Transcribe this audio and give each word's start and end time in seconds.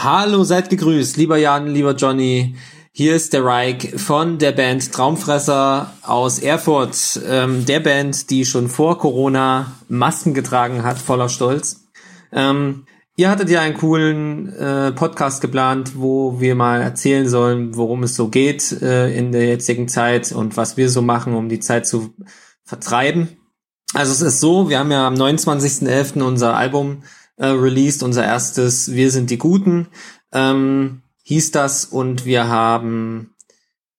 Hallo, 0.00 0.44
seid 0.44 0.70
gegrüßt, 0.70 1.16
lieber 1.16 1.38
Jan, 1.38 1.66
lieber 1.66 1.96
Johnny. 1.96 2.54
Hier 2.92 3.16
ist 3.16 3.32
der 3.32 3.44
Reik 3.44 3.98
von 3.98 4.38
der 4.38 4.52
Band 4.52 4.92
Traumfresser 4.92 5.92
aus 6.02 6.38
Erfurt, 6.38 7.20
ähm, 7.26 7.66
der 7.66 7.80
Band, 7.80 8.30
die 8.30 8.44
schon 8.44 8.68
vor 8.68 8.98
Corona 8.98 9.72
Masken 9.88 10.34
getragen 10.34 10.84
hat, 10.84 10.98
voller 10.98 11.28
Stolz. 11.28 11.88
Ähm, 12.30 12.86
ihr 13.16 13.28
hattet 13.28 13.50
ja 13.50 13.60
einen 13.60 13.76
coolen 13.76 14.54
äh, 14.54 14.92
Podcast 14.92 15.40
geplant, 15.40 15.94
wo 15.96 16.38
wir 16.38 16.54
mal 16.54 16.80
erzählen 16.80 17.28
sollen, 17.28 17.76
worum 17.76 18.04
es 18.04 18.14
so 18.14 18.28
geht 18.28 18.70
äh, 18.80 19.12
in 19.12 19.32
der 19.32 19.46
jetzigen 19.48 19.88
Zeit 19.88 20.30
und 20.30 20.56
was 20.56 20.76
wir 20.76 20.90
so 20.90 21.02
machen, 21.02 21.34
um 21.34 21.48
die 21.48 21.58
Zeit 21.58 21.88
zu 21.88 22.14
vertreiben. 22.62 23.36
Also 23.94 24.12
es 24.12 24.20
ist 24.20 24.38
so, 24.38 24.68
wir 24.68 24.78
haben 24.78 24.92
ja 24.92 25.08
am 25.08 25.14
29.11. 25.14 26.22
unser 26.22 26.54
Album 26.56 27.02
äh, 27.38 27.46
released, 27.46 28.02
unser 28.02 28.24
erstes 28.24 28.92
Wir 28.92 29.10
sind 29.10 29.30
die 29.30 29.38
Guten, 29.38 29.88
ähm, 30.32 31.02
hieß 31.22 31.50
das 31.52 31.84
und 31.84 32.24
wir 32.24 32.48
haben 32.48 33.34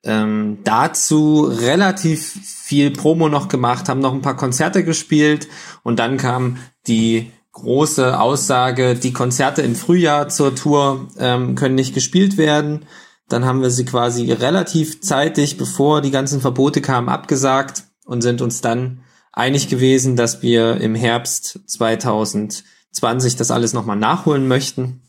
ähm, 0.04 0.60
dazu 0.64 1.44
relativ 1.44 2.34
viel 2.44 2.92
Promo 2.92 3.30
noch 3.30 3.48
gemacht, 3.48 3.90
haben 3.90 4.00
noch 4.00 4.14
ein 4.14 4.22
paar 4.22 4.38
Konzerte 4.38 4.84
gespielt 4.84 5.48
und 5.84 6.00
dann 6.00 6.18
kam 6.18 6.58
die 6.88 7.32
große 7.52 8.20
Aussage, 8.20 8.96
die 8.96 9.14
Konzerte 9.14 9.62
im 9.62 9.76
Frühjahr 9.76 10.30
zur 10.30 10.56
Tour 10.56 11.10
ähm, 11.18 11.56
können 11.56 11.76
nicht 11.76 11.94
gespielt 11.94 12.38
werden. 12.38 12.86
Dann 13.28 13.46
haben 13.46 13.62
wir 13.62 13.70
sie 13.70 13.86
quasi 13.86 14.32
relativ 14.32 15.02
zeitig, 15.02 15.58
bevor 15.58 16.02
die 16.02 16.12
ganzen 16.12 16.42
Verbote 16.42 16.82
kamen, 16.82 17.10
abgesagt 17.10 17.84
und 18.06 18.22
sind 18.22 18.42
uns 18.42 18.62
dann 18.62 19.02
einig 19.32 19.68
gewesen, 19.68 20.16
dass 20.16 20.42
wir 20.42 20.82
im 20.82 20.96
Herbst 20.96 21.60
2000 21.68 22.64
20 22.92 23.36
das 23.36 23.52
alles 23.52 23.74
nochmal 23.74 23.98
nachholen 23.98 24.48
möchten. 24.48 25.02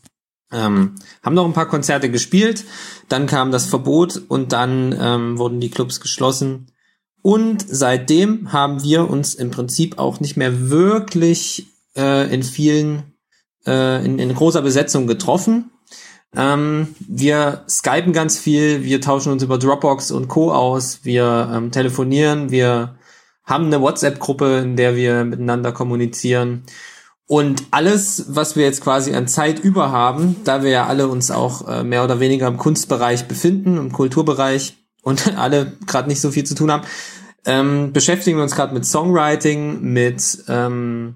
Ähm, 0.51 0.95
haben 1.23 1.33
noch 1.33 1.45
ein 1.45 1.53
paar 1.53 1.69
Konzerte 1.69 2.11
gespielt, 2.11 2.65
dann 3.07 3.25
kam 3.25 3.51
das 3.51 3.67
Verbot 3.67 4.21
und 4.27 4.51
dann 4.51 4.93
ähm, 4.99 5.37
wurden 5.37 5.61
die 5.61 5.69
Clubs 5.69 6.01
geschlossen. 6.01 6.67
Und 7.21 7.63
seitdem 7.67 8.51
haben 8.51 8.83
wir 8.83 9.09
uns 9.09 9.33
im 9.35 9.51
Prinzip 9.51 9.97
auch 9.97 10.19
nicht 10.19 10.35
mehr 10.37 10.69
wirklich 10.69 11.67
äh, 11.95 12.33
in 12.33 12.43
vielen, 12.43 13.13
äh, 13.65 14.03
in, 14.03 14.19
in 14.19 14.33
großer 14.33 14.61
Besetzung 14.61 15.07
getroffen. 15.07 15.71
Ähm, 16.35 16.95
wir 16.99 17.63
skypen 17.69 18.13
ganz 18.13 18.37
viel, 18.37 18.83
wir 18.83 19.01
tauschen 19.01 19.31
uns 19.31 19.43
über 19.43 19.57
Dropbox 19.57 20.11
und 20.11 20.27
Co. 20.27 20.51
aus, 20.51 21.01
wir 21.03 21.49
ähm, 21.53 21.71
telefonieren, 21.71 22.51
wir 22.51 22.95
haben 23.43 23.65
eine 23.65 23.81
WhatsApp-Gruppe, 23.81 24.59
in 24.59 24.77
der 24.77 24.95
wir 24.95 25.25
miteinander 25.25 25.73
kommunizieren. 25.73 26.63
Und 27.27 27.63
alles, 27.71 28.25
was 28.29 28.55
wir 28.55 28.65
jetzt 28.65 28.81
quasi 28.81 29.13
an 29.13 29.27
Zeit 29.27 29.59
über 29.59 29.91
haben, 29.91 30.35
da 30.43 30.63
wir 30.63 30.69
ja 30.69 30.87
alle 30.87 31.07
uns 31.07 31.31
auch 31.31 31.67
äh, 31.67 31.83
mehr 31.83 32.03
oder 32.03 32.19
weniger 32.19 32.47
im 32.47 32.57
Kunstbereich 32.57 33.27
befinden, 33.27 33.77
im 33.77 33.91
Kulturbereich 33.91 34.75
und 35.01 35.37
alle 35.37 35.73
gerade 35.87 36.09
nicht 36.09 36.21
so 36.21 36.31
viel 36.31 36.43
zu 36.43 36.55
tun 36.55 36.71
haben, 36.71 36.83
ähm, 37.45 37.93
beschäftigen 37.93 38.37
wir 38.37 38.43
uns 38.43 38.55
gerade 38.55 38.73
mit 38.73 38.85
Songwriting, 38.85 39.81
mit 39.81 40.43
ähm, 40.47 41.15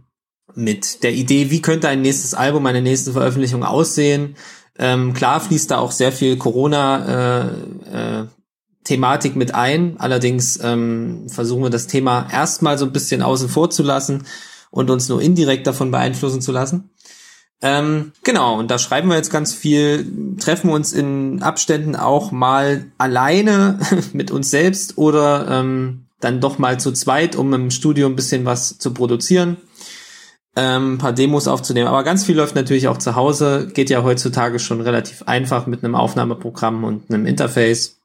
mit 0.56 1.04
der 1.04 1.14
Idee, 1.14 1.52
wie 1.52 1.62
könnte 1.62 1.90
ein 1.90 2.02
nächstes 2.02 2.34
Album, 2.34 2.66
eine 2.66 2.82
nächste 2.82 3.12
Veröffentlichung 3.12 3.64
aussehen. 3.64 4.36
Ähm, 4.78 5.14
klar 5.14 5.40
fließt 5.40 5.72
da 5.72 5.78
auch 5.78 5.92
sehr 5.92 6.12
viel 6.12 6.38
Corona 6.38 7.44
äh, 7.44 8.22
äh, 8.22 8.26
Thematik 8.84 9.36
mit 9.36 9.54
ein. 9.54 9.96
Allerdings 10.00 10.60
ähm, 10.62 11.28
versuchen 11.28 11.64
wir 11.64 11.70
das 11.70 11.88
Thema 11.88 12.28
erstmal 12.32 12.78
so 12.78 12.86
ein 12.86 12.94
bisschen 12.94 13.22
außen 13.22 13.50
vor 13.50 13.70
zu 13.70 13.84
lassen 13.84 14.26
und 14.76 14.90
uns 14.90 15.08
nur 15.08 15.22
indirekt 15.22 15.66
davon 15.66 15.90
beeinflussen 15.90 16.42
zu 16.42 16.52
lassen. 16.52 16.90
Ähm, 17.62 18.12
genau, 18.24 18.60
und 18.60 18.70
da 18.70 18.78
schreiben 18.78 19.08
wir 19.08 19.16
jetzt 19.16 19.32
ganz 19.32 19.54
viel, 19.54 20.36
treffen 20.38 20.70
uns 20.70 20.92
in 20.92 21.42
Abständen 21.42 21.96
auch 21.96 22.32
mal 22.32 22.86
alleine 22.98 23.80
mit 24.14 24.32
uns 24.32 24.52
selbst 24.52 24.98
oder 24.98 25.48
ähm, 25.50 26.08
dann 26.20 26.42
doch 26.42 26.58
mal 26.58 26.78
zu 26.78 26.92
zweit, 26.92 27.38
um 27.38 27.54
im 27.54 27.72
Studio 27.72 28.06
ein 28.08 28.18
bisschen 28.18 28.44
was 28.44 28.78
zu 28.78 28.94
produzieren, 28.94 29.56
ähm, 30.58 30.96
ein 30.96 30.98
paar 30.98 31.14
Demos 31.14 31.48
aufzunehmen. 31.48 31.88
Aber 31.88 32.04
ganz 32.04 32.26
viel 32.26 32.36
läuft 32.36 32.56
natürlich 32.56 32.90
auch 32.90 32.98
zu 32.98 33.16
Hause, 33.16 33.70
geht 33.74 33.90
ja 33.90 34.04
heutzutage 34.04 34.60
schon 34.60 34.82
relativ 34.82 35.24
einfach 35.24 35.68
mit 35.68 35.86
einem 35.86 35.96
Aufnahmeprogramm 35.96 36.84
und 36.84 37.10
einem 37.10 37.26
Interface. 37.26 38.02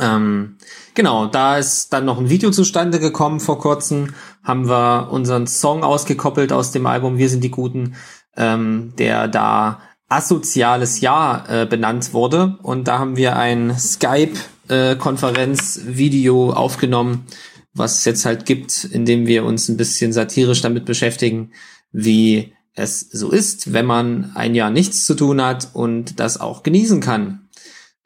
Ähm, 0.00 0.56
genau, 0.94 1.26
da 1.26 1.58
ist 1.58 1.92
dann 1.92 2.06
noch 2.06 2.18
ein 2.18 2.30
Video 2.30 2.50
zustande 2.50 2.98
gekommen 2.98 3.38
vor 3.38 3.58
kurzem, 3.58 4.14
haben 4.42 4.68
wir 4.68 5.10
unseren 5.10 5.46
Song 5.46 5.84
ausgekoppelt 5.84 6.52
aus 6.52 6.72
dem 6.72 6.86
Album 6.86 7.18
Wir 7.18 7.28
sind 7.28 7.44
die 7.44 7.50
Guten, 7.50 7.94
ähm, 8.36 8.94
der 8.98 9.28
da 9.28 9.82
asoziales 10.08 11.00
Jahr 11.00 11.48
äh, 11.48 11.66
benannt 11.66 12.12
wurde. 12.12 12.58
Und 12.62 12.88
da 12.88 12.98
haben 12.98 13.16
wir 13.16 13.36
ein 13.36 13.78
Skype-Konferenz-Video 13.78 16.50
äh, 16.50 16.54
aufgenommen, 16.54 17.26
was 17.72 17.98
es 17.98 18.06
jetzt 18.06 18.26
halt 18.26 18.46
gibt, 18.46 18.82
in 18.84 19.06
dem 19.06 19.26
wir 19.26 19.44
uns 19.44 19.68
ein 19.68 19.76
bisschen 19.76 20.12
satirisch 20.12 20.62
damit 20.62 20.84
beschäftigen, 20.84 21.52
wie 21.92 22.52
es 22.74 23.00
so 23.00 23.30
ist, 23.30 23.72
wenn 23.72 23.86
man 23.86 24.32
ein 24.34 24.56
Jahr 24.56 24.70
nichts 24.70 25.06
zu 25.06 25.14
tun 25.14 25.40
hat 25.42 25.68
und 25.74 26.18
das 26.18 26.40
auch 26.40 26.62
genießen 26.62 27.00
kann. 27.00 27.39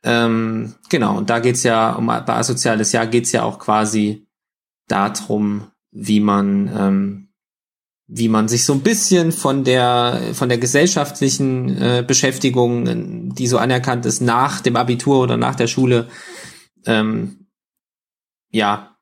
Ähm, 0.04 0.74
genau, 0.90 1.16
und 1.16 1.30
da 1.30 1.38
geht's 1.38 1.62
ja, 1.62 1.92
um 1.94 2.06
bei 2.06 2.28
Asoziales 2.28 2.92
Jahr 2.92 3.06
geht's 3.06 3.32
ja 3.32 3.42
auch 3.42 3.58
quasi 3.58 4.26
darum, 4.86 5.68
wie 5.90 6.20
man, 6.20 6.70
ähm, 6.76 7.28
wie 8.06 8.28
man 8.28 8.48
sich 8.48 8.64
so 8.64 8.74
ein 8.74 8.82
bisschen 8.82 9.32
von 9.32 9.64
der, 9.64 10.20
von 10.34 10.50
der 10.50 10.58
gesellschaftlichen 10.58 11.80
äh, 11.80 12.04
Beschäftigung, 12.06 13.34
die 13.34 13.46
so 13.46 13.56
anerkannt 13.56 14.04
ist, 14.04 14.20
nach 14.20 14.60
dem 14.60 14.76
Abitur 14.76 15.22
oder 15.22 15.38
nach 15.38 15.54
der 15.54 15.68
Schule, 15.68 16.08
ähm, 16.84 17.46
ja, 18.50 18.96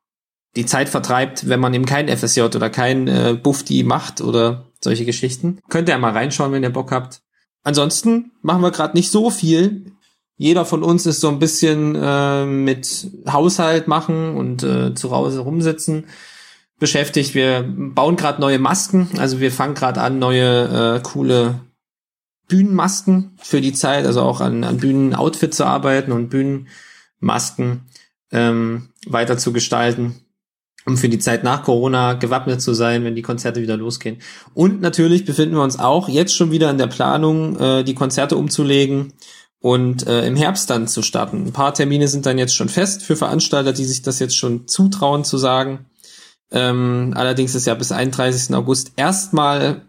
die 0.54 0.66
Zeit 0.66 0.88
vertreibt, 0.88 1.48
wenn 1.48 1.60
man 1.60 1.74
eben 1.74 1.86
kein 1.86 2.08
FSJ 2.08 2.42
oder 2.42 2.70
kein 2.70 3.08
äh, 3.08 3.36
Bufti 3.42 3.82
macht 3.82 4.20
oder 4.20 4.70
solche 4.80 5.04
Geschichten. 5.04 5.60
Könnt 5.68 5.88
ihr 5.88 5.98
mal 5.98 6.12
reinschauen, 6.12 6.52
wenn 6.52 6.62
ihr 6.62 6.70
Bock 6.70 6.92
habt. 6.92 7.22
Ansonsten 7.64 8.32
machen 8.42 8.62
wir 8.62 8.70
gerade 8.70 8.96
nicht 8.96 9.10
so 9.10 9.30
viel 9.30 9.91
jeder 10.42 10.64
von 10.64 10.82
uns 10.82 11.06
ist 11.06 11.20
so 11.20 11.28
ein 11.28 11.38
bisschen 11.38 11.94
äh, 11.94 12.44
mit 12.44 13.06
Haushalt 13.30 13.86
machen 13.86 14.36
und 14.36 14.64
äh, 14.64 14.92
zu 14.92 15.12
Hause 15.12 15.38
rumsitzen 15.38 16.06
beschäftigt. 16.80 17.36
Wir 17.36 17.64
bauen 17.64 18.16
gerade 18.16 18.40
neue 18.40 18.58
Masken, 18.58 19.08
also 19.18 19.38
wir 19.38 19.52
fangen 19.52 19.74
gerade 19.74 20.00
an, 20.00 20.18
neue 20.18 20.96
äh, 20.96 21.00
coole 21.00 21.60
Bühnenmasken 22.48 23.36
für 23.40 23.60
die 23.60 23.72
Zeit, 23.72 24.04
also 24.04 24.22
auch 24.22 24.40
an, 24.40 24.64
an 24.64 24.78
Bühnenoutfit 24.78 25.54
zu 25.54 25.64
arbeiten 25.64 26.10
und 26.10 26.28
Bühnenmasken 26.28 27.82
ähm, 28.32 28.88
weiter 29.06 29.38
zu 29.38 29.52
gestalten, 29.52 30.16
um 30.86 30.96
für 30.96 31.08
die 31.08 31.20
Zeit 31.20 31.44
nach 31.44 31.62
Corona 31.62 32.14
gewappnet 32.14 32.60
zu 32.60 32.74
sein, 32.74 33.04
wenn 33.04 33.14
die 33.14 33.22
Konzerte 33.22 33.62
wieder 33.62 33.76
losgehen. 33.76 34.16
Und 34.54 34.80
natürlich 34.80 35.24
befinden 35.24 35.54
wir 35.54 35.62
uns 35.62 35.78
auch 35.78 36.08
jetzt 36.08 36.34
schon 36.34 36.50
wieder 36.50 36.68
in 36.68 36.78
der 36.78 36.88
Planung, 36.88 37.56
äh, 37.60 37.84
die 37.84 37.94
Konzerte 37.94 38.36
umzulegen 38.36 39.12
und 39.62 40.06
äh, 40.08 40.26
im 40.26 40.36
Herbst 40.36 40.68
dann 40.68 40.88
zu 40.88 41.02
starten. 41.02 41.46
Ein 41.46 41.52
paar 41.52 41.72
Termine 41.72 42.08
sind 42.08 42.26
dann 42.26 42.36
jetzt 42.36 42.54
schon 42.54 42.68
fest 42.68 43.02
für 43.02 43.16
Veranstalter, 43.16 43.72
die 43.72 43.84
sich 43.84 44.02
das 44.02 44.18
jetzt 44.18 44.36
schon 44.36 44.66
zutrauen 44.66 45.24
zu 45.24 45.38
sagen. 45.38 45.86
Ähm, 46.50 47.12
allerdings 47.14 47.54
ist 47.54 47.66
ja 47.66 47.74
bis 47.74 47.92
31. 47.92 48.54
August 48.54 48.92
erstmal, 48.96 49.82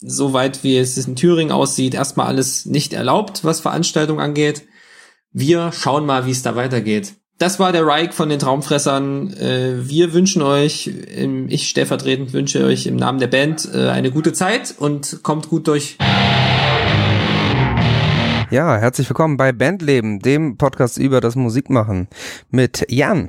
soweit 0.00 0.64
wie 0.64 0.78
es 0.78 0.96
in 1.06 1.14
Thüringen 1.14 1.52
aussieht, 1.52 1.94
erstmal 1.94 2.26
alles 2.26 2.64
nicht 2.64 2.94
erlaubt, 2.94 3.44
was 3.44 3.60
Veranstaltungen 3.60 4.20
angeht. 4.20 4.66
Wir 5.30 5.72
schauen 5.72 6.06
mal, 6.06 6.24
wie 6.24 6.30
es 6.30 6.42
da 6.42 6.56
weitergeht. 6.56 7.12
Das 7.36 7.60
war 7.60 7.70
der 7.70 7.86
Reich 7.86 8.14
von 8.14 8.30
den 8.30 8.38
Traumfressern. 8.38 9.34
Äh, 9.34 9.88
wir 9.88 10.14
wünschen 10.14 10.40
euch, 10.40 10.90
ich 11.48 11.68
stellvertretend 11.68 12.32
wünsche 12.32 12.64
euch 12.64 12.86
im 12.86 12.96
Namen 12.96 13.20
der 13.20 13.28
Band 13.28 13.68
äh, 13.72 13.90
eine 13.90 14.10
gute 14.10 14.32
Zeit 14.32 14.74
und 14.78 15.22
kommt 15.22 15.50
gut 15.50 15.68
durch. 15.68 15.98
Ja, 18.50 18.78
herzlich 18.78 19.06
willkommen 19.10 19.36
bei 19.36 19.52
Bandleben, 19.52 20.20
dem 20.20 20.56
Podcast 20.56 20.96
über 20.96 21.20
das 21.20 21.36
Musikmachen 21.36 22.08
mit 22.48 22.86
Jan. 22.90 23.28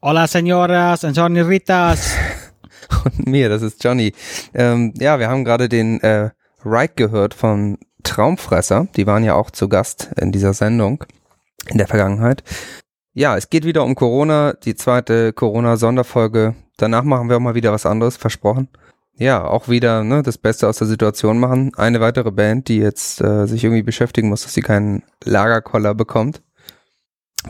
Hola, 0.00 0.26
señoras 0.26 1.04
und 1.04 1.16
señoritas. 1.16 2.14
Und 3.04 3.26
mir, 3.26 3.48
das 3.48 3.62
ist 3.62 3.82
Johnny. 3.82 4.12
Ähm, 4.54 4.94
ja, 4.98 5.18
wir 5.18 5.28
haben 5.28 5.44
gerade 5.44 5.68
den 5.68 6.00
äh, 6.02 6.30
Reich 6.64 6.94
gehört 6.94 7.34
von 7.34 7.76
Traumfresser. 8.04 8.86
Die 8.94 9.08
waren 9.08 9.24
ja 9.24 9.34
auch 9.34 9.50
zu 9.50 9.68
Gast 9.68 10.10
in 10.16 10.30
dieser 10.30 10.54
Sendung 10.54 11.02
in 11.66 11.78
der 11.78 11.88
Vergangenheit. 11.88 12.44
Ja, 13.14 13.36
es 13.36 13.50
geht 13.50 13.64
wieder 13.64 13.82
um 13.82 13.96
Corona, 13.96 14.52
die 14.52 14.76
zweite 14.76 15.32
Corona-Sonderfolge. 15.32 16.54
Danach 16.76 17.02
machen 17.02 17.28
wir 17.28 17.36
auch 17.36 17.40
mal 17.40 17.56
wieder 17.56 17.72
was 17.72 17.84
anderes, 17.84 18.16
versprochen 18.16 18.68
ja, 19.16 19.44
auch 19.44 19.68
wieder 19.68 20.02
ne, 20.04 20.22
das 20.22 20.38
Beste 20.38 20.68
aus 20.68 20.78
der 20.78 20.86
Situation 20.86 21.38
machen. 21.38 21.72
Eine 21.76 22.00
weitere 22.00 22.30
Band, 22.30 22.68
die 22.68 22.78
jetzt 22.78 23.20
äh, 23.20 23.46
sich 23.46 23.62
irgendwie 23.64 23.82
beschäftigen 23.82 24.28
muss, 24.28 24.42
dass 24.42 24.54
sie 24.54 24.62
keinen 24.62 25.02
Lagerkoller 25.24 25.94
bekommt 25.94 26.42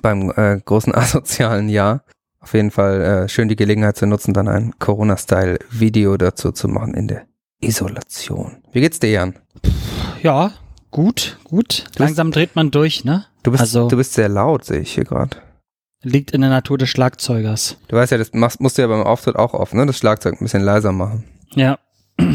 beim 0.03 0.31
äh, 0.37 0.59
großen 0.65 0.95
asozialen 0.95 1.69
Jahr. 1.69 2.05
Auf 2.41 2.55
jeden 2.55 2.71
Fall 2.73 3.01
äh, 3.03 3.29
schön 3.29 3.49
die 3.49 3.57
Gelegenheit 3.57 3.97
zu 3.97 4.07
nutzen, 4.07 4.35
dann 4.35 4.49
ein 4.49 4.75
Corona-Style-Video 4.79 6.17
dazu 6.17 6.51
zu 6.53 6.67
machen 6.69 6.95
in 6.95 7.07
der 7.09 7.27
Isolation. 7.61 8.57
Wie 8.73 8.81
geht's 8.81 8.99
dir, 8.99 9.11
Jan? 9.11 9.35
Ja, 10.23 10.53
gut, 10.91 11.39
gut. 11.45 11.85
bist- 11.87 11.99
Langsam 12.01 12.33
dreht 12.33 12.57
man 12.57 12.71
durch, 12.73 13.05
ne? 13.05 13.27
Du 13.45 13.51
bist, 13.53 13.61
also 13.61 13.89
du 13.89 13.97
bist 13.97 14.15
sehr 14.15 14.29
laut, 14.29 14.65
sehe 14.65 14.81
ich 14.81 14.93
hier 14.95 15.05
gerade. 15.05 15.37
liegt 16.03 16.33
in 16.33 16.41
der 16.41 16.51
Natur 16.51 16.79
des 16.79 16.89
Schlagzeugers. 16.89 17.77
Du 17.89 17.97
weißt 17.97 18.11
ja, 18.13 18.19
das 18.19 18.33
machst, 18.33 18.61
musst 18.61 18.79
du 18.79 18.83
ja 18.83 18.89
beim 18.89 19.03
Auftritt 19.05 19.37
auch 19.37 19.55
oft, 19.55 19.75
ne? 19.75 19.87
Das 19.87 19.97
Schlagzeug 19.99 20.35
ein 20.35 20.45
bisschen 20.45 20.63
leiser 20.63 20.91
machen. 20.93 21.25
Ja. 21.55 21.79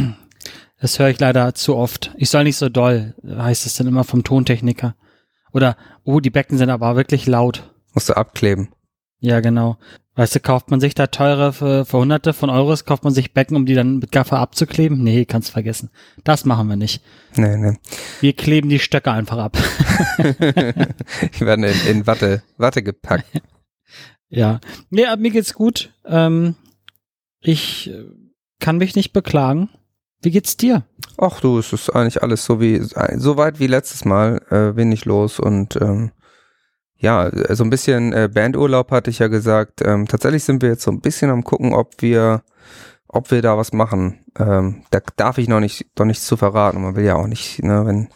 Das 0.79 0.99
höre 0.99 1.09
ich 1.09 1.19
leider 1.19 1.55
zu 1.55 1.75
oft. 1.75 2.13
Ich 2.17 2.29
soll 2.29 2.43
nicht 2.43 2.57
so 2.57 2.69
doll, 2.69 3.15
heißt 3.27 3.65
es 3.65 3.75
dann 3.75 3.87
immer 3.87 4.03
vom 4.03 4.23
Tontechniker. 4.23 4.95
Oder, 5.51 5.75
oh, 6.03 6.19
die 6.19 6.29
Becken 6.29 6.59
sind 6.59 6.69
aber 6.69 6.95
wirklich 6.95 7.25
laut. 7.25 7.73
Musst 7.95 8.09
du 8.09 8.13
abkleben. 8.15 8.69
Ja, 9.19 9.39
genau. 9.39 9.77
Weißt 10.13 10.35
du, 10.35 10.39
kauft 10.39 10.69
man 10.69 10.79
sich 10.79 10.93
da 10.93 11.07
teure 11.07 11.53
für, 11.53 11.85
für 11.85 11.97
hunderte 11.97 12.33
von 12.33 12.49
Euros, 12.49 12.85
kauft 12.85 13.03
man 13.03 13.13
sich 13.13 13.33
Becken, 13.33 13.55
um 13.55 13.65
die 13.65 13.73
dann 13.73 13.97
mit 13.99 14.11
Gaffer 14.11 14.39
abzukleben? 14.39 15.03
Nee, 15.03 15.25
kannst 15.25 15.51
vergessen. 15.51 15.89
Das 16.23 16.45
machen 16.45 16.67
wir 16.67 16.75
nicht. 16.75 17.03
Nee, 17.35 17.57
nee. 17.57 17.77
Wir 18.21 18.33
kleben 18.33 18.69
die 18.69 18.79
Stöcke 18.79 19.11
einfach 19.11 19.37
ab. 19.37 19.57
Die 20.19 21.45
werden 21.45 21.65
in, 21.65 21.87
in 21.87 22.07
Watte, 22.07 22.43
Watte 22.57 22.83
gepackt. 22.83 23.25
ja. 24.29 24.59
Nee, 24.89 25.05
aber 25.05 25.21
mir 25.21 25.31
geht's 25.31 25.53
gut. 25.53 25.91
Ähm, 26.05 26.55
ich 27.39 27.91
kann 28.59 28.77
mich 28.77 28.95
nicht 28.95 29.13
beklagen. 29.13 29.69
Wie 30.21 30.31
geht's 30.31 30.57
dir? 30.57 30.83
Ach 31.17 31.39
du, 31.39 31.59
es 31.59 31.73
ist 31.73 31.89
eigentlich 31.89 32.23
alles 32.23 32.43
so 32.43 32.59
wie, 32.59 32.81
so 33.15 33.37
weit 33.37 33.59
wie 33.59 33.67
letztes 33.67 34.03
Mal, 34.03 34.41
äh, 34.49 34.75
wenig 34.75 35.05
los 35.05 35.39
und 35.39 35.75
ähm, 35.79 36.11
ja, 36.99 37.29
so 37.55 37.63
ein 37.63 37.69
bisschen 37.69 38.11
äh, 38.13 38.29
Bandurlaub 38.33 38.91
hatte 38.91 39.11
ich 39.11 39.19
ja 39.19 39.27
gesagt. 39.27 39.81
Ähm, 39.85 40.07
tatsächlich 40.07 40.43
sind 40.43 40.61
wir 40.63 40.69
jetzt 40.69 40.83
so 40.83 40.91
ein 40.91 41.01
bisschen 41.01 41.29
am 41.29 41.43
gucken, 41.43 41.73
ob 41.73 42.01
wir, 42.01 42.41
ob 43.07 43.29
wir 43.29 43.43
da 43.43 43.57
was 43.57 43.71
machen. 43.71 44.25
Ähm, 44.39 44.83
da 44.89 44.99
darf 45.15 45.37
ich 45.37 45.47
noch 45.47 45.59
nicht, 45.59 45.85
noch 45.99 46.05
nichts 46.05 46.25
zu 46.25 46.37
verraten. 46.37 46.81
Man 46.81 46.95
will 46.95 47.05
ja 47.05 47.15
auch 47.15 47.27
nicht, 47.27 47.61
ne, 47.63 47.85
wenn, 47.85 48.09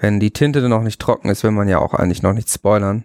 wenn 0.00 0.20
die 0.20 0.30
Tinte 0.30 0.66
noch 0.68 0.82
nicht 0.82 1.00
trocken 1.00 1.28
ist, 1.28 1.44
will 1.44 1.50
man 1.50 1.68
ja 1.68 1.78
auch 1.78 1.92
eigentlich 1.92 2.22
noch 2.22 2.32
nichts 2.32 2.54
spoilern. 2.54 3.04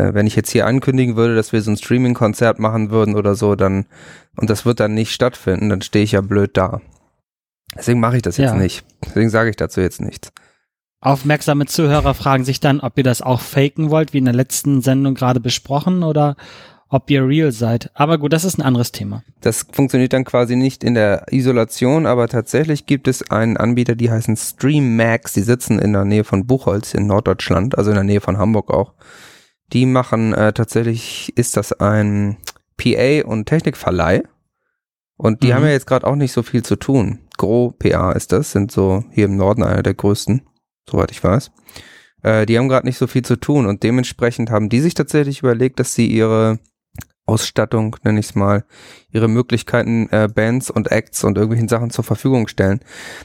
Äh, 0.00 0.14
wenn 0.14 0.26
ich 0.26 0.36
jetzt 0.36 0.50
hier 0.50 0.66
ankündigen 0.66 1.16
würde, 1.16 1.34
dass 1.34 1.52
wir 1.52 1.60
so 1.62 1.70
ein 1.70 1.76
Streaming-Konzert 1.76 2.58
machen 2.58 2.90
würden 2.90 3.14
oder 3.14 3.34
so, 3.34 3.54
dann, 3.54 3.86
und 4.36 4.48
das 4.48 4.64
wird 4.64 4.80
dann 4.80 4.94
nicht 4.94 5.12
stattfinden, 5.12 5.68
dann 5.68 5.82
stehe 5.82 6.04
ich 6.04 6.12
ja 6.12 6.20
blöd 6.20 6.56
da. 6.56 6.80
Deswegen 7.76 8.00
mache 8.00 8.16
ich 8.16 8.22
das 8.22 8.36
jetzt 8.36 8.52
Ja. 8.52 8.56
nicht. 8.56 8.84
Deswegen 9.04 9.30
sage 9.30 9.50
ich 9.50 9.56
dazu 9.56 9.80
jetzt 9.80 10.00
nichts. 10.00 10.32
Aufmerksame 11.02 11.66
Zuhörer 11.66 12.14
fragen 12.14 12.44
sich 12.44 12.60
dann, 12.60 12.80
ob 12.80 12.98
ihr 12.98 13.04
das 13.04 13.22
auch 13.22 13.40
faken 13.40 13.90
wollt, 13.90 14.12
wie 14.12 14.18
in 14.18 14.26
der 14.26 14.34
letzten 14.34 14.82
Sendung 14.82 15.14
gerade 15.14 15.40
besprochen, 15.40 16.02
oder 16.02 16.36
ob 16.88 17.08
ihr 17.10 17.26
real 17.26 17.52
seid. 17.52 17.90
Aber 17.94 18.18
gut, 18.18 18.32
das 18.32 18.44
ist 18.44 18.58
ein 18.58 18.62
anderes 18.62 18.92
Thema. 18.92 19.22
Das 19.40 19.64
funktioniert 19.72 20.12
dann 20.12 20.24
quasi 20.24 20.56
nicht 20.56 20.82
in 20.82 20.94
der 20.94 21.26
Isolation, 21.30 22.04
aber 22.04 22.28
tatsächlich 22.28 22.84
gibt 22.84 23.06
es 23.06 23.30
einen 23.30 23.56
Anbieter, 23.56 23.94
die 23.94 24.10
heißen 24.10 24.36
StreamMax, 24.36 25.32
die 25.32 25.42
sitzen 25.42 25.78
in 25.78 25.92
der 25.92 26.04
Nähe 26.04 26.24
von 26.24 26.46
Buchholz 26.46 26.92
in 26.92 27.06
Norddeutschland, 27.06 27.78
also 27.78 27.90
in 27.90 27.94
der 27.94 28.04
Nähe 28.04 28.20
von 28.20 28.38
Hamburg 28.38 28.70
auch. 28.70 28.92
Die 29.72 29.86
machen 29.86 30.34
äh, 30.34 30.52
tatsächlich, 30.52 31.32
ist 31.36 31.56
das 31.56 31.72
ein 31.72 32.36
PA 32.76 33.24
und 33.26 33.46
Technikverleih 33.46 34.22
und 35.16 35.42
die 35.42 35.48
Mhm. 35.48 35.52
haben 35.54 35.64
ja 35.64 35.70
jetzt 35.70 35.86
gerade 35.86 36.06
auch 36.06 36.16
nicht 36.16 36.32
so 36.32 36.42
viel 36.42 36.62
zu 36.62 36.76
tun. 36.76 37.20
Gro 37.36 37.74
PA 37.78 38.12
ist 38.12 38.32
das, 38.32 38.52
sind 38.52 38.72
so 38.72 39.04
hier 39.12 39.26
im 39.26 39.36
Norden 39.36 39.62
einer 39.62 39.82
der 39.82 39.94
größten, 39.94 40.42
soweit 40.88 41.10
ich 41.10 41.22
weiß. 41.22 41.50
Äh, 42.22 42.46
die 42.46 42.58
haben 42.58 42.68
gerade 42.68 42.86
nicht 42.86 42.98
so 42.98 43.06
viel 43.06 43.22
zu 43.22 43.36
tun 43.36 43.66
und 43.66 43.82
dementsprechend 43.82 44.50
haben 44.50 44.68
die 44.68 44.80
sich 44.80 44.94
tatsächlich 44.94 45.40
überlegt, 45.40 45.78
dass 45.80 45.94
sie 45.94 46.06
ihre 46.06 46.58
Ausstattung, 47.26 47.96
nenne 48.02 48.18
ich 48.18 48.26
es 48.30 48.34
mal, 48.34 48.64
ihre 49.12 49.28
Möglichkeiten, 49.28 50.08
äh, 50.10 50.28
Bands 50.34 50.68
und 50.70 50.90
Acts 50.90 51.22
und 51.22 51.36
irgendwelchen 51.36 51.68
Sachen 51.68 51.90
zur 51.90 52.02
Verfügung 52.02 52.48
stellen, 52.48 52.80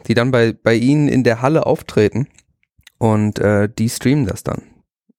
die 0.08 0.14
dann 0.14 0.32
bei, 0.32 0.54
bei 0.54 0.76
ihnen 0.76 1.08
in 1.08 1.24
der 1.24 1.42
Halle 1.42 1.66
auftreten 1.66 2.28
und 3.00 3.40
äh, 3.40 3.68
die 3.68 3.90
streamen 3.90 4.26
das 4.28 4.44
dann. 4.44 4.62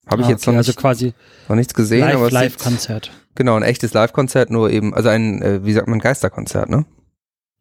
Habe 0.08 0.22
ich 0.22 0.28
Ah, 0.28 0.30
jetzt 0.30 0.42
okay, 0.42 0.52
noch, 0.52 0.58
also 0.58 0.70
nicht, 0.70 0.78
quasi 0.78 1.14
noch 1.48 1.56
nichts 1.56 1.74
gesehen, 1.74 2.04
aber 2.04 2.12
live, 2.14 2.26
es 2.28 2.32
live 2.32 2.58
Konzert. 2.58 3.10
genau, 3.34 3.56
ein 3.56 3.62
echtes 3.62 3.92
Live-Konzert, 3.92 4.50
nur 4.50 4.70
eben, 4.70 4.94
also 4.94 5.08
ein, 5.08 5.42
äh, 5.42 5.64
wie 5.64 5.72
sagt 5.72 5.88
man, 5.88 5.98
Geisterkonzert, 5.98 6.68
ne? 6.70 6.84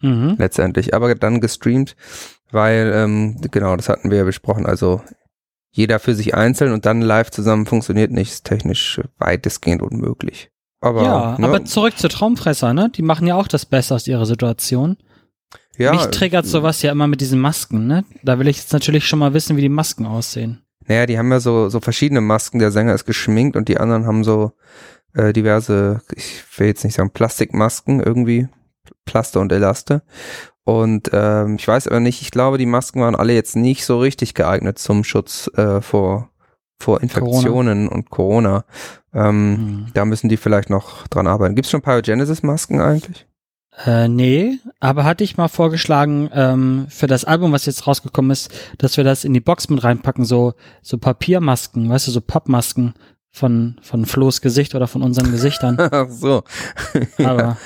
Mhm. 0.01 0.35
Letztendlich, 0.37 0.93
aber 0.93 1.15
dann 1.15 1.41
gestreamt, 1.41 1.95
weil, 2.51 2.91
ähm, 2.93 3.41
genau, 3.51 3.75
das 3.75 3.89
hatten 3.89 4.11
wir 4.11 4.19
ja 4.19 4.23
besprochen, 4.25 4.65
also 4.65 5.01
jeder 5.71 5.99
für 5.99 6.13
sich 6.15 6.35
einzeln 6.35 6.71
und 6.71 6.85
dann 6.85 7.01
live 7.01 7.31
zusammen 7.31 7.65
funktioniert 7.65 8.11
nicht, 8.11 8.31
ist 8.31 8.45
technisch 8.45 9.01
weitestgehend 9.17 9.81
unmöglich. 9.81 10.49
Aber, 10.81 11.03
ja, 11.03 11.37
ne, 11.39 11.47
aber 11.47 11.65
zurück 11.65 11.97
zu 11.97 12.07
Traumfresser, 12.09 12.73
ne? 12.73 12.89
Die 12.93 13.01
machen 13.01 13.25
ja 13.25 13.35
auch 13.35 13.47
das 13.47 13.65
Beste 13.65 13.95
aus 13.95 14.07
ihrer 14.07 14.25
Situation. 14.27 14.97
ja, 15.77 15.91
Mich 15.93 16.05
triggert 16.07 16.45
sowas 16.45 16.81
ja 16.83 16.91
immer 16.91 17.07
mit 17.07 17.21
diesen 17.21 17.39
Masken, 17.39 17.87
ne? 17.87 18.05
Da 18.23 18.37
will 18.37 18.47
ich 18.47 18.57
jetzt 18.57 18.71
natürlich 18.73 19.07
schon 19.07 19.19
mal 19.19 19.33
wissen, 19.33 19.57
wie 19.57 19.61
die 19.61 19.69
Masken 19.69 20.05
aussehen. 20.05 20.61
Naja, 20.87 21.05
die 21.05 21.17
haben 21.17 21.31
ja 21.31 21.39
so, 21.39 21.69
so 21.69 21.79
verschiedene 21.79 22.21
Masken. 22.21 22.59
Der 22.59 22.71
Sänger 22.71 22.93
ist 22.93 23.05
geschminkt 23.05 23.55
und 23.55 23.67
die 23.67 23.79
anderen 23.79 24.05
haben 24.05 24.23
so 24.23 24.51
äh, 25.13 25.33
diverse, 25.33 26.01
ich 26.13 26.43
will 26.57 26.67
jetzt 26.67 26.83
nicht 26.83 26.95
sagen 26.95 27.11
Plastikmasken 27.11 28.01
irgendwie, 28.01 28.47
Plaste 29.05 29.39
und 29.39 29.51
Elaste. 29.51 30.03
Und 30.63 31.11
ähm, 31.13 31.55
ich 31.57 31.67
weiß 31.67 31.87
aber 31.87 31.99
nicht, 31.99 32.21
ich 32.21 32.31
glaube, 32.31 32.57
die 32.57 32.65
Masken 32.65 33.01
waren 33.01 33.15
alle 33.15 33.33
jetzt 33.33 33.55
nicht 33.55 33.85
so 33.85 33.99
richtig 33.99 34.33
geeignet 34.33 34.79
zum 34.79 35.03
Schutz 35.03 35.49
äh, 35.55 35.79
vor, 35.81 36.29
vor 36.79 37.01
Infektionen 37.01 37.87
und 37.87 38.09
Corona. 38.09 38.65
Ähm, 39.13 39.57
Hm. 39.57 39.87
Da 39.93 40.05
müssen 40.05 40.27
die 40.27 40.37
vielleicht 40.37 40.69
noch 40.69 41.07
dran 41.07 41.27
arbeiten. 41.27 41.55
Gibt's 41.55 41.69
schon 41.69 41.81
Pyogenesis-Masken 41.81 42.81
eigentlich? 42.81 43.27
Äh, 43.83 44.07
nee, 44.07 44.59
aber 44.79 45.03
hatte 45.03 45.23
ich 45.23 45.37
mal 45.37 45.49
vorgeschlagen, 45.49 46.29
ähm, 46.33 46.85
für 46.89 47.07
das 47.07 47.25
Album, 47.25 47.51
was 47.51 47.65
jetzt 47.65 47.87
rausgekommen 47.87 48.31
ist, 48.31 48.49
dass 48.77 48.95
wir 48.95 49.03
das 49.03 49.25
in 49.25 49.33
die 49.33 49.41
Box 49.41 49.69
mit 49.69 49.83
reinpacken, 49.83 50.23
so, 50.23 50.53
so 50.81 50.97
Papiermasken, 50.97 51.89
weißt 51.89 52.07
du, 52.07 52.11
so 52.11 52.21
Pappmasken 52.21 52.93
von, 53.31 53.75
von 53.81 54.05
Flo's 54.05 54.39
Gesicht 54.39 54.75
oder 54.75 54.87
von 54.87 55.01
unseren 55.01 55.29
Gesichtern. 55.29 55.77
Ach 55.91 56.09
so. 56.09 56.43
Aber 57.17 57.57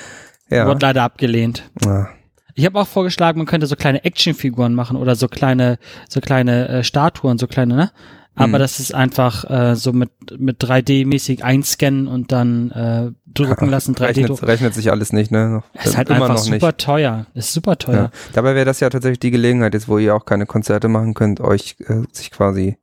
ja. 0.48 0.66
wurde 0.66 0.84
leider 0.84 1.04
abgelehnt. 1.04 1.70
Ah. 1.86 2.08
Ich 2.54 2.66
habe 2.66 2.80
auch 2.80 2.88
vorgeschlagen, 2.88 3.38
man 3.38 3.46
könnte 3.46 3.68
so 3.68 3.76
kleine 3.76 4.04
Actionfiguren 4.04 4.74
machen 4.74 4.96
oder 4.96 5.14
so 5.14 5.28
kleine, 5.28 5.78
so 6.08 6.20
kleine 6.20 6.68
äh, 6.68 6.84
Statuen, 6.84 7.38
so 7.38 7.46
kleine, 7.46 7.76
ne? 7.76 7.92
Aber 8.36 8.54
Hm. 8.54 8.58
das 8.60 8.80
ist 8.80 8.94
einfach 8.94 9.48
äh, 9.50 9.74
so 9.76 9.92
mit, 9.92 10.10
mit 10.38 10.62
3D-mäßig 10.62 11.42
einscannen 11.42 12.06
und 12.06 12.32
dann 12.32 12.70
äh, 12.70 13.10
drücken 13.26 13.68
lassen, 13.68 13.94
3D 13.94 14.02
rechnet, 14.22 14.42
rechnet 14.44 14.74
sich 14.74 14.90
alles 14.90 15.12
nicht, 15.12 15.30
ne? 15.30 15.48
Noch- 15.48 15.84
ist 15.84 15.96
halt 15.96 16.08
immer 16.08 16.22
einfach 16.22 16.36
noch 16.36 16.44
nicht. 16.50 16.60
super 16.60 16.76
teuer. 16.76 17.26
Ist 17.34 17.52
super 17.52 17.76
teuer. 17.76 17.94
Ja. 17.94 18.10
Dabei 18.32 18.54
wäre 18.54 18.64
das 18.64 18.80
ja 18.80 18.88
tatsächlich 18.88 19.18
die 19.20 19.30
Gelegenheit, 19.32 19.74
jetzt 19.74 19.88
wo 19.88 19.98
ihr 19.98 20.14
auch 20.14 20.24
keine 20.24 20.46
Konzerte 20.46 20.88
machen 20.88 21.14
könnt, 21.14 21.40
euch 21.40 21.76
äh, 21.86 22.02
sich 22.12 22.30
quasi 22.30 22.78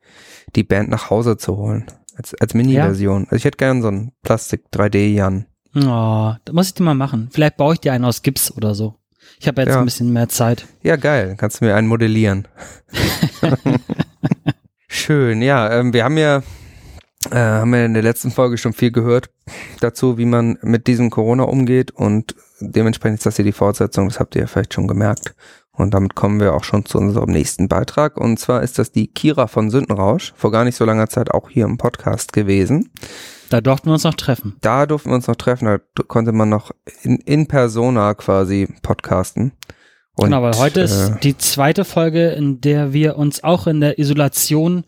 die 0.55 0.63
Band 0.63 0.89
nach 0.89 1.09
Hause 1.09 1.37
zu 1.37 1.57
holen. 1.57 1.85
Als, 2.15 2.33
als 2.39 2.53
Mini-Version. 2.53 3.23
Also 3.25 3.35
ich 3.37 3.45
hätte 3.45 3.57
gern 3.57 3.81
so 3.81 3.89
ein 3.89 4.11
Plastik 4.23 4.65
3D-Jan. 4.73 5.45
Oh, 5.75 6.33
da 6.43 6.53
muss 6.53 6.67
ich 6.67 6.73
dir 6.73 6.83
mal 6.83 6.95
machen. 6.95 7.29
Vielleicht 7.31 7.57
baue 7.57 7.75
ich 7.75 7.79
dir 7.79 7.93
einen 7.93 8.05
aus 8.05 8.21
Gips 8.23 8.51
oder 8.51 8.73
so. 8.75 8.95
Ich 9.39 9.47
habe 9.47 9.61
jetzt 9.61 9.69
Ja. 9.71 9.79
ein 9.79 9.85
bisschen 9.85 10.11
mehr 10.11 10.27
Zeit. 10.27 10.65
Ja, 10.81 10.95
geil. 10.95 11.35
Kannst 11.37 11.61
du 11.61 11.65
mir 11.65 11.75
einen 11.75 11.87
modellieren. 11.87 12.47
Schön, 15.07 15.41
ja. 15.41 15.71
Ähm, 15.71 15.93
wir 15.93 16.03
haben 16.03 16.17
ja, 16.17 16.43
äh, 17.31 17.37
haben 17.37 17.73
ja 17.73 17.85
in 17.85 17.93
der 17.93 18.03
letzten 18.03 18.29
Folge 18.29 18.57
schon 18.57 18.73
viel 18.73 18.91
gehört 18.91 19.29
dazu, 19.79 20.17
wie 20.17 20.25
man 20.25 20.57
mit 20.61 20.87
diesem 20.87 21.11
Corona 21.11 21.43
umgeht 21.43 21.91
und 21.91 22.35
dementsprechend 22.59 23.19
ist 23.19 23.25
das 23.25 23.37
hier 23.37 23.45
die 23.45 23.53
Fortsetzung, 23.53 24.09
das 24.09 24.19
habt 24.19 24.35
ihr 24.35 24.41
ja 24.41 24.47
vielleicht 24.47 24.73
schon 24.73 24.85
gemerkt. 24.85 25.33
Und 25.71 25.93
damit 25.93 26.15
kommen 26.15 26.41
wir 26.41 26.53
auch 26.53 26.65
schon 26.65 26.83
zu 26.83 26.97
unserem 26.97 27.29
nächsten 27.29 27.69
Beitrag. 27.69 28.17
Und 28.17 28.37
zwar 28.37 28.63
ist 28.63 28.79
das 28.79 28.91
die 28.91 29.07
Kira 29.07 29.47
von 29.47 29.69
Sündenrausch, 29.69 30.33
vor 30.35 30.51
gar 30.51 30.65
nicht 30.65 30.75
so 30.75 30.83
langer 30.83 31.07
Zeit 31.07 31.31
auch 31.31 31.49
hier 31.49 31.63
im 31.63 31.77
Podcast 31.77 32.33
gewesen. 32.33 32.91
Da 33.49 33.61
durften 33.61 33.87
wir 33.87 33.93
uns 33.93 34.03
noch 34.03 34.15
treffen. 34.15 34.57
Da 34.59 34.85
durften 34.87 35.11
wir 35.11 35.15
uns 35.15 35.27
noch 35.27 35.37
treffen, 35.37 35.67
da 35.67 36.03
konnte 36.03 36.33
man 36.33 36.49
noch 36.49 36.71
in, 37.03 37.15
in 37.19 37.47
persona 37.47 38.13
quasi 38.13 38.67
podcasten. 38.81 39.53
Und, 40.17 40.25
genau, 40.25 40.41
weil 40.41 40.55
heute 40.57 40.81
äh, 40.81 40.83
ist 40.85 41.13
die 41.23 41.37
zweite 41.37 41.85
Folge, 41.85 42.29
in 42.29 42.59
der 42.59 42.91
wir 42.91 43.17
uns 43.17 43.43
auch 43.43 43.67
in 43.67 43.79
der 43.81 43.99
Isolation 43.99 44.83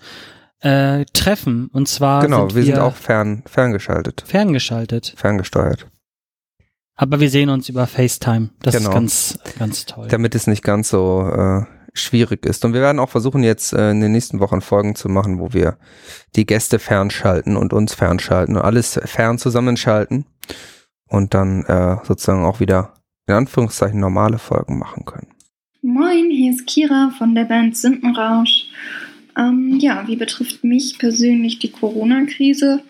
äh, 0.62 1.06
treffen. 1.14 1.70
Und 1.72 1.88
zwar 1.88 2.22
Genau, 2.22 2.48
sind 2.50 2.56
wir 2.56 2.66
wir 2.66 2.74
sind 2.76 2.80
auch 2.84 2.96
fern, 2.96 3.44
ferngeschaltet, 3.46 4.24
ferngeschaltet. 4.26 5.14
ferngesteuert. 5.16 5.88
Aber 6.96 7.20
wir 7.22 7.30
sehen 7.30 7.50
uns 7.50 7.70
über 7.70 7.88
FaceTime. 7.88 8.50
Das 8.62 8.76
Genau. 8.76 8.90
ist 8.90 8.94
ganz, 8.94 9.40
ganz 9.58 9.86
toll. 9.86 10.08
damit 10.10 10.36
es 10.36 10.48
nicht 10.48 10.64
ganz 10.64 10.90
so 10.90 11.30
äh, 11.32 11.62
schwierig 11.94 12.46
ist. 12.46 12.66
Und 12.66 12.74
wir 12.74 12.82
werden 12.82 13.00
auch 13.00 13.10
versuchen, 13.10 13.42
jetzt 13.44 13.72
äh, 13.72 13.92
in 13.92 14.02
den 14.02 14.12
nächsten 14.12 14.40
Wochen 14.42 14.60
Folgen 14.62 14.96
zu 14.96 15.08
machen, 15.08 15.40
wo 15.40 15.54
wir 15.54 15.78
die 16.36 16.46
Gäste 16.46 16.78
fernschalten 16.80 17.56
und 17.56 17.72
uns 17.72 17.94
fernschalten 17.94 18.58
und 18.58 18.64
alles 18.64 19.00
fern 19.06 19.38
zusammenschalten 19.38 20.26
und 21.08 21.34
dann 21.34 21.64
äh, 21.66 21.98
sozusagen 22.04 22.44
auch 22.46 22.60
wieder 22.60 22.94
in 23.30 23.36
Anführungszeichen 23.36 24.00
normale 24.00 24.40
Folgen 24.40 24.80
machen 24.80 25.06
können. 25.06 25.28
Moin, 25.82 26.30
hier 26.30 26.52
ist 26.52 26.68
Kira 26.68 27.12
von 27.18 27.36
der 27.36 27.46
Band 27.46 27.78
Sündenrausch. 27.78 28.66
Ähm, 29.38 29.78
ja, 29.80 30.04
wie 30.08 30.18
betrifft 30.18 30.64
mich 30.64 30.98
persönlich 30.98 31.60
die 31.60 31.72
Corona-Krise? 31.72 32.82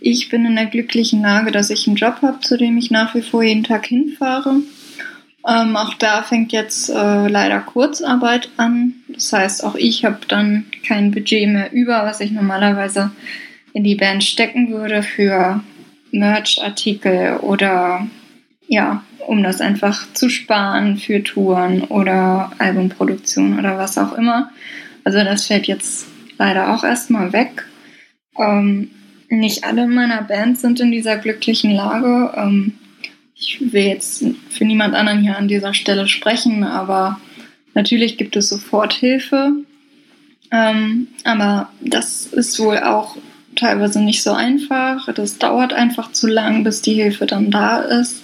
Ich 0.00 0.28
bin 0.28 0.44
in 0.44 0.56
der 0.56 0.66
glücklichen 0.66 1.22
Lage, 1.22 1.50
dass 1.50 1.70
ich 1.70 1.86
einen 1.86 1.96
Job 1.96 2.16
habe, 2.20 2.40
zu 2.40 2.58
dem 2.58 2.76
ich 2.76 2.90
nach 2.90 3.14
wie 3.14 3.22
vor 3.22 3.42
jeden 3.42 3.64
Tag 3.64 3.86
hinfahre. 3.86 4.56
Ähm, 5.48 5.76
auch 5.76 5.94
da 5.94 6.22
fängt 6.22 6.52
jetzt 6.52 6.90
äh, 6.90 7.28
leider 7.28 7.60
Kurzarbeit 7.60 8.50
an. 8.56 8.94
Das 9.08 9.32
heißt, 9.32 9.64
auch 9.64 9.74
ich 9.74 10.04
habe 10.04 10.18
dann 10.28 10.66
kein 10.86 11.10
Budget 11.10 11.48
mehr 11.48 11.72
über, 11.72 12.04
was 12.04 12.20
ich 12.20 12.30
normalerweise 12.30 13.12
in 13.72 13.84
die 13.84 13.94
Band 13.94 14.24
stecken 14.24 14.70
würde 14.70 15.02
für 15.02 15.62
Merch-Artikel 16.12 17.38
oder 17.38 18.06
ja, 18.66 19.04
um 19.26 19.42
das 19.42 19.60
einfach 19.60 20.12
zu 20.12 20.28
sparen 20.28 20.96
für 20.96 21.22
Touren 21.22 21.82
oder 21.84 22.52
Albumproduktion 22.58 23.58
oder 23.58 23.78
was 23.78 23.98
auch 23.98 24.12
immer. 24.12 24.50
Also 25.04 25.22
das 25.22 25.46
fällt 25.46 25.66
jetzt 25.66 26.06
leider 26.38 26.74
auch 26.74 26.84
erstmal 26.84 27.32
weg. 27.32 27.66
Ähm, 28.38 28.90
nicht 29.28 29.64
alle 29.64 29.86
meiner 29.86 30.22
Bands 30.22 30.62
sind 30.62 30.80
in 30.80 30.90
dieser 30.90 31.16
glücklichen 31.16 31.72
Lage. 31.72 32.32
Ähm, 32.36 32.74
ich 33.34 33.60
will 33.72 33.84
jetzt 33.84 34.24
für 34.50 34.64
niemand 34.64 34.94
anderen 34.94 35.20
hier 35.20 35.36
an 35.36 35.48
dieser 35.48 35.74
Stelle 35.74 36.08
sprechen, 36.08 36.64
aber 36.64 37.20
natürlich 37.74 38.16
gibt 38.16 38.36
es 38.36 38.48
Soforthilfe. 38.48 39.52
Ähm, 40.50 41.08
aber 41.24 41.70
das 41.80 42.26
ist 42.26 42.58
wohl 42.60 42.78
auch 42.78 43.16
teilweise 43.56 44.00
nicht 44.00 44.22
so 44.22 44.32
einfach. 44.32 45.12
Das 45.12 45.38
dauert 45.38 45.72
einfach 45.72 46.12
zu 46.12 46.26
lang, 46.26 46.64
bis 46.64 46.82
die 46.82 46.94
Hilfe 46.94 47.26
dann 47.26 47.50
da 47.50 47.80
ist. 47.80 48.23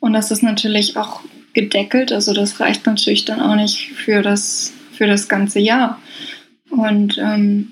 Und 0.00 0.14
das 0.14 0.30
ist 0.30 0.42
natürlich 0.42 0.96
auch 0.96 1.20
gedeckelt. 1.52 2.12
Also 2.12 2.32
das 2.32 2.58
reicht 2.60 2.86
natürlich 2.86 3.24
dann 3.24 3.40
auch 3.40 3.54
nicht 3.54 3.92
für 3.92 4.22
das, 4.22 4.72
für 4.92 5.06
das 5.06 5.28
ganze 5.28 5.60
Jahr. 5.60 6.00
Und 6.70 7.18
ähm, 7.18 7.68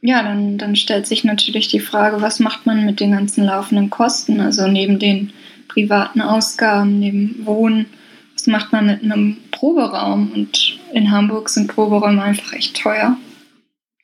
ja, 0.00 0.22
dann, 0.22 0.58
dann 0.58 0.76
stellt 0.76 1.06
sich 1.06 1.24
natürlich 1.24 1.68
die 1.68 1.80
Frage, 1.80 2.22
was 2.22 2.40
macht 2.40 2.66
man 2.66 2.86
mit 2.86 3.00
den 3.00 3.12
ganzen 3.12 3.44
laufenden 3.44 3.90
Kosten? 3.90 4.40
Also 4.40 4.66
neben 4.68 4.98
den 4.98 5.32
privaten 5.66 6.20
Ausgaben, 6.20 6.98
neben 6.98 7.44
Wohnen, 7.44 7.86
was 8.34 8.46
macht 8.46 8.72
man 8.72 8.86
mit 8.86 9.02
einem 9.02 9.36
Proberaum? 9.50 10.30
Und 10.32 10.78
in 10.92 11.10
Hamburg 11.10 11.48
sind 11.48 11.68
Proberäume 11.68 12.22
einfach 12.22 12.52
echt 12.52 12.80
teuer. 12.80 13.16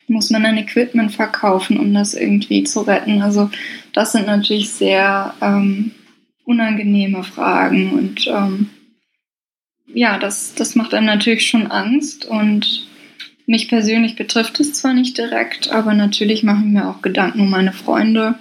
Muss 0.07 0.31
man 0.31 0.43
dann 0.43 0.59
Equipment 0.59 1.13
verkaufen, 1.13 1.79
um 1.79 1.95
das 1.95 2.13
irgendwie 2.15 2.65
zu 2.65 2.81
retten? 2.81 3.23
Also 3.23 3.51
das 3.93 4.13
sind 4.13 4.27
natürlich 4.27 4.71
sehr 4.71 5.33
ähm, 5.41 5.93
unangenehme 6.45 7.23
Fragen 7.25 7.93
und 7.93 8.27
ähm, 8.27 8.71
ja, 9.87 10.19
das, 10.19 10.55
das 10.55 10.75
macht 10.75 10.95
einem 10.95 11.07
natürlich 11.07 11.47
schon 11.47 11.71
Angst 11.71 12.25
und 12.27 12.87
mich 13.47 13.69
persönlich 13.69 14.17
betrifft 14.17 14.59
es 14.61 14.73
zwar 14.73 14.95
nicht 14.95 15.19
direkt, 15.19 15.71
aber 15.71 15.95
natürlich 15.95 16.43
mache 16.43 16.65
ich 16.65 16.73
mir 16.73 16.89
auch 16.89 17.03
Gedanken 17.03 17.41
um 17.41 17.51
meine 17.51 17.73
Freunde. 17.73 18.37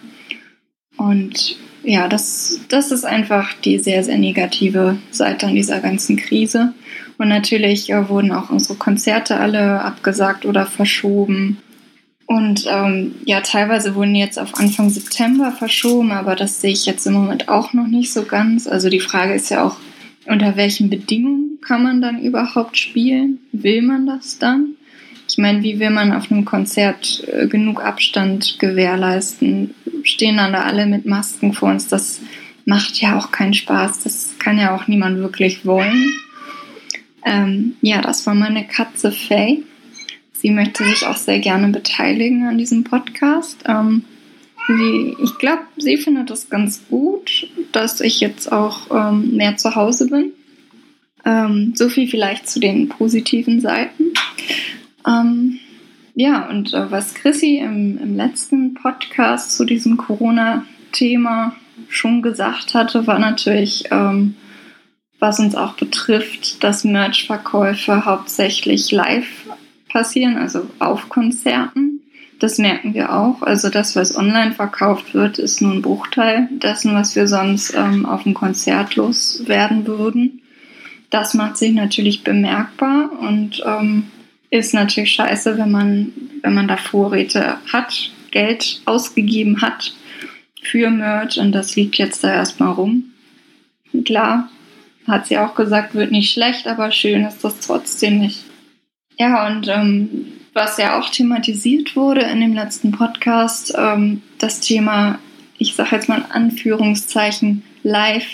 Und 0.96 1.58
ja, 1.84 2.08
das, 2.08 2.62
das 2.70 2.92
ist 2.92 3.04
einfach 3.04 3.54
die 3.54 3.80
sehr, 3.80 4.04
sehr 4.04 4.18
negative 4.18 4.98
Seite 5.12 5.48
an 5.48 5.56
dieser 5.56 5.82
ganzen 5.82 6.16
Krise. 6.16 6.74
Und 7.18 7.28
natürlich 7.28 7.90
äh, 7.90 8.08
wurden 8.08 8.32
auch 8.32 8.50
unsere 8.50 8.76
Konzerte 8.76 9.38
alle 9.38 9.82
abgesagt 9.82 10.46
oder 10.46 10.66
verschoben. 10.66 11.58
Und 12.26 12.66
ähm, 12.70 13.16
ja, 13.26 13.42
teilweise 13.42 13.96
wurden 13.96 14.16
jetzt 14.16 14.40
auf 14.40 14.56
Anfang 14.56 14.90
September 14.90 15.52
verschoben, 15.52 16.12
aber 16.12 16.36
das 16.36 16.62
sehe 16.62 16.72
ich 16.72 16.86
jetzt 16.86 17.06
im 17.06 17.14
Moment 17.14 17.50
auch 17.50 17.74
noch 17.74 17.88
nicht 17.88 18.14
so 18.14 18.24
ganz. 18.24 18.68
Also 18.68 18.90
die 18.90 19.02
Frage 19.02 19.34
ist 19.34 19.50
ja 19.50 19.64
auch, 19.64 19.78
unter 20.26 20.56
welchen 20.56 20.90
Bedingungen 20.90 21.60
kann 21.62 21.84
man 21.84 22.02
dann 22.02 22.22
überhaupt 22.22 22.78
spielen? 22.78 23.40
Will 23.52 23.82
man 23.82 24.06
das 24.06 24.40
dann? 24.40 24.76
Ich 25.28 25.38
meine, 25.38 25.64
wie 25.64 25.80
will 25.80 25.90
man 25.90 26.14
auf 26.14 26.32
einem 26.32 26.46
Konzert 26.46 27.24
äh, 27.28 27.48
genug 27.48 27.84
Abstand 27.84 28.58
gewährleisten? 28.60 29.74
Stehen 30.04 30.38
dann 30.38 30.54
da 30.54 30.62
alle 30.64 30.86
mit 30.86 31.06
Masken 31.06 31.54
vor 31.54 31.70
uns? 31.70 31.88
Das 31.88 32.22
macht 32.66 33.02
ja 33.02 33.18
auch 33.18 33.32
keinen 33.32 33.54
Spaß. 33.54 34.04
Das 34.04 34.36
kann 34.40 34.60
ja 34.60 34.76
auch 34.76 34.88
niemand 34.88 35.18
wirklich 35.18 35.66
wollen. 35.66 36.14
Ähm, 37.26 37.76
ja, 37.82 38.02
das 38.02 38.26
war 38.28 38.36
meine 38.36 38.66
Katze 38.66 39.12
Faye. 39.12 39.64
Sie 40.44 40.52
möchte 40.52 40.84
sich 40.84 41.08
auch 41.08 41.16
sehr 41.16 41.40
gerne 41.40 41.70
beteiligen 41.70 42.46
an 42.46 42.58
diesem 42.58 42.84
Podcast. 42.84 43.64
Ähm, 43.66 44.04
sie, 44.68 45.16
ich 45.24 45.38
glaube, 45.38 45.62
sie 45.78 45.96
findet 45.96 46.30
es 46.32 46.50
ganz 46.50 46.82
gut, 46.90 47.48
dass 47.72 48.02
ich 48.02 48.20
jetzt 48.20 48.52
auch 48.52 48.88
ähm, 48.92 49.38
mehr 49.38 49.56
zu 49.56 49.74
Hause 49.74 50.10
bin. 50.10 50.34
Ähm, 51.24 51.72
so 51.78 51.88
viel 51.88 52.10
vielleicht 52.10 52.50
zu 52.50 52.60
den 52.60 52.90
positiven 52.90 53.62
Seiten. 53.62 54.12
Ähm, 55.08 55.60
ja, 56.14 56.50
und 56.50 56.74
äh, 56.74 56.92
was 56.92 57.14
Chrissy 57.14 57.60
im, 57.60 57.98
im 57.98 58.18
letzten 58.18 58.74
Podcast 58.74 59.56
zu 59.56 59.64
diesem 59.64 59.96
Corona-Thema 59.96 61.56
schon 61.88 62.22
gesagt 62.22 62.74
hatte, 62.74 63.08
war 63.08 63.18
natürlich, 63.18 63.86
ähm, 63.92 64.36
was 65.20 65.40
uns 65.40 65.56
auch 65.56 65.76
betrifft, 65.76 66.66
dass 66.66 66.84
Merch-Verkäufe 66.84 68.04
hauptsächlich 68.04 68.92
live 68.92 69.46
passieren, 69.94 70.38
also 70.38 70.68
auf 70.80 71.08
Konzerten. 71.08 72.02
Das 72.40 72.58
merken 72.58 72.94
wir 72.94 73.14
auch. 73.14 73.42
Also 73.44 73.70
das, 73.70 73.96
was 73.96 74.18
online 74.18 74.52
verkauft 74.52 75.14
wird, 75.14 75.38
ist 75.38 75.62
nur 75.62 75.72
ein 75.72 75.82
Bruchteil 75.82 76.50
dessen, 76.52 76.94
was 76.94 77.16
wir 77.16 77.28
sonst 77.28 77.74
ähm, 77.78 78.06
auf 78.06 78.24
dem 78.24 78.34
Konzert 78.34 78.96
loswerden 78.96 79.88
würden. 79.88 80.42
Das 81.10 81.36
macht 81.36 81.58
sich 81.58 81.74
natürlich 81.74 82.24
bemerkbar 82.24 83.12
und 83.20 83.64
ähm, 83.66 84.08
ist 84.50 84.74
natürlich 84.74 85.12
scheiße, 85.12 85.58
wenn 85.58 85.72
man, 85.72 86.12
wenn 86.42 86.56
man 86.56 86.68
da 86.68 86.76
Vorräte 86.76 87.58
hat, 87.72 88.12
Geld 88.32 88.82
ausgegeben 88.86 89.62
hat 89.62 89.94
für 90.64 90.90
Merch 90.90 91.38
und 91.38 91.52
das 91.52 91.76
liegt 91.76 91.98
jetzt 91.98 92.24
da 92.24 92.34
erstmal 92.34 92.74
rum. 92.74 93.12
Klar, 94.06 94.50
hat 95.08 95.28
sie 95.28 95.38
auch 95.38 95.54
gesagt, 95.54 95.94
wird 95.94 96.12
nicht 96.12 96.34
schlecht, 96.34 96.68
aber 96.68 96.92
schön 96.92 97.24
ist 97.26 97.44
das 97.44 97.60
trotzdem 97.60 98.18
nicht. 98.18 98.44
Ja, 99.24 99.48
und 99.48 99.70
ähm, 99.70 100.26
was 100.52 100.78
ja 100.78 101.00
auch 101.00 101.10
thematisiert 101.10 101.96
wurde 101.96 102.24
in 102.24 102.42
dem 102.42 102.54
letzten 102.54 102.92
Podcast, 102.92 103.74
ähm, 103.74 104.22
das 104.38 104.60
Thema, 104.60 105.18
ich 105.58 105.76
sage 105.76 105.96
jetzt 105.96 106.10
mal 106.10 106.18
in 106.18 106.30
Anführungszeichen, 106.30 107.64
Live 107.84 108.26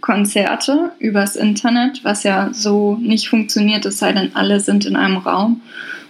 Konzerte 0.00 0.92
übers 0.98 1.36
Internet, 1.36 2.02
was 2.02 2.22
ja 2.22 2.48
so 2.54 2.96
nicht 2.98 3.28
funktioniert, 3.28 3.84
es 3.84 3.98
sei 3.98 4.14
denn, 4.14 4.34
alle 4.34 4.58
sind 4.60 4.86
in 4.86 4.96
einem 4.96 5.18
Raum. 5.18 5.60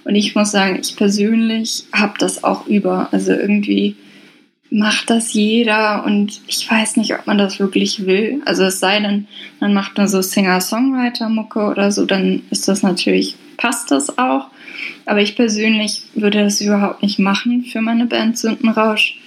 Und 0.04 0.14
ich 0.14 0.36
muss 0.36 0.52
sagen, 0.52 0.78
ich 0.80 0.94
persönlich 0.94 1.86
habe 1.92 2.14
das 2.16 2.44
auch 2.44 2.68
über. 2.68 3.08
Also 3.10 3.32
irgendwie 3.32 3.96
macht 4.70 5.10
das 5.10 5.32
jeder 5.32 6.04
und 6.04 6.42
ich 6.46 6.70
weiß 6.70 6.96
nicht, 6.96 7.12
ob 7.12 7.26
man 7.26 7.38
das 7.38 7.58
wirklich 7.58 8.06
will. 8.06 8.40
Also 8.44 8.62
es 8.62 8.78
sei 8.78 9.00
denn, 9.00 9.26
man 9.58 9.74
macht 9.74 9.98
nur 9.98 10.06
so 10.06 10.22
Singer-Songwriter-Mucke 10.22 11.64
oder 11.64 11.90
so, 11.90 12.06
dann 12.06 12.42
ist 12.50 12.68
das 12.68 12.84
natürlich, 12.84 13.34
passt 13.62 13.92
das 13.92 14.18
auch. 14.18 14.48
Aber 15.06 15.22
ich 15.22 15.36
persönlich 15.36 16.02
würde 16.14 16.42
das 16.42 16.60
überhaupt 16.60 17.02
nicht 17.02 17.20
machen 17.20 17.64
für 17.64 17.80
meine 17.80 18.06
Band 18.06 18.36
Sündenrausch, 18.36 19.18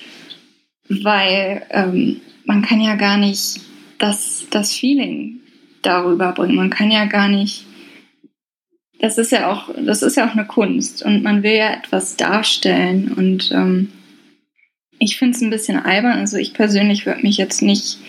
weil 0.90 1.66
ähm, 1.70 2.20
man 2.44 2.62
kann 2.62 2.82
ja 2.82 2.96
gar 2.96 3.18
nicht 3.18 3.62
das, 3.98 4.46
das 4.52 4.76
Feeling 4.76 5.40
darüber 5.82 6.34
bringen. 6.34 6.56
Man 6.56 6.70
kann 6.70 6.92
ja 6.92 7.06
gar 7.06 7.30
nicht, 7.30 7.66
das 9.00 9.18
ist 9.18 9.32
ja 9.32 9.52
auch, 9.52 9.70
das 9.78 10.04
ist 10.04 10.18
ja 10.18 10.28
auch 10.28 10.34
eine 10.34 10.46
Kunst 10.46 11.04
und 11.04 11.24
man 11.24 11.42
will 11.42 11.56
ja 11.56 11.74
etwas 11.74 12.18
darstellen 12.18 13.14
und 13.14 13.52
ähm, 13.54 13.90
ich 15.00 15.18
finde 15.18 15.36
es 15.36 15.42
ein 15.42 15.50
bisschen 15.50 15.78
albern. 15.78 16.20
Also 16.20 16.38
ich 16.38 16.54
persönlich 16.54 17.06
würde 17.06 17.22
mich 17.22 17.38
jetzt 17.38 17.62
nicht 17.62 18.00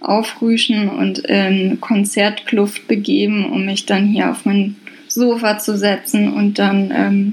aufrüschen 0.00 0.88
und 0.88 1.18
in 1.18 1.80
Konzertkluft 1.80 2.86
begeben, 2.88 3.50
um 3.50 3.64
mich 3.64 3.86
dann 3.86 4.06
hier 4.06 4.30
auf 4.30 4.44
mein 4.44 4.76
Sofa 5.08 5.58
zu 5.58 5.76
setzen 5.76 6.32
und 6.32 6.58
dann 6.58 6.92
ähm, 6.94 7.32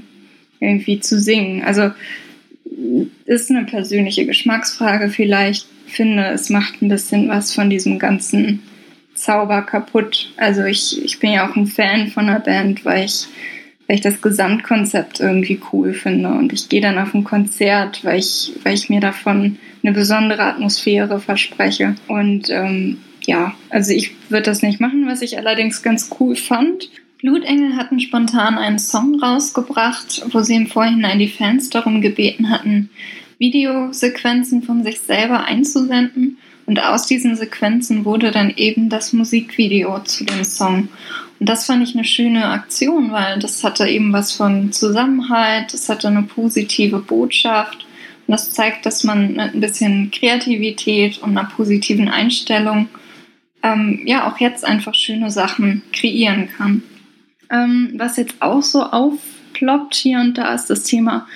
irgendwie 0.60 1.00
zu 1.00 1.18
singen. 1.18 1.62
Also 1.62 1.90
ist 3.26 3.50
eine 3.50 3.64
persönliche 3.64 4.26
Geschmacksfrage 4.26 5.08
vielleicht 5.08 5.66
finde, 5.86 6.26
es 6.26 6.50
macht 6.50 6.82
ein 6.82 6.88
bisschen 6.88 7.28
was 7.28 7.54
von 7.54 7.70
diesem 7.70 7.98
ganzen 7.98 8.62
Zauber 9.14 9.62
kaputt. 9.62 10.32
Also 10.36 10.64
ich, 10.64 11.02
ich 11.04 11.18
bin 11.18 11.32
ja 11.32 11.48
auch 11.48 11.56
ein 11.56 11.66
Fan 11.66 12.08
von 12.08 12.26
der 12.26 12.40
Band, 12.40 12.84
weil 12.84 13.06
ich, 13.06 13.26
weil 13.86 13.96
ich 13.96 14.02
das 14.02 14.20
Gesamtkonzept 14.20 15.20
irgendwie 15.20 15.60
cool 15.72 15.94
finde. 15.94 16.28
Und 16.28 16.52
ich 16.52 16.68
gehe 16.68 16.80
dann 16.80 16.98
auf 16.98 17.14
ein 17.14 17.24
Konzert, 17.24 18.04
weil 18.04 18.18
ich, 18.18 18.52
weil 18.62 18.74
ich 18.74 18.90
mir 18.90 19.00
davon 19.00 19.58
eine 19.82 19.92
besondere 19.92 20.42
Atmosphäre 20.42 21.20
verspreche. 21.20 21.94
Und 22.08 22.50
ähm, 22.50 22.98
ja, 23.24 23.54
also 23.70 23.92
ich 23.92 24.12
würde 24.28 24.44
das 24.44 24.62
nicht 24.62 24.80
machen, 24.80 25.06
was 25.06 25.22
ich 25.22 25.38
allerdings 25.38 25.82
ganz 25.82 26.10
cool 26.20 26.36
fand. 26.36 26.90
Blutengel 27.18 27.76
hatten 27.76 27.98
spontan 27.98 28.58
einen 28.58 28.78
Song 28.78 29.20
rausgebracht, 29.20 30.22
wo 30.32 30.40
sie 30.40 30.54
im 30.54 30.66
Vorhinein 30.66 31.18
die 31.18 31.28
Fans 31.28 31.70
darum 31.70 32.02
gebeten 32.02 32.50
hatten, 32.50 32.90
Videosequenzen 33.38 34.62
von 34.62 34.84
sich 34.84 35.00
selber 35.00 35.44
einzusenden. 35.44 36.38
Und 36.66 36.82
aus 36.82 37.06
diesen 37.06 37.36
Sequenzen 37.36 38.04
wurde 38.04 38.32
dann 38.32 38.52
eben 38.56 38.88
das 38.88 39.12
Musikvideo 39.12 40.00
zu 40.00 40.24
dem 40.24 40.42
Song. 40.44 40.88
Und 41.38 41.48
das 41.48 41.66
fand 41.66 41.88
ich 41.88 41.94
eine 41.94 42.04
schöne 42.04 42.46
Aktion, 42.46 43.12
weil 43.12 43.38
das 43.38 43.62
hatte 43.62 43.86
eben 43.86 44.12
was 44.12 44.32
von 44.32 44.72
Zusammenhalt, 44.72 45.72
das 45.72 45.88
hatte 45.88 46.08
eine 46.08 46.22
positive 46.22 46.98
Botschaft. 46.98 47.86
Und 48.26 48.32
das 48.32 48.52
zeigt, 48.52 48.84
dass 48.84 49.04
man 49.04 49.34
mit 49.34 49.54
ein 49.54 49.60
bisschen 49.60 50.10
Kreativität 50.10 51.18
und 51.18 51.38
einer 51.38 51.48
positiven 51.48 52.08
Einstellung 52.08 52.88
ähm, 53.62 54.02
ja 54.04 54.28
auch 54.28 54.38
jetzt 54.38 54.64
einfach 54.64 54.94
schöne 54.94 55.30
Sachen 55.30 55.82
kreieren 55.92 56.48
kann. 56.48 56.82
Ähm, 57.50 57.92
was 57.96 58.16
jetzt 58.16 58.36
auch 58.40 58.62
so 58.62 58.82
aufploppt 58.82 59.94
hier 59.94 60.20
und 60.20 60.36
da 60.36 60.54
ist 60.54 60.68
das 60.68 60.82
Thema 60.82 61.26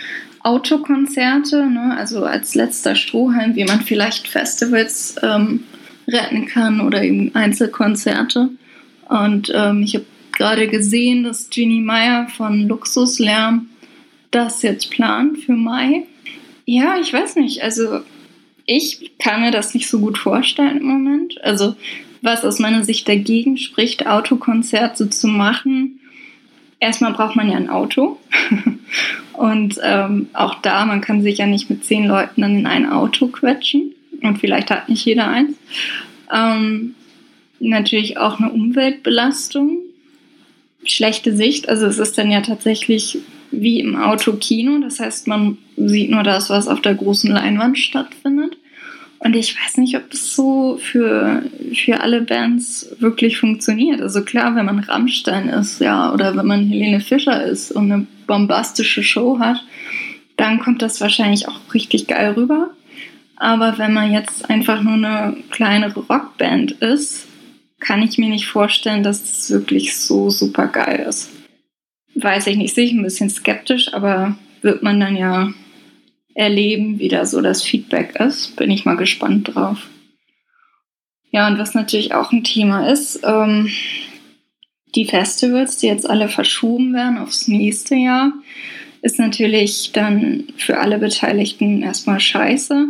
Autokonzerte, 0.42 1.66
ne? 1.66 1.96
also 1.96 2.24
als 2.24 2.54
letzter 2.54 2.94
Strohhalm, 2.94 3.56
wie 3.56 3.64
man 3.64 3.80
vielleicht 3.80 4.26
Festivals 4.26 5.16
ähm, 5.22 5.64
retten 6.08 6.46
kann 6.46 6.80
oder 6.80 7.02
eben 7.02 7.34
Einzelkonzerte. 7.34 8.48
Und 9.08 9.52
ähm, 9.54 9.82
ich 9.82 9.94
habe 9.94 10.06
gerade 10.32 10.68
gesehen, 10.68 11.24
dass 11.24 11.50
Jeannie 11.50 11.80
Meyer 11.80 12.28
von 12.28 12.66
Luxuslärm 12.66 13.68
das 14.30 14.62
jetzt 14.62 14.90
plant 14.90 15.38
für 15.38 15.52
Mai. 15.52 16.06
Ja, 16.64 16.98
ich 17.00 17.12
weiß 17.12 17.36
nicht. 17.36 17.62
Also 17.62 18.00
ich 18.64 19.12
kann 19.18 19.42
mir 19.42 19.50
das 19.50 19.74
nicht 19.74 19.88
so 19.88 19.98
gut 19.98 20.16
vorstellen 20.16 20.78
im 20.78 20.86
Moment. 20.86 21.42
Also 21.42 21.74
was 22.22 22.44
aus 22.44 22.58
meiner 22.58 22.84
Sicht 22.84 23.08
dagegen 23.08 23.56
spricht, 23.56 24.06
Autokonzerte 24.06 25.10
zu 25.10 25.26
machen. 25.26 25.99
Erstmal 26.80 27.12
braucht 27.12 27.36
man 27.36 27.50
ja 27.50 27.56
ein 27.56 27.68
Auto. 27.68 28.18
Und 29.34 29.78
ähm, 29.82 30.28
auch 30.32 30.56
da, 30.56 30.84
man 30.84 31.00
kann 31.00 31.22
sich 31.22 31.38
ja 31.38 31.46
nicht 31.46 31.70
mit 31.70 31.84
zehn 31.84 32.06
Leuten 32.06 32.42
dann 32.42 32.58
in 32.58 32.66
ein 32.66 32.90
Auto 32.90 33.28
quetschen. 33.28 33.94
Und 34.22 34.38
vielleicht 34.38 34.70
hat 34.70 34.88
nicht 34.88 35.04
jeder 35.04 35.28
eins. 35.28 35.56
Ähm, 36.32 36.94
natürlich 37.58 38.18
auch 38.18 38.40
eine 38.40 38.50
Umweltbelastung. 38.50 39.78
Schlechte 40.84 41.36
Sicht. 41.36 41.68
Also 41.68 41.86
es 41.86 41.98
ist 41.98 42.18
dann 42.18 42.30
ja 42.30 42.40
tatsächlich 42.40 43.18
wie 43.50 43.80
im 43.80 43.96
Autokino. 43.96 44.78
Das 44.80 45.00
heißt, 45.00 45.26
man 45.26 45.58
sieht 45.76 46.10
nur 46.10 46.22
das, 46.22 46.50
was 46.50 46.68
auf 46.68 46.80
der 46.80 46.94
großen 46.94 47.30
Leinwand 47.30 47.78
stattfindet. 47.78 48.56
Und 49.22 49.36
ich 49.36 49.54
weiß 49.54 49.76
nicht, 49.76 49.96
ob 49.96 50.10
das 50.10 50.34
so 50.34 50.78
für, 50.78 51.42
für 51.74 52.00
alle 52.00 52.22
Bands 52.22 52.88
wirklich 53.00 53.38
funktioniert. 53.38 54.00
Also 54.00 54.22
klar, 54.24 54.56
wenn 54.56 54.64
man 54.64 54.78
Rammstein 54.80 55.50
ist, 55.50 55.78
ja, 55.80 56.12
oder 56.12 56.34
wenn 56.36 56.46
man 56.46 56.66
Helene 56.66 57.00
Fischer 57.00 57.44
ist 57.44 57.70
und 57.70 57.92
eine 57.92 58.06
bombastische 58.26 59.02
Show 59.02 59.38
hat, 59.38 59.62
dann 60.38 60.58
kommt 60.58 60.80
das 60.80 61.02
wahrscheinlich 61.02 61.48
auch 61.48 61.60
richtig 61.74 62.06
geil 62.06 62.32
rüber. 62.32 62.70
Aber 63.36 63.76
wenn 63.76 63.92
man 63.92 64.10
jetzt 64.10 64.48
einfach 64.48 64.82
nur 64.82 64.94
eine 64.94 65.36
kleinere 65.50 66.00
Rockband 66.00 66.72
ist, 66.72 67.26
kann 67.78 68.02
ich 68.02 68.16
mir 68.16 68.30
nicht 68.30 68.46
vorstellen, 68.46 69.02
dass 69.02 69.22
das 69.22 69.50
wirklich 69.50 69.96
so 69.96 70.30
super 70.30 70.66
geil 70.66 71.04
ist. 71.06 71.30
Weiß 72.14 72.46
ich 72.46 72.56
nicht, 72.56 72.74
sehe 72.74 72.86
ich 72.86 72.92
ein 72.92 73.02
bisschen 73.02 73.28
skeptisch, 73.28 73.92
aber 73.92 74.36
wird 74.62 74.82
man 74.82 74.98
dann 74.98 75.16
ja 75.16 75.52
erleben, 76.34 76.98
wie 76.98 77.08
da 77.08 77.26
so 77.26 77.40
das 77.40 77.62
Feedback 77.62 78.16
ist. 78.16 78.56
Bin 78.56 78.70
ich 78.70 78.84
mal 78.84 78.96
gespannt 78.96 79.54
drauf. 79.54 79.88
Ja, 81.30 81.46
und 81.46 81.58
was 81.58 81.74
natürlich 81.74 82.14
auch 82.14 82.32
ein 82.32 82.44
Thema 82.44 82.88
ist, 82.88 83.20
ähm, 83.24 83.70
die 84.94 85.04
Festivals, 85.04 85.76
die 85.78 85.86
jetzt 85.86 86.08
alle 86.08 86.28
verschoben 86.28 86.92
werden 86.94 87.18
aufs 87.18 87.46
nächste 87.46 87.94
Jahr, 87.94 88.32
ist 89.02 89.18
natürlich 89.18 89.92
dann 89.92 90.48
für 90.56 90.78
alle 90.78 90.98
Beteiligten 90.98 91.82
erstmal 91.82 92.20
scheiße. 92.20 92.88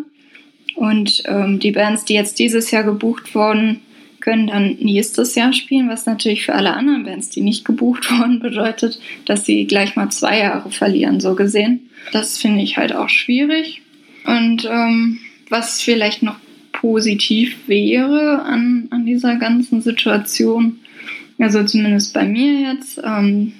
Und 0.76 1.22
ähm, 1.26 1.58
die 1.58 1.72
Bands, 1.72 2.04
die 2.06 2.14
jetzt 2.14 2.38
dieses 2.38 2.70
Jahr 2.70 2.84
gebucht 2.84 3.34
wurden, 3.34 3.80
können 4.20 4.46
dann 4.46 4.76
nächstes 4.80 5.34
Jahr 5.34 5.52
spielen, 5.52 5.88
was 5.88 6.06
natürlich 6.06 6.44
für 6.44 6.54
alle 6.54 6.74
anderen 6.74 7.04
Bands, 7.04 7.30
die 7.30 7.40
nicht 7.40 7.64
gebucht 7.64 8.10
wurden, 8.18 8.40
bedeutet, 8.40 9.00
dass 9.24 9.44
sie 9.44 9.66
gleich 9.66 9.96
mal 9.96 10.10
zwei 10.10 10.38
Jahre 10.38 10.70
verlieren, 10.70 11.20
so 11.20 11.34
gesehen. 11.34 11.90
Das 12.12 12.38
finde 12.38 12.62
ich 12.62 12.76
halt 12.76 12.94
auch 12.94 13.08
schwierig. 13.08 13.82
Und 14.24 14.68
ähm, 14.70 15.18
was 15.48 15.82
vielleicht 15.82 16.22
noch 16.22 16.36
positiv 16.72 17.56
wäre 17.66 18.42
an, 18.42 18.88
an 18.90 19.04
dieser 19.04 19.36
ganzen 19.36 19.82
Situation, 19.82 20.78
also 21.38 21.64
zumindest 21.64 22.14
bei 22.14 22.24
mir 22.24 22.72
jetzt, 22.72 23.00
ähm, 23.04 23.52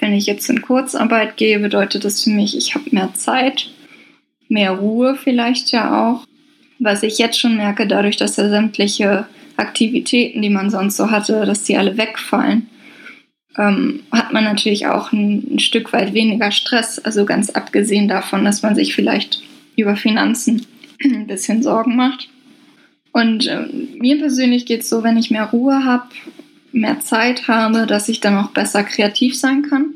wenn 0.00 0.12
ich 0.12 0.26
jetzt 0.26 0.50
in 0.50 0.62
Kurzarbeit 0.62 1.36
gehe, 1.36 1.60
bedeutet 1.60 2.04
das 2.04 2.22
für 2.24 2.30
mich, 2.30 2.56
ich 2.56 2.74
habe 2.74 2.86
mehr 2.90 3.14
Zeit, 3.14 3.70
mehr 4.48 4.72
Ruhe 4.72 5.16
vielleicht 5.16 5.70
ja 5.72 6.10
auch. 6.10 6.26
Was 6.78 7.04
ich 7.04 7.18
jetzt 7.18 7.38
schon 7.38 7.56
merke, 7.56 7.86
dadurch, 7.86 8.16
dass 8.16 8.36
ja 8.36 8.48
sämtliche 8.48 9.26
Aktivitäten, 9.56 10.42
die 10.42 10.50
man 10.50 10.70
sonst 10.70 10.96
so 10.96 11.10
hatte, 11.10 11.44
dass 11.46 11.64
die 11.64 11.76
alle 11.76 11.96
wegfallen, 11.96 12.68
ähm, 13.58 14.00
hat 14.10 14.32
man 14.32 14.44
natürlich 14.44 14.86
auch 14.86 15.12
ein, 15.12 15.54
ein, 15.54 15.58
Stück 15.58 15.92
weit 15.92 16.14
weniger 16.14 16.50
Stress. 16.50 16.98
Also 16.98 17.24
ganz 17.24 17.50
abgesehen 17.50 18.08
davon, 18.08 18.44
dass 18.44 18.62
man 18.62 18.74
sich 18.74 18.94
vielleicht 18.94 19.42
über 19.76 19.96
Finanzen 19.96 20.66
ein 21.04 21.26
bisschen 21.26 21.62
Sorgen 21.62 21.96
macht. 21.96 22.28
Und 23.12 23.46
äh, 23.46 23.66
mir 23.98 24.18
persönlich 24.18 24.64
geht 24.64 24.80
es 24.80 24.88
so, 24.88 25.02
wenn 25.02 25.18
ich 25.18 25.30
mehr 25.30 25.50
Ruhe 25.50 25.84
habe, 25.84 26.08
mehr 26.72 27.00
Zeit 27.00 27.46
habe, 27.46 27.86
dass 27.86 28.08
ich 28.08 28.20
dann 28.20 28.38
auch 28.38 28.50
besser 28.50 28.84
kreativ 28.84 29.38
sein 29.38 29.62
kann. 29.62 29.94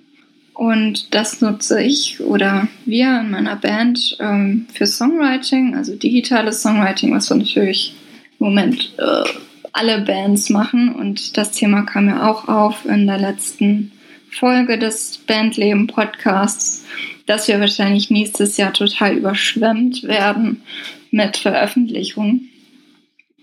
Und 0.52 1.14
das 1.14 1.40
nutze 1.42 1.82
ich 1.82 2.20
oder 2.20 2.68
wir 2.86 3.20
in 3.20 3.30
meiner 3.30 3.56
Band 3.56 4.16
ähm, 4.20 4.66
für 4.72 4.86
Songwriting, 4.86 5.74
also 5.74 5.94
digitales 5.96 6.62
Songwriting, 6.62 7.12
was 7.12 7.28
natürlich 7.28 7.94
Moment 8.38 8.94
äh, 8.98 9.24
alle 9.72 10.00
Bands 10.00 10.50
machen. 10.50 10.94
Und 10.94 11.36
das 11.36 11.52
Thema 11.52 11.82
kam 11.82 12.08
ja 12.08 12.28
auch 12.28 12.48
auf 12.48 12.84
in 12.86 13.06
der 13.06 13.18
letzten 13.18 13.92
Folge 14.30 14.78
des 14.78 15.18
Bandleben 15.18 15.86
Podcasts, 15.86 16.84
dass 17.26 17.48
wir 17.48 17.60
wahrscheinlich 17.60 18.10
nächstes 18.10 18.56
Jahr 18.56 18.72
total 18.72 19.16
überschwemmt 19.16 20.02
werden 20.04 20.62
mit 21.10 21.36
Veröffentlichungen. 21.36 22.50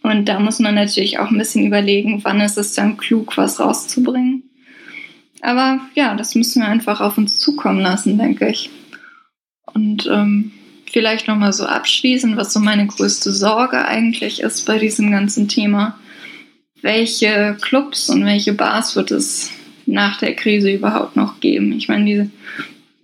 Und 0.03 0.25
da 0.27 0.39
muss 0.39 0.59
man 0.59 0.75
natürlich 0.75 1.19
auch 1.19 1.31
ein 1.31 1.37
bisschen 1.37 1.65
überlegen, 1.65 2.23
wann 2.23 2.41
ist 2.41 2.57
es 2.57 2.73
dann 2.73 2.97
klug, 2.97 3.37
was 3.37 3.59
rauszubringen. 3.59 4.43
Aber 5.41 5.79
ja, 5.95 6.15
das 6.15 6.35
müssen 6.35 6.61
wir 6.61 6.67
einfach 6.67 7.01
auf 7.01 7.17
uns 7.17 7.39
zukommen 7.39 7.79
lassen, 7.79 8.17
denke 8.17 8.49
ich. 8.49 8.69
Und 9.73 10.07
ähm, 10.11 10.51
vielleicht 10.93 11.27
nochmal 11.27 11.51
so 11.51 11.65
abschließen, 11.65 12.37
was 12.37 12.53
so 12.53 12.61
meine 12.61 12.87
größte 12.87 13.33
Sorge 13.33 13.83
eigentlich 13.85 14.39
ist 14.41 14.65
bei 14.65 14.77
diesem 14.77 15.11
ganzen 15.11 15.49
Thema 15.49 15.99
welche 16.83 17.57
Clubs 17.61 18.09
und 18.09 18.25
welche 18.25 18.53
Bars 18.53 18.95
wird 18.95 19.09
es 19.09 19.51
nach 19.85 20.19
der 20.19 20.35
Krise 20.35 20.71
überhaupt 20.71 21.15
noch 21.15 21.39
geben? 21.39 21.71
Ich 21.71 21.87
meine, 21.87 22.05
diese 22.05 22.29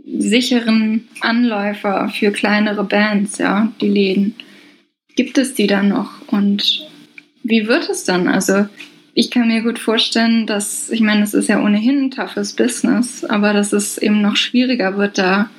sicheren 0.06 1.08
Anläufer 1.22 2.10
für 2.10 2.32
kleinere 2.32 2.84
Bands, 2.84 3.38
ja, 3.38 3.72
die 3.82 3.88
Läden, 3.88 4.36
gibt 5.16 5.38
es 5.38 5.54
die 5.54 5.68
dann 5.68 5.90
noch? 5.90 6.12
Und 6.28 6.88
wie 7.44 7.68
wird 7.68 7.90
es 7.90 8.04
dann? 8.04 8.28
Also 8.28 8.68
ich 9.14 9.32
kann 9.32 9.48
mir 9.48 9.62
gut 9.62 9.80
vorstellen, 9.80 10.46
dass, 10.46 10.90
ich 10.90 11.02
meine, 11.02 11.24
es 11.24 11.34
ist 11.34 11.48
ja 11.48 11.64
ohnehin 11.64 12.06
ein 12.06 12.12
toughes 12.12 12.54
Business, 12.54 13.24
aber 13.24 13.54
dass 13.54 13.72
es 13.72 13.98
eben 13.98 14.22
noch 14.22 14.36
schwieriger 14.36 14.98
wird, 14.98 15.18
da, 15.18 15.50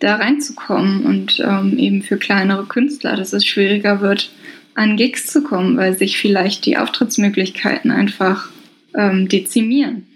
da 0.00 0.16
reinzukommen 0.16 1.04
und 1.04 1.40
ähm, 1.40 1.78
eben 1.78 2.02
für 2.02 2.16
kleinere 2.16 2.66
Künstler, 2.66 3.16
dass 3.16 3.32
es 3.32 3.46
schwieriger 3.46 4.00
wird, 4.00 4.30
an 4.74 4.96
Gigs 4.96 5.26
zu 5.26 5.42
kommen, 5.42 5.76
weil 5.76 5.96
sich 5.96 6.18
vielleicht 6.18 6.66
die 6.66 6.76
Auftrittsmöglichkeiten 6.76 7.90
einfach 7.90 8.50
ähm, 8.94 9.28
dezimieren. 9.28 10.06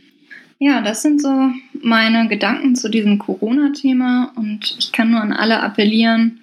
Ja, 0.59 0.83
das 0.83 1.01
sind 1.01 1.23
so 1.23 1.53
meine 1.81 2.29
Gedanken 2.29 2.77
zu 2.77 2.91
diesem 2.91 3.19
Corona-Thema 3.19 4.33
und 4.37 4.77
ich 4.79 4.93
kann 4.93 5.11
nur 5.11 5.23
an 5.23 5.33
alle 5.33 5.61
appellieren, 5.61 6.41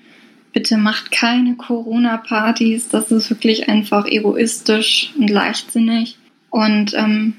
bitte 0.54 0.78
macht 0.78 1.12
keine 1.12 1.56
Corona-Partys, 1.56 2.90
das 2.90 3.12
ist 3.12 3.30
wirklich 3.30 3.70
einfach 3.70 4.08
egoistisch 4.08 5.14
und 5.16 5.30
leichtsinnig. 5.30 6.18
Und 6.50 6.96
ähm, 6.96 7.34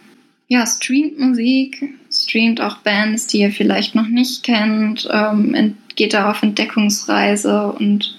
ja, 0.47 0.65
streamt 0.67 1.19
Musik, 1.19 1.95
streamt 2.13 2.61
auch 2.61 2.79
Bands, 2.79 3.27
die 3.27 3.41
ihr 3.41 3.51
vielleicht 3.51 3.97
noch 3.97 4.07
nicht 4.07 4.45
kennt, 4.45 5.09
ähm, 5.13 5.55
geht 5.99 6.15
da 6.15 6.31
auf 6.31 6.43
Entdeckungsreise 6.43 7.73
und 7.73 8.17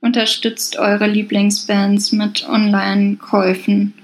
unterstützt 0.00 0.78
eure 0.78 1.06
Lieblingsbands 1.06 2.12
mit 2.12 2.46
Online-Käufen 2.48 3.94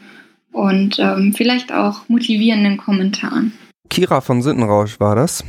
und 0.53 0.99
ähm, 0.99 1.35
vielleicht 1.37 1.73
auch 1.73 2.09
motivierenden 2.09 2.77
Kommentaren. 2.77 3.53
Kira 3.91 4.21
von 4.21 4.43
Sittenrausch 4.43 5.01
war 5.01 5.17
das. 5.17 5.45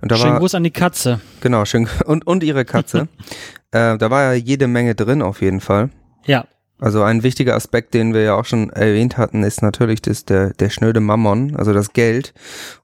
Und 0.00 0.12
da 0.12 0.16
schön 0.16 0.30
war, 0.30 0.38
Gruß 0.38 0.54
an 0.54 0.64
die 0.64 0.70
Katze. 0.70 1.20
Genau, 1.40 1.64
schön. 1.64 1.88
Und, 2.04 2.26
und 2.26 2.44
ihre 2.44 2.64
Katze. 2.64 3.08
äh, 3.72 3.96
da 3.96 4.10
war 4.10 4.22
ja 4.22 4.32
jede 4.34 4.68
Menge 4.68 4.94
drin 4.94 5.22
auf 5.22 5.40
jeden 5.40 5.60
Fall. 5.60 5.90
Ja. 6.26 6.46
Also 6.80 7.02
ein 7.02 7.24
wichtiger 7.24 7.56
Aspekt, 7.56 7.92
den 7.92 8.14
wir 8.14 8.22
ja 8.22 8.34
auch 8.36 8.44
schon 8.44 8.70
erwähnt 8.70 9.18
hatten, 9.18 9.42
ist 9.42 9.62
natürlich 9.62 10.00
das, 10.00 10.24
der, 10.24 10.50
der 10.50 10.70
schnöde 10.70 11.00
Mammon, 11.00 11.56
also 11.56 11.72
das 11.72 11.92
Geld. 11.92 12.34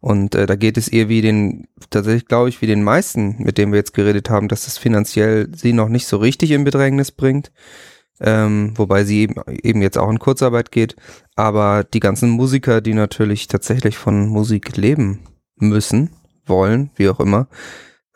Und 0.00 0.34
äh, 0.34 0.46
da 0.46 0.56
geht 0.56 0.76
es 0.76 0.88
ihr 0.88 1.08
wie 1.08 1.22
den, 1.22 1.68
tatsächlich 1.90 2.26
glaube 2.26 2.48
ich, 2.48 2.60
wie 2.60 2.66
den 2.66 2.82
meisten, 2.82 3.36
mit 3.38 3.56
denen 3.56 3.72
wir 3.72 3.78
jetzt 3.78 3.94
geredet 3.94 4.30
haben, 4.30 4.48
dass 4.48 4.66
es 4.66 4.78
finanziell 4.78 5.48
sie 5.54 5.72
noch 5.72 5.88
nicht 5.88 6.08
so 6.08 6.16
richtig 6.16 6.50
in 6.50 6.64
Bedrängnis 6.64 7.12
bringt. 7.12 7.52
Ähm, 8.20 8.72
wobei 8.76 9.04
sie 9.04 9.22
eben, 9.22 9.34
eben 9.46 9.82
jetzt 9.82 9.98
auch 9.98 10.10
in 10.10 10.18
Kurzarbeit 10.18 10.72
geht. 10.72 10.96
Aber 11.36 11.84
die 11.84 12.00
ganzen 12.00 12.30
Musiker, 12.30 12.80
die 12.80 12.94
natürlich 12.94 13.46
tatsächlich 13.46 13.96
von 13.96 14.28
Musik 14.28 14.76
leben 14.76 15.20
müssen, 15.56 16.10
wollen, 16.46 16.90
wie 16.96 17.08
auch 17.08 17.20
immer, 17.20 17.48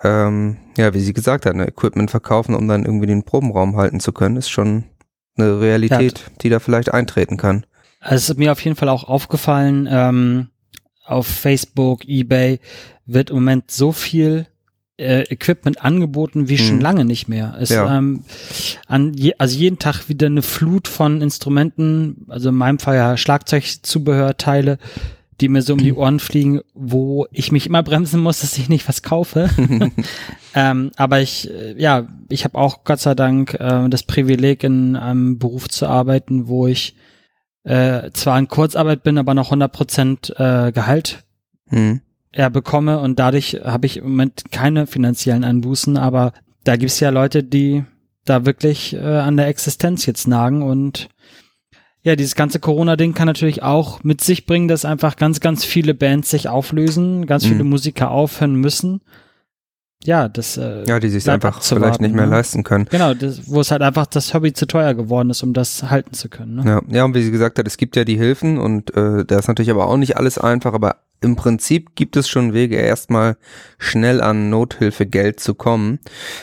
ähm, 0.02 0.58
ja, 0.76 0.94
wie 0.94 1.00
sie 1.00 1.12
gesagt 1.12 1.46
hat, 1.46 1.56
ne, 1.56 1.66
Equipment 1.68 2.10
verkaufen, 2.10 2.54
um 2.54 2.68
dann 2.68 2.84
irgendwie 2.84 3.06
den 3.06 3.24
Probenraum 3.24 3.76
halten 3.76 4.00
zu 4.00 4.12
können, 4.12 4.36
ist 4.36 4.50
schon 4.50 4.84
eine 5.38 5.60
Realität, 5.60 6.18
ja. 6.18 6.32
die 6.42 6.48
da 6.48 6.58
vielleicht 6.58 6.92
eintreten 6.92 7.36
kann. 7.36 7.64
Also 8.00 8.16
es 8.16 8.28
ist 8.30 8.38
mir 8.38 8.52
auf 8.52 8.60
jeden 8.60 8.76
Fall 8.76 8.88
auch 8.88 9.04
aufgefallen, 9.04 9.88
ähm, 9.90 10.48
auf 11.04 11.26
Facebook, 11.26 12.06
eBay 12.06 12.60
wird 13.06 13.30
im 13.30 13.36
Moment 13.36 13.70
so 13.70 13.92
viel 13.92 14.46
äh, 15.00 15.22
Equipment 15.32 15.82
angeboten 15.84 16.48
wie 16.48 16.58
schon 16.58 16.76
Mhm. 16.76 16.82
lange 16.82 17.04
nicht 17.04 17.28
mehr. 17.28 17.56
Es, 17.60 17.70
Ja. 17.70 17.96
ähm, 17.96 18.24
an 18.88 19.14
je, 19.14 19.32
also 19.38 19.56
jeden 19.56 19.78
Tag 19.78 20.08
wieder 20.08 20.26
eine 20.26 20.42
Flut 20.42 20.88
von 20.88 21.20
Instrumenten, 21.22 22.26
also 22.28 22.48
in 22.48 22.56
meinem 22.56 22.80
Fall 22.80 22.96
ja 22.96 23.16
Schlagzeugzubehörteile, 23.16 24.78
die 25.40 25.48
mir 25.48 25.62
so 25.62 25.74
um 25.74 25.78
die 25.78 25.92
Ohren 25.92 26.20
fliegen, 26.20 26.60
wo 26.74 27.26
ich 27.30 27.52
mich 27.52 27.66
immer 27.66 27.82
bremsen 27.82 28.20
muss, 28.20 28.40
dass 28.40 28.58
ich 28.58 28.68
nicht 28.68 28.88
was 28.88 29.02
kaufe. 29.02 29.48
ähm, 30.54 30.90
aber 30.96 31.20
ich, 31.20 31.50
äh, 31.50 31.80
ja, 31.80 32.06
ich 32.28 32.44
habe 32.44 32.58
auch 32.58 32.84
Gott 32.84 33.00
sei 33.00 33.14
Dank 33.14 33.54
äh, 33.54 33.88
das 33.88 34.02
Privileg, 34.02 34.64
in 34.64 34.96
einem 34.96 35.38
Beruf 35.38 35.68
zu 35.68 35.86
arbeiten, 35.86 36.48
wo 36.48 36.66
ich 36.66 36.96
äh, 37.64 38.10
zwar 38.12 38.38
in 38.38 38.48
Kurzarbeit 38.48 39.02
bin, 39.02 39.18
aber 39.18 39.34
noch 39.34 39.46
100 39.46 39.72
Prozent 39.72 40.34
äh, 40.36 40.72
Gehalt 40.72 41.24
Hm. 41.70 42.00
ja, 42.34 42.48
bekomme 42.48 42.98
und 43.00 43.18
dadurch 43.18 43.60
habe 43.64 43.86
ich 43.86 43.98
im 43.98 44.04
Moment 44.04 44.44
keine 44.50 44.86
finanziellen 44.86 45.44
Einbußen, 45.44 45.96
aber 45.96 46.32
da 46.64 46.76
gibt's 46.76 47.00
ja 47.00 47.10
Leute, 47.10 47.44
die 47.44 47.84
da 48.24 48.46
wirklich 48.46 48.94
äh, 48.94 48.98
an 48.98 49.36
der 49.36 49.48
Existenz 49.48 50.06
jetzt 50.06 50.28
nagen 50.28 50.62
und 50.62 51.08
ja, 52.02 52.16
dieses 52.16 52.34
ganze 52.34 52.60
Corona-Ding 52.60 53.12
kann 53.14 53.26
natürlich 53.26 53.62
auch 53.62 54.02
mit 54.04 54.20
sich 54.22 54.46
bringen, 54.46 54.68
dass 54.68 54.84
einfach 54.84 55.16
ganz, 55.16 55.40
ganz 55.40 55.64
viele 55.64 55.94
Bands 55.94 56.30
sich 56.30 56.48
auflösen, 56.48 57.26
ganz 57.26 57.44
viele 57.44 57.64
Mhm. 57.64 57.70
Musiker 57.70 58.10
aufhören 58.10 58.54
müssen. 58.54 59.00
Ja, 60.04 60.28
das 60.28 60.56
äh, 60.56 60.84
Ja, 60.86 61.00
die 61.00 61.08
sich 61.08 61.28
einfach 61.28 61.60
vielleicht 61.60 62.00
nicht 62.00 62.14
mehr 62.14 62.26
ne? 62.26 62.30
leisten 62.30 62.62
können. 62.62 62.86
Genau, 62.88 63.14
das, 63.14 63.48
wo 63.50 63.60
es 63.60 63.72
halt 63.72 63.82
einfach 63.82 64.06
das 64.06 64.32
Hobby 64.32 64.52
zu 64.52 64.66
teuer 64.66 64.94
geworden 64.94 65.28
ist, 65.30 65.42
um 65.42 65.52
das 65.52 65.90
halten 65.90 66.12
zu 66.14 66.28
können. 66.28 66.54
Ne? 66.56 66.64
Ja, 66.64 66.82
ja, 66.88 67.04
und 67.04 67.14
wie 67.14 67.22
sie 67.22 67.32
gesagt 67.32 67.58
hat, 67.58 67.66
es 67.66 67.76
gibt 67.76 67.96
ja 67.96 68.04
die 68.04 68.16
Hilfen 68.16 68.58
und 68.58 68.94
äh, 68.96 69.24
da 69.24 69.38
ist 69.38 69.48
natürlich 69.48 69.70
aber 69.72 69.88
auch 69.88 69.96
nicht 69.96 70.16
alles 70.16 70.38
einfach, 70.38 70.72
aber 70.72 70.96
im 71.20 71.36
Prinzip 71.36 71.94
gibt 71.94 72.16
es 72.16 72.28
schon 72.28 72.52
Wege, 72.52 72.76
erstmal 72.76 73.36
schnell 73.78 74.20
an 74.20 74.50
Nothilfegeld 74.50 75.40
zu 75.40 75.54
kommen. 75.54 75.98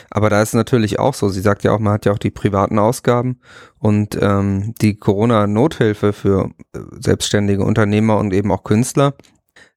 Aber 0.10 0.30
da 0.30 0.42
ist 0.42 0.54
natürlich 0.54 1.00
auch 1.00 1.14
so, 1.14 1.30
sie 1.30 1.42
sagt 1.42 1.64
ja 1.64 1.74
auch, 1.74 1.80
man 1.80 1.94
hat 1.94 2.06
ja 2.06 2.12
auch 2.12 2.18
die 2.18 2.32
privaten 2.32 2.80
Ausgaben 2.80 3.40
und 3.80 4.18
ähm, 4.22 4.74
die 4.82 4.96
Corona-Nothilfe 4.96 6.14
für 6.14 6.52
äh, 6.74 6.80
selbstständige 7.00 7.64
Unternehmer 7.64 8.18
und 8.18 8.34
eben 8.34 8.52
auch 8.52 8.64
Künstler. 8.64 9.14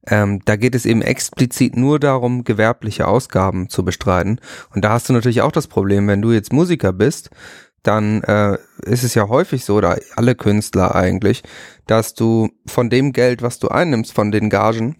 Ähm, 0.06 0.40
da 0.44 0.56
geht 0.56 0.74
es 0.74 0.86
eben 0.86 1.02
explizit 1.02 1.76
nur 1.76 2.00
darum, 2.00 2.44
gewerbliche 2.44 3.06
Ausgaben 3.06 3.68
zu 3.68 3.84
bestreiten. 3.84 4.40
Und 4.74 4.84
da 4.84 4.90
hast 4.90 5.08
du 5.08 5.12
natürlich 5.12 5.42
auch 5.42 5.52
das 5.52 5.66
Problem, 5.66 6.08
wenn 6.08 6.22
du 6.22 6.32
jetzt 6.32 6.52
Musiker 6.52 6.92
bist, 6.92 7.30
dann 7.88 8.22
äh, 8.24 8.58
ist 8.82 9.02
es 9.02 9.14
ja 9.14 9.28
häufig 9.28 9.64
so, 9.64 9.76
oder 9.76 9.98
alle 10.14 10.34
Künstler 10.34 10.94
eigentlich, 10.94 11.42
dass 11.86 12.12
du 12.12 12.50
von 12.66 12.90
dem 12.90 13.12
Geld, 13.12 13.40
was 13.40 13.58
du 13.58 13.68
einnimmst, 13.68 14.12
von 14.12 14.30
den 14.30 14.50
Gagen 14.50 14.96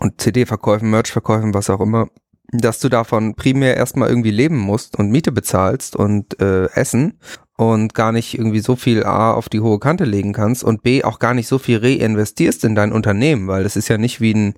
und 0.00 0.20
CD-Verkäufen, 0.20 0.90
Merch-Verkäufen, 0.90 1.54
was 1.54 1.70
auch 1.70 1.80
immer, 1.80 2.08
dass 2.50 2.80
du 2.80 2.88
davon 2.88 3.36
primär 3.36 3.76
erstmal 3.76 4.08
irgendwie 4.08 4.32
leben 4.32 4.56
musst 4.56 4.98
und 4.98 5.10
Miete 5.10 5.30
bezahlst 5.30 5.94
und 5.94 6.40
äh, 6.40 6.66
Essen 6.72 7.20
und 7.56 7.94
gar 7.94 8.10
nicht 8.10 8.36
irgendwie 8.36 8.58
so 8.58 8.74
viel 8.74 9.04
A 9.04 9.32
auf 9.32 9.48
die 9.48 9.60
hohe 9.60 9.78
Kante 9.78 10.04
legen 10.04 10.32
kannst 10.32 10.64
und 10.64 10.82
B 10.82 11.04
auch 11.04 11.20
gar 11.20 11.32
nicht 11.32 11.46
so 11.46 11.58
viel 11.58 11.78
reinvestierst 11.78 12.64
in 12.64 12.74
dein 12.74 12.92
Unternehmen, 12.92 13.46
weil 13.46 13.64
es 13.64 13.76
ist 13.76 13.88
ja 13.88 13.98
nicht 13.98 14.20
wie 14.20 14.34
ein, 14.34 14.54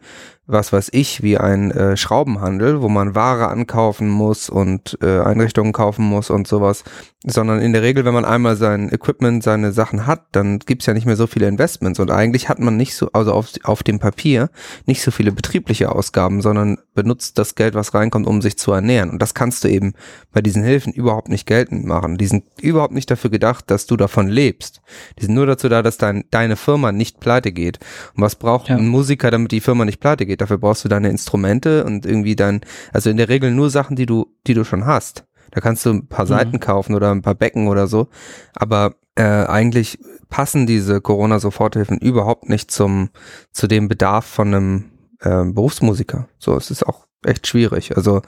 was 0.49 0.73
weiß 0.73 0.89
ich, 0.93 1.23
wie 1.23 1.37
ein 1.37 1.71
äh, 1.71 1.97
Schraubenhandel, 1.97 2.81
wo 2.81 2.89
man 2.89 3.15
Ware 3.15 3.49
ankaufen 3.49 4.09
muss 4.09 4.49
und 4.49 4.99
äh, 5.03 5.21
Einrichtungen 5.21 5.73
kaufen 5.75 6.05
muss 6.07 6.31
und 6.31 6.49
sowas, 6.49 6.85
sondern 7.25 7.61
in 7.61 7.75
der 7.75 7.83
Regel, 7.83 8.07
wenn 8.07 8.15
man 8.15 8.25
einmal 8.25 8.57
sein 8.57 8.91
Equipment, 8.91 9.43
seine 9.43 9.73
Sachen 9.73 10.07
hat, 10.07 10.25
dann 10.33 10.59
gibt's 10.61 10.87
ja 10.87 10.95
nicht 10.95 11.05
mehr 11.05 11.17
so 11.17 11.27
viele 11.27 11.49
Investments 11.49 12.01
und 12.01 12.11
eigentlich 12.11 12.49
hat 12.49 12.61
man 12.61 12.79
nicht 12.79 12.95
so, 12.97 13.11
also 13.13 13.33
auf, 13.33 13.51
auf 13.65 13.83
dem 13.83 13.99
Papier, 13.99 14.49
nicht 14.87 15.03
so 15.03 15.11
viele 15.11 15.33
betriebliche 15.33 15.93
Ausgaben, 15.93 16.41
sondern 16.41 16.79
benutzt 16.95 17.39
das 17.39 17.55
Geld, 17.55 17.75
was 17.75 17.93
reinkommt, 17.93 18.27
um 18.27 18.41
sich 18.41 18.57
zu 18.59 18.73
ernähren. 18.73 19.11
Und 19.11 19.21
das 19.21 19.35
kannst 19.35 19.65
du 19.65 19.69
eben 19.69 19.93
bei 20.33 20.41
diesen 20.41 20.65
Hilfen 20.65 20.93
überhaupt 20.93 21.29
nicht 21.29 21.47
geltend 21.47 21.85
machen. 21.85 22.17
Die 22.17 22.27
sind 22.27 22.45
überhaupt 22.61 22.95
nicht 22.95 23.11
dafür 23.11 23.31
gedacht, 23.31 23.71
dass 23.71 23.87
du 23.87 23.97
davon 23.97 24.29
lebst. 24.29 24.81
Die 25.19 25.27
sind 25.27 25.35
nur 25.35 25.47
dazu 25.47 25.69
da, 25.69 25.83
dass 25.83 25.99
dein, 25.99 26.25
deine 26.31 26.57
Firma 26.57 26.91
nicht 26.91 27.21
pleite 27.21 27.53
geht. 27.53 27.79
Und 28.17 28.23
was 28.23 28.35
braucht 28.37 28.69
Ja. 28.69 28.77
ein 28.77 28.89
Musiker, 28.89 29.31
damit 29.31 29.53
die 29.53 29.61
Firma 29.61 29.85
nicht 29.85 30.01
pleite 30.01 30.25
geht? 30.27 30.38
Dafür 30.41 30.59
brauchst 30.59 30.85
du 30.85 30.89
deine 30.89 31.11
Instrumente 31.11 31.85
und 31.85 32.07
irgendwie 32.07 32.37
dein, 32.37 32.61
also 32.93 33.11
in 33.11 33.17
der 33.17 33.29
Regel 33.29 33.51
nur 33.51 33.71
Sachen, 33.71 33.97
die 33.97 34.07
du, 34.07 34.27
die 34.47 34.55
du 34.55 34.65
schon 34.65 34.87
hast. 34.87 35.25
Da 35.51 35.61
kannst 35.61 35.85
du 35.87 35.91
ein 35.91 36.09
paar 36.09 36.25
Mhm. 36.25 36.29
Seiten 36.29 36.61
kaufen 36.61 36.95
oder 36.95 37.11
ein 37.11 37.23
paar 37.23 37.35
Becken 37.35 37.69
oder 37.69 37.87
so. 37.87 38.09
Aber 38.55 38.95
äh, 39.15 39.23
eigentlich 39.23 39.99
passen 40.29 40.67
diese 40.67 41.01
Corona-Soforthilfen 41.01 41.99
überhaupt 41.99 42.49
nicht 42.49 42.71
zum, 42.71 43.11
zu 43.53 43.67
dem 43.67 43.89
Bedarf 43.89 44.27
von 44.27 44.55
einem 44.55 44.85
äh, 45.21 45.45
Berufsmusiker. 45.45 46.29
So, 46.39 46.57
es 46.57 46.71
ist 46.71 46.87
auch 46.87 47.07
echt 47.25 47.47
schwierig. 47.47 47.97
Also 47.97 48.23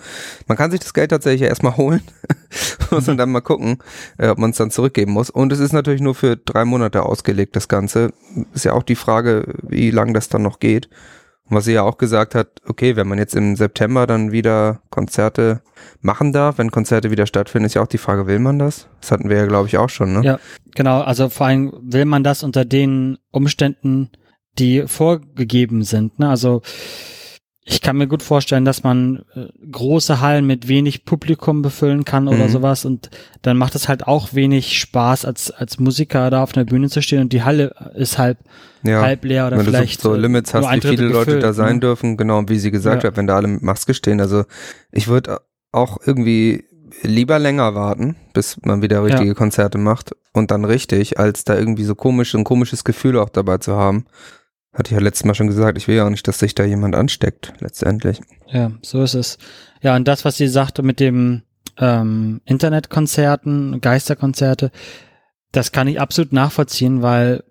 man 0.48 0.56
kann 0.56 0.70
sich 0.70 0.80
das 0.80 0.94
Geld 0.94 1.10
tatsächlich 1.10 1.48
erstmal 1.48 1.76
holen 1.78 2.02
muss 2.90 3.06
man 3.06 3.16
dann 3.16 3.30
mal 3.30 3.40
gucken, 3.40 3.78
äh, 4.18 4.28
ob 4.28 4.38
man 4.38 4.50
es 4.50 4.56
dann 4.56 4.70
zurückgeben 4.70 5.12
muss. 5.12 5.30
Und 5.30 5.52
es 5.52 5.60
ist 5.60 5.72
natürlich 5.72 6.00
nur 6.00 6.14
für 6.14 6.36
drei 6.36 6.64
Monate 6.64 7.04
ausgelegt, 7.04 7.56
das 7.56 7.68
Ganze. 7.68 8.12
Ist 8.54 8.64
ja 8.64 8.72
auch 8.72 8.82
die 8.82 8.96
Frage, 8.96 9.54
wie 9.62 9.90
lange 9.90 10.12
das 10.12 10.28
dann 10.28 10.42
noch 10.42 10.58
geht. 10.58 10.88
Und 11.50 11.56
was 11.56 11.64
sie 11.64 11.72
ja 11.72 11.82
auch 11.82 11.98
gesagt 11.98 12.36
hat, 12.36 12.62
okay, 12.66 12.94
wenn 12.94 13.08
man 13.08 13.18
jetzt 13.18 13.34
im 13.34 13.56
September 13.56 14.06
dann 14.06 14.30
wieder 14.30 14.80
Konzerte 14.88 15.62
machen 16.00 16.32
darf, 16.32 16.58
wenn 16.58 16.70
Konzerte 16.70 17.10
wieder 17.10 17.26
stattfinden, 17.26 17.66
ist 17.66 17.74
ja 17.74 17.82
auch 17.82 17.88
die 17.88 17.98
Frage, 17.98 18.28
will 18.28 18.38
man 18.38 18.60
das? 18.60 18.86
Das 19.00 19.10
hatten 19.10 19.28
wir 19.28 19.36
ja, 19.36 19.46
glaube 19.46 19.66
ich, 19.66 19.76
auch 19.76 19.88
schon, 19.88 20.12
ne? 20.12 20.22
Ja, 20.24 20.38
genau. 20.76 21.00
Also 21.00 21.28
vor 21.28 21.48
allem 21.48 21.72
will 21.82 22.04
man 22.04 22.22
das 22.22 22.44
unter 22.44 22.64
den 22.64 23.18
Umständen, 23.32 24.10
die 24.58 24.84
vorgegeben 24.86 25.82
sind. 25.82 26.20
Ne? 26.20 26.28
Also 26.28 26.62
ich 27.70 27.80
kann 27.80 27.96
mir 27.96 28.06
gut 28.08 28.22
vorstellen, 28.22 28.64
dass 28.64 28.82
man 28.82 29.22
äh, 29.34 29.46
große 29.70 30.20
Hallen 30.20 30.46
mit 30.46 30.66
wenig 30.68 31.04
Publikum 31.04 31.62
befüllen 31.62 32.04
kann 32.04 32.26
oder 32.28 32.44
Mhm. 32.48 32.50
sowas 32.50 32.84
und 32.84 33.10
dann 33.42 33.56
macht 33.56 33.74
es 33.74 33.88
halt 33.88 34.06
auch 34.06 34.34
wenig 34.34 34.78
Spaß 34.78 35.24
als 35.24 35.50
als 35.50 35.78
Musiker 35.78 36.30
da 36.30 36.42
auf 36.42 36.56
einer 36.56 36.64
Bühne 36.66 36.88
zu 36.88 37.00
stehen 37.00 37.20
und 37.20 37.32
die 37.32 37.42
Halle 37.42 37.74
ist 37.94 38.18
halb 38.18 38.38
ja. 38.82 39.00
halb 39.02 39.24
leer 39.24 39.46
oder 39.46 39.58
wenn 39.58 39.64
du 39.66 39.70
vielleicht 39.70 40.00
so, 40.00 40.10
so 40.10 40.14
äh, 40.16 40.18
Limits 40.18 40.52
hast, 40.52 40.70
wie 40.70 40.80
viele 40.80 41.06
Leute 41.06 41.26
gefüllt, 41.26 41.42
da 41.42 41.52
sein 41.52 41.74
ne? 41.76 41.80
dürfen, 41.80 42.16
genau, 42.16 42.42
wie 42.48 42.58
sie 42.58 42.70
gesagt 42.70 43.04
Ja. 43.04 43.08
hat, 43.10 43.16
wenn 43.16 43.26
da 43.26 43.36
alle 43.36 43.48
mit 43.48 43.62
Maske 43.62 43.94
stehen. 43.94 44.20
Also 44.20 44.44
ich 44.90 45.06
würde 45.08 45.40
auch 45.72 45.98
irgendwie 46.04 46.64
lieber 47.02 47.38
länger 47.38 47.74
warten, 47.76 48.16
bis 48.34 48.58
man 48.62 48.82
wieder 48.82 49.04
richtige 49.04 49.28
Ja. 49.28 49.34
Konzerte 49.34 49.78
macht 49.78 50.10
und 50.32 50.50
dann 50.50 50.64
richtig, 50.64 51.18
als 51.20 51.44
da 51.44 51.56
irgendwie 51.56 51.84
so 51.84 51.94
komisch, 51.94 52.34
ein 52.34 52.42
komisches 52.44 52.82
Gefühl 52.84 53.16
auch 53.18 53.28
dabei 53.28 53.58
zu 53.58 53.76
haben. 53.76 54.06
Hatte 54.72 54.88
ich 54.90 54.96
ja 54.96 55.00
letztes 55.02 55.24
Mal 55.24 55.34
schon 55.34 55.48
gesagt, 55.48 55.76
ich 55.76 55.88
will 55.88 55.96
ja 55.96 56.06
auch 56.06 56.10
nicht, 56.10 56.26
dass 56.28 56.38
sich 56.38 56.54
da 56.54 56.64
jemand 56.64 56.94
ansteckt, 56.94 57.52
letztendlich. 57.60 58.20
Ja, 58.46 58.70
so 58.82 59.02
ist 59.02 59.14
es. 59.14 59.38
Ja, 59.82 59.96
und 59.96 60.06
das, 60.06 60.24
was 60.24 60.36
sie 60.36 60.46
sagte 60.48 60.82
mit 60.82 61.00
dem 61.00 61.42
ähm, 61.76 62.40
Internetkonzerten, 62.44 63.80
Geisterkonzerte, 63.80 64.70
das 65.52 65.72
kann 65.72 65.88
ich 65.88 66.00
absolut 66.00 66.32
nachvollziehen, 66.32 67.02
weil 67.02 67.42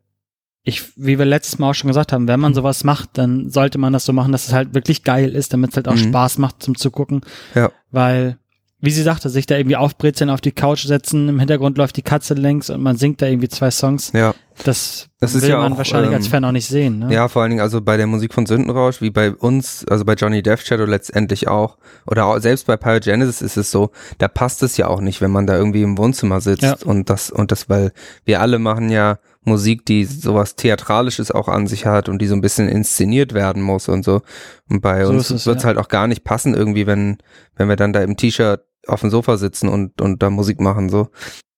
ich, 0.63 0.97
wie 0.97 1.17
wir 1.17 1.25
letztes 1.25 1.59
Mal 1.59 1.69
auch 1.71 1.73
schon 1.73 1.87
gesagt 1.89 2.13
haben, 2.13 2.27
wenn 2.27 2.39
man 2.39 2.53
sowas 2.53 2.83
macht, 2.83 3.17
dann 3.17 3.49
sollte 3.49 3.77
man 3.77 3.91
das 3.93 4.05
so 4.05 4.13
machen, 4.13 4.31
dass 4.31 4.47
es 4.47 4.53
halt 4.53 4.73
wirklich 4.73 5.03
geil 5.03 5.33
ist, 5.35 5.51
damit 5.53 5.71
es 5.71 5.75
halt 5.75 5.87
auch 5.87 5.95
Mhm. 5.95 6.09
Spaß 6.09 6.37
macht 6.37 6.63
zum 6.63 6.77
Zugucken. 6.77 7.21
Ja. 7.55 7.71
Weil, 7.91 8.37
wie 8.81 8.91
sie 8.91 9.03
sagte, 9.03 9.29
sich 9.29 9.45
da 9.45 9.57
irgendwie 9.57 9.75
aufbrezeln, 9.75 10.29
auf 10.29 10.41
die 10.41 10.51
Couch 10.53 10.85
setzen, 10.85 11.27
im 11.27 11.39
Hintergrund 11.39 11.77
läuft 11.77 11.97
die 11.97 12.01
Katze 12.01 12.33
längs 12.33 12.69
und 12.69 12.81
man 12.81 12.95
singt 12.95 13.21
da 13.21 13.25
irgendwie 13.27 13.49
zwei 13.49 13.71
Songs. 13.71 14.11
Ja. 14.13 14.33
Das, 14.63 15.07
Das 15.19 15.35
ist 15.35 15.43
will 15.43 15.49
ja 15.51 15.57
man 15.59 15.73
auch, 15.73 15.77
wahrscheinlich 15.77 16.11
ähm, 16.11 16.17
als 16.17 16.27
Fan 16.27 16.43
auch 16.43 16.51
nicht 16.51 16.67
sehen. 16.67 16.99
Ne? 16.99 17.13
Ja, 17.13 17.29
vor 17.29 17.41
allen 17.41 17.51
Dingen 17.51 17.61
also 17.61 17.79
bei 17.81 17.95
der 17.95 18.07
Musik 18.07 18.33
von 18.33 18.45
Sündenrausch, 18.45 19.01
wie 19.01 19.09
bei 19.09 19.31
uns, 19.31 19.85
also 19.87 20.03
bei 20.03 20.13
Johnny 20.15 20.41
Death 20.43 20.59
Shadow 20.59 20.83
letztendlich 20.85 21.47
auch, 21.47 21.77
oder 22.07 22.25
auch, 22.25 22.39
selbst 22.39 22.67
bei 22.67 22.75
Pyrogenesis 22.75 23.41
ist 23.41 23.55
es 23.57 23.71
so, 23.71 23.91
da 24.17 24.27
passt 24.27 24.61
es 24.63 24.75
ja 24.75 24.87
auch 24.87 24.99
nicht, 24.99 25.21
wenn 25.21 25.31
man 25.31 25.47
da 25.47 25.55
irgendwie 25.55 25.81
im 25.81 25.97
Wohnzimmer 25.97 26.41
sitzt 26.41 26.63
Ja. 26.63 26.75
und 26.83 27.09
das, 27.09 27.31
und 27.31 27.51
das, 27.51 27.69
weil 27.69 27.91
wir 28.25 28.41
alle 28.41 28.59
machen 28.59 28.89
ja 28.89 29.19
Musik, 29.43 29.85
die 29.85 30.03
sowas 30.03 30.57
Theatralisches 30.57 31.31
auch 31.31 31.47
an 31.47 31.65
sich 31.65 31.85
hat 31.85 32.09
und 32.09 32.21
die 32.21 32.27
so 32.27 32.35
ein 32.35 32.41
bisschen 32.41 32.67
inszeniert 32.67 33.33
werden 33.33 33.61
muss 33.63 33.87
und 33.87 34.03
so. 34.03 34.21
Und 34.69 34.81
bei 34.81 35.05
So 35.05 35.11
uns 35.11 35.31
ist 35.31 35.31
es, 35.31 35.45
wird's 35.45 35.63
ja. 35.63 35.67
halt 35.67 35.77
auch 35.77 35.87
gar 35.87 36.07
nicht 36.07 36.25
passen 36.25 36.53
irgendwie, 36.53 36.85
wenn, 36.85 37.17
wenn 37.55 37.69
wir 37.69 37.77
dann 37.77 37.93
da 37.93 38.01
im 38.01 38.17
T-Shirt 38.17 38.61
auf 38.87 39.01
dem 39.01 39.09
Sofa 39.09 39.37
sitzen 39.37 39.69
und, 39.69 40.01
und 40.01 40.23
da 40.23 40.29
Musik 40.29 40.59
machen, 40.59 40.89
so 40.89 41.09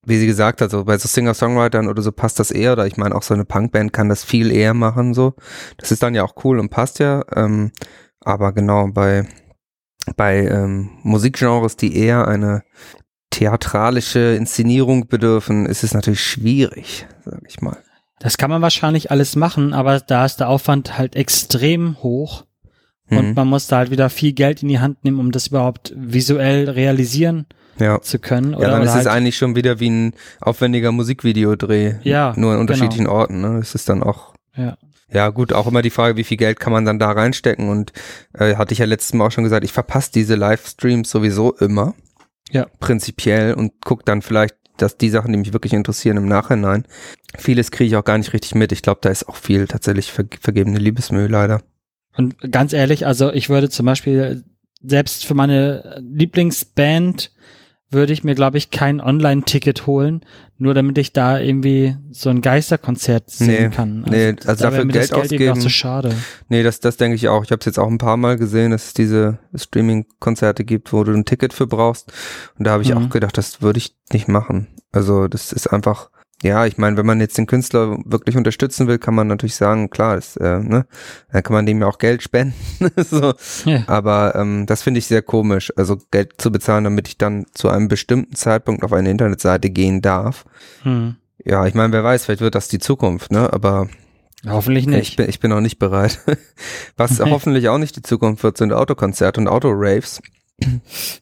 wie 0.06 0.18
sie 0.18 0.26
gesagt 0.26 0.62
hat, 0.62 0.72
so 0.72 0.84
bei 0.86 0.98
so 0.98 1.08
Singer-Songwritern 1.08 1.88
oder 1.88 2.02
so 2.02 2.12
passt 2.12 2.40
das 2.40 2.52
eher, 2.52 2.74
oder 2.74 2.88
ich 2.88 2.98
meine 2.98 3.16
auch 3.16 3.24
so 3.24 3.34
eine 3.34 3.46
Punkband 3.46 3.94
kann 3.94 4.10
das 4.10 4.24
viel 4.24 4.52
eher 4.52 4.74
machen, 4.74 5.14
so. 5.14 5.36
Das 5.78 5.92
ist 5.92 6.02
dann 6.02 6.16
ja 6.16 6.24
auch 6.24 6.36
cool 6.44 6.60
und 6.60 6.70
passt 6.70 7.00
ja, 7.00 7.24
ähm, 7.36 7.72
aber 8.20 8.52
genau 8.54 8.88
bei, 8.88 9.28
bei 10.16 10.48
ähm, 10.48 10.90
Musikgenres, 11.04 11.78
die 11.78 11.96
eher 11.96 12.28
eine 12.28 12.64
theatralische 13.30 14.36
Inszenierung 14.36 15.08
bedürfen, 15.08 15.66
ist 15.66 15.84
es 15.84 15.94
natürlich 15.94 16.24
schwierig, 16.24 17.08
sag 17.24 17.42
ich 17.48 17.62
mal. 17.62 17.78
Das 18.20 18.38
kann 18.38 18.50
man 18.50 18.62
wahrscheinlich 18.62 19.10
alles 19.10 19.36
machen, 19.36 19.74
aber 19.74 20.00
da 20.00 20.26
ist 20.26 20.40
der 20.40 20.50
Aufwand 20.50 20.98
halt 20.98 21.16
extrem 21.16 22.02
hoch 22.04 22.46
und 23.12 23.30
Mhm. 23.30 23.34
man 23.36 23.48
muss 23.48 23.68
da 23.68 23.78
halt 23.78 23.92
wieder 23.92 24.10
viel 24.10 24.34
Geld 24.34 24.64
in 24.64 24.70
die 24.70 24.80
Hand 24.80 25.04
nehmen, 25.04 25.20
um 25.20 25.32
das 25.32 25.48
überhaupt 25.48 25.94
visuell 25.96 26.70
realisieren 26.70 27.46
ja. 27.80 28.02
zu 28.02 28.20
können. 28.20 28.56
Oder, 28.56 28.68
Ja, 28.68 28.72
dann 28.72 28.82
ist 28.84 28.90
es 28.90 28.96
halt, 28.96 29.08
eigentlich 29.08 29.38
schon 29.38 29.56
wieder 29.56 29.80
wie 29.80 29.90
ein 29.90 30.14
aufwendiger 30.40 30.92
Musikvideodreh. 30.92 31.96
Ja, 32.04 32.34
Nur 32.36 32.52
an 32.52 32.58
genau. 32.58 32.60
unterschiedlichen 32.62 33.08
Orten, 33.08 33.42
ne? 33.42 33.60
Es 33.60 33.76
ist 33.76 33.88
dann 33.90 34.02
auch 34.04 34.34
ja. 34.56 34.78
Ja, 35.14 35.30
gut, 35.30 35.52
auch 35.52 35.68
immer 35.68 35.82
die 35.82 35.90
Frage, 35.90 36.16
wie 36.16 36.24
viel 36.24 36.38
Geld 36.38 36.60
kann 36.60 36.72
man 36.72 36.86
dann 36.86 36.98
da 36.98 37.12
reinstecken 37.12 37.68
und 37.68 37.92
äh, 38.34 38.56
hatte 38.56 38.72
ich 38.72 38.80
ja 38.80 38.86
letztes 38.86 39.14
Mal 39.14 39.28
auch 39.28 39.32
schon 39.32 39.44
gesagt, 39.44 39.66
ich 39.66 39.74
verpasse 39.74 40.12
diese 40.14 40.36
Livestreams 40.36 41.10
sowieso 41.10 41.54
immer. 41.58 41.96
Ja. 42.50 42.68
Prinzipiell 42.80 43.54
und 43.54 43.74
guck 43.84 44.06
dann 44.06 44.22
vielleicht, 44.22 44.56
dass 44.78 44.98
die 44.98 45.10
Sachen, 45.10 45.34
die 45.34 45.38
mich 45.40 45.52
wirklich 45.54 45.74
interessieren 45.74 46.16
im 46.18 46.28
Nachhinein. 46.28 46.86
Vieles 47.38 47.72
kriege 47.72 47.88
ich 47.90 47.96
auch 47.98 48.06
gar 48.06 48.18
nicht 48.18 48.32
richtig 48.32 48.56
mit. 48.56 48.72
Ich 48.72 48.82
glaube, 48.82 49.00
da 49.02 49.10
ist 49.10 49.28
auch 49.28 49.36
viel 49.36 49.68
tatsächlich 49.68 50.12
ver 50.12 50.24
vergebene 50.40 50.80
Liebesmüll 50.80 51.30
leider. 51.30 51.62
Und 52.18 52.36
ganz 52.52 52.74
ehrlich, 52.74 53.06
also 53.08 53.32
ich 53.32 53.50
würde 53.50 53.70
zum 53.70 53.86
Beispiel 53.86 54.44
selbst 54.84 55.26
für 55.26 55.34
meine 55.36 56.02
Lieblingsband 56.02 57.32
würde 57.94 58.14
ich 58.14 58.24
mir, 58.24 58.36
glaube 58.36 58.58
ich, 58.58 58.72
kein 58.72 59.02
Online-Ticket 59.02 59.86
holen, 59.86 60.22
nur 60.58 60.74
damit 60.74 60.98
ich 60.98 61.12
da 61.12 61.40
irgendwie 61.40 61.98
so 62.12 62.30
ein 62.30 62.42
Geisterkonzert 62.42 63.30
sehen 63.30 63.70
Nee, 63.70 63.76
kann. 63.76 64.06
nee, 64.10 64.28
also 64.46 64.64
da 64.64 64.72
wäre 64.72 64.86
dafür 64.86 64.86
Geld 64.86 64.96
das 64.96 65.10
Geld 65.12 65.32
irgendwie 65.34 65.48
auch 65.50 65.52
ausgeben- 65.52 65.62
zu 65.62 65.70
schade. 65.70 66.16
Nee, 66.48 66.64
das, 66.64 66.80
das 66.80 66.96
denke 66.96 67.16
ich 67.16 67.28
auch. 67.28 67.44
Ich 67.44 67.52
habe 67.52 67.60
es 67.60 67.66
jetzt 67.66 67.80
auch 67.80 67.90
ein 67.90 67.98
paar 67.98 68.16
Mal 68.16 68.38
gesehen, 68.38 68.72
dass 68.72 68.88
es 68.88 68.94
diese 68.94 69.40
Streaming-Konzerte 69.54 70.64
gibt, 70.64 70.94
wo 70.94 71.04
du 71.04 71.12
ein 71.12 71.26
Ticket 71.26 71.52
für 71.54 71.68
brauchst. 71.68 72.12
Und 72.58 72.66
da 72.66 72.72
habe 72.72 72.84
ich 72.84 72.94
Mhm. 72.96 72.98
auch 72.98 73.10
gedacht, 73.10 73.38
das 73.38 73.62
würde 73.62 73.78
ich 73.80 73.96
nicht 74.14 74.28
machen. 74.30 74.68
Also 74.94 75.28
das 75.28 75.52
ist 75.52 75.68
einfach, 75.68 76.12
ja, 76.42 76.66
ich 76.66 76.78
meine, 76.78 76.98
wenn 76.98 77.06
man 77.06 77.20
jetzt 77.20 77.38
den 77.38 77.46
Künstler 77.46 78.00
wirklich 78.06 78.36
unterstützen 78.36 78.88
will, 78.88 78.98
kann 78.98 79.14
man 79.14 79.28
natürlich 79.28 79.56
sagen, 79.56 79.90
klar, 79.90 80.16
das, 80.16 80.38
äh, 80.38 80.60
ne, 80.60 80.86
dann 81.32 81.44
kann 81.44 81.54
man 81.54 81.66
dem 81.66 81.82
ja 81.82 81.88
auch 81.88 82.00
Geld 82.00 82.24
spenden. 82.24 82.56
so. 82.98 83.34
Ja. 83.66 83.84
Aber 83.88 84.36
ähm, 84.36 84.66
das 84.66 84.82
finde 84.82 84.98
ich 84.98 85.06
sehr 85.06 85.22
komisch, 85.22 85.72
also 85.76 85.98
Geld 86.10 86.34
zu 86.42 86.52
bezahlen, 86.52 86.84
damit 86.84 87.08
ich 87.08 87.18
dann 87.18 87.46
zu 87.54 87.70
einem 87.70 87.88
bestimmten 87.88 88.36
Zeitpunkt 88.36 88.84
auf 88.84 88.94
eine 88.94 89.12
Internetseite 89.12 89.70
gehen 89.70 90.02
darf. 90.02 90.46
Hm. 90.84 91.16
Ja, 91.44 91.66
ich 91.66 91.74
meine, 91.74 91.94
wer 91.94 92.04
weiß, 92.04 92.26
vielleicht 92.26 92.42
wird 92.42 92.56
das 92.56 92.68
die 92.68 92.80
Zukunft, 92.80 93.32
ne? 93.32 93.52
Aber 93.52 93.88
Hoffentlich 94.48 94.86
ich 94.86 94.90
nicht. 94.90 95.16
bin, 95.18 95.30
ich 95.30 95.40
bin 95.40 95.52
noch 95.52 95.62
nicht 95.62 95.78
bereit. 95.78 96.20
Was 96.98 97.20
hoffentlich 97.20 97.70
auch 97.70 97.78
nicht 97.78 97.96
die 97.96 98.02
Zukunft 98.02 98.44
wird, 98.44 98.58
sind 98.58 98.74
Autokonzerte 98.74 99.40
und 99.40 99.48
Autoraves. 99.48 100.22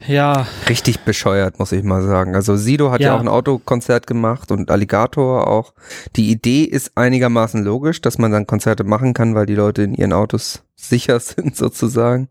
Ja, 0.07 0.47
Richtig 0.67 0.99
bescheuert, 1.01 1.59
muss 1.59 1.71
ich 1.71 1.83
mal 1.83 2.01
sagen. 2.03 2.35
Also 2.35 2.55
Sido 2.55 2.91
hat 2.91 3.01
ja, 3.01 3.07
Ja. 3.09 3.15
auch 3.15 3.19
ein 3.19 3.27
Autokonzert 3.27 4.07
gemacht 4.07 4.51
und 4.51 4.71
Alligator 4.71 5.47
auch. 5.47 5.73
Die 6.15 6.29
Idee 6.31 6.63
ist 6.63 6.91
einigermaßen 6.95 7.63
logisch, 7.63 8.01
dass 8.01 8.17
man 8.17 8.31
dann 8.31 8.47
Konzerte 8.47 8.83
machen 8.83 9.13
kann, 9.13 9.35
weil 9.35 9.45
die 9.45 9.55
Leute 9.55 9.83
in 9.83 9.93
ihren 9.93 10.13
Autos 10.13 10.63
sicher 10.75 11.19
sind 11.19 11.55
sozusagen. 11.55 12.27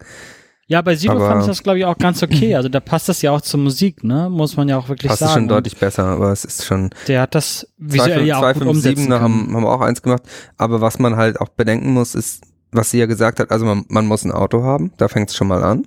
ja, 0.66 0.82
bei 0.82 0.96
Sido 0.96 1.12
Aber- 1.14 1.28
fand 1.28 1.40
ich 1.42 1.46
das, 1.48 1.62
glaube 1.62 1.78
ich, 1.78 1.84
auch 1.86 1.96
ganz 1.96 2.22
okay. 2.22 2.54
Also 2.54 2.68
da 2.68 2.80
passt 2.80 3.08
das 3.08 3.22
ja 3.22 3.30
auch 3.30 3.40
zur 3.40 3.60
Musik, 3.60 4.04
ne? 4.04 4.28
Muss 4.30 4.56
man 4.56 4.68
ja 4.68 4.76
auch 4.76 4.88
wirklich 4.88 5.08
Passt 5.08 5.20
sagen. 5.20 5.32
schon 5.32 5.48
deutlich 5.48 5.76
besser, 5.78 6.04
aber 6.04 6.30
es 6.32 6.44
ist 6.44 6.64
schon 6.66 6.90
der 7.06 7.22
hat 7.22 7.34
das 7.34 7.66
visuell 7.78 8.26
ja 8.26 8.36
auch 8.36 8.42
gut 8.52 8.62
257 8.64 8.68
umsetzen 9.06 9.14
haben, 9.22 9.38
können. 9.46 9.54
haben 9.56 9.62
wir 9.62 9.70
auch 9.72 9.80
eins 9.80 10.02
gemacht. 10.02 10.22
Aber 10.58 10.80
was 10.82 10.98
man 10.98 11.16
halt 11.16 11.40
auch 11.40 11.48
bedenken 11.48 11.92
muss, 11.94 12.14
ist, 12.14 12.42
was 12.72 12.90
sie 12.90 12.98
ja 12.98 13.07
gesagt 13.07 13.40
hat, 13.40 13.50
also 13.50 13.64
man, 13.64 13.85
man 13.88 14.07
muss 14.07 14.24
ein 14.24 14.33
Auto 14.33 14.62
haben, 14.62 14.92
da 14.96 15.09
fängt 15.09 15.31
es 15.31 15.37
schon 15.37 15.48
mal 15.48 15.62
an. 15.62 15.87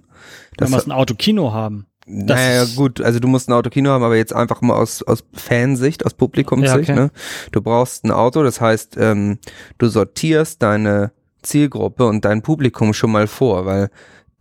Man 0.59 0.71
muss 0.71 0.85
ein 0.85 0.91
Autokino 0.91 1.53
haben. 1.53 1.87
Das 2.07 2.37
Naja, 2.37 2.65
gut, 2.75 2.99
also 2.99 3.19
du 3.19 3.27
musst 3.27 3.47
ein 3.47 3.53
Autokino 3.53 3.91
haben, 3.91 4.03
aber 4.03 4.17
jetzt 4.17 4.33
einfach 4.33 4.61
mal 4.61 4.75
aus, 4.75 5.03
aus 5.03 5.23
Fansicht, 5.33 6.05
aus 6.05 6.13
Publikumssicht. 6.13 6.89
Ja, 6.89 6.93
okay. 6.93 6.95
ne? 6.95 7.11
Du 7.51 7.61
brauchst 7.61 8.03
ein 8.03 8.11
Auto, 8.11 8.43
das 8.43 8.59
heißt, 8.59 8.97
ähm, 8.99 9.37
du 9.77 9.87
sortierst 9.87 10.61
deine 10.61 11.11
Zielgruppe 11.41 12.07
und 12.07 12.25
dein 12.25 12.41
Publikum 12.41 12.93
schon 12.93 13.11
mal 13.11 13.27
vor, 13.27 13.65
weil 13.65 13.89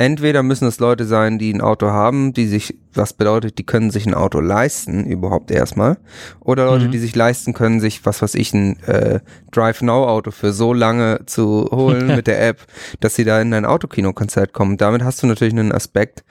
entweder 0.00 0.42
müssen 0.42 0.66
es 0.66 0.80
Leute 0.80 1.04
sein, 1.04 1.38
die 1.38 1.52
ein 1.52 1.60
Auto 1.60 1.88
haben, 1.88 2.32
die 2.32 2.46
sich, 2.46 2.74
was 2.94 3.12
bedeutet, 3.12 3.58
die 3.58 3.66
können 3.66 3.90
sich 3.90 4.06
ein 4.06 4.14
Auto 4.14 4.40
leisten, 4.40 5.04
überhaupt 5.04 5.50
erstmal, 5.50 5.98
oder 6.40 6.64
Leute, 6.64 6.86
Mhm. 6.86 6.90
die 6.92 6.98
sich 6.98 7.14
leisten 7.14 7.52
können, 7.52 7.80
sich, 7.80 8.04
was 8.06 8.22
weiß 8.22 8.34
ich, 8.34 8.54
ein 8.54 8.82
äh, 8.84 9.20
Drive 9.52 9.82
Now 9.82 10.08
Auto 10.08 10.30
für 10.30 10.52
so 10.52 10.72
lange 10.72 11.20
zu 11.26 11.68
holen 11.70 12.06
mit 12.16 12.26
der 12.26 12.42
App, 12.46 12.66
dass 13.00 13.14
sie 13.14 13.24
da 13.24 13.40
in 13.42 13.52
ein 13.52 13.66
Autokino-Konzert 13.66 14.54
kommen. 14.54 14.78
Damit 14.78 15.04
hast 15.04 15.22
du 15.22 15.26
natürlich 15.26 15.52
einen 15.52 15.70
Aspekt 15.72 16.24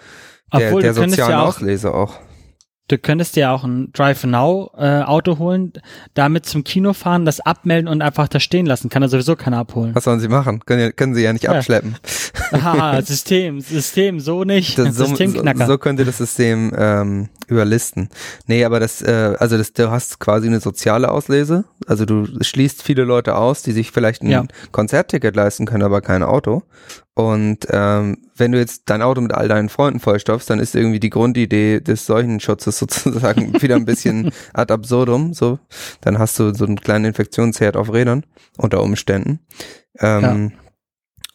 der, 0.51 0.69
Obwohl, 0.69 0.81
der 0.81 0.95
sozialen 0.95 1.31
ja 1.31 1.43
auch, 1.43 1.49
Auslese 1.49 1.93
auch. 1.93 2.15
Du 2.89 2.97
könntest 2.97 3.35
dir 3.37 3.51
auch 3.51 3.63
ein 3.63 3.91
Drive 3.93 4.25
Now 4.25 4.71
äh, 4.77 5.01
Auto 5.03 5.37
holen, 5.39 5.71
damit 6.13 6.45
zum 6.45 6.63
Kino 6.65 6.91
fahren, 6.93 7.23
das 7.25 7.39
abmelden 7.39 7.87
und 7.87 8.01
einfach 8.01 8.27
da 8.27 8.39
stehen 8.41 8.65
lassen. 8.65 8.89
Kann 8.89 9.01
er 9.01 9.07
sowieso 9.09 9.35
keiner 9.37 9.59
abholen. 9.59 9.95
Was 9.95 10.03
sollen 10.03 10.19
sie 10.19 10.27
machen? 10.27 10.59
Können, 10.65 10.93
können 10.95 11.15
sie 11.15 11.23
ja 11.23 11.31
nicht 11.31 11.43
Ja. 11.45 11.51
abschleppen. 11.51 11.95
Haha, 12.51 13.01
System, 13.05 13.61
System, 13.61 14.19
so 14.19 14.43
nicht. 14.43 14.77
Das, 14.77 14.95
so, 14.95 15.05
so, 15.05 15.15
Systemknacker. 15.15 15.65
so 15.67 15.77
könnte 15.77 16.03
das 16.03 16.17
System 16.17 16.71
ähm, 16.77 17.29
überlisten. 17.47 18.09
Nee, 18.47 18.65
aber 18.65 18.79
das, 18.79 19.01
äh, 19.01 19.35
also 19.39 19.57
das, 19.57 19.71
du 19.73 19.89
hast 19.89 20.19
quasi 20.19 20.47
eine 20.47 20.59
soziale 20.59 21.09
Auslese. 21.09 21.65
Also 21.87 22.05
du 22.05 22.27
schließt 22.41 22.83
viele 22.83 23.03
Leute 23.03 23.35
aus, 23.35 23.61
die 23.63 23.71
sich 23.71 23.91
vielleicht 23.91 24.21
ein 24.23 24.29
Ja. 24.29 24.43
Konzertticket 24.71 25.35
leisten 25.35 25.65
können, 25.65 25.83
aber 25.83 26.01
kein 26.01 26.23
Auto. 26.23 26.63
Und 27.19 27.67
ähm, 27.69 28.19
wenn 28.37 28.53
du 28.53 28.59
jetzt 28.59 28.83
dein 28.85 29.01
Auto 29.01 29.19
mit 29.19 29.33
all 29.33 29.49
deinen 29.49 29.67
Freunden 29.67 29.99
vollstopfst, 29.99 30.49
dann 30.49 30.61
ist 30.61 30.73
irgendwie 30.73 31.01
die 31.01 31.09
Grundidee 31.09 31.81
des 31.81 32.05
Seuchenschutzes 32.05 32.79
sozusagen 32.79 33.61
wieder 33.61 33.75
ein 33.75 33.83
bisschen 33.83 34.31
ad 34.53 34.73
absurdum. 34.73 35.33
So, 35.33 35.59
dann 35.99 36.17
hast 36.17 36.39
du 36.39 36.53
so 36.53 36.65
einen 36.65 36.79
kleinen 36.79 37.03
Infektionsherd 37.03 37.75
auf 37.75 37.91
Rädern 37.91 38.25
unter 38.57 38.81
Umständen. 38.81 39.39
Ähm, 39.99 40.53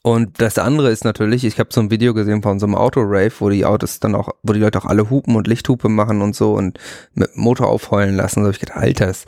Und 0.02 0.40
das 0.40 0.56
andere 0.56 0.90
ist 0.90 1.04
natürlich, 1.04 1.44
ich 1.44 1.58
habe 1.58 1.68
so 1.70 1.82
ein 1.82 1.90
Video 1.90 2.14
gesehen 2.14 2.42
von 2.42 2.58
so 2.58 2.64
einem 2.66 2.76
Autorave, 2.76 3.32
wo 3.38 3.50
die 3.50 3.66
Autos 3.66 4.00
dann 4.00 4.14
auch, 4.14 4.30
wo 4.42 4.54
die 4.54 4.60
Leute 4.60 4.78
auch 4.78 4.86
alle 4.86 5.10
hupen 5.10 5.36
und 5.36 5.46
Lichthupe 5.46 5.90
machen 5.90 6.22
und 6.22 6.34
so 6.34 6.54
und 6.54 6.78
mit 7.12 7.36
Motor 7.36 7.68
aufheulen 7.68 8.16
lassen. 8.16 8.42
So 8.42 8.50
ich 8.50 8.58
gedacht, 8.58 8.78
Alter, 8.78 9.06
das, 9.06 9.24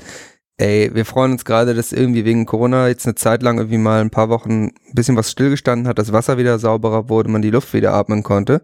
ey, 0.58 0.90
wir 0.94 1.04
freuen 1.04 1.32
uns 1.32 1.44
gerade, 1.44 1.74
dass 1.74 1.92
irgendwie 1.92 2.24
wegen 2.24 2.46
Corona 2.46 2.88
jetzt 2.88 3.04
eine 3.06 3.14
Zeit 3.14 3.42
lang 3.42 3.58
irgendwie 3.58 3.76
mal 3.76 4.00
ein 4.00 4.08
paar 4.08 4.30
Wochen 4.30 4.68
ein 4.68 4.94
bisschen 4.94 5.16
was 5.16 5.30
stillgestanden 5.30 5.86
hat, 5.86 5.98
das 5.98 6.12
Wasser 6.12 6.38
wieder 6.38 6.58
sauberer 6.58 7.10
wurde, 7.10 7.28
man 7.28 7.42
die 7.42 7.50
Luft 7.50 7.74
wieder 7.74 7.92
atmen 7.92 8.22
konnte. 8.22 8.62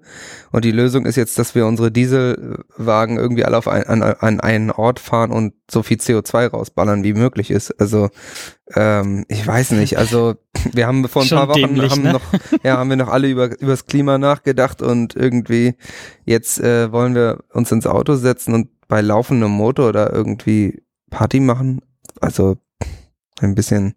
Und 0.52 0.64
die 0.64 0.70
Lösung 0.70 1.04
ist 1.04 1.16
jetzt, 1.16 1.38
dass 1.38 1.54
wir 1.54 1.66
unsere 1.66 1.92
Dieselwagen 1.92 3.18
irgendwie 3.18 3.44
alle 3.44 3.58
auf 3.58 3.68
ein, 3.68 3.84
an, 3.84 4.02
an 4.02 4.40
einen 4.40 4.70
Ort 4.70 5.00
fahren 5.00 5.30
und 5.32 5.52
so 5.70 5.82
viel 5.82 5.98
CO2 5.98 6.48
rausballern, 6.48 7.04
wie 7.04 7.12
möglich 7.12 7.50
ist. 7.50 7.78
Also 7.78 8.08
ähm, 8.74 9.26
ich 9.28 9.46
weiß 9.46 9.72
nicht, 9.72 9.98
also 9.98 10.36
wir 10.72 10.86
haben 10.86 11.06
vor 11.08 11.22
ein 11.22 11.28
paar 11.28 11.48
Wochen 11.48 11.60
dämlich, 11.60 11.92
haben 11.92 12.02
ne? 12.02 12.12
noch, 12.12 12.22
ja, 12.62 12.78
haben 12.78 12.88
wir 12.88 12.96
noch 12.96 13.08
alle 13.08 13.28
über 13.28 13.60
übers 13.60 13.84
Klima 13.84 14.16
nachgedacht 14.16 14.80
und 14.80 15.14
irgendwie 15.14 15.74
jetzt 16.24 16.58
äh, 16.58 16.90
wollen 16.90 17.14
wir 17.14 17.44
uns 17.52 17.70
ins 17.70 17.86
Auto 17.86 18.14
setzen 18.14 18.54
und 18.54 18.68
bei 18.88 19.02
laufendem 19.02 19.50
Motor 19.50 19.90
oder 19.90 20.10
irgendwie 20.12 20.82
Party 21.12 21.38
machen. 21.38 21.80
Also 22.20 22.56
ein 23.40 23.54
bisschen 23.54 23.94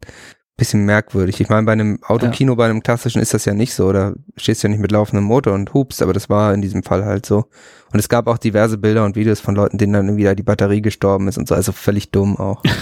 bisschen 0.57 0.85
merkwürdig. 0.85 1.41
Ich 1.41 1.49
meine, 1.49 1.65
bei 1.65 1.73
einem 1.73 1.99
Autokino, 2.01 2.55
bei 2.55 2.63
einem 2.63 2.81
klassischen 2.81 3.21
ist 3.21 3.33
das 3.33 3.43
ja 3.43 3.53
nicht 3.53 3.73
so. 3.73 3.91
Da 3.91 4.13
stehst 4.37 4.63
du 4.63 4.67
ja 4.67 4.71
nicht 4.71 4.79
mit 4.79 4.89
laufendem 4.91 5.25
Motor 5.25 5.53
und 5.53 5.73
hupst, 5.73 6.01
aber 6.01 6.13
das 6.13 6.29
war 6.29 6.53
in 6.53 6.61
diesem 6.61 6.81
Fall 6.81 7.03
halt 7.03 7.25
so. 7.25 7.49
Und 7.91 7.99
es 7.99 8.07
gab 8.07 8.27
auch 8.27 8.37
diverse 8.37 8.77
Bilder 8.77 9.03
und 9.03 9.17
Videos 9.17 9.41
von 9.41 9.53
Leuten, 9.55 9.77
denen 9.77 9.91
dann 9.91 10.15
wieder 10.15 10.33
die 10.33 10.43
Batterie 10.43 10.81
gestorben 10.81 11.27
ist 11.27 11.37
und 11.37 11.49
so. 11.49 11.55
Also 11.55 11.73
völlig 11.73 12.11
dumm 12.11 12.37
auch. 12.37 12.63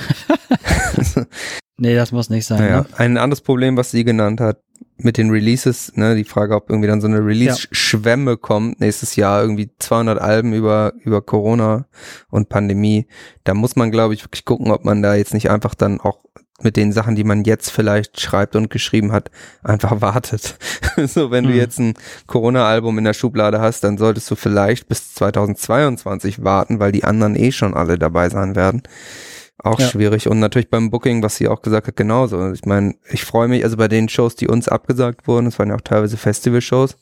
Nee, 1.78 1.96
das 1.96 2.12
muss 2.12 2.30
nicht 2.30 2.46
sein. 2.46 2.60
Naja, 2.60 2.82
Ne? 2.82 2.86
ein 2.98 3.18
anderes 3.18 3.42
Problem, 3.42 3.76
was 3.78 3.90
sie 3.90 4.04
genannt 4.04 4.40
hat, 4.40 4.60
mit 4.98 5.18
den 5.18 5.30
Releases, 5.30 5.92
ne, 5.96 6.16
die 6.16 6.24
Frage, 6.24 6.56
ob 6.56 6.70
irgendwie 6.70 6.88
dann 6.88 7.02
so 7.02 7.08
eine 7.08 7.26
Release-Schwemme 7.26 8.38
kommt, 8.38 8.80
nächstes 8.80 9.16
Jahr 9.16 9.42
irgendwie 9.42 9.70
200 9.80 10.20
Alben 10.20 10.54
über, 10.54 10.94
über 11.04 11.22
Corona 11.22 11.86
und 12.30 12.50
Pandemie. 12.50 13.08
Da 13.44 13.54
muss 13.54 13.76
man, 13.76 13.92
glaube 13.92 14.14
ich, 14.14 14.24
wirklich 14.24 14.46
gucken, 14.46 14.72
ob 14.72 14.86
man 14.86 15.02
da 15.02 15.16
jetzt 15.16 15.34
nicht 15.34 15.50
einfach 15.50 15.76
dann 15.76 16.00
auch 16.00 16.20
mit 16.62 16.78
den 16.78 16.94
Sachen, 16.94 17.16
die 17.16 17.24
man 17.26 17.44
jetzt 17.44 17.72
vielleicht 17.72 18.22
schreibt 18.22 18.56
und 18.56 18.70
geschrieben 18.70 19.12
hat, 19.12 19.32
einfach 19.64 20.00
wartet. 20.02 20.56
so, 21.08 21.30
wenn 21.32 21.44
du 21.44 21.50
Hm. 21.50 21.58
jetzt 21.58 21.80
ein 21.80 21.94
Corona-Album 22.28 22.98
in 22.98 23.04
der 23.04 23.14
Schublade 23.14 23.60
hast, 23.60 23.84
dann 23.84 23.98
solltest 23.98 24.30
du 24.32 24.36
vielleicht 24.36 24.88
bis 24.88 25.14
2022 25.16 26.44
warten, 26.44 26.80
weil 26.80 26.92
die 26.92 27.04
anderen 27.04 27.36
eh 27.36 27.52
schon 27.52 27.74
alle 27.74 27.98
dabei 27.98 28.30
sein 28.30 28.56
werden. 28.56 28.84
Auch 29.62 29.80
Ja. 29.80 29.88
schwierig. 29.88 30.28
Und 30.28 30.40
natürlich 30.40 30.70
beim 30.70 30.90
Booking, 30.90 31.22
was 31.24 31.36
sie 31.36 31.48
auch 31.48 31.62
gesagt 31.62 31.88
hat, 31.88 31.96
genauso. 31.96 32.52
Ich 32.52 32.66
meine, 32.66 32.96
ich 33.12 33.24
freue 33.24 33.48
mich, 33.48 33.64
also 33.64 33.78
bei 33.78 33.88
den 33.88 34.10
Shows, 34.10 34.36
die 34.36 34.48
uns 34.48 34.68
abgesagt 34.68 35.28
wurden, 35.28 35.46
das 35.46 35.60
waren 35.60 35.70
ja 35.70 35.76
auch 35.76 35.82
teilweise 35.82 36.18
Festival-Shows, 36.18 36.98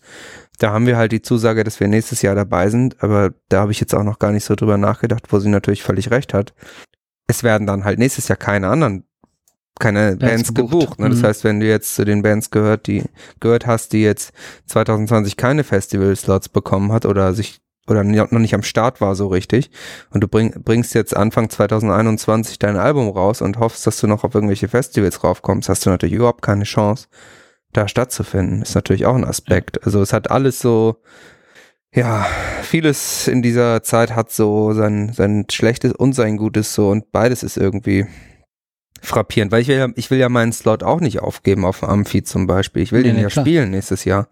da 0.59 0.71
haben 0.71 0.85
wir 0.85 0.97
halt 0.97 1.11
die 1.11 1.21
Zusage, 1.21 1.63
dass 1.63 1.79
wir 1.79 1.87
nächstes 1.87 2.21
Jahr 2.21 2.35
dabei 2.35 2.69
sind, 2.69 3.01
aber 3.01 3.31
da 3.49 3.61
habe 3.61 3.71
ich 3.71 3.79
jetzt 3.79 3.95
auch 3.95 4.03
noch 4.03 4.19
gar 4.19 4.31
nicht 4.31 4.43
so 4.43 4.55
drüber 4.55 4.77
nachgedacht, 4.77 5.31
wo 5.31 5.39
sie 5.39 5.49
natürlich 5.49 5.81
völlig 5.81 6.11
recht 6.11 6.33
hat. 6.33 6.53
Es 7.27 7.43
werden 7.43 7.65
dann 7.65 7.85
halt 7.85 7.97
nächstes 7.97 8.27
Jahr 8.27 8.35
keine 8.37 8.67
anderen, 8.67 9.05
keine 9.79 10.17
Bands, 10.17 10.53
gebucht. 10.53 10.71
gebucht. 10.81 10.99
ne? 10.99 11.09
Das 11.09 11.19
Mhm. 11.21 11.23
heißt, 11.27 11.43
wenn 11.45 11.59
du 11.61 11.65
jetzt 11.67 11.95
zu 11.95 12.03
den 12.05 12.21
Bands 12.21 12.51
gehört, 12.51 12.85
die 12.85 13.05
gehört 13.39 13.65
hast, 13.65 13.93
die 13.93 14.03
jetzt 14.03 14.33
2020 14.67 15.37
keine 15.37 15.63
Festival-Slots 15.63 16.49
bekommen 16.49 16.91
hat 16.91 17.05
oder 17.05 17.33
sich 17.33 17.60
oder 17.87 18.03
noch 18.03 18.31
nicht 18.31 18.53
am 18.53 18.63
Start 18.63 19.01
war 19.01 19.15
so 19.15 19.27
richtig 19.27 19.71
und 20.11 20.21
du 20.21 20.27
bring, 20.27 20.51
bringst 20.63 20.93
jetzt 20.93 21.15
Anfang 21.15 21.49
2021 21.49 22.59
dein 22.59 22.77
Album 22.77 23.09
raus 23.09 23.41
und 23.41 23.57
hoffst, 23.59 23.85
dass 23.87 23.99
du 23.99 24.07
noch 24.07 24.23
auf 24.23 24.35
irgendwelche 24.35 24.67
Festivals 24.67 25.23
raufkommst, 25.23 25.67
hast 25.69 25.85
du 25.85 25.89
natürlich 25.89 26.15
überhaupt 26.15 26.41
keine 26.43 26.63
Chance, 26.63 27.07
da 27.73 27.87
stattzufinden. 27.87 28.61
Ist 28.61 28.75
natürlich 28.75 29.05
auch 29.05 29.15
ein 29.15 29.25
Aspekt. 29.25 29.83
Also 29.85 30.01
es 30.01 30.13
hat 30.13 30.29
alles 30.29 30.59
so, 30.59 30.97
Ja, 31.93 32.25
vieles 32.61 33.27
in 33.27 33.41
dieser 33.41 33.83
Zeit 33.83 34.15
hat 34.15 34.31
so 34.31 34.73
sein, 34.73 35.11
sein 35.13 35.45
Schlechtes 35.51 35.91
und 35.93 36.13
sein 36.13 36.37
Gutes 36.37 36.73
so 36.73 36.89
und 36.89 37.11
beides 37.11 37.43
ist 37.43 37.57
irgendwie 37.57 38.05
frappierend, 39.01 39.51
weil 39.51 39.61
ich 39.61 39.67
will 39.67 39.77
ja, 39.77 39.87
ich 39.95 40.11
will 40.11 40.19
ja 40.19 40.29
meinen 40.29 40.53
Slot 40.53 40.83
auch 40.83 41.01
nicht 41.01 41.19
aufgeben 41.19 41.65
auf 41.65 41.83
Amphi 41.83 42.23
zum 42.23 42.47
Beispiel. 42.47 42.83
Ich 42.83 42.91
will 42.91 43.01
Nee, 43.01 43.09
den 43.09 43.15
nee, 43.15 43.23
ja 43.23 43.29
klar. 43.29 43.43
spielen 43.45 43.71
nächstes 43.71 44.05
Jahr. 44.05 44.27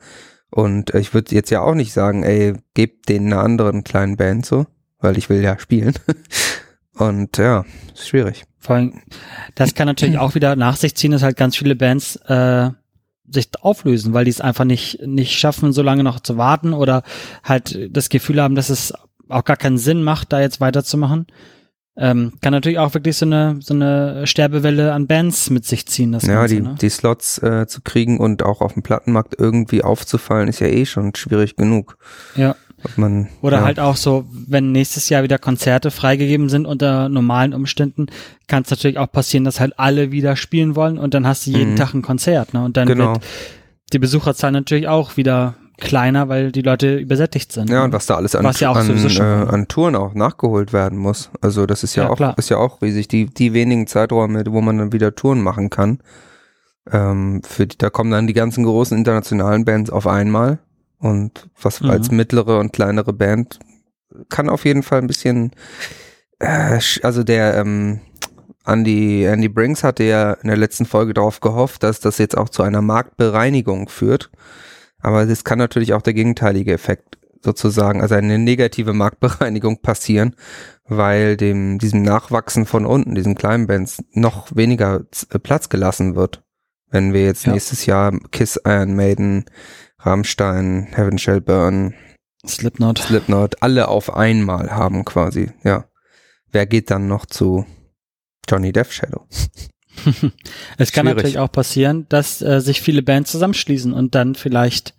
Und 0.49 0.93
äh, 0.93 0.99
ich 0.99 1.13
würde 1.13 1.35
jetzt 1.35 1.49
ja 1.49 1.61
auch 1.61 1.75
nicht 1.75 1.93
sagen, 1.93 2.23
ey, 2.23 2.53
gebt 2.73 3.09
den 3.09 3.27
einer 3.27 3.41
anderen 3.41 3.83
kleinen 3.83 4.17
Band 4.17 4.45
so, 4.45 4.65
weil 4.99 5.17
ich 5.17 5.29
will 5.29 5.41
ja 5.41 5.57
spielen. 5.59 5.93
Und 6.93 7.37
ja, 7.37 7.65
ist 7.93 8.09
schwierig. 8.09 8.43
Vor 8.57 8.75
allem, 8.75 9.01
das 9.55 9.73
kann 9.73 9.87
natürlich 9.87 10.17
auch 10.19 10.35
wieder 10.35 10.55
nach 10.55 10.75
sich 10.75 10.95
ziehen, 10.95 11.11
dass 11.11 11.23
halt 11.23 11.37
ganz 11.37 11.55
viele 11.55 11.75
Bands 11.75 12.17
äh, 12.27 12.71
sich 13.31 13.49
auflösen, 13.61 14.13
weil 14.13 14.25
die 14.25 14.31
es 14.31 14.41
einfach 14.41 14.65
nicht, 14.65 15.05
nicht 15.05 15.37
schaffen, 15.37 15.71
so 15.71 15.81
lange 15.81 16.03
noch 16.03 16.19
zu 16.19 16.37
warten 16.37 16.73
oder 16.73 17.03
halt 17.43 17.79
das 17.91 18.09
Gefühl 18.09 18.41
haben, 18.41 18.55
dass 18.55 18.69
es 18.69 18.93
auch 19.29 19.45
gar 19.45 19.57
keinen 19.57 19.77
Sinn 19.77 20.03
macht, 20.03 20.33
da 20.33 20.41
jetzt 20.41 20.59
weiterzumachen. 20.59 21.27
Ähm, 22.01 22.31
kann 22.41 22.53
natürlich 22.53 22.79
auch 22.79 22.93
wirklich 22.93 23.17
so 23.17 23.25
eine, 23.25 23.57
so 23.59 23.73
eine 23.73 24.25
Sterbewelle 24.25 24.93
an 24.93 25.05
Bands 25.05 25.49
mit 25.49 25.65
sich 25.65 25.85
ziehen. 25.85 26.13
Das 26.13 26.25
ja, 26.25 26.35
Ganze, 26.39 26.55
die, 26.55 26.61
ne? 26.61 26.75
die 26.81 26.89
Slots 26.89 27.39
äh, 27.39 27.67
zu 27.67 27.81
kriegen 27.81 28.19
und 28.19 28.41
auch 28.41 28.61
auf 28.61 28.73
dem 28.73 28.83
Plattenmarkt 28.83 29.35
irgendwie 29.37 29.83
aufzufallen, 29.83 30.47
ist 30.47 30.61
ja 30.61 30.67
eh 30.67 30.85
schon 30.85 31.13
schwierig 31.15 31.57
genug. 31.57 31.97
Ja. 32.35 32.55
Man, 32.95 33.27
Oder 33.41 33.57
ja, 33.57 33.63
halt 33.65 33.79
auch 33.81 33.97
so, 33.97 34.25
wenn 34.31 34.71
nächstes 34.71 35.09
Jahr 35.09 35.21
wieder 35.23 35.37
Konzerte 35.37 35.91
freigegeben 35.91 36.47
sind 36.47 36.65
unter 36.65 37.09
normalen 37.09 37.53
Umständen, 37.53 38.07
kann 38.47 38.63
es 38.63 38.69
natürlich 38.69 38.97
auch 38.97 39.11
passieren, 39.11 39.43
dass 39.43 39.59
halt 39.59 39.77
alle 39.77 40.13
wieder 40.13 40.37
spielen 40.37 40.77
wollen 40.77 40.97
und 40.97 41.13
dann 41.13 41.27
hast 41.27 41.45
du 41.45 41.51
jeden 41.51 41.71
Mhm. 41.71 41.75
Tag 41.75 41.93
ein 41.93 42.01
Konzert, 42.01 42.53
ne? 42.53 42.63
Und 42.63 42.77
dann 42.77 42.87
Genau. 42.87 43.15
wird 43.15 43.23
die 43.91 43.99
Besucherzahl 43.99 44.53
natürlich 44.53 44.87
auch 44.87 45.17
wieder 45.17 45.55
kleiner, 45.79 46.29
weil 46.29 46.51
die 46.51 46.61
Leute 46.61 46.97
übersättigt 46.97 47.51
sind. 47.51 47.69
Ja, 47.69 47.79
ne? 47.79 47.83
und 47.85 47.93
was 47.93 48.05
da 48.05 48.15
alles 48.15 48.35
an, 48.35 48.45
ja 48.59 48.71
an, 48.71 48.89
äh, 48.89 49.21
an 49.21 49.67
Touren 49.67 49.95
auch 49.95 50.13
nachgeholt 50.13 50.73
werden 50.73 50.97
muss. 50.97 51.29
Also 51.41 51.65
das 51.65 51.83
ist 51.83 51.95
ja, 51.95 52.03
Ja, 52.03 52.09
auch 52.09 52.17
klar. 52.17 52.37
ist 52.37 52.49
ja 52.49 52.57
auch 52.57 52.81
riesig. 52.81 53.07
Die 53.07 53.25
die 53.25 53.53
wenigen 53.53 53.87
Zeiträume, 53.87 54.43
wo 54.47 54.61
man 54.61 54.77
dann 54.77 54.93
wieder 54.93 55.15
Touren 55.15 55.41
machen 55.41 55.69
kann. 55.69 55.99
Ähm, 56.91 57.41
für 57.43 57.67
die, 57.67 57.77
da 57.77 57.89
kommen 57.89 58.11
dann 58.11 58.27
die 58.27 58.33
ganzen 58.33 58.63
großen 58.63 58.97
internationalen 58.97 59.65
Bands 59.65 59.89
auf 59.89 60.07
einmal 60.07 60.59
und 60.99 61.47
was 61.61 61.81
Mhm. 61.81 61.89
als 61.91 62.11
mittlere 62.11 62.59
und 62.59 62.73
kleinere 62.73 63.13
Band 63.13 63.59
kann 64.29 64.49
auf 64.49 64.65
jeden 64.65 64.83
Fall 64.83 64.99
ein 64.99 65.07
bisschen. 65.07 65.51
Äh, 66.39 66.79
also 67.03 67.23
der 67.23 67.55
ähm, 67.57 67.99
Andy 68.65 69.23
Andy 69.25 69.49
Brinks 69.49 69.83
hatte 69.83 70.03
ja 70.03 70.33
in 70.33 70.47
der 70.47 70.57
letzten 70.57 70.85
Folge 70.85 71.13
darauf 71.13 71.39
gehofft, 71.41 71.83
dass 71.83 71.99
das 71.99 72.17
jetzt 72.17 72.37
auch 72.37 72.49
zu 72.49 72.63
einer 72.63 72.81
Marktbereinigung 72.81 73.87
führt. 73.89 74.29
Aber 75.01 75.23
es 75.23 75.43
kann 75.43 75.57
natürlich 75.57 75.93
auch 75.93 76.01
der 76.01 76.13
gegenteilige 76.13 76.73
Effekt 76.73 77.17
sozusagen, 77.41 78.01
also 78.01 78.15
eine 78.15 78.37
negative 78.37 78.93
Marktbereinigung 78.93 79.77
passieren, 79.81 80.35
weil 80.85 81.37
dem, 81.37 81.79
diesem 81.79 82.01
Nachwachsen 82.01 82.65
von 82.65 82.85
unten, 82.85 83.15
diesen 83.15 83.35
kleinen 83.35 83.67
Bands, 83.67 84.03
noch 84.11 84.55
weniger 84.55 85.05
äh, 85.31 85.39
Platz 85.39 85.69
gelassen 85.69 86.15
wird. 86.15 86.43
Wenn 86.91 87.13
wir 87.13 87.23
jetzt 87.23 87.45
Ja. 87.45 87.53
nächstes 87.53 87.85
Jahr 87.85 88.11
Kiss, 88.31 88.59
Iron 88.65 88.95
Maiden, 88.95 89.45
Rammstein, 89.99 90.87
Heaven 90.91 91.17
Shall 91.17 91.39
Burn, 91.41 91.93
Slipknot. 92.47 92.99
Slipknot, 92.99 93.61
alle 93.61 93.89
auf 93.89 94.13
einmal 94.15 94.71
haben 94.71 95.05
quasi, 95.05 95.51
ja. 95.63 95.85
Wer 96.51 96.65
geht 96.65 96.89
dann 96.89 97.07
noch 97.07 97.25
zu 97.25 97.65
Johnny 98.49 98.71
Death 98.71 98.91
Shadow? 98.91 99.25
es 100.77 100.91
kann 100.91 101.05
Schwierig. 101.05 101.17
natürlich 101.17 101.39
auch 101.39 101.51
passieren, 101.51 102.05
dass 102.09 102.41
äh, 102.41 102.61
sich 102.61 102.81
viele 102.81 103.01
Bands 103.01 103.31
zusammenschließen 103.31 103.93
und 103.93 104.15
dann 104.15 104.35
vielleicht 104.35 104.93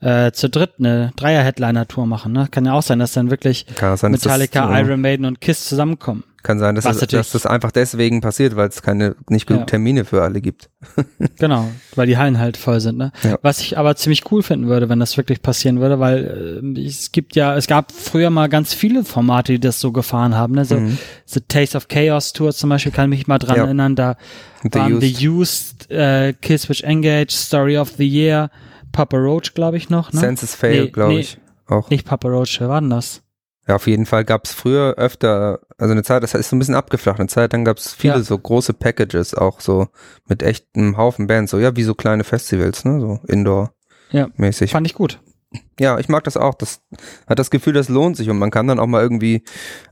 äh, 0.00 0.32
zu 0.32 0.48
dritt 0.50 0.74
eine 0.78 1.12
Dreier-Headliner-Tour 1.16 2.06
machen. 2.06 2.32
Ne? 2.32 2.48
Kann 2.50 2.66
ja 2.66 2.72
auch 2.72 2.82
sein, 2.82 2.98
dass 2.98 3.12
dann 3.12 3.30
wirklich 3.30 3.66
sein, 3.78 4.10
Metallica, 4.10 4.66
das, 4.66 4.80
Iron 4.80 5.00
Maiden 5.00 5.26
und 5.26 5.40
Kiss 5.40 5.64
zusammenkommen. 5.64 6.24
Kann 6.42 6.58
sein, 6.58 6.74
dass, 6.74 6.84
es, 6.86 6.98
dass 7.06 7.30
das 7.30 7.46
einfach 7.46 7.70
deswegen 7.70 8.20
passiert, 8.20 8.56
weil 8.56 8.68
es 8.68 8.82
keine, 8.82 9.14
nicht 9.28 9.46
genug 9.46 9.60
Ja. 9.60 9.66
Termine 9.66 10.04
für 10.04 10.22
alle 10.22 10.40
gibt. 10.40 10.68
Genau, 11.38 11.68
weil 11.94 12.06
die 12.06 12.16
Hallen 12.18 12.38
halt 12.38 12.56
voll 12.56 12.80
sind. 12.80 12.98
Ne? 12.98 13.12
Ja. 13.22 13.38
Was 13.42 13.60
ich 13.60 13.78
aber 13.78 13.94
ziemlich 13.96 14.30
cool 14.30 14.42
finden 14.42 14.66
würde, 14.68 14.88
wenn 14.88 14.98
das 15.00 15.16
wirklich 15.16 15.40
passieren 15.42 15.80
würde, 15.80 16.00
weil 16.00 16.62
äh, 16.76 16.80
es 16.80 17.12
gibt 17.12 17.36
ja, 17.36 17.56
es 17.56 17.66
gab 17.66 17.92
früher 17.92 18.30
mal 18.30 18.48
ganz 18.48 18.74
viele 18.74 19.04
Formate, 19.04 19.52
die 19.52 19.60
das 19.60 19.80
so 19.80 19.92
gefahren 19.92 20.34
haben. 20.34 20.54
Ne? 20.54 20.64
So 20.64 20.76
Mhm. 20.76 20.98
The 21.26 21.40
Taste 21.46 21.76
of 21.76 21.88
Chaos 21.88 22.32
Tour 22.32 22.52
zum 22.52 22.70
Beispiel 22.70 22.92
kann 22.92 23.10
ich 23.12 23.18
mich 23.20 23.26
mal 23.28 23.38
dran 23.38 23.56
Ja. 23.56 23.64
erinnern. 23.64 23.94
Da 23.96 24.16
The 24.62 24.74
waren 24.74 24.94
Used. 24.94 25.16
The 25.18 25.28
Used, 25.28 25.90
äh, 25.90 26.32
Kiss 26.40 26.68
Which 26.68 26.82
Engage, 26.84 27.30
Story 27.32 27.78
of 27.78 27.92
the 27.96 28.06
Year, 28.06 28.50
Papa 28.92 29.16
Roach, 29.16 29.54
glaube 29.54 29.76
ich 29.76 29.90
noch. 29.90 30.12
Ne? 30.12 30.20
Census 30.20 30.54
Fail, 30.54 30.84
Nee, 30.84 30.90
glaube 30.90 31.14
nee. 31.14 31.20
ich. 31.20 31.38
Auch. 31.68 31.88
Nicht 31.90 32.04
Papa 32.06 32.28
Roach, 32.28 32.60
wer 32.60 32.68
war 32.68 32.80
denn 32.80 32.90
das? 32.90 33.22
Ja, 33.68 33.76
auf 33.76 33.86
jeden 33.86 34.06
Fall 34.06 34.24
gab 34.24 34.44
es 34.44 34.52
früher 34.52 34.94
öfter, 34.96 35.60
also 35.78 35.92
eine 35.92 36.02
Zeit, 36.02 36.22
das 36.24 36.34
ist 36.34 36.48
so 36.50 36.56
ein 36.56 36.58
bisschen 36.58 36.74
abgeflacht, 36.74 37.20
eine 37.20 37.28
Zeit, 37.28 37.52
dann 37.52 37.64
gab 37.64 37.78
es 37.78 37.94
viele 37.94 38.14
Ja. 38.14 38.22
so 38.22 38.36
große 38.36 38.72
Packages, 38.72 39.34
auch 39.34 39.60
so 39.60 39.86
mit 40.28 40.42
echtem 40.42 40.96
Haufen 40.96 41.28
Bands, 41.28 41.52
so 41.52 41.58
ja, 41.60 41.76
wie 41.76 41.84
so 41.84 41.94
kleine 41.94 42.24
Festivals, 42.24 42.84
ne, 42.84 43.00
so 43.00 43.20
Ja. 43.22 43.34
Indoor-mäßig. 43.34 44.72
Fand 44.72 44.86
ich 44.86 44.94
gut. 44.94 45.20
Ja, 45.78 45.98
ich 45.98 46.08
mag 46.08 46.24
das 46.24 46.36
auch. 46.38 46.54
Das 46.54 46.80
hat 47.26 47.38
das 47.38 47.50
Gefühl, 47.50 47.74
das 47.74 47.88
lohnt 47.90 48.16
sich 48.16 48.30
und 48.30 48.38
man 48.38 48.50
kann 48.50 48.66
dann 48.66 48.80
auch 48.80 48.86
mal 48.86 49.02
irgendwie 49.02 49.44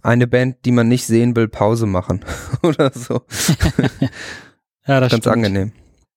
eine 0.03 0.27
Band, 0.27 0.65
die 0.65 0.73
man 0.73 0.89
nicht 0.89 1.07
sehen 1.07 1.37
will, 1.37 1.49
Pause 1.49 1.87
machen 1.87 2.25
oder 2.63 2.91
so. 2.93 3.21
Ja, 4.87 4.99
das 4.99 5.11
Ganz 5.13 5.25
stimmt. 5.25 5.37
angenehm. 5.37 5.73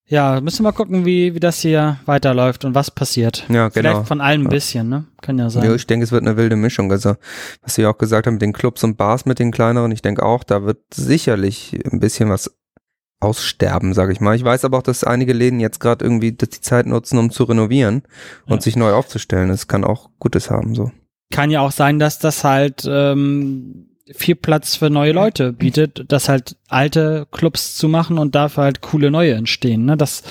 Ja, 0.08 0.42
müssen 0.42 0.60
wir 0.60 0.64
mal 0.72 0.76
gucken, 0.76 1.06
wie, 1.06 1.34
wie 1.34 1.40
das 1.40 1.60
hier 1.60 1.98
weiterläuft 2.06 2.66
und 2.66 2.76
was 2.76 2.92
passiert. 2.92 3.46
Ja, 3.50 3.70
genau. 3.70 3.72
Vielleicht 3.72 4.08
von 4.08 4.20
allem 4.22 4.42
ein 4.44 4.50
bisschen, 4.50 4.90
ne? 4.90 5.06
Kann 5.22 5.38
ja 5.40 5.50
sein. 5.50 5.64
Ja, 5.64 5.74
ich 5.74 5.88
denke, 5.88 6.04
es 6.04 6.12
wird 6.12 6.24
eine 6.24 6.36
wilde 6.36 6.56
Mischung. 6.58 6.92
Also, 6.92 7.16
was 7.62 7.76
Sie 7.76 7.86
auch 7.86 7.98
gesagt 7.98 8.28
haben 8.28 8.34
mit 8.34 8.42
den 8.42 8.52
Clubs 8.54 8.84
und 8.84 8.98
Bars 8.98 9.26
mit 9.26 9.40
den 9.40 9.52
kleineren, 9.52 9.92
ich 9.92 10.02
denke 10.02 10.24
auch, 10.24 10.44
da 10.44 10.64
wird 10.66 10.80
sicherlich 10.94 11.80
ein 11.90 12.00
bisschen 12.02 12.30
was 12.30 12.54
aussterben, 13.22 13.94
sage 13.94 14.12
ich 14.12 14.20
mal. 14.20 14.36
Ich 14.36 14.44
weiß 14.44 14.66
aber 14.66 14.78
auch, 14.80 14.84
dass 14.84 15.06
einige 15.06 15.32
Läden 15.32 15.62
jetzt 15.62 15.80
gerade 15.80 16.04
irgendwie 16.04 16.34
die 16.34 16.50
Zeit 16.50 16.86
nutzen, 16.86 17.18
um 17.18 17.32
zu 17.32 17.46
renovieren 17.46 18.04
und 18.46 18.56
Ja. 18.56 18.62
sich 18.62 18.76
neu 18.76 18.92
aufzustellen. 18.92 19.48
Das 19.48 19.68
kann 19.70 19.86
auch 19.86 20.10
Gutes 20.20 20.50
haben, 20.52 20.76
so. 20.76 20.92
kann 21.32 21.50
ja 21.50 21.62
auch 21.62 21.72
sein, 21.72 21.98
dass 22.00 22.20
das 22.20 22.44
halt 22.44 22.84
ähm, 22.86 23.88
viel 24.12 24.36
Platz 24.36 24.76
für 24.76 24.90
neue 24.90 25.14
Leute 25.14 25.54
bietet, 25.54 26.06
dass 26.12 26.28
halt 26.30 26.58
alte 26.68 27.28
Clubs 27.32 27.76
zu 27.76 27.88
machen 27.88 28.18
und 28.18 28.36
dafür 28.36 28.64
halt 28.66 28.82
coole 28.82 29.10
neue 29.12 29.34
entstehen. 29.34 29.86
Ne? 29.86 29.96
Das 29.98 30.24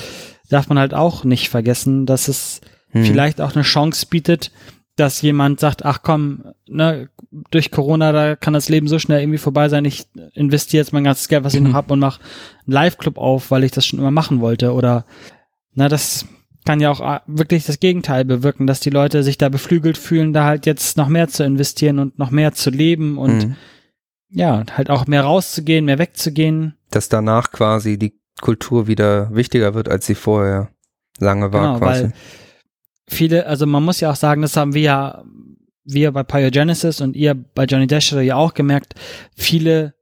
darf 0.50 0.68
man 0.68 0.78
halt 0.78 0.92
auch 0.94 1.24
nicht 1.24 1.48
vergessen, 1.48 2.04
dass 2.06 2.28
es 2.28 2.60
Hm. 2.90 3.04
vielleicht 3.06 3.40
auch 3.40 3.54
eine 3.54 3.62
Chance 3.64 4.04
bietet, 4.10 4.50
dass 4.96 5.22
jemand 5.22 5.58
sagt, 5.60 5.86
ach 5.86 6.02
komm, 6.02 6.44
ne, 6.68 7.08
durch 7.50 7.70
Corona, 7.70 8.12
da 8.12 8.36
kann 8.36 8.52
das 8.52 8.68
Leben 8.68 8.88
so 8.88 8.98
schnell 8.98 9.22
irgendwie 9.22 9.38
vorbei 9.38 9.70
sein, 9.70 9.86
ich 9.86 10.04
investiere 10.34 10.82
jetzt 10.82 10.92
mein 10.92 11.04
ganzes 11.04 11.28
Geld, 11.28 11.42
was 11.44 11.54
ich 11.54 11.60
Mhm. 11.62 11.68
noch 11.68 11.74
hab 11.74 11.90
und 11.90 11.98
mache 11.98 12.20
einen 12.66 12.74
Live-Club 12.74 13.16
auf, 13.16 13.50
weil 13.50 13.64
ich 13.64 13.70
das 13.70 13.86
schon 13.86 13.98
immer 13.98 14.10
machen 14.10 14.42
wollte. 14.42 14.74
Oder 14.74 15.06
na, 15.72 15.88
das 15.88 16.26
kann 16.64 16.80
ja 16.80 16.90
auch 16.90 17.00
äh, 17.00 17.20
wirklich 17.26 17.64
das 17.64 17.80
Gegenteil 17.80 18.24
bewirken, 18.24 18.66
dass 18.66 18.80
die 18.80 18.90
Leute 18.90 19.22
sich 19.22 19.38
da 19.38 19.48
beflügelt 19.48 19.98
fühlen, 19.98 20.32
da 20.32 20.44
halt 20.44 20.66
jetzt 20.66 20.96
noch 20.96 21.08
mehr 21.08 21.28
zu 21.28 21.44
investieren 21.44 21.98
und 21.98 22.18
noch 22.18 22.30
mehr 22.30 22.52
zu 22.52 22.70
leben 22.70 23.18
und 23.18 23.42
Hm. 23.42 23.56
ja, 24.30 24.62
halt 24.76 24.90
auch 24.90 25.06
mehr 25.06 25.22
rauszugehen, 25.24 25.84
mehr 25.84 25.98
wegzugehen. 25.98 26.74
Dass 26.90 27.08
danach 27.08 27.50
quasi 27.50 27.98
die 27.98 28.14
Kultur 28.40 28.86
wieder 28.86 29.34
wichtiger 29.34 29.74
wird, 29.74 29.88
als 29.88 30.06
sie 30.06 30.14
vorher 30.14 30.70
lange 31.18 31.52
war, 31.52 31.74
Genau, 31.74 31.78
quasi. 31.78 32.04
weil 32.04 32.12
viele, 33.08 33.46
also 33.46 33.66
man 33.66 33.82
muss 33.84 34.00
ja 34.00 34.10
auch 34.10 34.16
sagen, 34.16 34.42
das 34.42 34.56
haben 34.56 34.74
wir 34.74 34.82
ja, 34.82 35.24
wir 35.84 36.12
bei 36.12 36.22
Pyogenesis 36.22 37.00
und 37.00 37.16
ihr 37.16 37.34
bei 37.34 37.64
Johnny 37.64 37.86
Dasher 37.88 38.20
ja 38.22 38.36
auch 38.36 38.54
gemerkt, 38.54 38.94
viele 39.36 39.94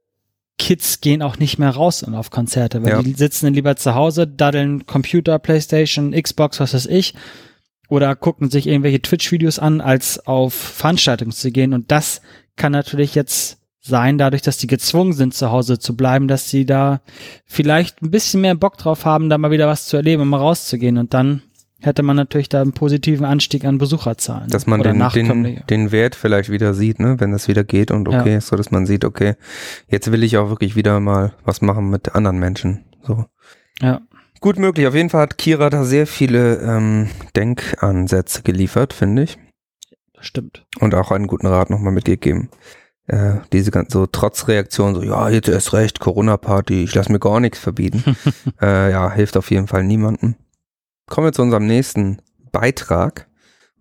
Kids 0.61 1.01
gehen 1.01 1.23
auch 1.23 1.39
nicht 1.39 1.57
mehr 1.57 1.71
raus 1.71 2.03
und 2.03 2.13
auf 2.13 2.29
Konzerte, 2.29 2.83
weil 2.83 2.91
Ja. 2.91 3.01
die 3.01 3.13
sitzen 3.13 3.47
dann 3.47 3.55
lieber 3.55 3.75
zu 3.77 3.95
Hause, 3.95 4.27
daddeln 4.27 4.85
Computer, 4.85 5.39
Playstation, 5.39 6.11
Xbox, 6.11 6.59
was 6.59 6.75
weiß 6.75 6.85
ich, 6.85 7.15
oder 7.89 8.15
gucken 8.15 8.51
sich 8.51 8.67
irgendwelche 8.67 9.01
Twitch-Videos 9.01 9.57
an, 9.57 9.81
als 9.81 10.25
auf 10.27 10.53
Veranstaltungen 10.53 11.31
zu 11.31 11.49
gehen. 11.51 11.73
Und 11.73 11.89
das 11.91 12.21
kann 12.57 12.71
natürlich 12.71 13.15
jetzt 13.15 13.57
sein, 13.79 14.19
dadurch, 14.19 14.43
dass 14.43 14.57
die 14.57 14.67
gezwungen 14.67 15.13
sind, 15.13 15.33
zu 15.33 15.49
Hause 15.51 15.79
zu 15.79 15.97
bleiben, 15.97 16.27
dass 16.27 16.47
sie 16.47 16.67
da 16.67 17.01
vielleicht 17.47 18.03
ein 18.03 18.11
bisschen 18.11 18.41
mehr 18.41 18.53
Bock 18.53 18.77
drauf 18.77 19.03
haben, 19.05 19.29
da 19.31 19.39
mal 19.39 19.49
wieder 19.49 19.67
was 19.67 19.87
zu 19.87 19.97
erleben 19.97 20.29
mal 20.29 20.37
rauszugehen. 20.37 20.99
Und 20.99 21.15
dann 21.15 21.41
hätte 21.81 22.03
man 22.03 22.15
natürlich 22.15 22.49
da 22.49 22.61
einen 22.61 22.73
positiven 22.73 23.25
Anstieg 23.25 23.65
an 23.65 23.77
Besucherzahlen. 23.77 24.49
dass 24.49 24.67
man 24.67 24.81
den, 24.81 24.99
den, 25.13 25.61
den 25.69 25.91
Wert 25.91 26.15
vielleicht 26.15 26.49
wieder 26.49 26.73
sieht, 26.73 26.99
ne, 26.99 27.19
wenn 27.19 27.31
das 27.31 27.47
wieder 27.47 27.63
geht 27.63 27.91
und 27.91 28.07
okay, 28.07 28.37
ist, 28.37 28.47
so 28.47 28.55
dass 28.55 28.71
man 28.71 28.85
sieht, 28.85 29.03
okay, 29.03 29.35
jetzt 29.87 30.11
will 30.11 30.23
ich 30.23 30.37
auch 30.37 30.49
wirklich 30.49 30.75
wieder 30.75 30.99
mal 30.99 31.33
was 31.43 31.61
machen 31.61 31.89
mit 31.89 32.15
anderen 32.15 32.39
Menschen. 32.39 32.85
So. 33.03 33.25
Ja. 33.81 34.01
Gut 34.39 34.57
möglich. 34.57 34.87
Auf 34.87 34.95
jeden 34.95 35.09
Fall 35.09 35.21
hat 35.21 35.37
Kira 35.37 35.69
da 35.69 35.83
sehr 35.83 36.07
viele 36.07 36.57
ähm, 36.57 37.09
Denkansätze 37.35 38.41
geliefert, 38.41 38.91
finde 38.91 39.23
ich. 39.23 39.37
Das 40.15 40.25
stimmt. 40.25 40.65
Und 40.79 40.95
auch 40.95 41.11
einen 41.11 41.27
guten 41.27 41.45
Rat 41.45 41.69
nochmal 41.69 41.93
mitgegeben. 41.93 42.49
Äh, 43.07 43.35
diese 43.53 43.71
ganze 43.71 43.99
so 43.99 44.05
Trotzreaktion, 44.07 44.95
so, 44.95 45.03
ja, 45.03 45.29
jetzt 45.29 45.49
erst 45.49 45.73
recht, 45.73 45.99
Corona-Party, 45.99 46.83
ich 46.83 46.95
lasse 46.95 47.11
mir 47.11 47.19
gar 47.19 47.39
nichts 47.39 47.59
verbieten. 47.59 48.15
äh, 48.61 48.91
ja, 48.91 49.11
hilft 49.11 49.37
auf 49.37 49.51
jeden 49.51 49.67
Fall 49.67 49.83
niemandem. 49.83 50.35
Kommen 51.11 51.27
wir 51.27 51.33
zu 51.33 51.41
unserem 51.41 51.67
nächsten 51.67 52.21
Beitrag. 52.53 53.27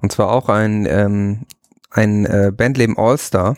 Und 0.03 0.11
zwar 0.11 0.33
auch 0.33 0.49
ein, 0.49 0.85
ähm, 0.91 1.47
ein 1.89 2.27
äh, 2.27 2.51
Bandleben 2.53 2.99
All-Star. 2.99 3.57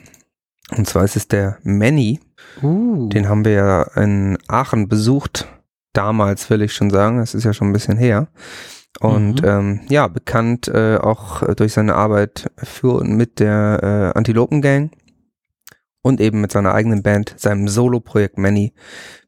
Und 0.77 0.87
zwar 0.87 1.05
ist 1.05 1.16
es 1.16 1.27
der 1.27 1.57
Manny. 1.62 2.20
Uh. 2.62 3.09
Den 3.09 3.31
haben 3.31 3.47
wir 3.47 3.53
ja 3.53 3.83
in 3.97 4.37
Aachen 4.47 4.89
besucht. 4.89 5.49
Damals 5.95 6.51
will 6.51 6.61
ich 6.61 6.75
schon 6.75 6.91
sagen. 6.91 7.16
Das 7.16 7.35
ist 7.35 7.45
ja 7.45 7.55
schon 7.55 7.70
ein 7.70 7.73
bisschen 7.73 7.97
her. 7.97 8.29
Und 9.01 9.41
Mhm. 9.41 9.49
ähm, 9.49 9.81
ja, 9.89 10.07
bekannt 10.07 10.68
äh, 10.68 10.99
auch 10.99 11.43
durch 11.55 11.73
seine 11.73 11.95
Arbeit 11.95 12.51
für 12.59 12.97
und 12.97 13.16
mit 13.16 13.41
der 13.41 14.12
äh, 14.14 14.18
Antilopen 14.18 14.61
Gang 14.61 14.91
und 16.03 16.21
eben 16.21 16.41
mit 16.41 16.53
seiner 16.53 16.75
eigenen 16.75 17.03
Band, 17.03 17.35
seinem 17.37 17.69
Solo-Projekt 17.69 18.37
Manny. 18.39 18.73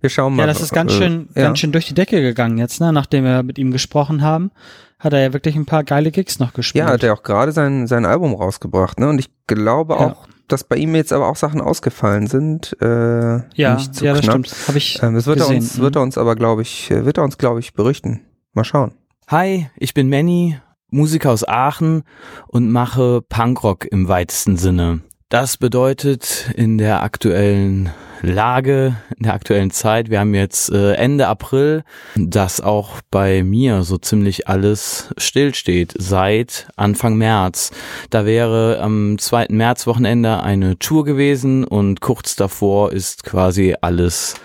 Wir 0.00 0.10
schauen 0.10 0.34
mal. 0.34 0.42
Ja, 0.42 0.46
das 0.48 0.60
ist 0.60 0.72
ganz 0.72 0.92
äh, 0.92 0.96
schön, 0.96 1.28
ja. 1.34 1.42
ganz 1.44 1.58
schön 1.60 1.72
durch 1.72 1.86
die 1.86 1.94
Decke 1.94 2.20
gegangen 2.20 2.58
jetzt, 2.58 2.80
ne? 2.80 2.92
Nachdem 2.92 3.24
wir 3.24 3.42
mit 3.42 3.58
ihm 3.58 3.70
gesprochen 3.70 4.22
haben, 4.22 4.50
hat 4.98 5.12
er 5.12 5.20
ja 5.20 5.32
wirklich 5.32 5.54
ein 5.56 5.66
paar 5.66 5.84
geile 5.84 6.10
Gigs 6.10 6.38
noch 6.38 6.52
gespielt. 6.52 6.84
Ja, 6.86 6.92
hat 6.92 7.02
er 7.02 7.12
auch 7.14 7.22
gerade 7.22 7.52
sein, 7.52 7.86
sein 7.86 8.04
Album 8.04 8.34
rausgebracht, 8.34 8.98
ne? 8.98 9.08
Und 9.08 9.18
ich 9.18 9.30
glaube 9.46 9.94
Ja. 9.94 10.00
auch, 10.00 10.26
dass 10.48 10.64
bei 10.64 10.76
ihm 10.76 10.94
jetzt 10.94 11.12
aber 11.12 11.28
auch 11.28 11.36
Sachen 11.36 11.60
ausgefallen 11.60 12.26
sind. 12.26 12.76
Äh, 12.82 13.38
ja, 13.54 13.74
nicht 13.76 13.94
zu 13.94 14.04
ja, 14.04 14.12
das 14.12 14.22
knapp. 14.22 14.46
stimmt. 14.46 14.68
Habe 14.68 14.78
ich 14.78 15.00
Ähm, 15.02 15.14
das 15.14 15.26
wird 15.26 15.38
er 15.38 15.46
gesehen. 15.46 15.56
uns, 15.62 15.78
wird 15.78 15.96
er 15.96 16.02
uns 16.02 16.18
aber, 16.18 16.34
glaube 16.36 16.62
ich, 16.62 16.90
äh, 16.90 17.04
wird 17.06 17.18
er 17.18 17.24
uns, 17.24 17.38
glaube 17.38 17.60
ich, 17.60 17.72
berichten. 17.74 18.22
Mal 18.52 18.64
schauen. 18.64 18.92
Hi, 19.28 19.68
ich 19.76 19.94
bin 19.94 20.08
Manny, 20.10 20.58
Musiker 20.90 21.30
aus 21.30 21.46
Aachen 21.48 22.02
und 22.48 22.70
mache 22.70 23.22
Punkrock 23.22 23.86
im 23.90 24.08
weitesten 24.08 24.56
Sinne. 24.56 25.00
Das 25.34 25.56
bedeutet 25.56 26.52
in 26.54 26.78
der 26.78 27.02
aktuellen 27.02 27.90
Lage, 28.22 28.94
in 29.16 29.24
der 29.24 29.34
aktuellen 29.34 29.72
Zeit, 29.72 30.08
wir 30.08 30.20
haben 30.20 30.32
jetzt 30.32 30.70
äh, 30.70 30.92
Ende 30.92 31.26
April, 31.26 31.82
dass 32.14 32.60
auch 32.60 33.00
bei 33.10 33.42
mir 33.42 33.82
so 33.82 33.98
ziemlich 33.98 34.46
alles 34.46 35.12
stillsteht 35.18 35.92
seit 35.98 36.68
Anfang 36.76 37.16
März. 37.16 37.72
Da 38.10 38.26
wäre 38.26 38.78
am 38.80 39.18
2. 39.18 39.46
Märzwochenende 39.48 40.40
eine 40.40 40.78
Tour 40.78 41.04
gewesen 41.04 41.64
und 41.64 42.00
kurz 42.00 42.36
davor 42.36 42.92
ist 42.92 43.24
quasi 43.24 43.74
alles 43.80 44.36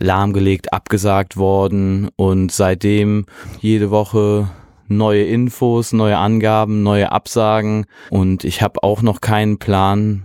lahmgelegt, 0.00 0.72
abgesagt 0.72 1.36
worden 1.36 2.08
und 2.16 2.50
seitdem 2.50 3.26
jede 3.60 3.92
Woche 3.92 4.48
neue 4.88 5.24
Infos, 5.24 5.92
neue 5.92 6.16
Angaben, 6.16 6.82
neue 6.82 7.12
Absagen 7.12 7.86
und 8.10 8.44
ich 8.44 8.62
habe 8.62 8.82
auch 8.82 9.02
noch 9.02 9.20
keinen 9.20 9.58
Plan, 9.58 10.24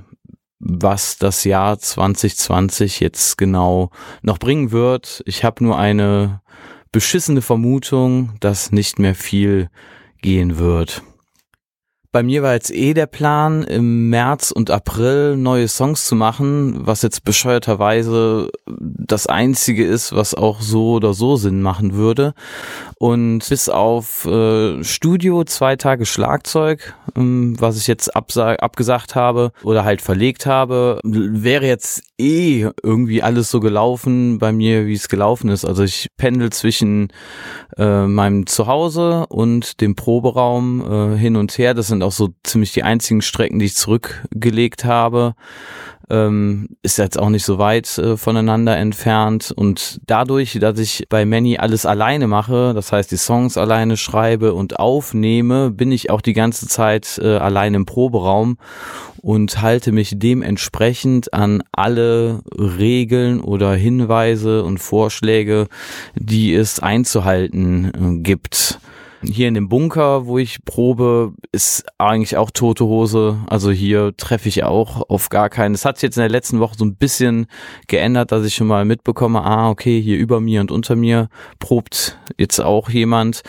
was 0.60 1.18
das 1.18 1.44
Jahr 1.44 1.80
2020 1.80 3.00
jetzt 3.00 3.38
genau 3.38 3.90
noch 4.22 4.38
bringen 4.38 4.72
wird. 4.72 5.24
Ich 5.26 5.44
habe 5.44 5.64
nur 5.64 5.78
eine 5.78 6.42
beschissene 6.92 7.42
Vermutung, 7.42 8.34
dass 8.40 8.72
nicht 8.72 9.00
mehr 9.00 9.16
viel 9.16 9.70
gehen 10.22 10.60
wird. 10.60 11.04
Bei 12.14 12.24
mir 12.24 12.44
war 12.44 12.54
jetzt 12.54 12.72
eh 12.72 12.94
der 12.94 13.06
Plan, 13.06 13.64
im 13.64 14.10
März 14.10 14.52
und 14.52 14.70
April 14.70 15.38
neue 15.38 15.70
Songs 15.70 16.06
zu 16.06 16.16
machen, 16.16 16.86
was 16.86 17.04
jetzt 17.04 17.24
bescheuerterweise 17.24 18.50
das 18.68 19.28
einzige 19.28 19.86
ist, 19.86 20.14
was 20.14 20.36
auch 20.36 20.60
so 20.60 20.92
oder 20.92 21.14
so 21.14 21.38
Sinn 21.38 21.62
machen 21.62 21.94
würde. 21.94 22.34
Und 22.98 23.48
bis 23.48 23.70
auf 23.70 24.26
äh, 24.26 24.84
Studio, 24.84 25.44
zwei 25.44 25.76
Tage 25.76 26.06
Schlagzeug, 26.06 26.94
ähm, 27.16 27.56
was 27.60 27.78
ich 27.78 27.88
jetzt 27.88 28.16
abgesagt 28.16 29.16
habe 29.16 29.54
oder 29.64 29.86
halt 29.86 30.02
verlegt 30.02 30.46
habe, 30.46 31.00
wäre 31.04 31.66
jetzt 31.66 32.04
eh 32.20 32.68
irgendwie 32.84 33.24
alles 33.24 33.50
so 33.50 33.60
gelaufen 33.60 34.38
bei 34.38 34.52
mir, 34.52 34.86
wie 34.86 34.94
es 34.94 35.10
gelaufen 35.10 35.50
ist. 35.50 35.66
Also 35.66 35.84
ich 35.84 36.10
pendel 36.18 36.52
zwischen 36.52 37.08
äh, 37.78 38.06
meinem 38.06 38.46
Zuhause 38.46 39.26
und 39.28 39.82
dem 39.82 39.96
Proberaum 39.96 41.14
äh, 41.16 41.18
hin 41.18 41.36
und 41.38 41.58
her. 41.58 41.74
Das 41.74 41.88
sind 41.88 42.01
auch 42.04 42.12
so 42.12 42.30
ziemlich 42.44 42.74
die 42.74 42.84
einzigen 42.84 43.22
Strecken, 43.22 43.60
die 43.60 43.66
ich 43.66 43.76
zurückgelegt 43.76 44.86
habe. 44.86 45.36
Ähm, 46.10 46.68
ist 46.82 46.98
jetzt 46.98 47.18
auch 47.18 47.30
nicht 47.30 47.46
so 47.46 47.58
weit 47.58 47.98
äh, 47.98 48.18
voneinander 48.18 48.76
entfernt 48.76 49.54
und 49.56 50.02
dadurch, 50.08 50.58
dass 50.60 50.78
ich 50.78 51.06
bei 51.08 51.24
Manny 51.24 51.58
alles 51.58 51.86
alleine 51.86 52.28
mache, 52.28 52.74
das 52.74 52.92
heißt 52.92 53.12
die 53.12 53.18
Songs 53.18 53.58
alleine 53.58 53.96
schreibe 53.96 54.54
und 54.54 54.78
aufnehme, 54.78 55.72
bin 55.72 55.90
ich 55.94 56.10
auch 56.10 56.20
die 56.20 56.34
ganze 56.34 56.68
Zeit 56.68 57.18
äh, 57.24 57.38
allein 57.38 57.76
im 57.76 57.86
Proberaum 57.86 58.58
und 59.22 59.62
halte 59.62 59.94
mich 59.94 60.14
dementsprechend 60.18 61.34
an 61.34 61.64
alle 61.72 62.42
Regeln 62.58 63.40
oder 63.40 63.74
Hinweise 63.74 64.66
und 64.66 64.80
Vorschläge, 64.80 65.68
die 66.16 66.54
es 66.54 66.82
einzuhalten 66.82 67.86
äh, 67.86 68.22
gibt. 68.22 68.82
Hier 69.24 69.48
in 69.48 69.54
dem 69.54 69.70
Bunker, 69.70 70.26
wo 70.26 70.38
ich 70.38 70.64
probe, 70.66 71.34
ist 71.52 71.86
eigentlich 71.98 72.38
auch 72.38 72.50
tote 72.52 72.86
Hose. 72.86 73.40
Also 73.48 73.72
hier 73.72 74.16
treffe 74.18 74.50
ich 74.50 74.64
auch 74.64 75.10
auf 75.10 75.30
gar 75.30 75.50
keinen. 75.50 75.76
Es 75.76 75.86
hat 75.86 75.98
sich 75.98 76.04
jetzt 76.04 76.18
in 76.18 76.22
der 76.22 76.30
letzten 76.30 76.60
Woche 76.60 76.76
so 76.78 76.86
ein 76.86 76.96
bisschen 76.96 77.46
geändert, 77.88 78.32
dass 78.32 78.46
ich 78.46 78.56
schon 78.56 78.68
mal 78.68 78.84
mitbekomme, 78.86 79.44
ah, 79.44 79.70
okay, 79.70 80.02
hier 80.02 80.18
über 80.18 80.40
mir 80.40 80.62
und 80.62 80.72
unter 80.72 80.96
mir 80.96 81.30
probt 81.60 82.18
jetzt 82.38 82.60
auch 82.60 82.90
jemand. 82.90 83.44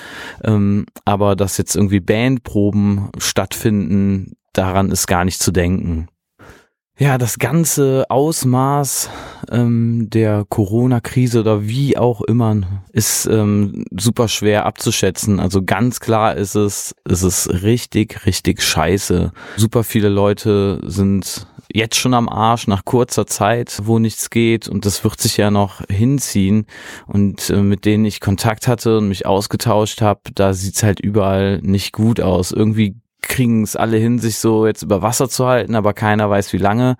Ähm, 0.44 0.86
aber 1.04 1.36
dass 1.36 1.56
jetzt 1.56 1.74
irgendwie 1.74 2.00
Bandproben 2.00 3.10
stattfinden, 3.18 4.32
daran 4.52 4.90
ist 4.90 5.06
gar 5.06 5.24
nicht 5.24 5.40
zu 5.40 5.52
denken. 5.52 6.08
Ja, 6.98 7.16
das 7.16 7.38
ganze 7.38 8.04
Ausmaß 8.10 9.08
ähm, 9.50 10.08
der 10.10 10.44
Corona-Krise 10.48 11.40
oder 11.40 11.66
wie 11.66 11.96
auch 11.96 12.20
immer 12.20 12.84
ist 12.92 13.26
ähm, 13.26 13.86
super 13.96 14.28
schwer 14.28 14.66
abzuschätzen. 14.66 15.40
Also 15.40 15.64
ganz 15.64 16.00
klar 16.00 16.36
ist 16.36 16.54
es, 16.54 16.94
es 17.04 17.22
ist 17.22 17.48
richtig, 17.62 18.26
richtig 18.26 18.62
scheiße. 18.62 19.32
Super 19.56 19.84
viele 19.84 20.10
Leute 20.10 20.80
sind 20.84 21.46
jetzt 21.74 21.96
schon 21.96 22.12
am 22.12 22.28
Arsch 22.28 22.66
nach 22.66 22.84
kurzer 22.84 23.26
Zeit, 23.26 23.80
wo 23.84 23.98
nichts 23.98 24.28
geht 24.28 24.68
und 24.68 24.84
das 24.84 25.02
wird 25.02 25.18
sich 25.18 25.38
ja 25.38 25.50
noch 25.50 25.80
hinziehen 25.88 26.66
und 27.06 27.48
äh, 27.50 27.62
mit 27.62 27.86
denen 27.86 28.04
ich 28.04 28.20
Kontakt 28.20 28.68
hatte 28.68 28.98
und 28.98 29.08
mich 29.08 29.24
ausgetauscht 29.26 30.02
habe, 30.02 30.20
da 30.34 30.52
sieht's 30.52 30.82
halt 30.82 31.00
überall 31.00 31.60
nicht 31.62 31.92
gut 31.92 32.20
aus. 32.20 32.52
Irgendwie 32.52 32.96
kriegen 33.22 33.62
es 33.62 33.76
alle 33.76 33.96
hin, 33.96 34.18
sich 34.18 34.36
so 34.36 34.66
jetzt 34.66 34.82
über 34.82 35.02
Wasser 35.02 35.28
zu 35.28 35.46
halten, 35.46 35.74
aber 35.74 35.94
keiner 35.94 36.28
weiß 36.28 36.52
wie 36.52 36.58
lange. 36.58 36.96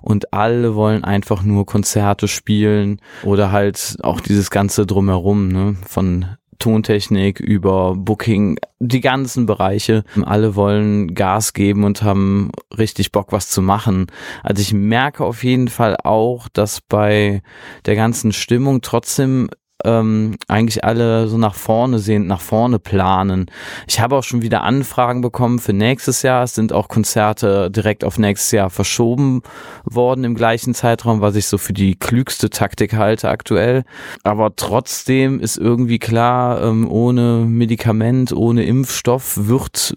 Und 0.00 0.32
alle 0.32 0.74
wollen 0.74 1.04
einfach 1.04 1.42
nur 1.42 1.66
Konzerte 1.66 2.28
spielen 2.28 3.00
oder 3.22 3.52
halt 3.52 3.96
auch 4.02 4.20
dieses 4.20 4.50
ganze 4.50 4.86
drumherum, 4.86 5.48
ne? 5.48 5.76
Von 5.86 6.26
Tontechnik 6.58 7.40
über 7.40 7.94
Booking, 7.96 8.58
die 8.78 9.00
ganzen 9.00 9.46
Bereiche. 9.46 10.04
Alle 10.24 10.56
wollen 10.56 11.14
Gas 11.14 11.52
geben 11.52 11.84
und 11.84 12.02
haben 12.02 12.50
richtig 12.76 13.12
Bock, 13.12 13.32
was 13.32 13.48
zu 13.48 13.62
machen. 13.62 14.06
Also 14.42 14.62
ich 14.62 14.72
merke 14.72 15.24
auf 15.24 15.44
jeden 15.44 15.68
Fall 15.68 15.96
auch, 16.02 16.48
dass 16.48 16.80
bei 16.80 17.42
der 17.84 17.96
ganzen 17.96 18.32
Stimmung 18.32 18.80
trotzdem 18.80 19.48
ähm, 19.84 20.36
eigentlich 20.48 20.84
alle 20.84 21.28
so 21.28 21.38
nach 21.38 21.54
vorne 21.54 21.98
sehend, 21.98 22.26
nach 22.26 22.40
vorne 22.40 22.78
planen. 22.78 23.50
Ich 23.86 24.00
habe 24.00 24.16
auch 24.16 24.22
schon 24.22 24.42
wieder 24.42 24.62
Anfragen 24.62 25.20
bekommen 25.20 25.58
für 25.58 25.72
nächstes 25.72 26.22
Jahr. 26.22 26.44
Es 26.44 26.54
sind 26.54 26.72
auch 26.72 26.88
Konzerte 26.88 27.70
direkt 27.70 28.04
auf 28.04 28.18
nächstes 28.18 28.52
Jahr 28.52 28.70
verschoben 28.70 29.42
worden 29.84 30.24
im 30.24 30.34
gleichen 30.34 30.74
Zeitraum, 30.74 31.20
was 31.20 31.36
ich 31.36 31.46
so 31.46 31.58
für 31.58 31.72
die 31.72 31.96
klügste 31.96 32.50
Taktik 32.50 32.94
halte 32.94 33.28
aktuell. 33.28 33.84
Aber 34.24 34.56
trotzdem 34.56 35.40
ist 35.40 35.58
irgendwie 35.58 35.98
klar, 35.98 36.62
ähm, 36.62 36.90
ohne 36.90 37.44
Medikament, 37.46 38.32
ohne 38.32 38.64
Impfstoff 38.64 39.34
wird 39.36 39.94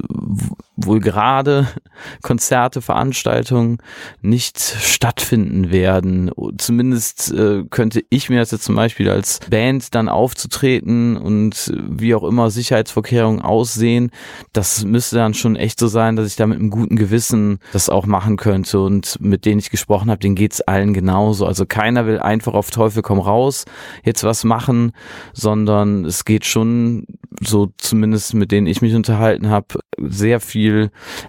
wohl 0.85 0.99
gerade 0.99 1.67
Konzerte, 2.21 2.81
Veranstaltungen 2.81 3.77
nicht 4.21 4.59
stattfinden 4.59 5.71
werden. 5.71 6.31
Zumindest 6.57 7.31
äh, 7.31 7.63
könnte 7.69 8.03
ich 8.09 8.29
mir 8.29 8.39
das 8.39 8.51
jetzt 8.51 8.63
zum 8.63 8.75
Beispiel 8.75 9.09
als 9.09 9.39
Band 9.49 9.93
dann 9.95 10.09
aufzutreten 10.09 11.17
und 11.17 11.73
wie 11.75 12.15
auch 12.15 12.23
immer 12.23 12.49
Sicherheitsvorkehrungen 12.49 13.41
aussehen, 13.41 14.11
das 14.53 14.83
müsste 14.85 15.17
dann 15.17 15.33
schon 15.33 15.55
echt 15.55 15.79
so 15.79 15.87
sein, 15.87 16.15
dass 16.15 16.27
ich 16.27 16.35
da 16.35 16.47
mit 16.47 16.59
einem 16.59 16.69
guten 16.69 16.95
Gewissen 16.95 17.59
das 17.73 17.89
auch 17.89 18.05
machen 18.05 18.37
könnte. 18.37 18.79
Und 18.79 19.17
mit 19.19 19.45
denen 19.45 19.59
ich 19.59 19.69
gesprochen 19.69 20.09
habe, 20.09 20.19
denen 20.19 20.35
geht's 20.35 20.61
allen 20.61 20.93
genauso. 20.93 21.45
Also 21.45 21.65
keiner 21.65 22.05
will 22.05 22.19
einfach 22.19 22.53
auf 22.53 22.71
Teufel 22.71 23.01
komm 23.01 23.19
raus 23.19 23.65
jetzt 24.03 24.23
was 24.23 24.43
machen, 24.43 24.91
sondern 25.33 26.05
es 26.05 26.25
geht 26.25 26.45
schon 26.45 27.05
so 27.41 27.71
zumindest 27.77 28.33
mit 28.33 28.51
denen 28.51 28.67
ich 28.67 28.81
mich 28.81 28.95
unterhalten 28.95 29.49
habe, 29.49 29.79
sehr 29.97 30.39
viel 30.39 30.68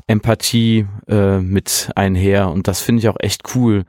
Empathie 0.07 0.87
äh, 1.09 1.39
mit 1.39 1.91
einher 1.95 2.51
und 2.51 2.69
das 2.69 2.81
finde 2.81 3.01
ich 3.01 3.09
auch 3.09 3.17
echt 3.21 3.55
cool, 3.55 3.85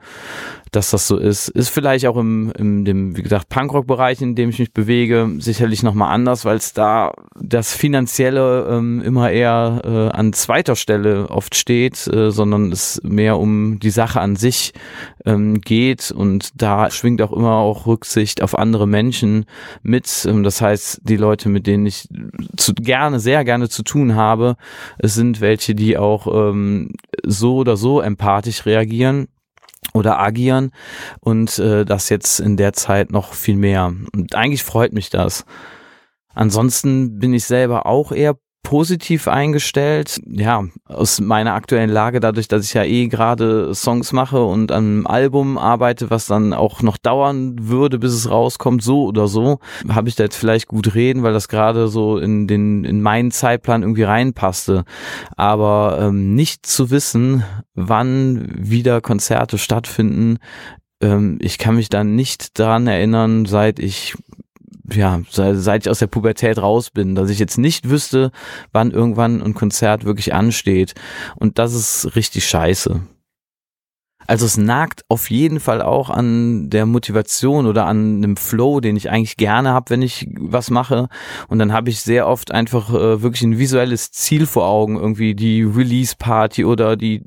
dass 0.72 0.90
das 0.90 1.06
so 1.06 1.18
ist. 1.18 1.48
Ist 1.48 1.68
vielleicht 1.68 2.06
auch 2.06 2.16
im, 2.16 2.50
im 2.56 2.84
dem, 2.86 3.14
wie 3.16 3.22
gesagt, 3.22 3.50
Punkrock-Bereich, 3.50 4.22
in 4.22 4.34
dem 4.34 4.48
ich 4.48 4.58
mich 4.58 4.72
bewege, 4.72 5.28
sicherlich 5.38 5.82
nochmal 5.82 6.14
anders, 6.14 6.46
weil 6.46 6.56
es 6.56 6.72
da 6.72 7.12
das 7.38 7.76
Finanzielle 7.76 8.66
ähm, 8.70 9.02
immer 9.02 9.30
eher 9.30 9.82
äh, 9.84 10.16
an 10.16 10.32
zweiter 10.32 10.74
Stelle 10.74 11.28
oft 11.28 11.54
steht, 11.54 12.06
äh, 12.06 12.30
sondern 12.30 12.72
es 12.72 13.00
mehr 13.04 13.38
um 13.38 13.80
die 13.80 13.90
Sache 13.90 14.20
an 14.20 14.34
sich 14.34 14.72
ähm, 15.26 15.60
geht 15.60 16.10
und 16.10 16.50
da 16.54 16.90
schwingt 16.90 17.20
auch 17.20 17.32
immer 17.32 17.56
auch 17.56 17.86
Rücksicht 17.86 18.42
auf 18.42 18.58
andere 18.58 18.88
Menschen 18.88 19.44
mit. 19.82 20.26
Ähm, 20.26 20.42
das 20.42 20.62
heißt, 20.62 21.02
die 21.04 21.16
Leute, 21.16 21.50
mit 21.50 21.66
denen 21.66 21.84
ich 21.84 22.08
zu 22.56 22.72
gerne, 22.72 23.20
sehr 23.20 23.44
gerne 23.44 23.68
zu 23.68 23.82
tun 23.82 24.14
habe, 24.14 24.56
es 24.96 25.14
sind 25.14 25.41
welche, 25.42 25.74
die 25.74 25.98
auch 25.98 26.26
ähm, 26.26 26.92
so 27.22 27.56
oder 27.56 27.76
so 27.76 28.00
empathisch 28.00 28.64
reagieren 28.64 29.28
oder 29.92 30.18
agieren 30.18 30.70
und 31.20 31.58
äh, 31.58 31.84
das 31.84 32.08
jetzt 32.08 32.40
in 32.40 32.56
der 32.56 32.72
Zeit 32.72 33.12
noch 33.12 33.34
viel 33.34 33.56
mehr. 33.56 33.92
Und 34.14 34.34
eigentlich 34.34 34.64
freut 34.64 34.94
mich 34.94 35.10
das. 35.10 35.44
Ansonsten 36.34 37.18
bin 37.18 37.34
ich 37.34 37.44
selber 37.44 37.84
auch 37.84 38.12
eher 38.12 38.36
positiv 38.72 39.28
eingestellt. 39.28 40.18
Ja, 40.26 40.64
aus 40.86 41.20
meiner 41.20 41.52
aktuellen 41.52 41.90
Lage, 41.90 42.20
dadurch, 42.20 42.48
dass 42.48 42.64
ich 42.64 42.72
ja 42.72 42.84
eh 42.84 43.06
gerade 43.08 43.74
Songs 43.74 44.14
mache 44.14 44.42
und 44.42 44.72
an 44.72 44.84
einem 44.84 45.06
Album 45.06 45.58
arbeite, 45.58 46.08
was 46.08 46.24
dann 46.24 46.54
auch 46.54 46.80
noch 46.80 46.96
dauern 46.96 47.68
würde, 47.68 47.98
bis 47.98 48.14
es 48.14 48.30
rauskommt, 48.30 48.82
so 48.82 49.04
oder 49.04 49.28
so, 49.28 49.58
habe 49.90 50.08
ich 50.08 50.14
da 50.14 50.24
jetzt 50.24 50.36
vielleicht 50.36 50.68
gut 50.68 50.94
reden, 50.94 51.22
weil 51.22 51.34
das 51.34 51.48
gerade 51.48 51.88
so 51.88 52.16
in 52.16 52.46
den 52.46 52.84
in 52.84 53.02
meinen 53.02 53.30
Zeitplan 53.30 53.82
irgendwie 53.82 54.04
reinpasste. 54.04 54.84
Aber 55.36 55.98
ähm, 56.00 56.34
nicht 56.34 56.64
zu 56.64 56.90
wissen, 56.90 57.44
wann 57.74 58.54
wieder 58.56 59.02
Konzerte 59.02 59.58
stattfinden, 59.58 60.38
ähm, 61.02 61.36
ich 61.42 61.58
kann 61.58 61.74
mich 61.74 61.90
da 61.90 62.04
nicht 62.04 62.58
daran 62.58 62.86
erinnern, 62.86 63.44
seit 63.44 63.78
ich 63.78 64.14
ja, 64.90 65.20
seit 65.30 65.84
ich 65.84 65.90
aus 65.90 65.98
der 65.98 66.06
Pubertät 66.06 66.58
raus 66.58 66.90
bin, 66.90 67.14
dass 67.14 67.30
ich 67.30 67.38
jetzt 67.38 67.58
nicht 67.58 67.88
wüsste, 67.88 68.32
wann 68.72 68.90
irgendwann 68.90 69.42
ein 69.42 69.54
Konzert 69.54 70.04
wirklich 70.04 70.34
ansteht. 70.34 70.94
Und 71.36 71.58
das 71.58 71.74
ist 71.74 72.16
richtig 72.16 72.46
scheiße. 72.46 73.02
Also 74.26 74.46
es 74.46 74.56
nagt 74.56 75.04
auf 75.08 75.30
jeden 75.30 75.60
Fall 75.60 75.82
auch 75.82 76.10
an 76.10 76.70
der 76.70 76.86
Motivation 76.86 77.66
oder 77.66 77.86
an 77.86 78.16
einem 78.16 78.36
Flow, 78.36 78.80
den 78.80 78.96
ich 78.96 79.10
eigentlich 79.10 79.36
gerne 79.36 79.70
habe, 79.70 79.90
wenn 79.90 80.02
ich 80.02 80.28
was 80.38 80.70
mache. 80.70 81.08
Und 81.48 81.58
dann 81.58 81.72
habe 81.72 81.90
ich 81.90 82.00
sehr 82.00 82.26
oft 82.26 82.52
einfach 82.52 82.90
äh, 82.90 83.22
wirklich 83.22 83.42
ein 83.42 83.58
visuelles 83.58 84.10
Ziel 84.10 84.46
vor 84.46 84.66
Augen, 84.66 84.96
irgendwie 84.96 85.34
die 85.34 85.62
Release-Party 85.62 86.64
oder 86.64 86.96
die 86.96 87.22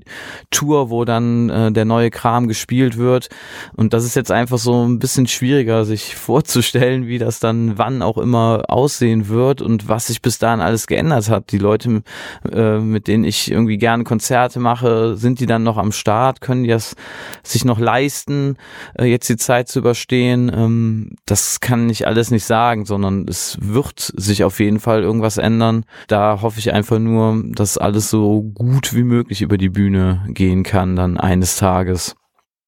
Tour, 0.51 0.89
wo 0.89 1.05
dann 1.05 1.49
äh, 1.49 1.71
der 1.71 1.85
neue 1.85 2.09
Kram 2.09 2.47
gespielt 2.47 2.97
wird. 2.97 3.29
Und 3.75 3.93
das 3.93 4.05
ist 4.05 4.15
jetzt 4.15 4.31
einfach 4.31 4.57
so 4.57 4.85
ein 4.85 4.99
bisschen 4.99 5.27
schwieriger, 5.27 5.85
sich 5.85 6.15
vorzustellen, 6.25 7.07
wie 7.07 7.17
das 7.17 7.39
dann 7.39 7.77
wann 7.77 8.01
auch 8.01 8.17
immer 8.17 8.63
aussehen 8.67 9.27
wird 9.27 9.61
und 9.61 9.89
was 9.89 10.07
sich 10.07 10.21
bis 10.21 10.39
dahin 10.39 10.61
alles 10.61 10.87
geändert 10.87 11.29
hat. 11.29 11.51
Die 11.51 11.57
Leute, 11.57 12.03
äh, 12.51 12.79
mit 12.79 13.07
denen 13.07 13.23
ich 13.23 13.51
irgendwie 13.51 13.77
gerne 13.77 14.03
Konzerte 14.03 14.59
mache, 14.59 15.15
sind 15.15 15.39
die 15.39 15.45
dann 15.45 15.63
noch 15.63 15.77
am 15.77 15.91
Start? 15.91 16.41
Können 16.41 16.63
die 16.63 16.69
das 16.69 16.84
das 16.85 17.51
sich 17.51 17.65
noch 17.65 17.79
leisten, 17.79 18.57
äh, 18.97 19.05
jetzt 19.05 19.29
die 19.29 19.37
Zeit 19.37 19.67
zu 19.67 19.79
überstehen. 19.79 20.51
Ähm, 20.53 21.15
das 21.25 21.59
kann 21.59 21.89
ich 21.89 22.07
alles 22.07 22.31
nicht 22.31 22.45
sagen, 22.45 22.85
sondern 22.85 23.27
es 23.27 23.57
wird 23.61 24.13
sich 24.15 24.43
auf 24.43 24.59
jeden 24.59 24.79
Fall 24.79 25.01
irgendwas 25.01 25.37
ändern. 25.37 25.85
Da 26.07 26.41
hoffe 26.41 26.59
ich 26.59 26.73
einfach 26.73 26.99
nur, 26.99 27.43
dass 27.47 27.77
alles 27.77 28.09
so 28.09 28.41
gut 28.41 28.93
wie 28.93 29.03
möglich 29.03 29.41
über 29.41 29.57
die 29.57 29.69
Bühne 29.69 30.25
gehen 30.29 30.63
kann 30.63 30.95
dann 30.95 31.17
eines 31.17 31.55
Tages. 31.57 32.15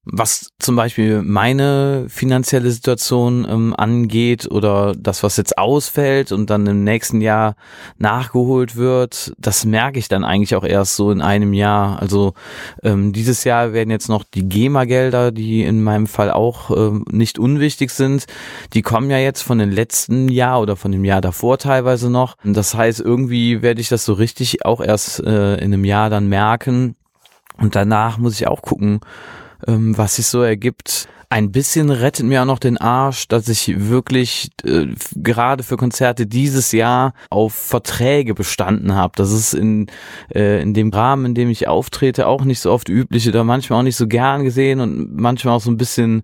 Was 0.10 0.52
zum 0.60 0.76
Beispiel 0.76 1.22
meine 1.22 2.06
finanzielle 2.08 2.72
Situation 2.72 3.46
ähm, 3.50 3.76
angeht 3.76 4.50
oder 4.50 4.94
das, 4.98 5.22
was 5.22 5.36
jetzt 5.38 5.58
ausfällt 5.58 6.32
und 6.32 6.50
dann 6.50 6.66
im 6.66 6.84
nächsten 6.84 7.20
Jahr 7.20 7.56
nachgeholt 7.98 8.76
wird, 8.78 9.34
das 9.38 9.66
merke 9.66 10.00
ich 10.00 10.08
dann 10.08 10.24
eigentlich 10.24 10.56
auch 10.56 10.64
erst 10.64 10.96
so 10.96 11.12
in 11.12 11.22
einem 11.22 11.54
Jahr. 11.54 12.02
Also 12.02 12.34
ähm, 12.84 13.12
dieses 13.12 13.44
Jahr 13.44 13.74
werden 13.74 13.90
jetzt 13.90 14.08
noch 14.08 14.24
die 14.24 14.48
GEMA-Gelder, 14.48 15.32
die 15.32 15.64
in 15.64 15.84
meinem 15.84 16.08
Fall 16.08 16.32
auch 16.32 16.72
ähm, 16.72 17.04
nicht 17.12 17.38
unwichtig 17.38 17.92
sind, 17.92 18.26
die 18.74 18.82
kommen 18.82 19.10
ja 19.10 19.18
jetzt 19.18 19.42
von 19.42 19.58
den 19.58 19.72
letzten 19.72 20.30
Jahr 20.30 20.62
oder 20.62 20.78
von 20.78 20.92
dem 20.92 21.04
Jahr 21.04 21.22
davor 21.22 21.58
teilweise 21.58 22.10
noch. 22.10 22.38
Das 22.44 22.76
heißt, 22.76 23.02
irgendwie 23.02 23.62
werde 23.62 23.82
ich 23.82 23.90
das 23.90 24.06
so 24.06 24.14
richtig 24.14 24.66
auch 24.66 24.80
erst 24.80 25.20
äh, 25.20 25.56
in 25.56 25.74
einem 25.74 25.86
Jahr 25.86 26.10
dann 26.10 26.28
merken. 26.28 26.96
Und 27.58 27.76
danach 27.76 28.18
muss 28.18 28.40
ich 28.40 28.48
auch 28.48 28.62
gucken, 28.62 29.00
was 29.68 30.16
sich 30.16 30.28
so 30.28 30.42
ergibt. 30.42 31.08
Ein 31.30 31.52
bisschen 31.52 31.90
rettet 31.90 32.26
mir 32.26 32.42
auch 32.42 32.46
noch 32.46 32.58
den 32.58 32.78
Arsch, 32.78 33.28
dass 33.28 33.50
ich 33.50 33.90
wirklich 33.90 34.50
äh, 34.64 34.86
gerade 35.14 35.62
für 35.62 35.76
Konzerte 35.76 36.26
dieses 36.26 36.72
Jahr 36.72 37.14
auf 37.30 37.54
Verträge 37.54 38.34
bestanden 38.34 38.96
habe. 38.96 39.12
Das 39.18 39.34
ist 39.34 39.54
in, 39.54 39.88
äh, 40.34 40.62
in 40.62 40.74
dem 40.74 40.90
Rahmen, 40.90 41.26
in 41.26 41.36
dem 41.36 41.50
ich 41.50 41.68
auftrete, 41.68 42.28
auch 42.28 42.46
nicht 42.46 42.62
so 42.62 42.72
oft 42.72 42.88
üblich 42.88 43.28
oder 43.28 43.44
manchmal 43.44 43.80
auch 43.80 43.84
nicht 43.84 43.98
so 43.98 44.08
gern 44.08 44.46
gesehen 44.46 44.80
und 44.80 45.18
manchmal 45.18 45.56
auch 45.56 45.62
so 45.62 45.70
ein 45.70 45.76
bisschen 45.76 46.24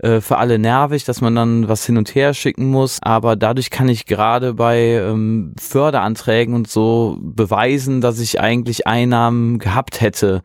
äh, 0.00 0.20
für 0.20 0.36
alle 0.36 0.58
nervig, 0.58 1.04
dass 1.04 1.22
man 1.22 1.34
dann 1.34 1.68
was 1.68 1.86
hin 1.86 1.96
und 1.96 2.14
her 2.14 2.34
schicken 2.34 2.66
muss. 2.66 2.98
Aber 3.00 3.36
dadurch 3.36 3.70
kann 3.70 3.88
ich 3.88 4.04
gerade 4.04 4.52
bei 4.52 4.80
ähm, 4.80 5.54
Förderanträgen 5.58 6.54
und 6.54 6.68
so 6.68 7.16
beweisen, 7.22 8.02
dass 8.02 8.20
ich 8.20 8.38
eigentlich 8.38 8.86
Einnahmen 8.86 9.58
gehabt 9.58 10.02
hätte. 10.02 10.42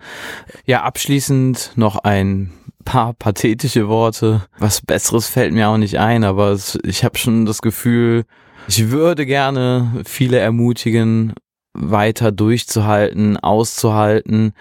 Ja, 0.66 0.84
abschließend 0.84 1.74
noch 1.76 1.98
ein 1.98 2.54
paar 2.88 3.14
pathetische 3.14 3.90
Worte. 3.90 4.48
Was 4.60 4.82
Besseres 4.82 5.28
fällt 5.28 5.54
mir 5.54 5.68
auch 5.68 5.78
nicht 5.78 6.00
ein, 6.00 6.24
aber 6.24 6.52
es, 6.52 6.80
ich 6.86 7.04
habe 7.04 7.18
schon 7.18 7.46
das 7.46 7.62
Gefühl, 7.62 8.24
ich 8.70 8.92
würde 8.92 9.26
gerne 9.26 10.04
viele 10.06 10.40
ermutigen, 10.40 11.34
weiter 11.74 12.32
durchzuhalten, 12.32 13.36
auszuhalten 13.36 14.54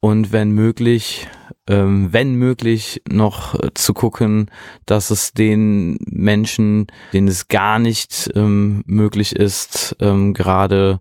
und 0.00 0.32
wenn 0.32 0.50
möglich, 0.50 1.28
ähm, 1.66 2.12
wenn 2.12 2.34
möglich, 2.34 3.00
noch 3.08 3.54
äh, 3.54 3.70
zu 3.72 3.94
gucken, 3.94 4.50
dass 4.84 5.10
es 5.10 5.32
den 5.32 5.96
Menschen, 6.04 6.88
denen 7.14 7.28
es 7.28 7.48
gar 7.48 7.78
nicht 7.78 8.30
ähm, 8.34 8.82
möglich 8.84 9.34
ist, 9.34 9.96
ähm, 9.98 10.34
gerade 10.34 11.00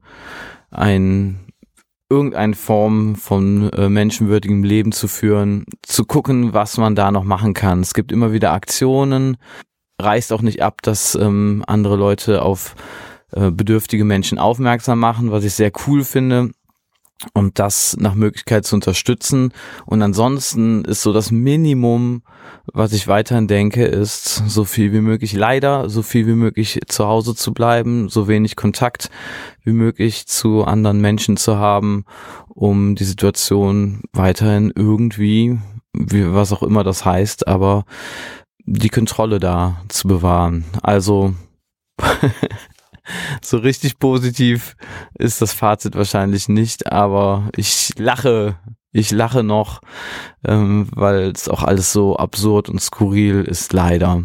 ein 0.69 1.50
irgendeine 2.11 2.55
Form 2.55 3.15
von 3.15 3.71
äh, 3.71 3.87
menschenwürdigem 3.89 4.63
Leben 4.63 4.91
zu 4.91 5.07
führen, 5.07 5.65
zu 5.81 6.03
gucken, 6.05 6.53
was 6.53 6.77
man 6.77 6.93
da 6.93 7.09
noch 7.11 7.23
machen 7.23 7.53
kann. 7.53 7.79
Es 7.79 7.93
gibt 7.93 8.11
immer 8.11 8.33
wieder 8.33 8.51
Aktionen, 8.51 9.37
reißt 9.99 10.33
auch 10.33 10.41
nicht 10.41 10.61
ab, 10.61 10.81
dass 10.81 11.15
ähm, 11.15 11.63
andere 11.65 11.95
Leute 11.95 12.41
auf 12.41 12.75
äh, 13.31 13.49
bedürftige 13.49 14.03
Menschen 14.03 14.37
aufmerksam 14.37 14.99
machen, 14.99 15.31
was 15.31 15.45
ich 15.45 15.53
sehr 15.53 15.71
cool 15.87 16.03
finde 16.03 16.51
um 17.33 17.53
das 17.53 17.95
nach 17.99 18.15
Möglichkeit 18.15 18.65
zu 18.65 18.75
unterstützen. 18.75 19.53
Und 19.85 20.01
ansonsten 20.01 20.85
ist 20.85 21.01
so 21.01 21.13
das 21.13 21.31
Minimum, 21.31 22.23
was 22.73 22.93
ich 22.93 23.07
weiterhin 23.07 23.47
denke, 23.47 23.85
ist 23.85 24.43
so 24.47 24.65
viel 24.65 24.93
wie 24.93 25.01
möglich 25.01 25.33
leider, 25.33 25.89
so 25.89 26.01
viel 26.01 26.27
wie 26.27 26.35
möglich 26.35 26.79
zu 26.87 27.05
Hause 27.07 27.35
zu 27.35 27.53
bleiben, 27.53 28.09
so 28.09 28.27
wenig 28.27 28.55
Kontakt 28.55 29.09
wie 29.63 29.73
möglich 29.73 30.27
zu 30.27 30.63
anderen 30.63 31.01
Menschen 31.01 31.37
zu 31.37 31.57
haben, 31.57 32.05
um 32.47 32.95
die 32.95 33.03
Situation 33.03 34.01
weiterhin 34.13 34.71
irgendwie, 34.75 35.59
wie, 35.93 36.33
was 36.33 36.53
auch 36.53 36.63
immer 36.63 36.83
das 36.83 37.05
heißt, 37.05 37.47
aber 37.47 37.85
die 38.65 38.89
Kontrolle 38.89 39.39
da 39.39 39.81
zu 39.87 40.07
bewahren. 40.07 40.65
Also 40.81 41.33
so 43.41 43.57
richtig 43.57 43.99
positiv 43.99 44.75
ist 45.17 45.41
das 45.41 45.53
Fazit 45.53 45.95
wahrscheinlich 45.95 46.49
nicht, 46.49 46.91
aber 46.91 47.49
ich 47.55 47.93
lache, 47.97 48.55
ich 48.91 49.11
lache 49.11 49.43
noch, 49.43 49.81
ähm, 50.45 50.87
weil 50.93 51.31
es 51.31 51.49
auch 51.49 51.63
alles 51.63 51.93
so 51.93 52.17
absurd 52.17 52.69
und 52.69 52.81
skurril 52.81 53.43
ist, 53.43 53.73
leider. 53.73 54.23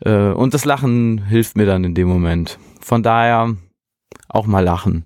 Äh, 0.00 0.30
und 0.30 0.54
das 0.54 0.64
Lachen 0.64 1.24
hilft 1.26 1.56
mir 1.56 1.66
dann 1.66 1.84
in 1.84 1.94
dem 1.94 2.08
Moment. 2.08 2.58
Von 2.80 3.02
daher 3.02 3.54
auch 4.28 4.46
mal 4.46 4.64
lachen. 4.64 5.04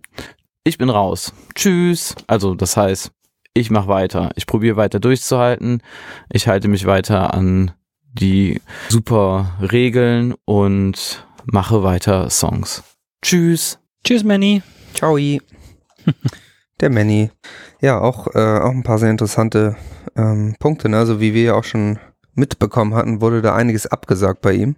Ich 0.64 0.78
bin 0.78 0.90
raus. 0.90 1.34
Tschüss. 1.54 2.14
Also 2.26 2.54
das 2.54 2.76
heißt, 2.76 3.12
ich 3.54 3.70
mache 3.70 3.88
weiter. 3.88 4.30
Ich 4.36 4.46
probiere 4.46 4.76
weiter 4.76 5.00
durchzuhalten. 5.00 5.82
Ich 6.30 6.48
halte 6.48 6.68
mich 6.68 6.86
weiter 6.86 7.34
an 7.34 7.72
die 8.12 8.60
super 8.88 9.56
Regeln 9.60 10.34
und 10.44 11.26
mache 11.44 11.82
weiter 11.82 12.30
Songs. 12.30 12.82
Tschüss. 13.22 13.78
Tschüss, 14.04 14.24
Manny. 14.24 14.62
Ciao. 14.94 15.16
Der 16.80 16.90
Manny. 16.90 17.30
Ja, 17.80 18.00
auch, 18.00 18.26
äh, 18.34 18.58
auch 18.58 18.70
ein 18.70 18.82
paar 18.82 18.98
sehr 18.98 19.10
interessante 19.10 19.76
ähm, 20.16 20.56
Punkte. 20.58 20.88
Ne? 20.88 20.98
Also 20.98 21.20
wie 21.20 21.34
wir 21.34 21.42
ja 21.42 21.54
auch 21.54 21.64
schon 21.64 21.98
mitbekommen 22.34 22.94
hatten, 22.94 23.20
wurde 23.20 23.42
da 23.42 23.54
einiges 23.54 23.86
abgesagt 23.86 24.40
bei 24.40 24.52
ihm. 24.52 24.76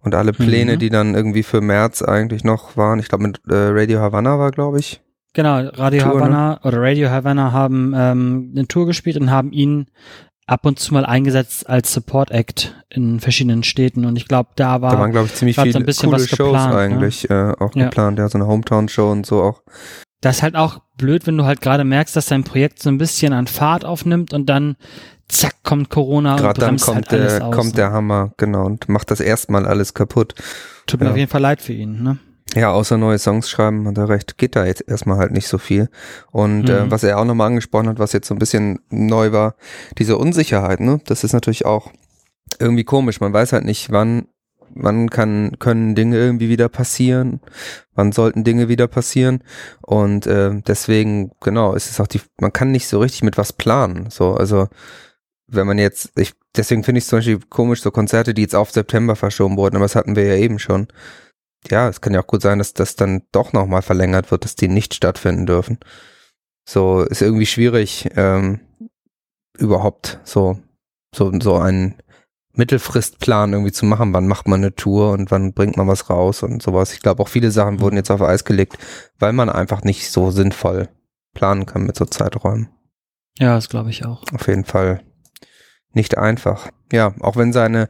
Und 0.00 0.14
alle 0.14 0.32
Pläne, 0.32 0.74
mhm. 0.74 0.78
die 0.78 0.90
dann 0.90 1.14
irgendwie 1.14 1.42
für 1.42 1.62
März 1.62 2.02
eigentlich 2.02 2.44
noch 2.44 2.76
waren, 2.76 2.98
ich 2.98 3.08
glaube 3.08 3.24
mit 3.24 3.40
äh, 3.48 3.54
Radio 3.54 4.00
Havana 4.00 4.38
war, 4.38 4.50
glaube 4.50 4.78
ich. 4.78 5.00
Genau, 5.32 5.56
Radio 5.56 6.02
Tour? 6.02 6.20
Havana 6.20 6.50
ne? 6.50 6.60
oder 6.62 6.82
Radio 6.82 7.08
Havana 7.08 7.52
haben 7.52 7.94
ähm, 7.96 8.52
eine 8.54 8.68
Tour 8.68 8.86
gespielt 8.86 9.16
und 9.16 9.30
haben 9.30 9.50
ihn 9.50 9.86
ab 10.46 10.66
und 10.66 10.78
zu 10.78 10.92
mal 10.92 11.06
eingesetzt 11.06 11.68
als 11.68 11.92
Support 11.92 12.30
Act 12.30 12.74
in 12.90 13.20
verschiedenen 13.20 13.62
Städten 13.62 14.04
und 14.04 14.16
ich 14.16 14.28
glaube, 14.28 14.50
da 14.56 14.82
war 14.82 14.92
da 14.92 14.98
waren 14.98 15.12
glaube 15.12 15.26
ich 15.26 15.34
ziemlich 15.34 15.58
viele 15.58 15.78
ein 15.78 15.86
bisschen 15.86 16.10
coole 16.10 16.22
was 16.22 16.28
Shows 16.28 16.52
geplant, 16.52 16.72
ne? 16.72 16.78
eigentlich 16.78 17.28
ne? 17.28 17.56
äh, 17.58 17.64
auch 17.64 17.74
ja. 17.74 17.84
geplant, 17.84 18.18
ja 18.18 18.28
so 18.28 18.38
eine 18.38 18.46
Hometown 18.46 18.88
Show 18.88 19.10
und 19.10 19.26
so 19.26 19.42
auch. 19.42 19.62
Das 20.20 20.36
ist 20.36 20.42
halt 20.42 20.56
auch 20.56 20.80
blöd, 20.96 21.26
wenn 21.26 21.36
du 21.36 21.44
halt 21.44 21.60
gerade 21.60 21.84
merkst, 21.84 22.16
dass 22.16 22.26
dein 22.26 22.44
Projekt 22.44 22.82
so 22.82 22.88
ein 22.88 22.98
bisschen 22.98 23.32
an 23.32 23.46
Fahrt 23.46 23.84
aufnimmt 23.84 24.32
und 24.32 24.46
dann 24.46 24.76
zack 25.28 25.62
kommt 25.62 25.90
Corona 25.90 26.36
Gerade 26.36 26.60
dann 26.60 26.78
kommt 26.78 27.10
halt 27.10 27.12
der 27.12 27.46
aus, 27.46 27.54
kommt 27.54 27.70
ne? 27.70 27.76
der 27.76 27.92
Hammer 27.92 28.32
genau 28.36 28.64
und 28.66 28.88
macht 28.88 29.10
das 29.10 29.20
erstmal 29.20 29.66
alles 29.66 29.94
kaputt. 29.94 30.34
Tut 30.86 31.00
mir 31.00 31.06
ja. 31.06 31.12
auf 31.12 31.16
jeden 31.16 31.30
Fall 31.30 31.40
leid 31.40 31.62
für 31.62 31.72
ihn, 31.72 32.02
ne? 32.02 32.18
Ja, 32.54 32.72
außer 32.72 32.98
neue 32.98 33.18
Songs 33.18 33.48
schreiben, 33.50 33.86
hat 33.88 33.98
er 33.98 34.08
recht, 34.08 34.38
geht 34.38 34.54
da 34.54 34.64
jetzt 34.64 34.86
erstmal 34.86 35.18
halt 35.18 35.32
nicht 35.32 35.48
so 35.48 35.58
viel. 35.58 35.88
Und 36.30 36.68
äh, 36.68 36.84
Mhm. 36.84 36.90
was 36.90 37.02
er 37.02 37.18
auch 37.18 37.24
nochmal 37.24 37.48
angesprochen 37.48 37.88
hat, 37.88 37.98
was 37.98 38.12
jetzt 38.12 38.28
so 38.28 38.34
ein 38.34 38.38
bisschen 38.38 38.80
neu 38.90 39.32
war, 39.32 39.56
diese 39.98 40.16
Unsicherheit, 40.18 40.78
ne? 40.80 41.00
Das 41.06 41.24
ist 41.24 41.32
natürlich 41.32 41.64
auch 41.64 41.90
irgendwie 42.60 42.84
komisch. 42.84 43.20
Man 43.20 43.32
weiß 43.32 43.52
halt 43.54 43.64
nicht, 43.64 43.90
wann, 43.90 44.28
wann 44.74 45.10
kann, 45.10 45.56
können 45.58 45.94
Dinge 45.96 46.16
irgendwie 46.16 46.48
wieder 46.48 46.68
passieren, 46.68 47.40
wann 47.94 48.12
sollten 48.12 48.44
Dinge 48.44 48.68
wieder 48.68 48.86
passieren. 48.86 49.42
Und 49.82 50.26
äh, 50.28 50.52
deswegen, 50.66 51.32
genau, 51.40 51.74
ist 51.74 51.90
es 51.90 51.98
auch 51.98 52.06
die, 52.06 52.20
man 52.40 52.52
kann 52.52 52.70
nicht 52.70 52.86
so 52.86 53.00
richtig 53.00 53.22
mit 53.22 53.36
was 53.38 53.52
planen. 53.52 54.10
So, 54.10 54.34
also 54.34 54.68
wenn 55.48 55.66
man 55.66 55.78
jetzt, 55.78 56.12
ich, 56.16 56.34
deswegen 56.56 56.84
finde 56.84 56.98
ich 56.98 57.04
es 57.04 57.08
zum 57.10 57.18
Beispiel 57.18 57.40
komisch, 57.48 57.82
so 57.82 57.90
Konzerte, 57.90 58.32
die 58.34 58.42
jetzt 58.42 58.54
auf 58.54 58.70
September 58.70 59.16
verschoben 59.16 59.56
wurden, 59.56 59.76
aber 59.76 59.86
das 59.86 59.96
hatten 59.96 60.14
wir 60.14 60.24
ja 60.24 60.36
eben 60.36 60.58
schon 60.58 60.86
ja, 61.68 61.88
es 61.88 62.00
kann 62.00 62.14
ja 62.14 62.22
auch 62.22 62.26
gut 62.26 62.42
sein, 62.42 62.58
dass 62.58 62.74
das 62.74 62.96
dann 62.96 63.22
doch 63.32 63.52
nochmal 63.52 63.82
verlängert 63.82 64.30
wird, 64.30 64.44
dass 64.44 64.56
die 64.56 64.68
nicht 64.68 64.94
stattfinden 64.94 65.46
dürfen. 65.46 65.78
So 66.68 67.02
ist 67.02 67.22
irgendwie 67.22 67.46
schwierig, 67.46 68.08
ähm, 68.16 68.60
überhaupt 69.58 70.20
so, 70.24 70.58
so, 71.14 71.32
so 71.40 71.56
einen 71.56 71.96
Mittelfristplan 72.52 73.52
irgendwie 73.52 73.72
zu 73.72 73.84
machen. 73.86 74.12
Wann 74.12 74.28
macht 74.28 74.48
man 74.48 74.60
eine 74.60 74.74
Tour 74.74 75.12
und 75.12 75.30
wann 75.30 75.52
bringt 75.52 75.76
man 75.76 75.88
was 75.88 76.08
raus 76.08 76.42
und 76.42 76.62
sowas. 76.62 76.92
Ich 76.92 77.00
glaube, 77.00 77.22
auch 77.22 77.28
viele 77.28 77.50
Sachen 77.50 77.80
wurden 77.80 77.96
jetzt 77.96 78.10
auf 78.10 78.22
Eis 78.22 78.44
gelegt, 78.44 78.78
weil 79.18 79.32
man 79.32 79.50
einfach 79.50 79.82
nicht 79.82 80.10
so 80.10 80.30
sinnvoll 80.30 80.88
planen 81.34 81.66
kann 81.66 81.84
mit 81.84 81.96
so 81.96 82.04
Zeiträumen. 82.04 82.68
Ja, 83.38 83.54
das 83.54 83.68
glaube 83.68 83.90
ich 83.90 84.04
auch. 84.06 84.22
Auf 84.32 84.46
jeden 84.46 84.64
Fall 84.64 85.02
nicht 85.94 86.18
einfach. 86.18 86.68
Ja, 86.92 87.14
auch 87.20 87.36
wenn 87.36 87.52
seine 87.52 87.88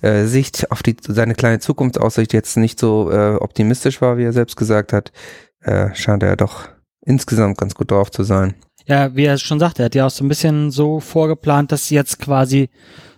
äh, 0.00 0.24
Sicht 0.24 0.70
auf 0.70 0.82
die 0.82 0.96
seine 1.06 1.34
kleine 1.34 1.58
Zukunftsaussicht 1.58 2.32
jetzt 2.32 2.56
nicht 2.56 2.78
so 2.78 3.10
äh, 3.10 3.36
optimistisch 3.36 4.00
war, 4.00 4.16
wie 4.16 4.24
er 4.24 4.32
selbst 4.32 4.56
gesagt 4.56 4.92
hat, 4.92 5.12
äh, 5.60 5.94
scheint 5.94 6.22
er 6.22 6.36
doch 6.36 6.68
insgesamt 7.00 7.58
ganz 7.58 7.74
gut 7.74 7.90
drauf 7.90 8.10
zu 8.10 8.22
sein. 8.22 8.54
Ja, 8.86 9.14
wie 9.14 9.24
er 9.24 9.36
schon 9.36 9.58
sagte, 9.58 9.82
er 9.82 9.86
hat 9.86 9.94
ja 9.94 10.06
auch 10.06 10.10
so 10.10 10.24
ein 10.24 10.28
bisschen 10.28 10.70
so 10.70 11.00
vorgeplant, 11.00 11.72
dass 11.72 11.90
jetzt 11.90 12.18
quasi 12.20 12.70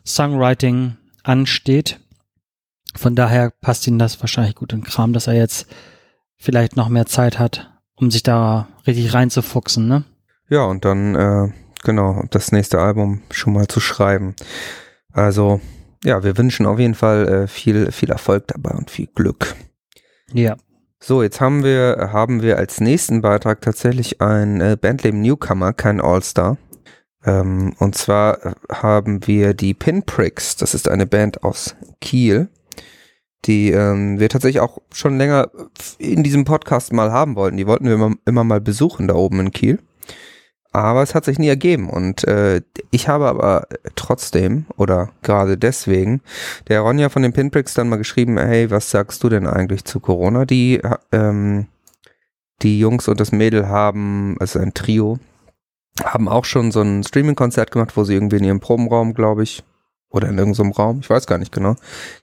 Songwriting 0.04 0.96
ansteht. 1.22 2.00
Von 2.96 3.14
daher 3.14 3.52
passt 3.60 3.86
ihm 3.86 3.98
das 3.98 4.20
wahrscheinlich 4.20 4.56
gut 4.56 4.72
in 4.72 4.82
Kram, 4.82 5.12
dass 5.12 5.28
er 5.28 5.34
jetzt 5.34 5.66
vielleicht 6.36 6.76
noch 6.76 6.88
mehr 6.88 7.06
Zeit 7.06 7.38
hat, 7.38 7.70
um 7.94 8.10
sich 8.10 8.24
da 8.24 8.68
richtig 8.86 9.14
reinzufuchsen, 9.14 9.86
ne? 9.86 10.04
Ja, 10.48 10.64
und 10.64 10.84
dann 10.84 11.14
äh, 11.14 11.52
genau 11.82 12.24
das 12.30 12.52
nächste 12.52 12.80
Album 12.80 13.22
schon 13.30 13.52
mal 13.52 13.68
zu 13.68 13.80
schreiben. 13.80 14.34
Also 15.12 15.60
ja, 16.04 16.22
wir 16.22 16.38
wünschen 16.38 16.66
auf 16.66 16.78
jeden 16.78 16.94
Fall 16.94 17.28
äh, 17.28 17.46
viel 17.46 17.92
viel 17.92 18.10
Erfolg 18.10 18.48
dabei 18.48 18.70
und 18.70 18.90
viel 18.90 19.08
Glück. 19.14 19.54
Ja. 20.32 20.56
So, 21.02 21.22
jetzt 21.22 21.40
haben 21.40 21.64
wir, 21.64 22.10
haben 22.12 22.42
wir 22.42 22.58
als 22.58 22.78
nächsten 22.80 23.22
Beitrag 23.22 23.62
tatsächlich 23.62 24.20
ein 24.20 24.60
äh, 24.60 24.76
Bandleben 24.78 25.22
Newcomer, 25.22 25.72
kein 25.72 25.98
All-Star. 25.98 26.58
Ähm, 27.24 27.74
und 27.78 27.94
zwar 27.94 28.44
äh, 28.44 28.52
haben 28.70 29.26
wir 29.26 29.54
die 29.54 29.72
Pinpricks, 29.72 30.56
das 30.56 30.74
ist 30.74 30.88
eine 30.88 31.06
Band 31.06 31.42
aus 31.42 31.74
Kiel, 32.02 32.48
die 33.46 33.70
ähm, 33.70 34.20
wir 34.20 34.28
tatsächlich 34.28 34.60
auch 34.60 34.78
schon 34.92 35.16
länger 35.16 35.50
in 35.98 36.22
diesem 36.22 36.44
Podcast 36.44 36.92
mal 36.92 37.10
haben 37.10 37.34
wollten. 37.34 37.56
Die 37.56 37.66
wollten 37.66 37.86
wir 37.86 37.94
immer, 37.94 38.14
immer 38.26 38.44
mal 38.44 38.60
besuchen 38.60 39.08
da 39.08 39.14
oben 39.14 39.40
in 39.40 39.50
Kiel. 39.52 39.78
Aber 40.72 41.02
es 41.02 41.16
hat 41.16 41.24
sich 41.24 41.38
nie 41.38 41.48
ergeben 41.48 41.90
und 41.90 42.22
äh, 42.28 42.62
ich 42.92 43.08
habe 43.08 43.26
aber 43.26 43.66
trotzdem 43.96 44.66
oder 44.76 45.10
gerade 45.22 45.58
deswegen 45.58 46.20
der 46.68 46.82
Ronja 46.82 47.08
von 47.08 47.22
den 47.22 47.32
Pinpricks 47.32 47.74
dann 47.74 47.88
mal 47.88 47.96
geschrieben, 47.96 48.38
hey, 48.38 48.70
was 48.70 48.90
sagst 48.90 49.24
du 49.24 49.28
denn 49.28 49.48
eigentlich 49.48 49.84
zu 49.84 49.98
Corona? 49.98 50.44
Die, 50.44 50.80
ähm, 51.10 51.66
die 52.62 52.78
Jungs 52.78 53.08
und 53.08 53.18
das 53.18 53.32
Mädel 53.32 53.68
haben, 53.68 54.36
also 54.38 54.60
ein 54.60 54.72
Trio, 54.72 55.18
haben 56.04 56.28
auch 56.28 56.44
schon 56.44 56.70
so 56.70 56.82
ein 56.82 57.02
Streaming-Konzert 57.02 57.72
gemacht, 57.72 57.96
wo 57.96 58.04
sie 58.04 58.14
irgendwie 58.14 58.36
in 58.36 58.44
ihrem 58.44 58.60
Probenraum, 58.60 59.14
glaube 59.14 59.42
ich, 59.42 59.64
oder 60.10 60.28
in 60.28 60.38
irgendeinem 60.38 60.72
Raum, 60.72 61.00
ich 61.00 61.10
weiß 61.10 61.26
gar 61.26 61.38
nicht 61.38 61.52
genau, 61.52 61.76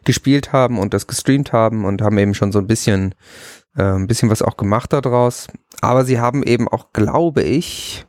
gespielt 0.03 0.53
haben 0.53 0.79
und 0.79 0.93
das 0.93 1.07
gestreamt 1.07 1.53
haben 1.53 1.85
und 1.85 2.01
haben 2.01 2.17
eben 2.17 2.33
schon 2.33 2.51
so 2.51 2.59
ein 2.59 2.67
bisschen, 2.67 3.13
äh, 3.75 3.83
ein 3.83 4.07
bisschen 4.07 4.29
was 4.29 4.41
auch 4.41 4.57
gemacht 4.57 4.93
daraus. 4.93 5.47
Aber 5.81 6.05
sie 6.05 6.19
haben 6.19 6.43
eben 6.43 6.67
auch, 6.67 6.91
glaube 6.93 7.43
ich, 7.43 8.06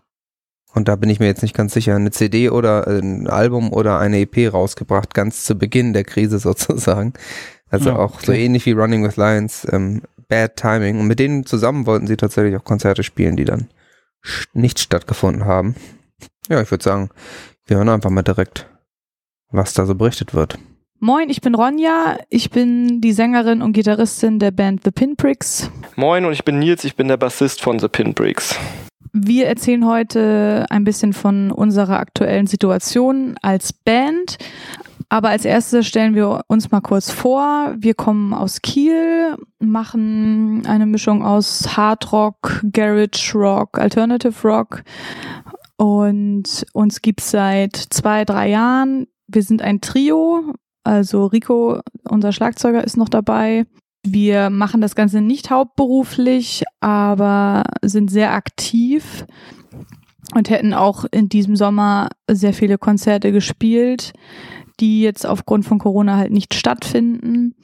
und 0.75 0.89
da 0.89 0.97
bin 0.97 1.11
ich 1.11 1.21
mir 1.21 1.27
jetzt 1.27 1.43
nicht 1.43 1.57
ganz 1.57 1.73
sicher, 1.75 1.97
eine 1.97 2.11
CD 2.11 2.51
oder 2.51 2.87
ein 2.87 3.27
Album 3.27 3.73
oder 3.73 3.99
eine 3.99 4.21
EP 4.21 4.53
rausgebracht, 4.53 5.15
ganz 5.15 5.45
zu 5.45 5.57
Beginn 5.57 5.93
der 5.93 6.05
Krise 6.05 6.39
sozusagen. 6.39 7.13
Also 7.71 7.91
Ja, 7.91 7.97
auch 7.97 8.21
so 8.21 8.33
okay. 8.33 8.45
ähnlich 8.45 8.65
wie 8.67 8.73
Running 8.73 9.05
with 9.05 9.17
Lions, 9.17 9.67
ähm, 9.71 10.03
Bad 10.29 10.57
Timing. 10.57 11.01
Und 11.01 11.07
mit 11.07 11.19
denen 11.19 11.45
zusammen 11.47 11.87
wollten 11.87 12.07
sie 12.07 12.17
tatsächlich 12.17 12.57
auch 12.57 12.65
Konzerte 12.65 13.03
spielen, 13.03 13.37
die 13.37 13.45
dann 13.45 13.69
nicht 14.53 14.79
stattgefunden 14.79 15.45
haben. 15.45 15.75
Ja, 16.49 16.61
ich 16.61 16.71
würde 16.71 16.85
sagen, 16.85 17.11
wir 17.67 17.77
hören 17.77 17.89
einfach 17.89 18.11
mal 18.11 18.23
direkt, 18.23 18.69
was 19.51 19.75
da 19.75 19.87
so 19.87 19.95
berichtet 19.95 20.35
wird. 20.35 20.59
Moin, 21.01 21.31
ich 21.31 21.41
bin 21.41 21.55
Ronja. 21.55 22.19
Ich 22.29 22.51
bin 22.51 23.01
die 23.01 23.13
Sängerin 23.13 23.63
und 23.63 23.73
Gitarristin 23.73 24.39
der 24.39 24.51
Band 24.51 24.83
The 24.85 24.91
Pinpricks. 24.91 25.71
Moin 25.95 26.25
und 26.25 26.33
ich 26.33 26.45
bin 26.45 26.59
Nils, 26.59 26.85
ich 26.85 26.97
bin 26.97 27.09
der 27.09 27.17
Bassist 27.17 27.61
von 27.63 27.79
The 27.79 27.89
Pinbricks. 27.89 28.57
Wir 29.13 29.47
erzählen 29.47 29.87
heute 29.87 30.67
ein 30.71 30.85
bisschen 30.85 31.13
von 31.13 31.51
unserer 31.51 31.99
aktuellen 31.99 32.47
Situation 32.47 33.37
als 33.43 33.73
Band. 33.73 34.39
Aber 35.11 35.31
als 35.31 35.47
erstes 35.47 35.87
stellen 35.87 36.15
wir 36.15 36.43
uns 36.49 36.71
mal 36.71 36.83
kurz 36.83 37.11
vor. 37.11 37.75
Wir 37.79 37.95
kommen 37.95 38.35
aus 38.35 38.61
Kiel, 38.61 39.37
machen 39.59 40.67
eine 40.67 40.85
Mischung 40.85 41.25
aus 41.25 41.77
Hard 41.77 42.13
Rock, 42.13 42.63
Garage 42.73 43.33
Rock, 43.35 43.79
Alternative 43.79 44.47
Rock 44.47 44.83
und 45.79 46.67
uns 46.73 47.01
gibt's 47.01 47.31
seit 47.31 47.77
zwei, 47.77 48.25
drei 48.25 48.51
Jahren. 48.51 49.07
Wir 49.29 49.43
sind 49.43 49.63
ein 49.63 49.81
Trio, 49.81 50.53
also 50.85 51.27
Rico, 51.27 51.81
unser 52.05 52.33
Schlagzeuger, 52.33 52.85
ist 52.85 52.97
noch 52.97 53.09
dabei. 53.09 53.65
Wir 54.05 54.51
machen 54.51 54.81
das 54.81 54.95
Ganze 54.95 55.21
nicht 55.21 55.51
hauptberuflich, 55.51 56.65
aber 56.81 57.65
sind 57.83 58.11
sehr 58.11 58.33
aktiv 58.33 59.27
und 60.35 60.51
hätten 60.51 60.75
auch 60.75 61.05
in 61.11 61.29
diesem 61.29 61.57
Sommer 61.57 62.09
sehr 62.31 62.53
viele 62.53 62.79
Konzerte 62.79 63.33
gespielt, 63.33 64.13
die 64.81 65.03
jetzt 65.03 65.27
aufgrund 65.27 65.65
von 65.65 65.79
Corona 65.79 66.17
halt 66.17 66.33
nicht 66.33 66.55
stattfinden. 66.55 67.55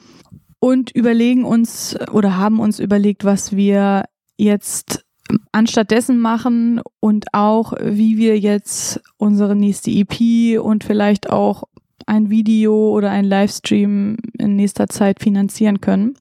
Und 0.59 0.91
überlegen 0.91 1.45
uns 1.45 1.97
oder 2.11 2.39
haben 2.39 2.59
uns 2.59 2.79
überlegt, 2.81 3.25
was 3.25 3.55
wir 3.55 4.05
jetzt 4.39 5.05
anstatt 5.53 5.91
dessen 5.91 6.19
machen 6.19 6.81
und 7.01 7.27
auch, 7.33 7.75
wie 7.81 8.17
wir 8.17 8.39
jetzt 8.39 9.01
unsere 9.17 9.55
nächste 9.55 9.91
EP 9.91 10.59
und 10.59 10.85
vielleicht 10.85 11.31
auch 11.31 11.65
ein 12.07 12.31
Video 12.31 12.91
oder 12.91 13.11
ein 13.11 13.25
Livestream 13.25 14.17
in 14.39 14.57
nächster 14.57 14.89
Zeit 14.89 15.21
finanzieren 15.23 15.81
können. 15.81 16.15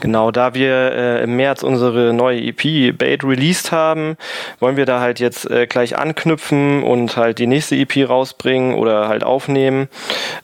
Genau, 0.00 0.30
da 0.30 0.54
wir 0.54 0.92
äh, 0.92 1.22
im 1.24 1.36
März 1.36 1.62
unsere 1.62 2.12
neue 2.12 2.40
EP 2.40 2.96
Bait 2.96 3.24
released 3.24 3.72
haben, 3.72 4.16
wollen 4.60 4.76
wir 4.76 4.86
da 4.86 5.00
halt 5.00 5.20
jetzt 5.20 5.50
äh, 5.50 5.66
gleich 5.66 5.96
anknüpfen 5.96 6.82
und 6.82 7.16
halt 7.16 7.38
die 7.38 7.46
nächste 7.46 7.76
EP 7.76 8.08
rausbringen 8.08 8.74
oder 8.74 9.08
halt 9.08 9.24
aufnehmen. 9.24 9.88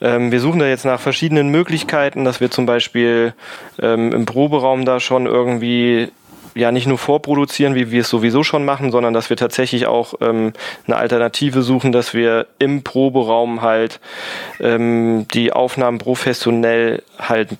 Ähm, 0.01 0.33
wir 0.33 0.41
suchen 0.41 0.61
da 0.61 0.67
jetzt 0.67 0.85
nach 0.85 1.01
verschiedenen 1.01 1.49
Möglichkeiten, 1.49 2.25
dass 2.25 2.41
wir 2.41 2.51
zum 2.51 2.67
Beispiel 2.67 3.35
ähm, 3.81 4.13
im 4.13 4.25
Proberaum 4.25 4.85
da 4.85 5.01
schon 5.01 5.27
irgendwie 5.27 6.09
ja 6.55 6.73
nicht 6.73 6.87
nur 6.87 6.99
vorproduzieren, 6.99 7.75
wie 7.75 7.91
wir 7.91 8.01
es 8.03 8.09
sowieso 8.09 8.43
schon 8.43 8.65
machen, 8.65 8.91
sondern 8.91 9.15
dass 9.15 9.31
wir 9.31 9.37
tatsächlich 9.37 9.87
auch 9.87 10.15
ähm, 10.21 10.53
eine 10.87 10.97
Alternative 10.97 11.63
suchen, 11.63 11.93
dass 11.93 12.15
wir 12.15 12.47
im 12.59 12.83
Proberaum 12.83 13.63
halt 13.63 14.01
ähm, 14.61 15.27
die 15.33 15.53
Aufnahmen 15.53 15.99
professionell 15.99 17.03
halt 17.19 17.51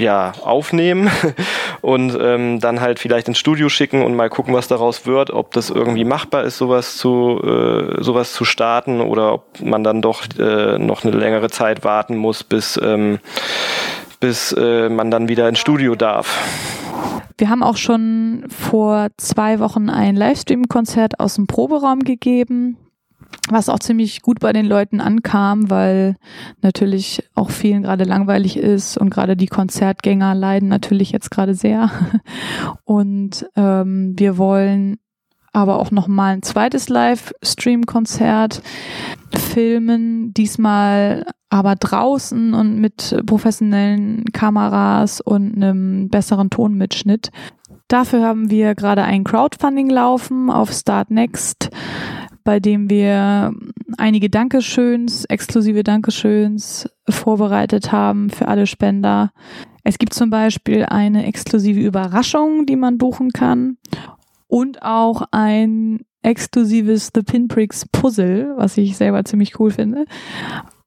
ja, 0.00 0.32
aufnehmen 0.42 1.10
und 1.80 2.16
ähm, 2.20 2.60
dann 2.60 2.80
halt 2.80 2.98
vielleicht 2.98 3.28
ins 3.28 3.38
Studio 3.38 3.68
schicken 3.68 4.02
und 4.02 4.14
mal 4.14 4.30
gucken, 4.30 4.54
was 4.54 4.68
daraus 4.68 5.06
wird, 5.06 5.30
ob 5.30 5.52
das 5.52 5.70
irgendwie 5.70 6.04
machbar 6.04 6.44
ist, 6.44 6.58
sowas 6.58 6.96
zu, 6.96 7.40
äh, 7.42 8.02
sowas 8.02 8.32
zu 8.32 8.44
starten 8.44 9.00
oder 9.00 9.34
ob 9.34 9.60
man 9.60 9.84
dann 9.84 10.02
doch 10.02 10.22
äh, 10.38 10.78
noch 10.78 11.04
eine 11.04 11.16
längere 11.16 11.50
Zeit 11.50 11.84
warten 11.84 12.16
muss, 12.16 12.44
bis, 12.44 12.78
ähm, 12.82 13.18
bis 14.20 14.52
äh, 14.52 14.88
man 14.88 15.10
dann 15.10 15.28
wieder 15.28 15.48
ins 15.48 15.58
Studio 15.58 15.94
darf. 15.94 16.38
Wir 17.36 17.50
haben 17.50 17.62
auch 17.62 17.76
schon 17.76 18.44
vor 18.48 19.08
zwei 19.16 19.60
Wochen 19.60 19.90
ein 19.90 20.16
Livestream-Konzert 20.16 21.20
aus 21.20 21.36
dem 21.36 21.46
Proberaum 21.46 22.00
gegeben, 22.00 22.76
was 23.48 23.68
auch 23.68 23.78
ziemlich 23.78 24.22
gut 24.22 24.40
bei 24.40 24.52
den 24.52 24.66
Leuten 24.66 25.00
ankam, 25.00 25.70
weil 25.70 26.16
natürlich 26.62 27.22
auch 27.34 27.50
vielen 27.50 27.82
gerade 27.82 28.04
langweilig 28.04 28.56
ist 28.56 28.98
und 28.98 29.10
gerade 29.10 29.36
die 29.36 29.46
Konzertgänger 29.46 30.34
leiden 30.34 30.68
natürlich 30.68 31.12
jetzt 31.12 31.30
gerade 31.30 31.54
sehr. 31.54 31.90
Und 32.84 33.48
ähm, 33.56 34.14
wir 34.16 34.38
wollen 34.38 34.98
aber 35.52 35.78
auch 35.78 35.90
noch 35.90 36.08
mal 36.08 36.34
ein 36.34 36.42
zweites 36.42 36.88
Livestream-Konzert 36.88 38.62
filmen, 39.34 40.32
diesmal 40.34 41.24
aber 41.50 41.74
draußen 41.74 42.52
und 42.52 42.78
mit 42.78 43.22
professionellen 43.26 44.24
Kameras 44.32 45.20
und 45.20 45.56
einem 45.56 46.10
besseren 46.10 46.50
Tonmitschnitt. 46.50 47.30
Dafür 47.88 48.22
haben 48.22 48.50
wir 48.50 48.74
gerade 48.74 49.02
ein 49.02 49.24
Crowdfunding 49.24 49.88
laufen 49.88 50.50
auf 50.50 50.70
Start 50.72 51.10
Next, 51.10 51.70
bei 52.48 52.60
dem 52.60 52.88
wir 52.88 53.52
einige 53.98 54.30
Dankeschöns, 54.30 55.26
exklusive 55.26 55.84
Dankeschöns 55.84 56.88
vorbereitet 57.06 57.92
haben 57.92 58.30
für 58.30 58.48
alle 58.48 58.66
Spender. 58.66 59.32
Es 59.84 59.98
gibt 59.98 60.14
zum 60.14 60.30
Beispiel 60.30 60.86
eine 60.86 61.26
exklusive 61.26 61.78
Überraschung, 61.78 62.64
die 62.64 62.76
man 62.76 62.96
buchen 62.96 63.32
kann 63.32 63.76
und 64.46 64.82
auch 64.82 65.24
ein 65.30 66.00
exklusives 66.22 67.10
The 67.14 67.20
Pinpricks 67.20 67.84
Puzzle, 67.86 68.54
was 68.56 68.78
ich 68.78 68.96
selber 68.96 69.26
ziemlich 69.26 69.60
cool 69.60 69.70
finde. 69.70 70.06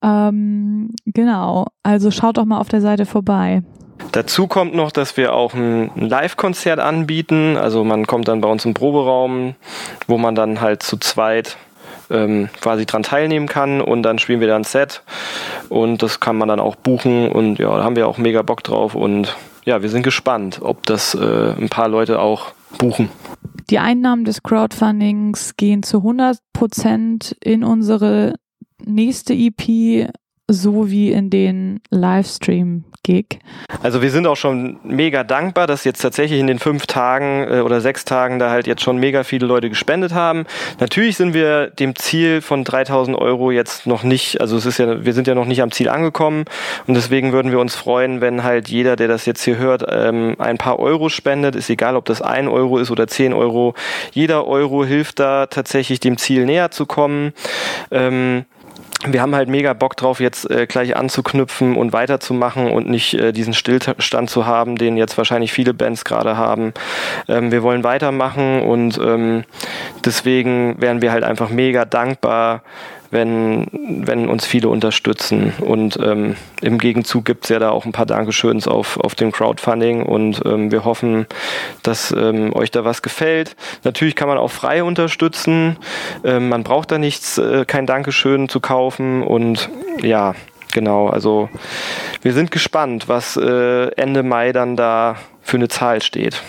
Ähm, 0.01 0.89
genau, 1.05 1.67
also 1.83 2.09
schaut 2.09 2.37
doch 2.37 2.45
mal 2.45 2.57
auf 2.57 2.69
der 2.69 2.81
Seite 2.81 3.05
vorbei. 3.05 3.61
Dazu 4.11 4.47
kommt 4.47 4.75
noch, 4.75 4.91
dass 4.91 5.15
wir 5.15 5.33
auch 5.33 5.53
ein 5.53 5.91
Live-Konzert 5.95 6.79
anbieten. 6.79 7.57
Also 7.57 7.83
man 7.83 8.07
kommt 8.07 8.27
dann 8.27 8.41
bei 8.41 8.49
uns 8.49 8.65
im 8.65 8.73
Proberaum, 8.73 9.55
wo 10.07 10.17
man 10.17 10.35
dann 10.35 10.59
halt 10.59 10.83
zu 10.83 10.97
zweit 10.97 11.57
ähm, 12.09 12.49
quasi 12.59 12.85
dran 12.85 13.03
teilnehmen 13.03 13.47
kann 13.47 13.81
und 13.81 14.03
dann 14.03 14.19
spielen 14.19 14.41
wir 14.41 14.47
dann 14.47 14.61
ein 14.61 14.65
Set 14.65 15.01
und 15.69 16.03
das 16.03 16.19
kann 16.19 16.37
man 16.37 16.49
dann 16.49 16.59
auch 16.59 16.75
buchen 16.75 17.31
und 17.31 17.57
ja, 17.57 17.75
da 17.75 17.83
haben 17.83 17.95
wir 17.95 18.07
auch 18.07 18.17
mega 18.17 18.41
Bock 18.41 18.63
drauf 18.63 18.95
und 18.95 19.35
ja, 19.63 19.81
wir 19.81 19.89
sind 19.89 20.03
gespannt, 20.03 20.59
ob 20.61 20.85
das 20.85 21.15
äh, 21.15 21.53
ein 21.57 21.69
paar 21.69 21.87
Leute 21.87 22.19
auch 22.19 22.51
buchen. 22.77 23.09
Die 23.69 23.79
Einnahmen 23.79 24.25
des 24.25 24.43
Crowdfundings 24.43 25.55
gehen 25.55 25.83
zu 25.83 25.97
100 25.97 26.39
Prozent 26.51 27.37
in 27.41 27.63
unsere 27.63 28.35
nächste 28.83 29.33
EP 29.33 30.09
sowie 30.51 31.11
in 31.11 31.29
den 31.29 31.79
Livestream-Gig. 31.89 33.39
Also 33.81 34.01
wir 34.01 34.11
sind 34.11 34.27
auch 34.27 34.35
schon 34.35 34.79
mega 34.83 35.23
dankbar, 35.23 35.67
dass 35.67 35.83
jetzt 35.83 36.01
tatsächlich 36.01 36.39
in 36.39 36.47
den 36.47 36.59
fünf 36.59 36.85
Tagen 36.85 37.47
äh, 37.49 37.61
oder 37.61 37.81
sechs 37.81 38.05
Tagen 38.05 38.39
da 38.39 38.49
halt 38.49 38.67
jetzt 38.67 38.81
schon 38.81 38.97
mega 38.97 39.23
viele 39.23 39.47
Leute 39.47 39.69
gespendet 39.69 40.13
haben. 40.13 40.45
Natürlich 40.79 41.17
sind 41.17 41.33
wir 41.33 41.67
dem 41.67 41.95
Ziel 41.95 42.41
von 42.41 42.63
3000 42.63 43.17
Euro 43.17 43.51
jetzt 43.51 43.87
noch 43.87 44.03
nicht, 44.03 44.41
also 44.41 44.57
es 44.57 44.65
ist 44.65 44.77
ja, 44.77 45.03
wir 45.03 45.13
sind 45.13 45.27
ja 45.27 45.35
noch 45.35 45.45
nicht 45.45 45.61
am 45.61 45.71
Ziel 45.71 45.89
angekommen 45.89 46.45
und 46.87 46.93
deswegen 46.93 47.31
würden 47.31 47.51
wir 47.51 47.59
uns 47.59 47.75
freuen, 47.75 48.21
wenn 48.21 48.43
halt 48.43 48.69
jeder, 48.69 48.95
der 48.95 49.07
das 49.07 49.25
jetzt 49.25 49.43
hier 49.43 49.57
hört, 49.57 49.85
ähm, 49.89 50.35
ein 50.39 50.57
paar 50.57 50.79
Euro 50.79 51.09
spendet. 51.09 51.55
Ist 51.55 51.69
egal, 51.69 51.95
ob 51.95 52.05
das 52.05 52.21
ein 52.21 52.47
Euro 52.47 52.77
ist 52.77 52.91
oder 52.91 53.07
zehn 53.07 53.33
Euro. 53.33 53.73
Jeder 54.11 54.47
Euro 54.47 54.85
hilft 54.85 55.19
da 55.19 55.47
tatsächlich 55.47 55.99
dem 55.99 56.17
Ziel 56.17 56.45
näher 56.45 56.71
zu 56.71 56.85
kommen. 56.85 57.33
Ähm, 57.91 58.45
wir 59.07 59.21
haben 59.21 59.35
halt 59.35 59.49
mega 59.49 59.73
Bock 59.73 59.97
drauf, 59.97 60.19
jetzt 60.19 60.49
äh, 60.49 60.67
gleich 60.67 60.95
anzuknüpfen 60.95 61.75
und 61.75 61.93
weiterzumachen 61.93 62.69
und 62.71 62.87
nicht 62.87 63.13
äh, 63.15 63.31
diesen 63.31 63.53
Stillstand 63.53 64.29
zu 64.29 64.45
haben, 64.45 64.75
den 64.75 64.97
jetzt 64.97 65.17
wahrscheinlich 65.17 65.51
viele 65.51 65.73
Bands 65.73 66.05
gerade 66.05 66.37
haben. 66.37 66.73
Ähm, 67.27 67.51
wir 67.51 67.63
wollen 67.63 67.83
weitermachen 67.83 68.61
und 68.61 68.99
ähm, 68.99 69.43
deswegen 70.05 70.79
wären 70.79 71.01
wir 71.01 71.11
halt 71.11 71.23
einfach 71.23 71.49
mega 71.49 71.85
dankbar, 71.85 72.61
wenn, 73.11 73.67
wenn 73.71 74.27
uns 74.27 74.45
viele 74.45 74.69
unterstützen. 74.69 75.53
Und 75.59 75.99
ähm, 76.01 76.35
im 76.61 76.77
Gegenzug 76.77 77.25
gibt 77.25 77.43
es 77.43 77.49
ja 77.49 77.59
da 77.59 77.69
auch 77.69 77.85
ein 77.85 77.91
paar 77.91 78.05
Dankeschöns 78.05 78.67
auf, 78.67 78.97
auf 78.97 79.15
dem 79.15 79.31
Crowdfunding 79.31 80.03
und 80.03 80.41
ähm, 80.45 80.71
wir 80.71 80.85
hoffen, 80.85 81.27
dass 81.83 82.11
ähm, 82.11 82.53
euch 82.55 82.71
da 82.71 82.85
was 82.85 83.01
gefällt. 83.01 83.55
Natürlich 83.83 84.15
kann 84.15 84.27
man 84.27 84.37
auch 84.37 84.51
frei 84.51 84.83
unterstützen. 84.83 85.77
Ähm, 86.23 86.49
man 86.49 86.63
braucht 86.63 86.91
da 86.91 86.97
nichts, 86.97 87.37
äh, 87.37 87.65
kein 87.65 87.85
Dankeschön 87.85 88.49
zu 88.49 88.59
kaufen 88.59 89.23
und 89.23 89.69
ja, 90.01 90.33
genau, 90.73 91.07
also 91.07 91.49
wir 92.21 92.33
sind 92.33 92.51
gespannt, 92.51 93.07
was 93.07 93.35
äh, 93.35 93.87
Ende 93.95 94.23
Mai 94.23 94.53
dann 94.53 94.75
da 94.75 95.17
für 95.41 95.57
eine 95.57 95.67
Zahl 95.67 96.01
steht. 96.01 96.41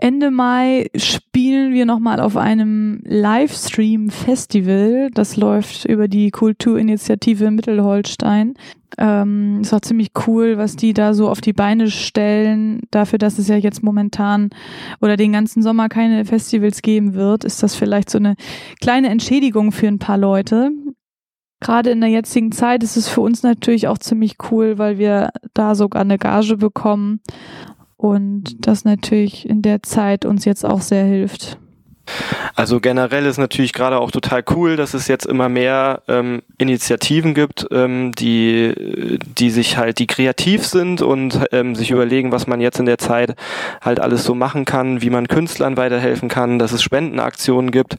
Ende 0.00 0.30
Mai 0.30 0.86
spielen 0.94 1.74
wir 1.74 1.84
nochmal 1.84 2.20
auf 2.20 2.38
einem 2.38 3.02
Livestream-Festival. 3.04 5.10
Das 5.12 5.36
läuft 5.36 5.84
über 5.84 6.08
die 6.08 6.30
Kulturinitiative 6.30 7.50
Mittelholstein. 7.50 8.54
Ähm, 8.96 9.58
ist 9.60 9.74
auch 9.74 9.82
ziemlich 9.82 10.12
cool, 10.26 10.56
was 10.56 10.76
die 10.76 10.94
da 10.94 11.12
so 11.12 11.28
auf 11.28 11.42
die 11.42 11.52
Beine 11.52 11.90
stellen. 11.90 12.80
Dafür, 12.90 13.18
dass 13.18 13.38
es 13.38 13.48
ja 13.48 13.56
jetzt 13.56 13.82
momentan 13.82 14.48
oder 15.02 15.18
den 15.18 15.34
ganzen 15.34 15.62
Sommer 15.62 15.90
keine 15.90 16.24
Festivals 16.24 16.80
geben 16.80 17.12
wird, 17.12 17.44
ist 17.44 17.62
das 17.62 17.74
vielleicht 17.74 18.08
so 18.08 18.16
eine 18.16 18.36
kleine 18.80 19.10
Entschädigung 19.10 19.70
für 19.70 19.88
ein 19.88 19.98
paar 19.98 20.16
Leute. 20.16 20.70
Gerade 21.60 21.90
in 21.90 22.00
der 22.00 22.08
jetzigen 22.08 22.52
Zeit 22.52 22.82
ist 22.82 22.96
es 22.96 23.06
für 23.06 23.20
uns 23.20 23.42
natürlich 23.42 23.86
auch 23.86 23.98
ziemlich 23.98 24.36
cool, 24.50 24.78
weil 24.78 24.96
wir 24.96 25.28
da 25.52 25.74
sogar 25.74 26.00
eine 26.00 26.16
Gage 26.16 26.56
bekommen 26.56 27.20
und 28.00 28.66
das 28.66 28.86
natürlich 28.86 29.46
in 29.46 29.60
der 29.60 29.82
Zeit 29.82 30.24
uns 30.24 30.46
jetzt 30.46 30.64
auch 30.64 30.80
sehr 30.80 31.04
hilft. 31.04 31.58
Also 32.56 32.80
generell 32.80 33.26
ist 33.26 33.36
natürlich 33.36 33.74
gerade 33.74 34.00
auch 34.00 34.10
total 34.10 34.42
cool, 34.50 34.76
dass 34.76 34.94
es 34.94 35.06
jetzt 35.06 35.26
immer 35.26 35.48
mehr 35.48 36.02
ähm, 36.08 36.42
Initiativen 36.58 37.34
gibt, 37.34 37.66
ähm, 37.70 38.12
die, 38.12 39.18
die 39.38 39.50
sich 39.50 39.76
halt, 39.76 39.98
die 39.98 40.06
kreativ 40.06 40.66
sind 40.66 41.02
und 41.02 41.38
ähm, 41.52 41.76
sich 41.76 41.90
überlegen, 41.90 42.32
was 42.32 42.46
man 42.46 42.60
jetzt 42.60 42.80
in 42.80 42.86
der 42.86 42.98
Zeit 42.98 43.36
halt 43.80 44.00
alles 44.00 44.24
so 44.24 44.34
machen 44.34 44.64
kann, 44.64 45.02
wie 45.02 45.10
man 45.10 45.28
Künstlern 45.28 45.76
weiterhelfen 45.76 46.28
kann, 46.28 46.58
dass 46.58 46.72
es 46.72 46.82
Spendenaktionen 46.82 47.70
gibt, 47.70 47.96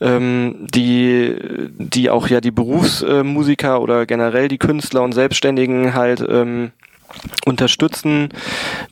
ähm, 0.00 0.66
die, 0.72 1.36
die 1.76 2.08
auch 2.08 2.28
ja 2.28 2.40
die 2.40 2.52
Berufsmusiker 2.52 3.82
oder 3.82 4.06
generell 4.06 4.48
die 4.48 4.58
Künstler 4.58 5.02
und 5.02 5.12
Selbstständigen 5.12 5.92
halt 5.92 6.24
ähm, 6.26 6.70
unterstützen. 7.44 8.28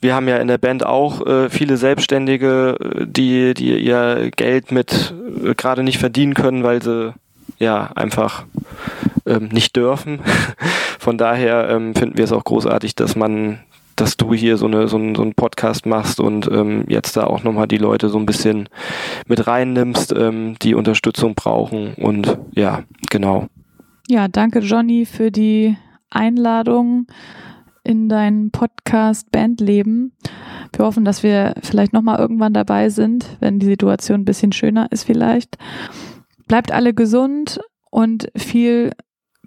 Wir 0.00 0.14
haben 0.14 0.28
ja 0.28 0.36
in 0.38 0.48
der 0.48 0.58
Band 0.58 0.84
auch 0.84 1.26
äh, 1.26 1.50
viele 1.50 1.76
Selbstständige, 1.76 2.76
äh, 2.80 3.06
die, 3.06 3.54
die 3.54 3.78
ihr 3.78 4.30
Geld 4.34 4.72
mit 4.72 5.14
äh, 5.44 5.54
gerade 5.54 5.82
nicht 5.82 5.98
verdienen 5.98 6.34
können, 6.34 6.62
weil 6.62 6.82
sie 6.82 7.14
ja 7.58 7.90
einfach 7.94 8.44
ähm, 9.26 9.48
nicht 9.52 9.76
dürfen. 9.76 10.20
Von 10.98 11.18
daher 11.18 11.68
ähm, 11.70 11.94
finden 11.94 12.16
wir 12.16 12.24
es 12.24 12.32
auch 12.32 12.44
großartig, 12.44 12.94
dass 12.94 13.16
man 13.16 13.60
dass 13.96 14.16
du 14.16 14.32
hier 14.32 14.56
so, 14.56 14.66
eine, 14.66 14.88
so, 14.88 14.96
ein, 14.96 15.14
so 15.14 15.22
einen 15.22 15.34
Podcast 15.34 15.86
machst 15.86 16.18
und 16.18 16.50
ähm, 16.50 16.84
jetzt 16.88 17.16
da 17.16 17.24
auch 17.24 17.42
nochmal 17.44 17.68
die 17.68 17.78
Leute 17.78 18.08
so 18.08 18.18
ein 18.18 18.26
bisschen 18.26 18.68
mit 19.26 19.46
reinnimmst, 19.46 20.12
ähm, 20.16 20.56
die 20.62 20.74
Unterstützung 20.74 21.34
brauchen. 21.34 21.94
Und 21.94 22.38
ja, 22.52 22.82
genau. 23.10 23.48
Ja, 24.08 24.28
danke 24.28 24.60
Johnny 24.60 25.04
für 25.04 25.30
die 25.30 25.76
Einladung 26.10 27.06
in 27.84 28.08
dein 28.08 28.50
Podcast 28.50 29.30
Bandleben. 29.30 30.12
Wir 30.74 30.84
hoffen, 30.84 31.04
dass 31.04 31.22
wir 31.22 31.54
vielleicht 31.62 31.92
nochmal 31.92 32.18
irgendwann 32.18 32.54
dabei 32.54 32.88
sind, 32.88 33.36
wenn 33.40 33.58
die 33.58 33.66
Situation 33.66 34.20
ein 34.20 34.24
bisschen 34.24 34.52
schöner 34.52 34.90
ist 34.90 35.04
vielleicht. 35.04 35.58
Bleibt 36.46 36.72
alle 36.72 36.94
gesund 36.94 37.60
und 37.90 38.28
viel 38.36 38.92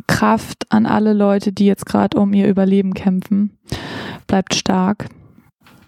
Kraft 0.08 0.66
an 0.70 0.86
alle 0.86 1.14
Leute, 1.14 1.52
die 1.52 1.66
jetzt 1.66 1.86
gerade 1.86 2.20
um 2.20 2.34
ihr 2.34 2.48
Überleben 2.48 2.94
kämpfen. 2.94 3.58
Bleibt 4.28 4.56
stark. 4.56 5.10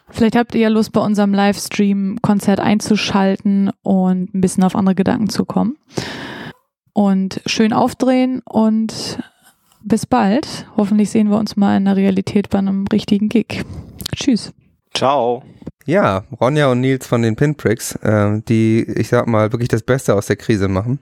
Vielleicht 0.10 0.36
habt 0.36 0.56
ihr 0.56 0.62
ja 0.62 0.70
Lust, 0.70 0.94
bei 0.94 1.02
unserem 1.02 1.34
Livestream-Konzert 1.34 2.60
einzuschalten 2.60 3.72
und 3.84 4.34
ein 4.34 4.42
bisschen 4.42 4.64
auf 4.64 4.76
andere 4.76 4.96
Gedanken 4.96 5.30
zu 5.30 5.46
kommen. 5.46 5.78
Und 6.94 7.42
schön 7.46 7.74
aufdrehen 7.74 8.42
und 8.46 9.20
bis 9.88 10.06
bald. 10.06 10.68
Hoffentlich 10.76 11.10
sehen 11.10 11.30
wir 11.30 11.38
uns 11.38 11.56
mal 11.56 11.78
in 11.78 11.86
der 11.86 11.96
Realität 11.96 12.50
bei 12.50 12.60
einem 12.60 12.86
richtigen 12.92 13.30
Gig. 13.30 13.64
Tschüss. 14.16 14.54
Ciao. 14.94 15.44
Ja, 15.86 16.24
Ronja 16.42 16.72
und 16.72 16.82
Nils 16.82 17.08
von 17.08 17.22
den 17.22 17.36
Pinpricks, 17.36 17.96
äh, 17.96 18.42
die, 18.48 18.84
ich 18.96 19.08
sag 19.08 19.28
mal, 19.28 19.52
wirklich 19.52 19.70
das 19.70 19.84
Beste 19.84 20.16
aus 20.16 20.26
der 20.26 20.36
Krise 20.36 20.68
machen. 20.68 21.00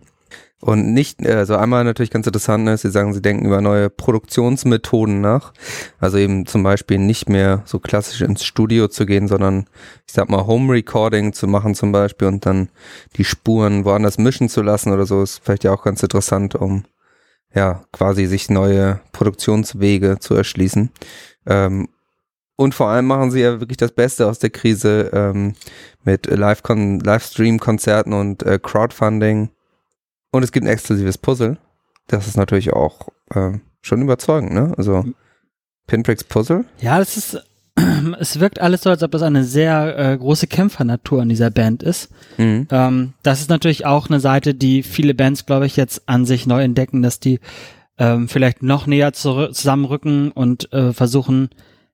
Und 0.62 0.94
nicht, 0.94 1.26
also 1.28 1.58
einmal 1.58 1.84
natürlich 1.84 2.10
ganz 2.10 2.26
interessant 2.26 2.68
ist, 2.70 2.82
sie 2.82 2.90
sagen, 2.90 3.14
sie 3.14 3.22
denken 3.22 3.46
über 3.46 3.62
neue 3.62 3.90
Produktionsmethoden 3.90 5.22
nach. 5.22 5.54
Also 6.00 6.18
eben 6.18 6.46
zum 6.46 6.64
Beispiel 6.64 6.98
nicht 6.98 7.30
mehr 7.30 7.62
so 7.66 7.80
klassisch 7.80 8.22
ins 8.22 8.44
Studio 8.44 8.88
zu 8.88 9.06
gehen, 9.06 9.28
sondern 9.28 9.68
ich 10.08 10.14
sag 10.14 10.30
mal 10.30 10.48
Home 10.48 10.74
Recording 10.74 11.34
zu 11.34 11.48
machen 11.48 11.76
zum 11.76 11.92
Beispiel 11.92 12.28
und 12.28 12.46
dann 12.46 12.70
die 13.18 13.26
Spuren 13.26 13.86
woanders 13.86 14.18
mischen 14.18 14.50
zu 14.50 14.62
lassen 14.62 14.92
oder 14.92 15.06
so, 15.06 15.22
ist 15.22 15.42
vielleicht 15.44 15.66
ja 15.66 15.74
auch 15.74 15.84
ganz 15.84 16.02
interessant, 16.02 16.56
um 16.56 16.84
ja, 17.56 17.84
quasi 17.92 18.26
sich 18.26 18.50
neue 18.50 19.00
Produktionswege 19.14 20.20
zu 20.20 20.36
erschließen. 20.36 20.92
Ähm, 21.48 21.88
und 22.58 22.76
vor 22.76 22.88
allem 22.90 23.06
machen 23.08 23.32
sie 23.32 23.42
ja 23.42 23.60
wirklich 23.60 23.78
das 23.78 23.92
Beste 23.92 24.28
aus 24.28 24.40
der 24.40 24.50
Krise 24.50 25.10
ähm, 25.14 25.56
mit 26.04 26.28
Livestream-Konzerten 26.28 28.14
und 28.14 28.44
äh, 28.44 28.60
Crowdfunding. 28.62 29.50
Und 30.32 30.44
es 30.44 30.52
gibt 30.52 30.66
ein 30.66 30.72
exklusives 30.72 31.18
Puzzle. 31.18 31.58
Das 32.08 32.28
ist 32.28 32.38
natürlich 32.38 32.74
auch 32.74 33.10
äh, 33.34 33.54
schon 33.82 34.02
überzeugend, 34.02 34.54
ne? 34.54 34.74
Also 34.78 35.04
Pinpricks 35.88 36.24
Puzzle. 36.24 36.66
Ja, 36.80 36.98
das 37.00 37.18
ist 37.18 37.42
ähm, 38.16 38.22
es 38.22 38.40
wirkt 38.40 38.60
alles 38.62 38.82
so, 38.84 38.90
als 38.90 39.04
ob 39.04 39.12
das 39.12 39.22
eine 39.22 39.44
sehr 39.44 39.98
äh, 39.98 40.18
große 40.18 40.48
Kämpfernatur 40.48 41.22
in 41.22 41.30
dieser 41.30 41.52
Band 41.52 41.84
ist. 41.84 42.10
Mhm. 42.38 42.68
Ähm, 42.72 43.14
das 43.24 43.42
ist 43.42 43.50
natürlich 43.50 43.86
auch 43.86 44.10
eine 44.10 44.20
Seite, 44.20 44.54
die 44.54 44.84
viele 44.84 45.14
Bands, 45.14 45.46
glaube 45.46 45.66
ich, 45.66 45.76
jetzt 45.76 46.04
an 46.08 46.26
sich 46.26 46.46
neu 46.48 46.64
entdecken, 46.64 47.02
dass 47.02 47.20
die 47.20 47.40
ähm, 47.98 48.28
vielleicht 48.28 48.62
noch 48.64 48.88
näher 48.88 49.14
zu, 49.14 49.48
zusammenrücken 49.48 50.32
und 50.32 50.72
äh, 50.74 50.92
versuchen 50.94 51.50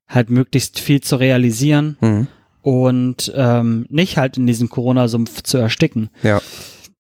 halt 0.08 0.30
möglichst 0.30 0.80
viel 0.80 1.02
zu 1.02 1.16
realisieren 1.16 1.98
Mhm. 2.02 2.28
und 2.62 3.32
ähm, 3.36 3.86
nicht 3.90 4.18
halt 4.18 4.38
in 4.38 4.48
diesem 4.48 4.70
Corona-Sumpf 4.70 5.44
zu 5.44 5.58
ersticken. 5.58 6.10
Ja. 6.24 6.42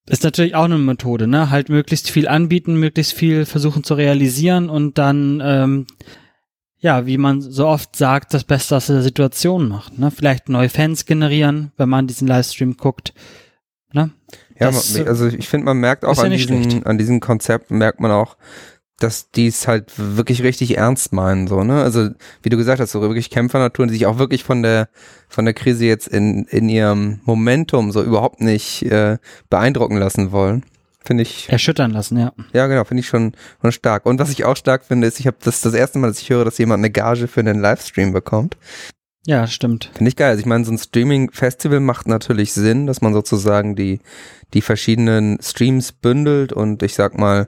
Ist 0.07 0.23
natürlich 0.23 0.55
auch 0.55 0.65
eine 0.65 0.77
Methode, 0.77 1.27
ne? 1.27 1.49
Halt 1.51 1.69
möglichst 1.69 2.09
viel 2.09 2.27
anbieten, 2.27 2.75
möglichst 2.75 3.13
viel 3.13 3.45
versuchen 3.45 3.83
zu 3.83 3.93
realisieren 3.93 4.69
und 4.69 4.97
dann, 4.97 5.41
ähm, 5.43 5.85
ja, 6.81 7.05
wie 7.05 7.17
man 7.17 7.41
so 7.41 7.67
oft 7.67 7.95
sagt, 7.95 8.33
das 8.33 8.43
Beste 8.43 8.75
aus 8.75 8.87
der 8.87 9.03
Situation 9.03 9.69
macht. 9.69 9.97
Ne? 9.99 10.11
Vielleicht 10.11 10.49
neue 10.49 10.69
Fans 10.69 11.05
generieren, 11.05 11.71
wenn 11.77 11.89
man 11.89 12.07
diesen 12.07 12.27
Livestream 12.27 12.75
guckt. 12.75 13.13
Ne? 13.93 14.09
Ja, 14.59 14.67
Das, 14.67 14.97
man, 14.97 15.07
also 15.07 15.27
ich 15.27 15.47
finde, 15.47 15.65
man 15.65 15.77
merkt 15.77 16.03
auch 16.03 16.17
ja 16.17 16.23
an 16.23 16.31
diesen, 16.31 16.63
schlecht. 16.63 16.85
an 16.85 16.97
diesen 16.97 17.19
Konzepten, 17.19 17.77
merkt 17.77 17.99
man 17.99 18.11
auch, 18.11 18.35
dass 18.97 19.29
die 19.31 19.47
es 19.47 19.67
halt 19.67 19.91
wirklich 19.95 20.43
richtig 20.43 20.77
ernst 20.77 21.13
meinen, 21.13 21.47
so, 21.47 21.63
ne? 21.63 21.81
Also, 21.81 22.09
wie 22.43 22.49
du 22.49 22.57
gesagt 22.57 22.79
hast, 22.79 22.91
so 22.91 23.01
wirklich 23.01 23.31
Kämpfernaturen, 23.31 23.89
die 23.89 23.95
sich 23.95 24.05
auch 24.05 24.19
wirklich 24.19 24.43
von 24.43 24.61
der, 24.61 24.89
von 25.27 25.45
der 25.45 25.55
Krise 25.55 25.85
jetzt 25.85 26.07
in, 26.07 26.45
in 26.45 26.69
ihrem 26.69 27.19
Momentum 27.23 27.91
so 27.91 28.03
überhaupt 28.03 28.41
nicht 28.41 28.83
äh, 28.83 29.17
beeindrucken 29.49 29.97
lassen 29.97 30.31
wollen. 30.31 30.63
Finde 31.03 31.23
ich, 31.23 31.49
Erschüttern 31.49 31.91
lassen, 31.91 32.19
ja. 32.19 32.31
ja 32.53 32.67
genau, 32.67 32.83
finde 32.83 33.01
ich 33.01 33.07
schon, 33.07 33.33
schon 33.61 33.71
stark. 33.71 34.05
Und 34.05 34.19
was 34.19 34.29
ich 34.29 34.45
auch 34.45 34.55
stark 34.55 34.85
finde, 34.85 35.07
ist, 35.07 35.19
ich 35.19 35.27
habe 35.27 35.37
das 35.43 35.61
das 35.61 35.73
erste 35.73 35.97
Mal, 35.97 36.07
dass 36.07 36.21
ich 36.21 36.29
höre, 36.29 36.45
dass 36.45 36.59
jemand 36.59 36.81
eine 36.81 36.91
Gage 36.91 37.27
für 37.27 37.39
einen 37.39 37.59
Livestream 37.59 38.13
bekommt. 38.13 38.55
Ja, 39.25 39.45
stimmt. 39.47 39.91
Finde 39.93 40.09
ich 40.09 40.15
geil. 40.15 40.29
Also 40.29 40.39
ich 40.39 40.45
meine, 40.45 40.65
so 40.65 40.71
ein 40.71 40.77
Streaming-Festival 40.77 41.79
macht 41.79 42.07
natürlich 42.07 42.53
Sinn, 42.53 42.87
dass 42.87 43.01
man 43.01 43.13
sozusagen 43.13 43.75
die, 43.75 43.99
die 44.53 44.61
verschiedenen 44.61 45.39
Streams 45.41 45.91
bündelt 45.91 46.53
und 46.53 46.81
ich 46.81 46.95
sag 46.95 47.17
mal, 47.17 47.47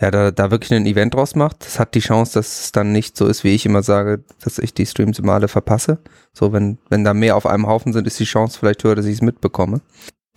ja, 0.00 0.10
da, 0.10 0.30
da 0.30 0.50
wirklich 0.50 0.72
ein 0.72 0.86
Event 0.86 1.14
draus 1.14 1.34
macht. 1.34 1.64
Das 1.64 1.78
hat 1.78 1.94
die 1.94 2.00
Chance, 2.00 2.34
dass 2.34 2.64
es 2.64 2.72
dann 2.72 2.92
nicht 2.92 3.16
so 3.16 3.26
ist, 3.26 3.44
wie 3.44 3.54
ich 3.54 3.66
immer 3.66 3.82
sage, 3.82 4.24
dass 4.42 4.58
ich 4.58 4.74
die 4.74 4.86
Streams 4.86 5.18
immer 5.18 5.34
alle 5.34 5.48
verpasse. 5.48 5.98
So, 6.32 6.52
wenn, 6.52 6.78
wenn 6.88 7.04
da 7.04 7.14
mehr 7.14 7.36
auf 7.36 7.46
einem 7.46 7.66
Haufen 7.66 7.92
sind, 7.92 8.06
ist 8.06 8.18
die 8.18 8.24
Chance 8.24 8.58
vielleicht 8.58 8.82
höher, 8.82 8.96
dass 8.96 9.06
ich 9.06 9.14
es 9.14 9.22
mitbekomme. 9.22 9.80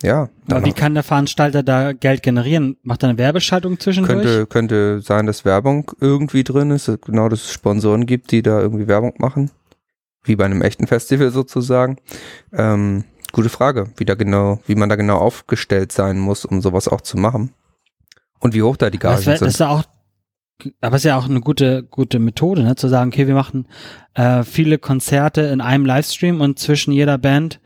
Ja, 0.04 0.30
Aber 0.50 0.66
wie 0.66 0.74
kann 0.74 0.94
der 0.94 1.04
Veranstalter 1.04 1.64
da 1.64 1.94
Geld 1.94 2.22
generieren? 2.22 2.78
Macht 2.84 3.04
er 3.04 3.10
eine 3.10 3.18
Werbeschaltung 3.18 3.80
zwischendurch? 3.80 4.24
könnte, 4.24 4.46
könnte 4.48 5.02
sein, 5.02 5.26
dass 5.26 5.46
Werbung 5.46 5.92
irgendwie 6.02 6.44
drin 6.44 6.72
ist, 6.72 6.92
genau, 7.06 7.30
dass 7.30 7.46
es 7.46 7.52
Sponsoren 7.52 8.06
gibt, 8.06 8.32
die 8.32 8.42
da 8.42 8.60
irgendwie 8.60 8.88
Werbung 8.88 9.14
machen. 9.18 9.52
Wie 10.24 10.36
bei 10.36 10.46
einem 10.46 10.62
echten 10.62 10.88
Festival 10.88 11.32
sozusagen. 11.32 11.98
Ähm, 12.52 13.06
gute 13.32 13.50
Frage, 13.50 13.90
wie 13.98 14.06
da 14.06 14.16
genau, 14.16 14.60
wie 14.66 14.76
man 14.76 14.90
da 14.90 14.96
genau 14.96 15.18
aufgestellt 15.18 15.92
sein 15.92 16.20
muss, 16.20 16.46
um 16.46 16.62
sowas 16.62 16.88
auch 16.88 17.02
zu 17.02 17.18
machen. 17.18 17.54
Und 18.40 18.54
wie 18.54 18.64
hoch 18.64 18.76
da 18.76 18.90
die 18.90 19.00
Gagen 19.00 19.16
das, 19.16 19.26
wär, 19.26 19.34
das 19.34 19.40
sind. 19.40 19.48
ist 19.50 19.60
ja 19.60 19.70
auch, 19.70 19.84
aber 20.82 20.96
ist 20.98 21.04
ja 21.04 21.18
auch 21.18 21.30
eine 21.30 21.42
gute, 21.42 21.84
gute 21.84 22.20
Methode, 22.20 22.64
ne? 22.64 22.76
zu 22.76 22.90
sagen, 22.90 23.12
okay, 23.12 23.28
wir 23.28 23.34
machen 23.34 23.68
äh, 24.14 24.44
viele 24.44 24.78
Konzerte 24.78 25.42
in 25.42 25.62
einem 25.62 25.86
Livestream 25.86 26.42
und 26.42 26.60
zwischen 26.60 26.92
jeder 26.92 27.18
Band 27.18 27.62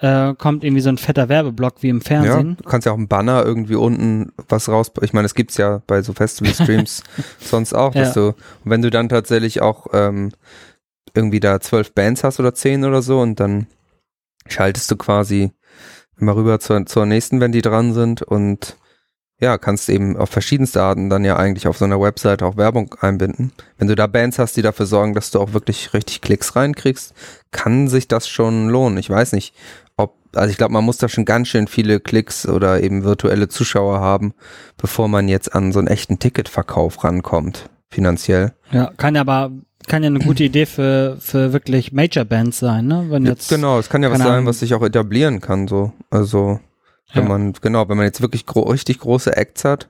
äh, 0.00 0.34
kommt 0.34 0.64
irgendwie 0.64 0.80
so 0.82 0.88
ein 0.88 0.98
fetter 0.98 1.28
Werbeblock 1.28 1.82
wie 1.82 1.88
im 1.88 1.98
ja, 1.98 2.04
Fernsehen. 2.04 2.56
du 2.56 2.68
kannst 2.68 2.86
ja 2.86 2.92
auch 2.92 2.96
einen 2.96 3.08
Banner 3.08 3.44
irgendwie 3.44 3.74
unten 3.74 4.32
was 4.48 4.68
raus. 4.68 4.92
Ich 5.02 5.12
meine, 5.12 5.26
es 5.26 5.34
gibt's 5.34 5.56
ja 5.56 5.82
bei 5.86 6.02
so 6.02 6.12
Festival-Streams 6.12 7.02
sonst 7.40 7.74
auch, 7.74 7.92
dass 7.94 8.14
Ja. 8.14 8.30
du, 8.30 8.34
wenn 8.64 8.82
du 8.82 8.90
dann 8.90 9.08
tatsächlich 9.08 9.60
auch 9.60 9.86
ähm, 9.92 10.32
irgendwie 11.14 11.40
da 11.40 11.60
zwölf 11.60 11.92
Bands 11.94 12.22
hast 12.24 12.38
oder 12.38 12.54
zehn 12.54 12.84
oder 12.84 13.02
so 13.02 13.20
und 13.20 13.40
dann 13.40 13.66
schaltest 14.46 14.90
du 14.90 14.96
quasi 14.96 15.52
immer 16.20 16.36
rüber 16.36 16.60
zur, 16.60 16.84
zur 16.86 17.06
nächsten, 17.06 17.40
wenn 17.40 17.52
die 17.52 17.62
dran 17.62 17.92
sind 17.94 18.22
und 18.22 18.76
ja, 19.40 19.56
kannst 19.56 19.88
eben 19.88 20.16
auf 20.16 20.30
verschiedenste 20.30 20.82
Arten 20.82 21.10
dann 21.10 21.24
ja 21.24 21.36
eigentlich 21.36 21.68
auf 21.68 21.78
so 21.78 21.84
einer 21.84 22.00
Website 22.00 22.42
auch 22.42 22.56
Werbung 22.56 22.94
einbinden. 23.00 23.52
Wenn 23.76 23.86
du 23.86 23.94
da 23.94 24.08
Bands 24.08 24.36
hast, 24.40 24.56
die 24.56 24.62
dafür 24.62 24.86
sorgen, 24.86 25.14
dass 25.14 25.30
du 25.30 25.38
auch 25.38 25.52
wirklich 25.52 25.94
richtig 25.94 26.22
Klicks 26.22 26.56
reinkriegst, 26.56 27.14
kann 27.52 27.86
sich 27.86 28.08
das 28.08 28.28
schon 28.28 28.68
lohnen. 28.68 28.98
Ich 28.98 29.08
weiß 29.08 29.32
nicht, 29.32 29.54
also 30.34 30.50
ich 30.50 30.56
glaube, 30.56 30.72
man 30.72 30.84
muss 30.84 30.98
da 30.98 31.08
schon 31.08 31.24
ganz 31.24 31.48
schön 31.48 31.66
viele 31.66 32.00
Klicks 32.00 32.46
oder 32.46 32.82
eben 32.82 33.04
virtuelle 33.04 33.48
Zuschauer 33.48 34.00
haben, 34.00 34.34
bevor 34.76 35.08
man 35.08 35.28
jetzt 35.28 35.54
an 35.54 35.72
so 35.72 35.78
einen 35.78 35.88
echten 35.88 36.18
Ticketverkauf 36.18 37.02
rankommt, 37.04 37.68
finanziell. 37.90 38.52
Ja, 38.72 38.92
kann 38.96 39.14
ja 39.14 39.22
aber 39.22 39.50
kann 39.86 40.02
ja 40.02 40.08
eine 40.08 40.18
gute 40.18 40.44
Idee 40.44 40.66
für 40.66 41.16
für 41.18 41.52
wirklich 41.52 41.92
Major 41.92 42.24
Bands 42.24 42.58
sein, 42.58 42.86
ne? 42.86 43.06
Wenn 43.08 43.24
jetzt 43.24 43.48
genau, 43.48 43.78
es 43.78 43.88
kann 43.88 44.02
ja 44.02 44.10
was 44.10 44.18
sein, 44.18 44.44
was 44.46 44.60
sich 44.60 44.74
auch 44.74 44.82
etablieren 44.82 45.40
kann, 45.40 45.66
so. 45.66 45.92
Also, 46.10 46.60
wenn 47.14 47.22
Ja. 47.24 47.28
man, 47.28 47.52
genau, 47.54 47.88
wenn 47.88 47.96
man 47.96 48.04
jetzt 48.04 48.20
wirklich 48.20 48.44
gro 48.44 48.62
richtig 48.62 48.98
große 48.98 49.34
Acts 49.36 49.64
hat 49.64 49.88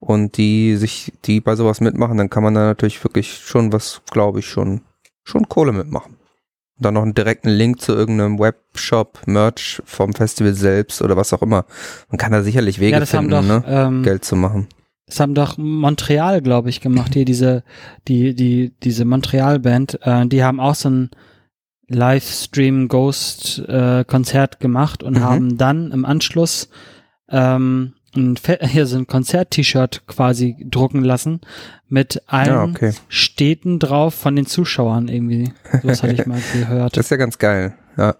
und 0.00 0.36
die 0.36 0.76
sich, 0.76 1.12
die 1.24 1.40
bei 1.40 1.54
sowas 1.54 1.80
mitmachen, 1.80 2.18
dann 2.18 2.28
kann 2.30 2.42
man 2.42 2.54
da 2.54 2.66
natürlich 2.66 3.02
wirklich 3.04 3.38
schon 3.44 3.72
was, 3.72 4.02
glaube 4.10 4.40
ich, 4.40 4.46
schon, 4.48 4.80
schon 5.22 5.48
Kohle 5.48 5.70
mitmachen. 5.72 6.16
Und 6.78 6.84
dann 6.84 6.94
noch 6.94 7.02
einen 7.02 7.14
direkten 7.14 7.48
Link 7.48 7.80
zu 7.80 7.92
irgendeinem 7.94 8.38
Webshop, 8.38 9.20
Merch 9.26 9.80
vom 9.84 10.12
Festival 10.12 10.54
selbst 10.54 11.00
oder 11.02 11.16
was 11.16 11.32
auch 11.32 11.42
immer. 11.42 11.64
Man 12.10 12.18
kann 12.18 12.32
da 12.32 12.42
sicherlich 12.42 12.80
Wege 12.80 12.98
ja, 12.98 13.06
finden, 13.06 13.30
doch 13.30 13.42
ne? 13.42 13.64
ähm, 13.66 14.02
Geld 14.02 14.24
zu 14.24 14.36
machen. 14.36 14.68
Das 15.06 15.20
haben 15.20 15.34
doch 15.34 15.56
Montreal, 15.56 16.42
glaube 16.42 16.68
ich, 16.68 16.80
gemacht. 16.80 17.14
Hier 17.14 17.24
diese, 17.24 17.62
die, 18.08 18.34
die, 18.34 18.74
diese 18.82 19.04
Montreal-Band, 19.04 20.00
äh, 20.02 20.26
die 20.26 20.42
haben 20.42 20.58
auch 20.60 20.74
so 20.74 20.90
ein 20.90 21.10
Livestream 21.88 22.88
Ghost 22.88 23.60
äh, 23.68 24.04
Konzert 24.04 24.60
gemacht 24.60 25.02
und 25.02 25.14
Mhm. 25.14 25.20
haben 25.20 25.56
dann 25.58 25.92
im 25.92 26.04
Anschluss 26.04 26.68
ähm, 27.30 27.94
ein, 28.16 28.36
Fe- 28.36 28.58
hier 28.62 28.86
so 28.86 28.96
ein 28.96 29.06
Konzert-T-Shirt 29.06 30.06
quasi 30.06 30.56
drucken 30.68 31.02
lassen 31.04 31.40
mit 31.88 32.22
allen 32.26 32.48
Ja, 32.48 32.64
okay. 32.64 32.92
Städten 33.08 33.78
drauf 33.78 34.14
von 34.14 34.34
den 34.36 34.46
Zuschauern 34.46 35.08
irgendwie. 35.08 35.52
Sowas 35.82 36.02
hatte 36.02 36.14
ich 36.14 36.26
mal 36.26 36.40
gehört. 36.52 36.96
Das 36.96 37.06
ist 37.06 37.10
ja 37.10 37.16
ganz 37.16 37.38
geil, 37.38 37.74
ja. 37.96 38.16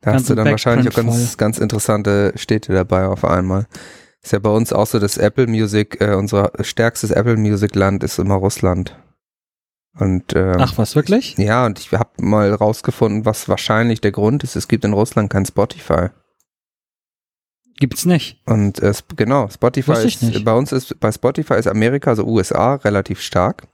Da 0.00 0.10
Ganz 0.10 0.22
hast 0.22 0.30
du 0.30 0.34
dann 0.34 0.46
wahrscheinlich 0.50 0.88
auch 0.88 0.96
ganz, 0.96 1.36
ganz 1.36 1.58
interessante 1.58 2.32
Städte 2.36 2.72
dabei 2.72 3.06
auf 3.06 3.24
einmal. 3.24 3.66
Ist 4.20 4.32
ja 4.32 4.38
bei 4.40 4.50
uns 4.50 4.72
auch 4.72 4.86
so, 4.86 4.98
dass 4.98 5.16
Apple 5.16 5.46
Music, 5.46 6.00
äh, 6.00 6.14
unser 6.14 6.50
stärkstes 6.60 7.10
Apple 7.12 7.36
Music 7.36 7.74
Land 7.76 8.02
ist 8.02 8.18
immer 8.18 8.34
Russland. 8.34 8.96
Und 9.98 10.34
ähm, 10.34 10.56
Ach 10.58 10.78
was, 10.78 10.96
wirklich? 10.96 11.36
ja, 11.38 11.66
und 11.66 11.78
ich 11.78 11.92
habe 11.92 12.10
mal 12.18 12.52
rausgefunden, 12.52 13.24
was 13.26 13.48
wahrscheinlich 13.48 14.00
der 14.00 14.10
Grund 14.10 14.42
ist. 14.42 14.56
Es 14.56 14.66
gibt 14.66 14.84
in 14.84 14.92
Russland 14.94 15.30
kein 15.30 15.44
Spotify. 15.46 16.08
Gibt's 17.78 18.04
nicht. 18.04 18.40
Und 18.46 18.80
äh, 18.80 18.92
genau, 19.16 19.48
Spotify 19.48 19.92
ist, 20.06 20.44
bei 20.44 20.52
uns 20.54 20.72
ist, 20.72 20.98
bei 21.00 21.10
Spotify 21.10 21.54
ist 21.54 21.66
Amerika, 21.66 22.10
also 22.10 22.24
USA, 22.24 22.74
relativ 22.76 23.20
stark. 23.20 23.64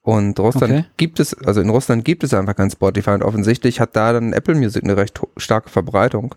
Und 0.00 0.40
Russland 0.40 0.72
Okay. 0.72 0.84
gibt 0.96 1.20
es, 1.20 1.32
also 1.46 1.60
in 1.60 1.70
Russland 1.70 2.04
gibt 2.04 2.24
es 2.24 2.34
einfach 2.34 2.56
kein 2.56 2.70
Spotify 2.70 3.10
und 3.10 3.22
offensichtlich 3.22 3.78
hat 3.78 3.94
da 3.94 4.12
dann 4.12 4.32
Apple 4.32 4.56
Music 4.56 4.82
eine 4.82 4.96
recht 4.96 5.20
starke 5.36 5.70
Verbreitung. 5.70 6.34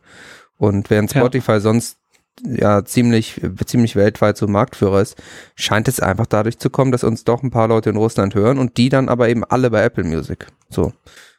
Und 0.58 0.90
während 0.92 1.14
Ja. 1.14 1.22
Spotify 1.22 1.60
sonst 1.60 1.98
ja 2.44 2.84
ziemlich, 2.86 3.42
ziemlich 3.66 3.96
weltweit 3.96 4.38
so 4.38 4.46
Marktführer 4.48 5.02
ist, 5.02 5.16
scheint 5.56 5.88
es 5.88 6.00
einfach 6.00 6.26
dadurch 6.28 6.60
zu 6.60 6.70
kommen, 6.70 6.92
dass 6.92 7.04
uns 7.04 7.24
doch 7.24 7.42
ein 7.42 7.50
paar 7.50 7.68
Leute 7.68 7.90
in 7.90 7.96
Russland 7.96 8.36
hören 8.36 8.60
und 8.60 8.78
die 8.78 8.90
dann 8.90 9.10
aber 9.10 9.30
eben 9.30 9.44
alle 9.44 9.72
bei 9.72 9.82
Apple 9.84 10.04
Music. 10.04 10.46
So. 10.70 10.94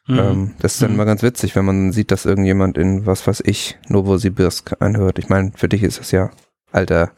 Mhm. 0.07 0.19
Ähm, 0.19 0.53
das 0.59 0.73
ist 0.75 0.81
dann 0.81 0.89
Mhm. 0.91 0.95
immer 0.95 1.05
ganz 1.05 1.21
witzig, 1.23 1.55
wenn 1.55 1.65
man 1.65 1.91
sieht, 1.91 2.11
dass 2.11 2.25
irgendjemand 2.25 2.77
in, 2.77 3.05
was 3.05 3.27
weiß 3.27 3.43
ich, 3.45 3.77
Novosibirsk 3.89 4.81
einhört. 4.81 5.19
Ich 5.19 5.27
meine, 5.29 5.51
für 5.55 5.67
dich 5.67 5.83
ist 5.83 5.99
das 5.99 6.11
ja 6.11 6.29
alter, 6.71 7.11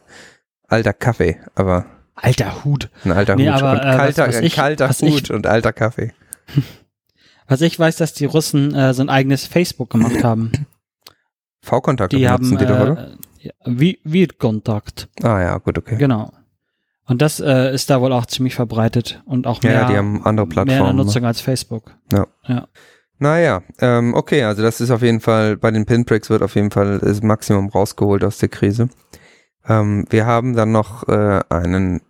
alter 0.68 0.92
Kaffee, 0.92 1.38
aber 1.54 1.86
Alter 2.16 2.64
Hut. 2.64 2.90
ein 3.04 3.12
alter 3.12 3.36
Nee, 3.36 3.46
Hut. 3.50 3.62
aber, 3.62 3.72
und 3.72 3.78
äh, 3.78 3.84
was- 3.86 3.96
kalter, 3.96 4.28
was 4.28 4.36
ein 4.36 4.44
ich- 4.44 4.54
kalter 4.56 4.88
was 4.88 5.02
ich- 5.02 5.14
Hut 5.14 5.30
und 5.30 5.46
alter 5.46 5.72
Kaffee. 5.72 6.12
Was 7.48 7.62
ich 7.62 7.76
weiß, 7.76 7.96
dass 7.96 8.12
die 8.12 8.26
Russen 8.26 8.72
äh, 8.76 8.94
so 8.94 9.02
ein 9.02 9.08
eigenes 9.08 9.44
Facebook 9.44 9.90
gemacht 9.90 10.22
haben. 10.22 10.52
V-Kontakte 11.62 12.16
Die 12.16 12.28
haben 12.28 12.56
die 12.56 12.64
doch, 12.64 12.78
oder? 12.80 13.08
äh, 13.42 13.46
ja, 13.46 13.52
wie 13.64 14.26
Kontakt, 14.28 15.08
Ah 15.22 15.40
ja, 15.40 15.58
gut, 15.58 15.76
okay. 15.76 15.96
genau. 15.96 16.32
Und 17.10 17.20
das 17.20 17.40
äh, 17.40 17.74
ist 17.74 17.90
da 17.90 18.00
wohl 18.00 18.12
auch 18.12 18.24
ziemlich 18.26 18.54
verbreitet 18.54 19.20
und 19.26 19.48
auch 19.48 19.60
Ja, 19.64 19.70
mehr, 19.70 19.80
ja, 19.80 19.88
die 19.88 19.96
haben 19.96 20.24
andere 20.24 20.46
mehr 20.46 20.62
in 20.62 20.68
der 20.68 20.74
Plattformen. 20.76 20.96
ne? 20.96 21.04
Nutzung 21.04 21.24
als 21.24 21.40
Facebook. 21.40 21.90
Naja, 23.18 23.62
ähm, 23.80 24.14
okay, 24.14 24.44
also 24.44 24.62
das 24.62 24.80
ist 24.80 24.92
auf 24.92 25.02
jeden 25.02 25.20
Fall, 25.20 25.56
bei 25.56 25.72
den 25.72 25.86
Pinpricks 25.86 26.30
wird 26.30 26.42
auf 26.42 26.54
jeden 26.54 26.70
Fall 26.70 27.00
das 27.00 27.20
Maximum 27.20 27.68
rausgeholt 27.68 28.22
aus 28.22 28.38
der 28.38 28.48
Krise. 28.48 28.90
Ähm, 29.66 30.06
wir 30.08 30.24
haben 30.24 30.54
dann 30.54 30.70
noch 30.70 31.08
äh, 31.08 31.40
einen 31.48 32.00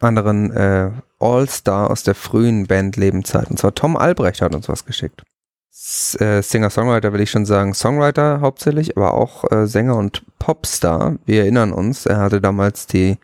anderen 0.00 0.50
äh, 0.50 0.90
All-Star 1.20 1.90
aus 1.90 2.02
der 2.02 2.14
frühen 2.14 2.66
Bandlebenzeit. 2.66 3.50
Und 3.50 3.58
zwar 3.58 3.74
Tom 3.74 3.96
Albrecht 3.98 4.40
hat 4.40 4.54
uns 4.54 4.66
was 4.68 4.86
geschickt. 4.86 5.22
S 5.70 6.18
äh, 6.20 6.42
Singer-Songwriter 6.42 7.12
will 7.12 7.20
ich 7.20 7.30
schon 7.30 7.44
sagen, 7.44 7.74
Songwriter 7.74 8.40
hauptsächlich, 8.40 8.96
aber 8.96 9.14
auch 9.14 9.44
äh, 9.52 9.66
Sänger 9.66 9.96
und 9.96 10.24
Popstar. 10.38 11.16
Wir 11.26 11.42
erinnern 11.42 11.72
uns, 11.72 12.06
er 12.06 12.16
hatte 12.18 12.40
damals 12.40 12.86
die, 12.86 13.18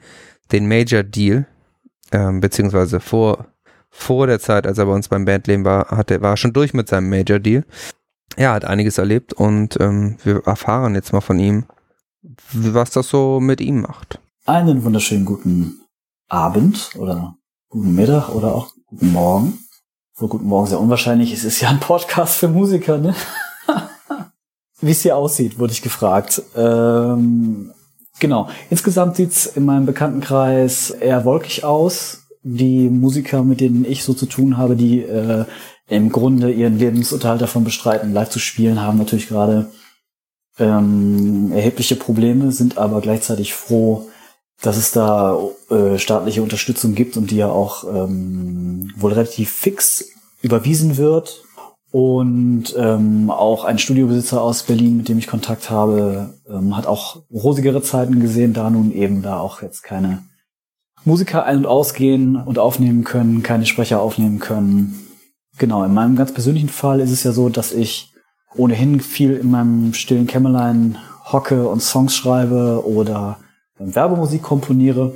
den 0.53 0.69
Major 0.69 1.03
Deal, 1.03 1.47
ähm, 2.13 2.41
beziehungsweise 2.41 3.01
vor 3.01 3.47
vor 3.91 4.27
der 4.27 4.39
Zeit, 4.39 4.67
als 4.67 4.79
er 4.79 4.87
bei 4.87 4.93
uns 4.93 5.09
beim 5.09 5.25
Bandleben 5.25 5.65
war, 5.65 5.89
hatte, 5.89 6.21
war 6.21 6.35
er 6.35 6.37
schon 6.37 6.53
durch 6.53 6.75
mit 6.75 6.89
seinem 6.89 7.09
Major 7.09 7.39
Deal. 7.39 7.65
ja, 8.37 8.53
hat 8.53 8.65
einiges 8.65 8.99
erlebt 8.99 9.33
und 9.33 9.81
ähm, 9.81 10.17
wir 10.23 10.47
erfahren 10.47 10.95
jetzt 10.95 11.13
mal 11.13 11.21
von 11.21 11.39
ihm, 11.39 11.65
was 12.53 12.91
das 12.91 13.09
so 13.09 13.41
mit 13.41 13.61
ihm 13.61 13.81
macht. 13.81 14.21
Einen 14.47 14.85
wunderschönen 14.85 15.25
guten 15.25 15.81
Abend 16.29 16.91
oder 16.97 17.37
guten 17.69 17.95
Mittag 17.95 18.29
oder 18.31 18.55
auch 18.55 18.73
guten 18.87 19.13
Morgen. 19.13 19.59
So 20.15 20.29
guten 20.29 20.47
Morgen 20.47 20.67
sehr 20.67 20.81
unwahrscheinlich. 20.81 21.33
Es 21.33 21.45
ist 21.45 21.61
ja 21.61 21.71
ein 21.71 21.81
Podcast 21.81 22.37
für 22.37 22.49
Musiker, 22.49 22.99
ne? 22.99 23.15
Wie 24.81 24.91
es 24.91 25.03
hier 25.03 25.17
aussieht, 25.17 25.59
wurde 25.59 25.73
ich 25.73 25.83
gefragt. 25.83 26.43
Ähm, 26.57 27.73
genau. 28.19 28.49
Insgesamt 28.71 29.17
sieht's 29.17 29.47
in 29.47 29.65
meinem 29.65 29.87
Bekanntenkreis 29.87 30.91
eher 30.91 31.25
wolkig 31.25 31.65
aus. 31.65 32.25
Die 32.43 32.89
Musiker, 32.89 33.43
mit 33.43 33.61
denen 33.61 33.85
ich 33.85 34.05
so 34.05 34.15
zu 34.15 34.27
tun 34.27 34.57
habe, 34.57 34.77
die 34.77 35.03
äh, 35.03 35.45
im 35.89 36.11
Grunde 36.11 36.53
ihren 36.53 36.79
Lebensunterhalt 36.79 37.41
davon 37.41 37.65
bestreiten, 37.65 38.13
live 38.13 38.31
zu 38.31 38.39
spielen, 38.39 38.81
haben 38.81 38.99
natürlich 38.99 39.29
gerade 39.29 39.71
ähm, 40.59 41.53
erhebliche 41.53 41.97
Probleme, 41.97 42.53
sind 42.53 42.79
aber 42.79 43.01
gleichzeitig 43.01 43.55
froh, 43.55 44.09
dass 44.61 44.77
es 44.77 44.91
da 44.91 45.39
äh, 45.71 45.99
staatliche 45.99 46.43
Unterstützung 46.43 46.95
gibt 46.95 47.17
und 47.17 47.31
die 47.31 47.37
ja 47.37 47.49
auch 47.49 47.85
ähm, 47.85 48.93
wohl 48.97 49.13
relativ 49.13 49.51
fix 49.51 50.05
überwiesen 50.43 50.97
wird. 50.97 51.45
Und 51.91 52.75
ähm, 52.77 53.31
auch 53.31 53.65
ein 53.65 53.79
Studiobesitzer 53.79 54.43
aus 54.43 54.63
Berlin, 54.63 54.99
mit 54.99 55.09
dem 55.09 55.19
ich 55.19 55.27
Kontakt 55.27 55.71
habe, 55.71 56.35
ähm, 56.49 56.77
hat 56.77 56.87
auch 56.87 57.23
rosigere 57.33 57.83
Zeiten 57.83 58.21
gesehen, 58.21 58.53
da 58.53 58.69
nun 58.69 58.93
eben 58.93 59.23
da 59.23 59.41
auch 59.41 59.63
jetzt 59.63 59.83
keine 59.83 60.23
Musiker 61.05 61.45
ein- 61.45 61.59
und 61.59 61.67
ausgehen 61.67 62.37
und 62.37 62.59
aufnehmen 62.59 63.05
können, 63.05 63.43
keine 63.43 63.65
Sprecher 63.65 64.01
aufnehmen 64.01 64.39
können. 64.39 64.99
Genau, 65.57 65.83
in 65.83 65.95
meinem 65.95 66.17
ganz 66.17 66.33
persönlichen 66.33 66.69
Fall 66.69 67.01
ist 67.01 67.11
es 67.11 67.25
ja 67.25 67.33
so, 67.33 67.49
dass 67.49 67.73
ich 67.73 68.13
ohnehin 68.55 69.01
viel 69.01 69.35
in 69.35 69.51
meinem 69.51 69.95
stillen 69.95 70.27
Kämmerlein 70.27 70.99
hocke 71.33 71.69
und 71.69 71.81
Songs 71.81 72.15
schreibe 72.15 72.87
oder 72.87 73.39
Werbemusik 73.79 74.43
komponiere. 74.43 75.15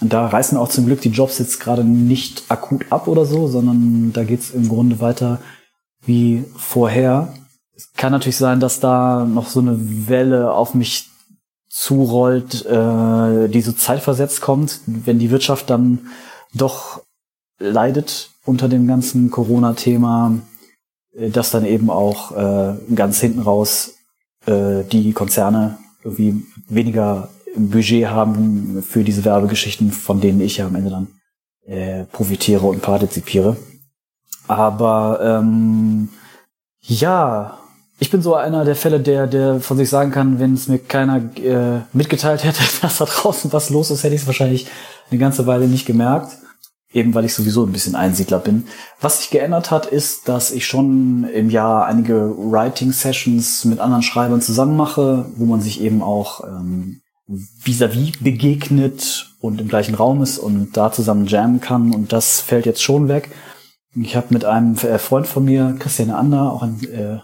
Und 0.00 0.12
da 0.12 0.26
reißen 0.26 0.56
auch 0.56 0.68
zum 0.68 0.86
Glück 0.86 1.00
die 1.00 1.08
Jobs 1.10 1.38
jetzt 1.38 1.60
gerade 1.60 1.84
nicht 1.84 2.44
akut 2.48 2.86
ab 2.90 3.08
oder 3.08 3.26
so, 3.26 3.48
sondern 3.48 4.12
da 4.12 4.24
geht's 4.24 4.50
im 4.50 4.68
Grunde 4.68 5.00
weiter 5.00 5.40
wie 6.04 6.44
vorher. 6.56 7.34
Es 7.74 7.92
kann 7.92 8.12
natürlich 8.12 8.36
sein, 8.36 8.60
dass 8.60 8.80
da 8.80 9.24
noch 9.24 9.48
so 9.48 9.60
eine 9.60 10.08
Welle 10.08 10.52
auf 10.52 10.74
mich 10.74 11.08
zurollt, 11.68 12.64
äh, 12.66 13.48
die 13.48 13.60
so 13.60 13.72
zeitversetzt 13.72 14.40
kommt, 14.40 14.80
wenn 14.86 15.18
die 15.18 15.30
Wirtschaft 15.30 15.70
dann 15.70 16.08
doch 16.54 17.02
leidet 17.58 18.30
unter 18.44 18.68
dem 18.68 18.86
ganzen 18.86 19.30
Corona-Thema, 19.30 20.40
äh, 21.14 21.30
dass 21.30 21.50
dann 21.50 21.64
eben 21.64 21.90
auch 21.90 22.32
äh, 22.36 22.74
ganz 22.94 23.20
hinten 23.20 23.40
raus 23.40 23.94
äh, 24.46 24.84
die 24.84 25.12
Konzerne 25.12 25.78
irgendwie 26.02 26.42
weniger 26.68 27.28
Budget 27.56 28.08
haben 28.08 28.82
für 28.82 29.04
diese 29.04 29.24
Werbegeschichten, 29.24 29.92
von 29.92 30.20
denen 30.20 30.40
ich 30.40 30.58
ja 30.58 30.66
am 30.66 30.74
Ende 30.74 30.90
dann 30.90 31.08
äh, 31.66 32.04
profitiere 32.04 32.66
und 32.66 32.82
partizipiere. 32.82 33.56
Aber 34.48 35.20
ähm, 35.22 36.08
ja, 36.80 37.58
ich 38.00 38.10
bin 38.10 38.22
so 38.22 38.34
einer 38.34 38.64
der 38.64 38.76
Fälle, 38.76 39.00
der, 39.00 39.26
der 39.26 39.60
von 39.60 39.76
sich 39.76 39.88
sagen 39.88 40.10
kann, 40.10 40.38
wenn 40.38 40.54
es 40.54 40.68
mir 40.68 40.78
keiner 40.78 41.16
äh, 41.36 41.80
mitgeteilt 41.92 42.44
hätte, 42.44 42.62
dass 42.82 42.98
da 42.98 43.04
draußen 43.04 43.52
was 43.52 43.70
los 43.70 43.90
ist, 43.90 44.04
hätte 44.04 44.14
ich 44.14 44.22
es 44.22 44.26
wahrscheinlich 44.26 44.66
eine 45.10 45.18
ganze 45.18 45.46
Weile 45.46 45.66
nicht 45.66 45.86
gemerkt. 45.86 46.38
Eben 46.90 47.12
weil 47.12 47.26
ich 47.26 47.34
sowieso 47.34 47.66
ein 47.66 47.72
bisschen 47.72 47.94
Einsiedler 47.94 48.38
bin. 48.38 48.66
Was 48.98 49.18
sich 49.18 49.28
geändert 49.28 49.70
hat, 49.70 49.84
ist, 49.84 50.26
dass 50.26 50.50
ich 50.50 50.66
schon 50.66 51.24
im 51.24 51.50
Jahr 51.50 51.84
einige 51.84 52.34
Writing-Sessions 52.34 53.66
mit 53.66 53.78
anderen 53.78 54.02
Schreibern 54.02 54.40
zusammen 54.40 54.74
mache, 54.74 55.26
wo 55.36 55.44
man 55.44 55.60
sich 55.60 55.82
eben 55.82 56.02
auch 56.02 56.44
ähm, 56.44 57.02
vis-à-vis 57.28 58.12
-vis 58.12 58.22
begegnet 58.24 59.34
und 59.38 59.60
im 59.60 59.68
gleichen 59.68 59.94
Raum 59.94 60.22
ist 60.22 60.38
und 60.38 60.78
da 60.78 60.90
zusammen 60.90 61.26
jammen 61.26 61.60
kann. 61.60 61.94
Und 61.94 62.14
das 62.14 62.40
fällt 62.40 62.64
jetzt 62.64 62.82
schon 62.82 63.08
weg. 63.08 63.28
Ich 63.94 64.16
habe 64.16 64.26
mit 64.30 64.44
einem 64.44 64.76
äh, 64.76 64.98
Freund 64.98 65.26
von 65.26 65.44
mir, 65.44 65.76
Christian 65.78 66.10
Ander, 66.10 66.52
auch 66.52 66.62
ein 66.62 66.80
äh, 66.90 67.18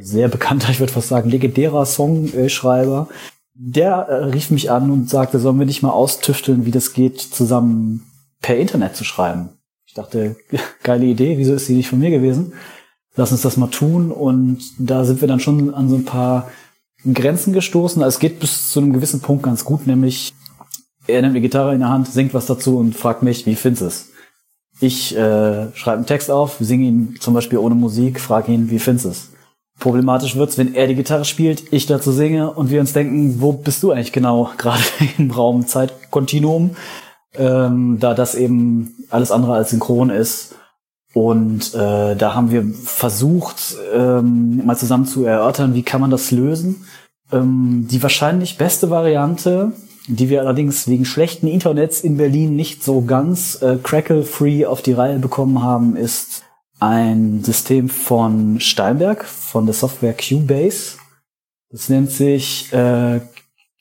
sehr 0.00 0.28
bekannter, 0.28 0.68
ich 0.70 0.80
würde 0.80 0.92
fast 0.92 1.08
sagen, 1.08 1.30
legendärer 1.30 1.84
Songschreiber, 1.86 3.08
der 3.54 3.94
äh, 4.08 4.24
rief 4.24 4.50
mich 4.50 4.70
an 4.70 4.90
und 4.90 5.08
sagte, 5.08 5.38
sollen 5.38 5.58
wir 5.58 5.66
nicht 5.66 5.82
mal 5.82 5.90
austüfteln, 5.90 6.66
wie 6.66 6.70
das 6.70 6.92
geht, 6.92 7.20
zusammen 7.20 8.04
per 8.40 8.56
Internet 8.56 8.96
zu 8.96 9.04
schreiben. 9.04 9.50
Ich 9.86 9.94
dachte, 9.94 10.36
geile 10.82 11.06
Idee, 11.06 11.38
wieso 11.38 11.54
ist 11.54 11.66
sie 11.66 11.76
nicht 11.76 11.88
von 11.88 12.00
mir 12.00 12.10
gewesen? 12.10 12.52
Lass 13.16 13.30
uns 13.30 13.42
das 13.42 13.56
mal 13.56 13.68
tun. 13.68 14.10
Und 14.10 14.60
da 14.78 15.04
sind 15.04 15.20
wir 15.20 15.28
dann 15.28 15.38
schon 15.38 15.72
an 15.72 15.88
so 15.88 15.94
ein 15.94 16.04
paar 16.04 16.50
Grenzen 17.12 17.52
gestoßen. 17.52 18.02
Also 18.02 18.16
es 18.16 18.20
geht 18.20 18.40
bis 18.40 18.72
zu 18.72 18.80
einem 18.80 18.92
gewissen 18.92 19.20
Punkt 19.20 19.44
ganz 19.44 19.64
gut, 19.64 19.86
nämlich 19.86 20.34
er 21.06 21.20
nimmt 21.20 21.32
eine 21.32 21.40
Gitarre 21.40 21.74
in 21.74 21.80
der 21.80 21.90
Hand, 21.90 22.08
singt 22.08 22.34
was 22.34 22.46
dazu 22.46 22.78
und 22.78 22.96
fragt 22.96 23.22
mich, 23.22 23.46
wie 23.46 23.54
findest 23.54 23.82
du 23.82 23.86
es? 23.86 24.10
Ich 24.84 25.16
äh, 25.16 25.74
schreibe 25.74 25.96
einen 25.96 26.06
Text 26.06 26.30
auf, 26.30 26.56
singe 26.60 26.84
ihn 26.84 27.16
zum 27.18 27.32
Beispiel 27.32 27.56
ohne 27.56 27.74
Musik, 27.74 28.20
frage 28.20 28.52
ihn, 28.52 28.68
wie 28.68 28.78
findest 28.78 29.06
du 29.06 29.08
es? 29.08 29.30
Problematisch 29.80 30.36
wird's, 30.36 30.58
wenn 30.58 30.74
er 30.74 30.86
die 30.86 30.94
Gitarre 30.94 31.24
spielt, 31.24 31.72
ich 31.72 31.86
dazu 31.86 32.12
singe 32.12 32.50
und 32.50 32.68
wir 32.68 32.80
uns 32.80 32.92
denken, 32.92 33.40
wo 33.40 33.52
bist 33.52 33.82
du 33.82 33.92
eigentlich 33.92 34.12
genau 34.12 34.50
gerade 34.58 34.82
im 35.16 35.30
Raum 35.30 35.66
Zeitkontinuum, 35.66 36.76
ähm, 37.34 37.96
da 37.98 38.12
das 38.12 38.34
eben 38.34 38.94
alles 39.08 39.30
andere 39.30 39.54
als 39.54 39.70
synchron 39.70 40.10
ist. 40.10 40.54
Und 41.14 41.74
äh, 41.74 42.14
da 42.14 42.34
haben 42.34 42.50
wir 42.50 42.64
versucht, 42.74 43.76
ähm, 43.94 44.66
mal 44.66 44.76
zusammen 44.76 45.06
zu 45.06 45.24
erörtern, 45.24 45.72
wie 45.72 45.82
kann 45.82 46.02
man 46.02 46.10
das 46.10 46.30
lösen. 46.30 46.84
Ähm, 47.32 47.88
die 47.90 48.02
wahrscheinlich 48.02 48.58
beste 48.58 48.90
Variante, 48.90 49.72
die 50.06 50.28
wir 50.28 50.40
allerdings 50.40 50.86
wegen 50.88 51.04
schlechten 51.04 51.46
Internets 51.46 52.00
in 52.00 52.16
Berlin 52.16 52.56
nicht 52.56 52.82
so 52.82 53.02
ganz 53.02 53.60
äh, 53.62 53.78
crackle-free 53.82 54.66
auf 54.66 54.82
die 54.82 54.92
Reihe 54.92 55.18
bekommen 55.18 55.62
haben, 55.62 55.96
ist 55.96 56.42
ein 56.80 57.42
System 57.42 57.88
von 57.88 58.60
Steinberg, 58.60 59.24
von 59.24 59.64
der 59.64 59.74
Software 59.74 60.14
Cubase. 60.14 60.98
Das 61.70 61.88
nennt 61.88 62.10
sich 62.10 62.72
äh, 62.72 63.20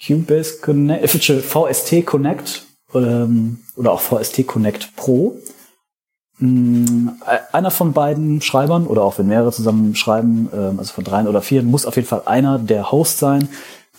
Cubase 0.06 0.60
Connect, 0.62 1.30
äh, 1.30 1.42
VST 1.42 2.06
Connect 2.06 2.66
ähm, 2.94 3.60
oder 3.76 3.92
auch 3.92 4.02
VST 4.02 4.48
Connect 4.48 4.96
Pro. 4.96 5.38
Mm, 6.40 7.10
einer 7.52 7.72
von 7.72 7.94
beiden 7.94 8.42
Schreibern 8.42 8.88
oder 8.88 9.04
auch 9.04 9.18
wenn 9.18 9.28
mehrere 9.28 9.52
zusammen 9.52 9.96
schreiben, 9.96 10.50
ähm, 10.54 10.80
also 10.80 10.94
von 10.94 11.04
dreien 11.04 11.28
oder 11.28 11.42
vier, 11.42 11.64
muss 11.64 11.86
auf 11.86 11.96
jeden 11.96 12.08
Fall 12.08 12.24
einer 12.26 12.58
der 12.58 12.92
Host 12.92 13.20
sein. 13.20 13.50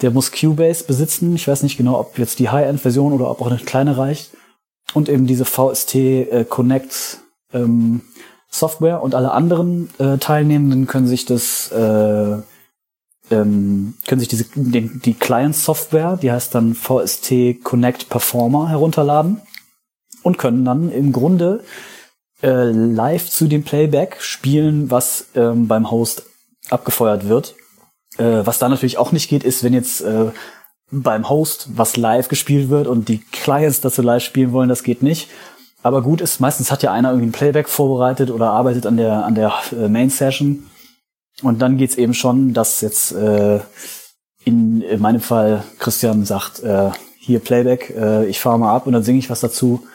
Der 0.02 0.10
muss 0.10 0.32
Cubase 0.32 0.84
besitzen. 0.84 1.34
Ich 1.34 1.46
weiß 1.46 1.62
nicht 1.62 1.76
genau, 1.76 1.98
ob 1.98 2.18
jetzt 2.18 2.38
die 2.38 2.48
High-End-Version 2.48 3.12
oder 3.12 3.30
ob 3.30 3.40
auch 3.40 3.46
eine 3.46 3.58
kleine 3.58 3.96
reicht. 3.96 4.30
Und 4.92 5.08
eben 5.08 5.26
diese 5.26 5.44
VST 5.44 5.94
äh, 5.94 6.46
Connect 6.48 7.20
ähm, 7.52 8.02
Software 8.48 9.02
und 9.02 9.14
alle 9.14 9.32
anderen 9.32 9.90
äh, 9.98 10.18
Teilnehmenden 10.18 10.86
können 10.86 11.06
sich 11.06 11.24
das 11.24 11.72
äh, 11.72 12.36
ähm, 13.30 13.94
können 14.06 14.20
sich 14.20 14.28
diese 14.28 14.44
den, 14.54 15.00
die 15.04 15.14
Client 15.14 15.56
Software, 15.56 16.18
die 16.20 16.30
heißt 16.30 16.54
dann 16.54 16.74
VST 16.74 17.62
Connect 17.62 18.08
Performer 18.08 18.68
herunterladen 18.68 19.40
und 20.22 20.38
können 20.38 20.64
dann 20.64 20.92
im 20.92 21.12
Grunde 21.12 21.64
äh, 22.42 22.70
live 22.70 23.28
zu 23.28 23.48
dem 23.48 23.64
Playback 23.64 24.20
spielen, 24.20 24.90
was 24.90 25.26
ähm, 25.34 25.66
beim 25.66 25.90
Host 25.90 26.26
abgefeuert 26.70 27.28
wird. 27.28 27.54
Äh, 28.18 28.46
was 28.46 28.58
da 28.58 28.68
natürlich 28.68 28.98
auch 28.98 29.12
nicht 29.12 29.28
geht, 29.28 29.44
ist, 29.44 29.64
wenn 29.64 29.72
jetzt 29.72 30.00
äh, 30.00 30.30
beim 30.90 31.28
Host 31.28 31.68
was 31.74 31.96
live 31.96 32.28
gespielt 32.28 32.68
wird 32.68 32.86
und 32.86 33.08
die 33.08 33.18
Clients 33.18 33.80
dazu 33.80 34.02
live 34.02 34.22
spielen 34.22 34.52
wollen, 34.52 34.68
das 34.68 34.82
geht 34.82 35.02
nicht. 35.02 35.28
Aber 35.82 36.02
gut 36.02 36.20
ist, 36.20 36.40
meistens 36.40 36.70
hat 36.70 36.82
ja 36.82 36.92
einer 36.92 37.10
irgendwie 37.10 37.28
ein 37.28 37.32
Playback 37.32 37.68
vorbereitet 37.68 38.30
oder 38.30 38.50
arbeitet 38.50 38.86
an 38.86 38.96
der, 38.96 39.24
an 39.24 39.34
der 39.34 39.52
äh, 39.72 39.88
Main 39.88 40.10
Session. 40.10 40.66
Und 41.42 41.60
dann 41.60 41.76
geht's 41.76 41.96
eben 41.96 42.14
schon, 42.14 42.54
dass 42.54 42.80
jetzt 42.80 43.12
äh, 43.12 43.60
in, 44.44 44.80
in 44.80 45.00
meinem 45.00 45.20
Fall 45.20 45.64
Christian 45.78 46.24
sagt, 46.24 46.60
äh, 46.60 46.90
hier 47.18 47.40
Playback, 47.40 47.90
äh, 47.96 48.26
ich 48.26 48.40
fahre 48.40 48.58
mal 48.58 48.74
ab 48.74 48.86
und 48.86 48.92
dann 48.92 49.02
singe 49.02 49.18
ich 49.18 49.30
was 49.30 49.40
dazu. 49.40 49.86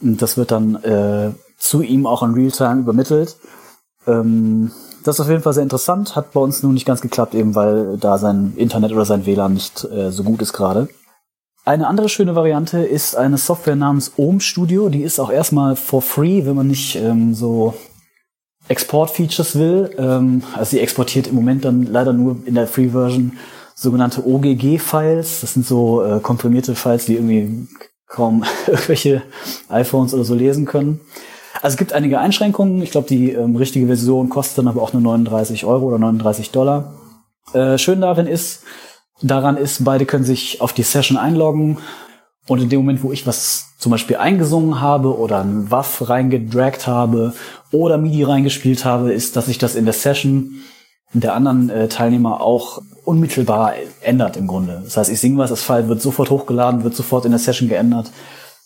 Und 0.00 0.20
das 0.20 0.36
wird 0.36 0.50
dann 0.50 0.76
äh, 0.76 1.32
zu 1.58 1.82
ihm 1.82 2.06
auch 2.06 2.22
in 2.22 2.34
Realtime 2.34 2.80
übermittelt. 2.80 3.36
Ähm, 4.06 4.72
das 5.04 5.16
ist 5.16 5.20
auf 5.20 5.28
jeden 5.28 5.42
Fall 5.42 5.52
sehr 5.52 5.62
interessant, 5.62 6.16
hat 6.16 6.32
bei 6.32 6.40
uns 6.40 6.62
nun 6.62 6.74
nicht 6.74 6.86
ganz 6.86 7.00
geklappt, 7.00 7.34
eben 7.34 7.54
weil 7.54 7.96
da 7.98 8.18
sein 8.18 8.52
Internet 8.56 8.92
oder 8.92 9.04
sein 9.04 9.26
WLAN 9.26 9.54
nicht 9.54 9.84
äh, 9.84 10.10
so 10.10 10.22
gut 10.22 10.42
ist 10.42 10.52
gerade. 10.52 10.88
Eine 11.64 11.86
andere 11.86 12.08
schöne 12.08 12.34
Variante 12.34 12.78
ist 12.78 13.16
eine 13.16 13.38
Software 13.38 13.76
namens 13.76 14.12
Ohm 14.16 14.40
Studio. 14.40 14.88
Die 14.88 15.02
ist 15.02 15.20
auch 15.20 15.30
erstmal 15.30 15.76
for 15.76 16.02
free, 16.02 16.44
wenn 16.44 16.56
man 16.56 16.66
nicht 16.66 16.96
ähm, 16.96 17.34
so 17.34 17.74
Export-Features 18.66 19.56
will. 19.56 19.94
Ähm, 19.96 20.42
also 20.54 20.70
sie 20.70 20.80
exportiert 20.80 21.28
im 21.28 21.36
Moment 21.36 21.64
dann 21.64 21.84
leider 21.84 22.12
nur 22.12 22.36
in 22.46 22.54
der 22.56 22.66
Free-Version 22.66 23.38
sogenannte 23.76 24.26
OGG-Files. 24.26 25.40
Das 25.40 25.54
sind 25.54 25.64
so 25.64 26.02
äh, 26.02 26.18
komprimierte 26.18 26.74
Files, 26.74 27.06
die 27.06 27.14
irgendwie 27.14 27.68
kaum 28.08 28.44
irgendwelche 28.66 29.22
iPhones 29.68 30.14
oder 30.14 30.24
so 30.24 30.34
lesen 30.34 30.64
können. 30.64 31.00
Also 31.60 31.74
es 31.74 31.76
gibt 31.76 31.92
einige 31.92 32.18
Einschränkungen. 32.18 32.82
Ich 32.82 32.90
glaube, 32.90 33.08
die 33.08 33.32
ähm, 33.32 33.56
richtige 33.56 33.86
Version 33.86 34.28
kostet 34.28 34.58
dann 34.58 34.68
aber 34.68 34.82
auch 34.82 34.92
nur 34.92 35.02
39 35.02 35.64
Euro 35.64 35.86
oder 35.86 35.98
39 35.98 36.50
Dollar. 36.50 36.94
Äh, 37.52 37.78
schön 37.78 38.00
darin 38.00 38.26
ist, 38.26 38.62
daran 39.20 39.56
ist, 39.56 39.84
beide 39.84 40.06
können 40.06 40.24
sich 40.24 40.60
auf 40.60 40.72
die 40.72 40.82
Session 40.82 41.18
einloggen. 41.18 41.78
Und 42.48 42.60
in 42.60 42.68
dem 42.68 42.80
Moment, 42.80 43.02
wo 43.02 43.12
ich 43.12 43.26
was 43.26 43.66
zum 43.78 43.92
Beispiel 43.92 44.16
eingesungen 44.16 44.80
habe 44.80 45.16
oder 45.16 45.40
ein 45.40 45.70
Waff 45.70 46.08
reingedragt 46.08 46.86
habe 46.86 47.34
oder 47.70 47.98
MIDI 47.98 48.24
reingespielt 48.24 48.84
habe, 48.84 49.12
ist, 49.12 49.36
dass 49.36 49.46
sich 49.46 49.58
das 49.58 49.74
in 49.74 49.84
der 49.84 49.94
Session 49.94 50.62
der 51.12 51.34
anderen 51.34 51.70
äh, 51.70 51.88
Teilnehmer 51.88 52.40
auch 52.40 52.80
unmittelbar 53.04 53.74
ändert 54.00 54.36
im 54.36 54.46
Grunde. 54.46 54.80
Das 54.84 54.96
heißt, 54.96 55.10
ich 55.10 55.20
singe 55.20 55.38
was, 55.38 55.50
das 55.50 55.62
File 55.62 55.88
wird 55.88 56.00
sofort 56.00 56.30
hochgeladen, 56.30 56.84
wird 56.84 56.94
sofort 56.94 57.24
in 57.24 57.32
der 57.32 57.40
Session 57.40 57.68
geändert. 57.68 58.10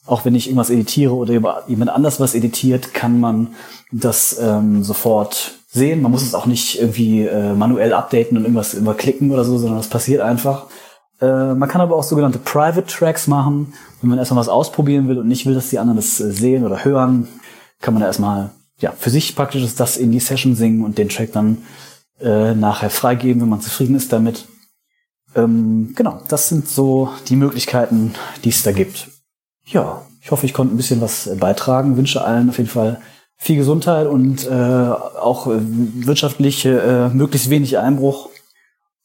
Auch 0.07 0.25
wenn 0.25 0.35
ich 0.35 0.47
irgendwas 0.47 0.71
editiere 0.71 1.15
oder 1.15 1.65
jemand 1.67 1.91
anders 1.91 2.21
was 2.21 2.35
editiert, 2.35 2.95
kann 2.95 3.21
man 3.21 3.55
das 3.93 4.39
ähm, 4.41 4.83
sofort 4.83 5.55
sehen. 5.69 6.03
Man 6.03 6.13
muss 6.13 6.23
es 6.23 6.35
auch 6.35 6.47
nicht 6.47 6.81
irgendwie 6.81 7.23
äh, 7.27 7.55
manuell 7.55 7.93
updaten 7.93 8.37
und 8.37 8.45
irgendwas 8.45 8.75
überklicken 8.75 9.31
oder 9.33 9.45
so, 9.45 9.59
sondern 9.59 9.79
das 9.79 9.89
passiert 9.89 10.21
einfach. 10.21 10.67
Äh, 11.21 11.55
man 11.55 11.69
kann 11.69 11.81
aber 11.81 11.97
auch 11.97 12.03
sogenannte 12.03 12.39
Private 12.39 12.87
Tracks 12.87 13.27
machen. 13.27 13.73
Wenn 14.01 14.11
man 14.11 14.19
erstmal 14.19 14.41
was 14.41 14.49
ausprobieren 14.49 15.09
will 15.09 15.19
und 15.19 15.29
nicht 15.29 15.47
will, 15.47 15.55
dass 15.55 15.71
die 15.71 15.79
anderen 15.79 15.97
das 15.97 16.21
äh, 16.21 16.31
sehen 16.31 16.65
oder 16.65 16.85
hören, 16.85 17.29
kann 17.81 17.95
man 17.95 18.01
da 18.01 18.07
erstmal 18.07 18.51
ja, 18.79 18.93
für 18.93 19.11
sich 19.11 19.35
praktisch 19.35 19.75
das 19.75 19.97
in 19.97 20.13
die 20.13 20.21
Session 20.21 20.55
singen 20.55 20.85
und 20.85 20.99
den 20.99 21.09
Track 21.09 21.33
dann 21.33 21.59
äh, 22.21 22.55
nachher 22.55 22.91
freigeben, 22.91 23.43
wenn 23.43 23.49
man 23.49 23.61
zufrieden 23.61 23.97
ist 23.97 24.13
damit. 24.13 24.47
Ähm, 25.35 25.93
genau, 25.95 26.21
das 26.29 26.49
sind 26.49 26.69
so 26.69 27.11
die 27.29 27.37
Möglichkeiten, 27.37 28.15
die 28.45 28.51
es 28.51 28.63
da 28.63 28.73
gibt. 28.73 29.09
Ja, 29.67 30.03
ich 30.23 30.31
hoffe, 30.31 30.47
ich 30.47 30.55
konnte 30.55 30.75
ein 30.75 30.77
bisschen 30.77 31.01
was 31.01 31.29
beitragen. 31.39 31.97
Wünsche 31.97 32.25
allen 32.25 32.49
auf 32.49 32.59
jeden 32.59 32.71
Fall 32.71 33.01
viel 33.37 33.57
Gesundheit 33.57 34.07
und 34.07 34.47
äh, 34.47 34.51
auch 34.51 35.47
äh, 35.47 35.59
wirtschaftlich 35.61 36.65
äh, 36.65 37.09
möglichst 37.09 37.51
wenig 37.51 37.79
Einbruch. 37.79 38.31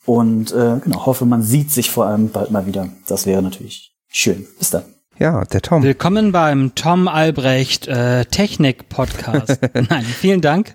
Und 0.05 0.51
äh, 0.51 0.79
genau, 0.83 1.05
hoffe, 1.05 1.25
man 1.25 1.43
sieht 1.43 1.71
sich 1.71 1.91
vor 1.91 2.05
allem 2.05 2.29
bald 2.29 2.51
mal 2.51 2.65
wieder. 2.65 2.89
Das 3.07 3.25
wäre 3.25 3.41
natürlich 3.41 3.93
schön. 4.07 4.47
Bis 4.57 4.69
dann. 4.69 4.83
Ja, 5.19 5.43
der 5.43 5.61
Tom. 5.61 5.83
Willkommen 5.83 6.31
beim 6.31 6.73
Tom 6.73 7.07
Albrecht 7.07 7.87
äh, 7.87 8.25
Technik 8.25 8.89
Podcast. 8.89 9.59
Nein, 9.73 10.03
vielen 10.03 10.41
Dank. 10.41 10.73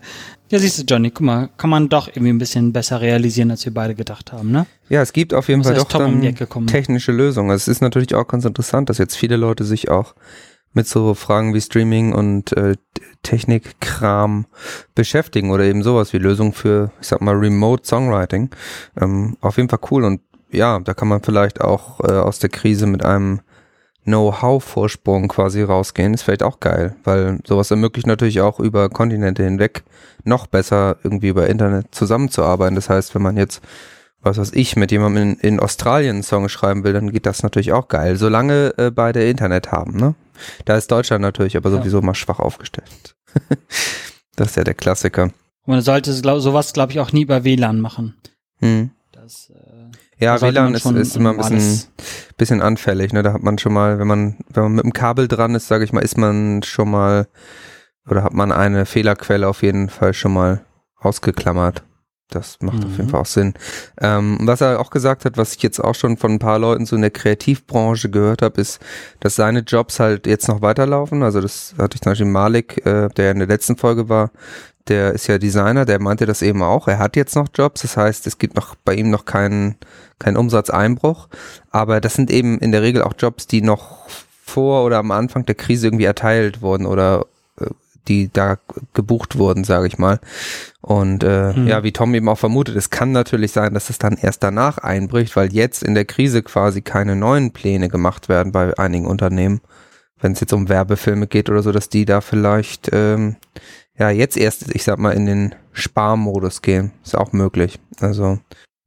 Ja, 0.49 0.59
siehst 0.61 0.79
du, 0.79 0.83
Johnny, 0.85 1.11
guck 1.11 1.27
mal, 1.27 1.49
kann 1.57 1.71
man 1.71 1.89
doch 1.89 2.09
irgendwie 2.09 2.31
ein 2.31 2.39
bisschen 2.39 2.73
besser 2.73 3.01
realisieren, 3.01 3.51
als 3.51 3.65
wir 3.65 3.75
beide 3.75 3.95
gedacht 3.95 4.33
haben, 4.33 4.53
ne? 4.53 4.67
Ja, 4.89 5.03
es 5.03 5.13
gibt 5.13 5.35
auf 5.35 5.49
jeden 5.49 5.65
Fall 5.65 5.75
doch 5.75 5.93
um 5.95 6.21
dann 6.21 6.67
technische 6.67 7.11
Lösungen. 7.11 7.51
Es 7.51 7.67
ist 7.67 7.81
natürlich 7.81 8.15
auch 8.15 8.29
ganz 8.29 8.45
interessant, 8.45 8.89
dass 8.89 8.99
jetzt 8.99 9.17
viele 9.17 9.37
Leute 9.37 9.65
sich 9.65 9.89
auch 9.91 10.15
mit 10.73 10.87
so 10.87 11.15
Fragen 11.15 11.55
wie 11.55 11.61
Streaming 11.61 12.13
und 12.13 12.53
äh, 12.57 12.77
Technikkram 13.23 14.47
beschäftigen 14.95 15.51
oder 15.51 15.65
eben 15.65 15.83
sowas 15.83 16.13
wie 16.13 16.19
Lösungen 16.19 16.53
für, 16.53 16.93
ich 17.01 17.09
sag 17.09 17.23
mal, 17.23 17.35
Remote 17.35 17.85
Songwriting. 17.85 18.51
Ähm, 19.01 19.37
auf 19.41 19.57
jeden 19.57 19.69
Fall 19.69 19.81
cool 19.91 20.05
und 20.05 20.21
ja, 20.53 20.79
da 20.79 20.95
kann 20.95 21.09
man 21.09 21.23
vielleicht 21.23 21.61
auch 21.61 22.01
äh, 22.01 22.13
aus 22.13 22.39
der 22.39 22.51
Krise 22.51 22.87
mit 22.87 23.05
einem 23.05 23.41
Know-how-Vorsprung 24.07 25.29
quasi 25.29 25.63
rausgehen, 25.63 26.15
ist 26.15 26.23
vielleicht 26.23 26.43
auch 26.43 26.61
geil, 26.61 26.97
weil 27.05 27.39
sowas 27.47 27.71
ermöglicht 27.71 28.07
natürlich 28.07 28.41
auch 28.41 28.59
über 28.61 28.89
Kontinente 28.89 29.43
hinweg 29.45 29.85
noch 30.25 30.47
besser 30.47 30.97
irgendwie 31.03 31.29
über 31.29 31.49
Internet 31.49 31.89
zusammenzuarbeiten. 31.95 32.75
Das 32.75 32.89
heißt, 32.89 33.15
wenn 33.15 33.23
man 33.23 33.37
jetzt, 33.37 33.61
was 34.21 34.39
weiß 34.39 34.53
ich, 34.55 34.77
mit 34.77 34.91
jemandem 34.91 35.23
in, 35.23 35.35
in 35.41 35.61
Australien 35.61 36.17
einen 36.17 36.23
Song 36.23 36.49
schreiben 36.49 36.85
will, 36.85 36.93
dann 36.93 37.13
geht 37.13 37.27
das 37.27 37.43
natürlich 37.43 37.73
auch 37.73 37.89
geil, 37.89 38.17
solange 38.17 38.75
äh, 38.79 38.91
beide 38.91 39.23
Internet 39.29 39.71
haben, 39.73 39.97
ne? 39.99 40.15
Da 40.65 40.77
ist 40.77 40.91
Deutschland 40.91 41.23
natürlich 41.23 41.57
aber 41.57 41.71
Ja. 41.71 41.79
sowieso 41.79 42.03
mal 42.03 42.15
schwach 42.15 42.41
aufgestellt. 42.41 43.17
das 44.37 44.49
ist 44.49 44.57
ja 44.57 44.65
der 44.65 44.75
Klassiker. 44.75 45.31
Man 45.67 45.81
sollte 45.81 46.19
glaub, 46.21 46.41
sowas, 46.41 46.73
glaube 46.73 46.93
ich, 46.93 47.01
auch 47.01 47.13
nie 47.13 47.23
über 47.23 47.43
WLAN 47.45 47.81
machen. 47.81 48.15
Hm. 48.61 48.91
Das, 49.13 49.51
äh, 49.51 49.91
Ja, 50.19 50.41
WLAN 50.41 50.75
ist, 50.75 50.87
ist 50.87 51.17
immer 51.17 51.31
ein 51.31 51.37
bisschen, 51.37 51.83
bisschen 52.39 52.63
anfällig, 52.63 53.13
ne? 53.13 53.23
Da 53.23 53.33
hat 53.33 53.43
man 53.43 53.59
schon 53.59 53.73
mal, 53.75 53.99
wenn 53.99 54.07
man, 54.07 54.37
wenn 54.49 54.63
man 54.65 54.73
mit 54.77 54.85
dem 54.85 54.93
Kabel 54.93 55.29
dran 55.29 55.55
ist, 55.55 55.69
sage 55.69 55.85
ich 55.85 55.93
mal, 55.93 56.01
ist 56.01 56.17
man 56.17 56.63
schon 56.63 56.91
mal 56.91 57.29
oder 58.09 58.23
hat 58.23 58.33
man 58.33 58.53
eine 58.53 58.87
Fehlerquelle 58.87 59.47
auf 59.49 59.63
jeden 59.63 59.89
Fall 59.91 60.15
schon 60.15 60.33
mal 60.33 60.65
ausgeklammert. 60.99 61.83
Das 62.31 62.59
macht 62.61 62.85
auf 62.85 62.91
jeden 62.93 63.07
Mhm. 63.07 63.11
Fall 63.11 63.21
auch 63.21 63.27
Sinn. 63.27 63.55
Ähm, 64.01 64.39
was 64.43 64.61
er 64.61 64.81
auch 64.81 64.91
gesagt 64.91 65.25
hat, 65.25 65.37
was 65.37 65.55
ich 65.55 65.63
jetzt 65.63 65.79
auch 65.79 65.95
schon 65.95 66.17
von 66.17 66.33
ein 66.33 66.39
paar 66.41 66.59
Leuten 66.59 66.85
so 66.87 66.97
in 66.97 67.03
der 67.03 67.13
Kreativbranche 67.13 68.11
gehört 68.11 68.43
habe, 68.43 68.61
ist, 68.61 68.81
dass 69.21 69.37
seine 69.37 69.61
Jobs 69.61 70.01
halt 70.01 70.27
jetzt 70.27 70.49
noch 70.49 70.61
weiterlaufen. 70.61 71.23
Also 71.23 71.41
das 71.41 71.75
hatte 71.79 71.95
ich 71.95 72.01
zum 72.01 72.11
Beispiel 72.13 72.27
Malik, 72.27 72.85
äh, 72.85 73.09
der 73.11 73.31
in 73.33 73.39
der 73.39 73.47
letzten 73.49 73.77
Folge 73.77 74.09
war, 74.09 74.31
der 74.89 75.13
ist 75.13 75.27
ja 75.27 75.39
Designer, 75.39 75.85
der 75.85 76.01
meinte 76.01 76.27
das 76.27 76.43
eben 76.43 76.63
auch. 76.63 76.89
Er 76.89 76.99
hat 76.99 77.17
jetzt 77.17 77.35
noch 77.37 77.49
Jobs, 77.55 77.83
das 77.83 77.97
heißt, 77.97 78.27
es 78.27 78.39
gibt 78.39 78.57
noch 78.57 78.75
bei 78.85 78.95
ihm 78.95 79.11
noch 79.11 79.25
keinen 79.25 79.77
keinen 80.19 80.37
Umsatzeinbruch. 80.37 81.29
Aber 81.71 82.01
das 82.01 82.15
sind 82.15 82.31
eben 82.31 82.59
in 82.59 82.73
der 82.73 82.83
Regel 82.83 83.03
auch 83.03 83.13
Jobs, 83.19 83.47
die 83.47 83.63
noch 83.63 84.07
vor 84.45 84.85
oder 84.85 84.99
am 84.99 85.11
Anfang 85.11 85.45
der 85.45 85.55
Krise 85.55 85.89
irgendwie 85.89 86.05
erteilt 86.05 86.63
wurden 86.63 86.87
oder 86.87 87.27
äh, 87.61 87.67
die 88.09 88.31
da 88.33 88.57
gebucht 88.95 89.37
wurden, 89.37 89.65
sage 89.65 89.89
ich 89.89 89.99
mal. 89.99 90.21
Und 90.81 91.25
äh, 91.25 91.53
Mhm. 91.53 91.67
ja, 91.67 91.83
wie 91.83 91.93
Tom 91.93 92.15
eben 92.15 92.29
auch 92.29 92.39
vermutet, 92.39 92.77
es 92.77 92.91
kann 92.91 93.11
natürlich 93.13 93.53
sein, 93.53 93.75
dass 93.75 93.91
es 93.91 93.99
dann 93.99 94.17
erst 94.17 94.43
danach 94.43 94.79
einbricht, 94.79 95.35
weil 95.37 95.53
jetzt 95.53 95.83
in 95.83 95.95
der 95.95 96.05
Krise 96.05 96.43
quasi 96.43 96.81
keine 96.81 97.17
neuen 97.17 97.51
Pläne 97.53 97.89
gemacht 97.89 98.29
werden 98.29 98.53
bei 98.53 98.79
einigen 98.79 99.07
Unternehmen. 99.07 99.61
Wenn 100.19 100.33
es 100.33 100.41
jetzt 100.41 100.53
um 100.55 100.69
Werbefilme 100.71 101.27
geht 101.27 101.51
oder 101.51 101.63
so, 101.63 101.73
dass 101.73 101.91
die 101.91 102.05
da 102.07 102.21
vielleicht 102.23 102.89
ähm, 102.93 103.37
ja 103.99 104.11
jetzt 104.11 104.37
erst, 104.37 104.75
ich 104.75 104.85
sag 104.85 104.99
mal, 104.99 105.13
in 105.13 105.27
den 105.27 105.55
Sparmodus 105.73 106.63
gehen. 106.63 106.93
Ist 107.05 107.17
auch 107.17 107.33
möglich. 107.33 107.79
Also 108.01 108.39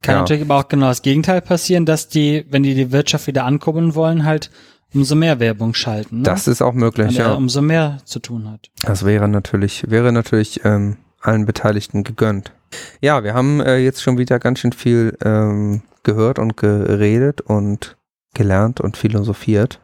Kann 0.02 0.14
ja. 0.14 0.20
natürlich 0.20 0.42
aber 0.42 0.56
auch 0.56 0.68
genau 0.68 0.86
das 0.86 1.02
Gegenteil 1.02 1.40
passieren, 1.40 1.86
dass 1.86 2.08
die, 2.08 2.46
wenn 2.50 2.62
die 2.62 2.74
die 2.74 2.92
Wirtschaft 2.92 3.26
wieder 3.26 3.44
ankurbeln 3.44 3.94
wollen, 3.94 4.24
halt 4.24 4.50
umso 4.92 5.14
mehr 5.14 5.38
Werbung 5.40 5.74
schalten. 5.74 6.18
Ne? 6.18 6.22
das 6.24 6.48
ist 6.48 6.62
auch 6.62 6.72
möglich, 6.72 7.16
ja. 7.16 7.32
umso 7.32 7.62
mehr 7.62 7.98
zu 8.04 8.18
tun 8.18 8.50
hat. 8.50 8.70
Das 8.82 9.04
wäre 9.04 9.28
natürlich, 9.28 9.88
wäre 9.88 10.12
natürlich 10.12 10.64
ähm, 10.64 10.96
allen 11.20 11.46
Beteiligten 11.46 12.02
gegönnt. 12.02 12.52
Ja, 13.00 13.24
wir 13.24 13.34
haben 13.34 13.60
äh, 13.60 13.78
jetzt 13.78 14.02
schon 14.02 14.18
wieder 14.18 14.38
ganz 14.38 14.60
schön 14.60 14.72
viel 14.72 15.16
ähm, 15.24 15.82
gehört 16.02 16.38
und 16.38 16.56
geredet 16.56 17.40
und 17.40 17.96
gelernt 18.34 18.80
und 18.80 18.96
philosophiert. 18.96 19.80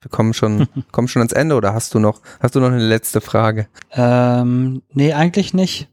Wir 0.00 0.10
kommen 0.10 0.34
schon, 0.34 0.66
kommen 0.92 1.08
schon 1.08 1.20
ans 1.20 1.32
Ende 1.32 1.54
oder 1.56 1.74
hast 1.74 1.94
du 1.94 1.98
noch, 1.98 2.20
hast 2.40 2.54
du 2.54 2.60
noch 2.60 2.68
eine 2.68 2.78
letzte 2.78 3.20
Frage? 3.20 3.68
Ähm, 3.92 4.82
nee, 4.92 5.12
eigentlich 5.12 5.54
nicht. 5.54 5.88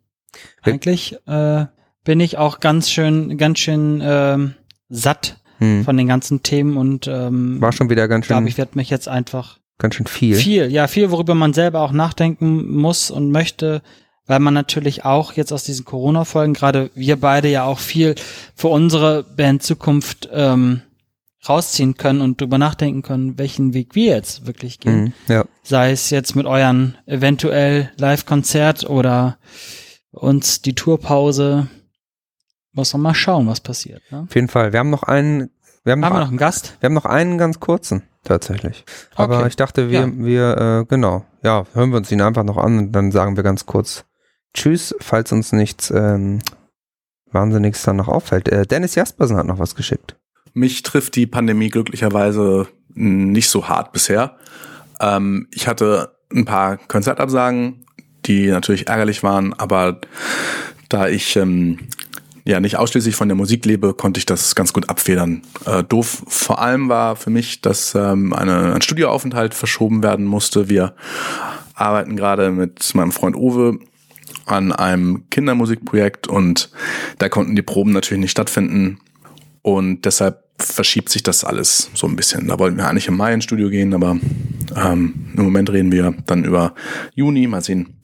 Eigentlich 0.61 1.17
äh, 1.25 1.65
bin 2.03 2.19
ich 2.19 2.37
auch 2.37 2.59
ganz 2.59 2.89
schön, 2.89 3.37
ganz 3.37 3.59
schön 3.59 4.01
ähm, 4.03 4.53
satt 4.89 5.37
Hm. 5.59 5.83
von 5.83 5.97
den 5.97 6.07
ganzen 6.07 6.43
Themen 6.43 6.77
und 6.77 7.07
ähm, 7.07 7.59
War 7.59 7.71
schon 7.71 7.89
wieder 7.89 8.07
ganz 8.07 8.27
glaube, 8.27 8.41
schön, 8.41 8.47
ich 8.47 8.57
werde 8.59 8.73
mich 8.75 8.91
jetzt 8.91 9.07
einfach 9.07 9.57
ganz 9.79 9.95
schön 9.95 10.05
viel. 10.05 10.35
viel, 10.35 10.71
ja, 10.71 10.87
viel, 10.87 11.09
worüber 11.09 11.33
man 11.33 11.53
selber 11.53 11.81
auch 11.81 11.91
nachdenken 11.91 12.75
muss 12.75 13.09
und 13.09 13.31
möchte, 13.31 13.81
weil 14.27 14.39
man 14.39 14.53
natürlich 14.53 15.03
auch 15.03 15.33
jetzt 15.33 15.51
aus 15.51 15.63
diesen 15.63 15.83
Corona-Folgen, 15.83 16.53
gerade 16.53 16.91
wir 16.93 17.15
beide 17.19 17.47
ja 17.47 17.63
auch 17.63 17.79
viel 17.79 18.13
für 18.55 18.67
unsere 18.67 19.23
Band 19.23 19.63
Zukunft 19.63 20.29
ähm, 20.31 20.81
rausziehen 21.49 21.95
können 21.95 22.21
und 22.21 22.39
drüber 22.41 22.57
nachdenken 22.57 23.01
können, 23.01 23.37
welchen 23.37 23.73
Weg 23.73 23.95
wir 23.95 24.15
jetzt 24.15 24.45
wirklich 24.47 24.79
gehen. 24.79 25.13
Hm, 25.27 25.35
ja, 25.35 25.45
Sei 25.63 25.91
es 25.91 26.09
jetzt 26.09 26.35
mit 26.35 26.45
euren 26.45 26.97
eventuell 27.05 27.91
Live-Konzert 27.97 28.89
oder 28.89 29.37
uns 30.11 30.61
die 30.61 30.73
Tourpause. 30.75 31.67
Muss 32.73 32.93
man 32.93 33.01
mal 33.01 33.13
schauen, 33.15 33.47
was 33.47 33.59
passiert. 33.61 34.01
Ne? 34.11 34.25
auf 34.27 34.35
jeden 34.35 34.47
Fall. 34.49 34.71
Wir 34.73 34.79
haben 34.79 34.89
noch 34.89 35.03
einen, 35.03 35.49
wir 35.83 35.93
haben, 35.93 36.03
Haben 36.05 36.13
wir 36.13 36.19
noch, 36.19 36.25
noch 36.25 36.27
einen 36.29 36.37
Gast? 36.37 36.75
wir 36.79 36.87
haben 36.87 36.93
noch 36.93 37.05
einen 37.05 37.37
ganz 37.37 37.59
kurzen 37.59 38.03
tatsächlich. 38.23 38.85
Aber 39.15 39.39
Okay. 39.39 39.47
ich 39.47 39.55
dachte, 39.55 39.89
wir, 39.89 40.01
Ja. 40.01 40.11
wir, 40.13 40.57
äh, 40.81 40.85
genau, 40.87 41.25
ja, 41.43 41.65
hören 41.73 41.89
wir 41.91 41.97
uns 41.97 42.11
ihn 42.11 42.21
einfach 42.21 42.43
noch 42.43 42.57
an 42.57 42.77
und 42.77 42.91
dann 42.91 43.11
sagen 43.11 43.35
wir 43.35 43.43
ganz 43.43 43.65
kurz 43.65 44.05
Tschüss, 44.53 44.95
falls 44.99 45.31
uns 45.31 45.51
nichts 45.53 45.91
ähm, 45.91 46.39
Wahnsinniges 47.31 47.83
dann 47.83 47.95
noch 47.97 48.07
auffällt. 48.07 48.47
Äh, 48.49 48.65
Dennis 48.65 48.95
Jaspersen 48.95 49.37
hat 49.37 49.45
noch 49.45 49.59
was 49.59 49.75
geschickt. 49.75 50.15
Mich 50.57 50.81
trifft 50.81 51.15
die 51.15 51.27
Pandemie 51.27 51.69
glücklicherweise 51.69 52.65
nicht 52.95 53.47
so 53.47 53.67
hart 53.67 53.91
bisher. 53.91 54.37
Ähm, 54.99 55.47
ich 55.51 55.67
hatte 55.67 56.15
ein 56.33 56.45
paar 56.45 56.77
Konzertabsagen, 56.77 57.85
die 58.25 58.47
natürlich 58.47 58.87
ärgerlich 58.87 59.21
waren, 59.21 59.53
aber 59.53 60.01
da 60.89 61.09
ich 61.09 61.35
ähm, 61.35 61.77
ja 62.43 62.59
nicht 62.59 62.77
ausschließlich 62.77 63.15
von 63.15 63.27
der 63.27 63.37
Musik 63.37 63.67
lebe, 63.67 63.93
konnte 63.93 64.17
ich 64.17 64.25
das 64.25 64.55
ganz 64.55 64.73
gut 64.73 64.89
abfedern. 64.89 65.43
Äh, 65.67 65.83
doof 65.83 66.23
vor 66.27 66.59
allem 66.59 66.89
war 66.89 67.15
für 67.17 67.29
mich, 67.29 67.61
dass 67.61 67.93
ähm, 67.93 68.33
eine, 68.33 68.73
ein 68.73 68.81
Studioaufenthalt 68.81 69.53
verschoben 69.53 70.01
werden 70.01 70.25
musste. 70.25 70.69
Wir 70.69 70.95
arbeiten 71.75 72.15
gerade 72.15 72.49
mit 72.49 72.95
meinem 72.95 73.11
Freund 73.11 73.35
Uwe 73.35 73.77
an 74.47 74.71
einem 74.71 75.29
Kindermusikprojekt 75.29 76.27
und 76.27 76.71
da 77.19 77.29
konnten 77.29 77.55
die 77.55 77.61
Proben 77.61 77.91
natürlich 77.91 78.21
nicht 78.21 78.31
stattfinden. 78.31 78.97
Und 79.61 80.05
deshalb 80.05 80.46
verschiebt 80.59 81.09
sich 81.09 81.23
das 81.23 81.43
alles 81.43 81.89
so 81.93 82.07
ein 82.07 82.15
bisschen. 82.15 82.47
Da 82.47 82.57
wollten 82.59 82.77
wir 82.77 82.87
eigentlich 82.87 83.07
im 83.07 83.17
Mai 83.17 83.33
ins 83.33 83.43
Studio 83.43 83.69
gehen, 83.69 83.93
aber 83.93 84.17
Ähm, 84.75 85.31
Im 85.35 85.43
Moment 85.45 85.69
reden 85.71 85.91
wir 85.91 86.13
dann 86.25 86.43
über 86.43 86.75
Juni, 87.15 87.47
mal 87.47 87.63
sehen, 87.63 88.01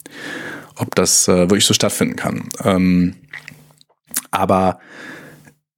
ob 0.76 0.96
das 0.96 1.28
äh, 1.28 1.50
wirklich 1.50 1.66
so 1.66 1.74
stattfinden 1.74 2.16
kann. 2.16 2.50
Ähm, 2.64 3.16
aber 4.32 4.80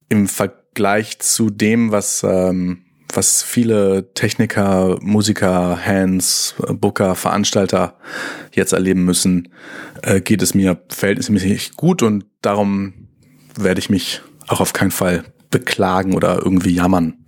im 0.08 0.28
Vergleich 0.28 1.18
zu 1.18 1.50
dem, 1.50 1.90
was, 1.90 2.22
ähm, 2.22 2.84
was 3.12 3.42
viele 3.42 4.12
Techniker, 4.14 4.98
Musiker, 5.00 5.84
Hands, 5.84 6.54
Booker, 6.68 7.14
Veranstalter 7.14 7.98
jetzt 8.54 8.72
erleben 8.72 9.04
müssen, 9.04 9.48
äh, 10.02 10.20
geht 10.20 10.40
es 10.40 10.54
mir 10.54 10.80
verhältnismäßig 10.88 11.72
gut 11.72 12.02
und 12.02 12.26
darum 12.42 13.08
werde 13.58 13.80
ich 13.80 13.90
mich 13.90 14.22
auch 14.46 14.60
auf 14.60 14.72
keinen 14.72 14.92
Fall 14.92 15.24
beklagen 15.50 16.14
oder 16.14 16.36
irgendwie 16.42 16.74
jammern. 16.74 17.24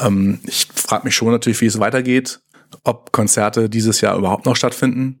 Ähm, 0.00 0.40
ich 0.44 0.68
frage 0.74 1.04
mich 1.04 1.14
schon 1.14 1.30
natürlich, 1.30 1.60
wie 1.60 1.66
es 1.66 1.78
weitergeht, 1.78 2.40
ob 2.82 3.12
Konzerte 3.12 3.68
dieses 3.68 4.00
Jahr 4.00 4.16
überhaupt 4.16 4.46
noch 4.46 4.56
stattfinden 4.56 5.20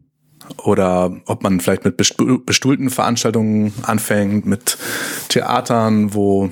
oder 0.58 1.16
ob 1.26 1.42
man 1.42 1.60
vielleicht 1.60 1.84
mit 1.84 1.96
bestuhlten 1.96 2.90
Veranstaltungen 2.90 3.72
anfängt, 3.82 4.46
mit 4.46 4.76
Theatern, 5.28 6.14
wo, 6.14 6.50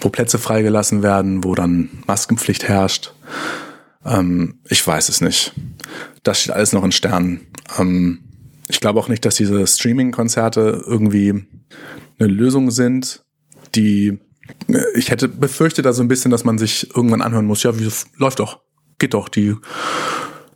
wo 0.00 0.08
Plätze 0.08 0.38
freigelassen 0.38 1.02
werden, 1.02 1.42
wo 1.42 1.54
dann 1.54 1.90
Maskenpflicht 2.06 2.64
herrscht. 2.64 3.12
Ähm, 4.04 4.60
ich 4.68 4.86
weiß 4.86 5.08
es 5.08 5.20
nicht. 5.20 5.52
Das 6.22 6.40
steht 6.40 6.54
alles 6.54 6.72
noch 6.72 6.84
in 6.84 6.92
Sternen. 6.92 7.46
Ähm, 7.78 8.20
ich 8.68 8.80
glaube 8.80 9.00
auch 9.00 9.08
nicht, 9.08 9.24
dass 9.24 9.34
diese 9.34 9.66
Streaming-Konzerte 9.66 10.82
irgendwie 10.86 11.44
eine 12.18 12.28
Lösung 12.28 12.70
sind, 12.70 13.24
die 13.74 14.18
ich 14.94 15.10
hätte 15.10 15.28
befürchtet 15.28 15.84
da 15.84 15.92
so 15.92 16.02
ein 16.02 16.08
bisschen, 16.08 16.30
dass 16.30 16.44
man 16.44 16.58
sich 16.58 16.94
irgendwann 16.94 17.22
anhören 17.22 17.46
muss, 17.46 17.62
ja, 17.62 17.78
wie 17.78 17.88
läuft 18.16 18.38
doch, 18.38 18.60
geht 18.98 19.14
doch, 19.14 19.28
die 19.28 19.54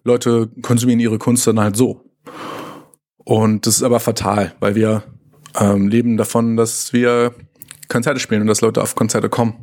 Leute 0.04 0.50
konsumieren 0.62 1.00
ihre 1.00 1.18
Kunst 1.18 1.46
dann 1.46 1.60
halt 1.60 1.76
so. 1.76 2.04
Und 3.16 3.66
das 3.66 3.76
ist 3.76 3.82
aber 3.82 4.00
fatal, 4.00 4.54
weil 4.60 4.74
wir 4.74 5.02
ähm, 5.58 5.88
leben 5.88 6.16
davon, 6.16 6.56
dass 6.56 6.92
wir 6.92 7.34
Konzerte 7.88 8.20
spielen 8.20 8.42
und 8.42 8.46
dass 8.46 8.60
Leute 8.60 8.82
auf 8.82 8.94
Konzerte 8.94 9.28
kommen. 9.28 9.54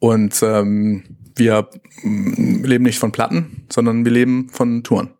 Und 0.00 0.40
ähm, 0.42 1.16
wir 1.36 1.68
mm, 2.02 2.64
leben 2.64 2.84
nicht 2.84 2.98
von 2.98 3.12
Platten, 3.12 3.66
sondern 3.70 4.04
wir 4.04 4.12
leben 4.12 4.48
von 4.50 4.82
Touren. 4.82 5.10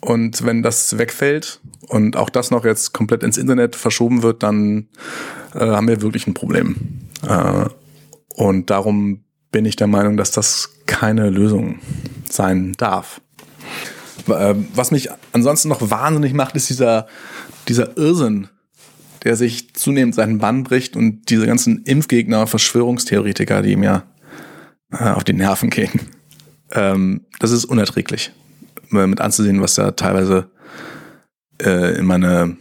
Und 0.00 0.44
wenn 0.44 0.62
das 0.62 0.96
wegfällt 0.98 1.60
und 1.88 2.16
auch 2.16 2.30
das 2.30 2.50
noch 2.50 2.64
jetzt 2.64 2.92
komplett 2.92 3.22
ins 3.22 3.36
Internet 3.36 3.76
verschoben 3.76 4.22
wird, 4.22 4.42
dann 4.42 4.88
äh, 5.54 5.60
haben 5.60 5.88
wir 5.88 6.02
wirklich 6.02 6.26
ein 6.26 6.34
Problem. 6.34 6.76
Äh, 7.26 7.66
und 8.34 8.70
darum 8.70 9.24
bin 9.50 9.64
ich 9.64 9.76
der 9.76 9.86
Meinung, 9.86 10.16
dass 10.16 10.30
das 10.30 10.70
keine 10.86 11.30
Lösung 11.30 11.80
sein 12.30 12.74
darf. 12.78 13.20
Äh, 14.28 14.54
was 14.74 14.90
mich 14.90 15.08
ansonsten 15.32 15.68
noch 15.68 15.90
wahnsinnig 15.90 16.32
macht, 16.32 16.54
ist 16.54 16.68
dieser, 16.68 17.06
dieser 17.66 17.96
Irrsinn, 17.96 18.48
der 19.24 19.36
sich 19.36 19.74
zunehmend 19.74 20.14
seinen 20.14 20.38
Bann 20.38 20.64
bricht 20.64 20.96
und 20.96 21.30
diese 21.30 21.46
ganzen 21.46 21.82
Impfgegner, 21.84 22.46
Verschwörungstheoretiker, 22.46 23.62
die 23.62 23.72
ja 23.72 24.04
äh, 24.92 25.10
auf 25.10 25.24
die 25.24 25.32
Nerven 25.32 25.70
gehen. 25.70 26.00
Ähm, 26.72 27.22
das 27.40 27.50
ist 27.50 27.64
unerträglich, 27.64 28.32
mit 28.90 29.20
anzusehen, 29.20 29.60
was 29.60 29.74
da 29.74 29.92
teilweise 29.92 30.50
äh, 31.62 31.98
in 31.98 32.06
meine 32.06 32.56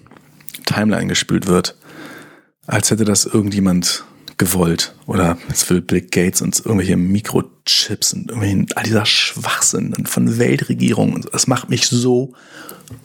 Timeline 0.65 1.07
gespült 1.07 1.47
wird. 1.47 1.77
Als 2.65 2.91
hätte 2.91 3.05
das 3.05 3.25
irgendjemand 3.25 4.03
gewollt. 4.37 4.93
Oder 5.05 5.37
es 5.49 5.69
will 5.69 5.81
Bill 5.81 6.01
Gates 6.01 6.41
und 6.41 6.57
irgendwelche 6.59 6.95
Mikrochips 6.95 8.13
und 8.13 8.29
irgendwie 8.29 8.67
all 8.75 8.83
dieser 8.83 9.05
Schwachsinn 9.05 10.05
von 10.05 10.37
Weltregierungen. 10.37 11.25
Das 11.31 11.47
macht 11.47 11.69
mich 11.69 11.87
so 11.87 12.33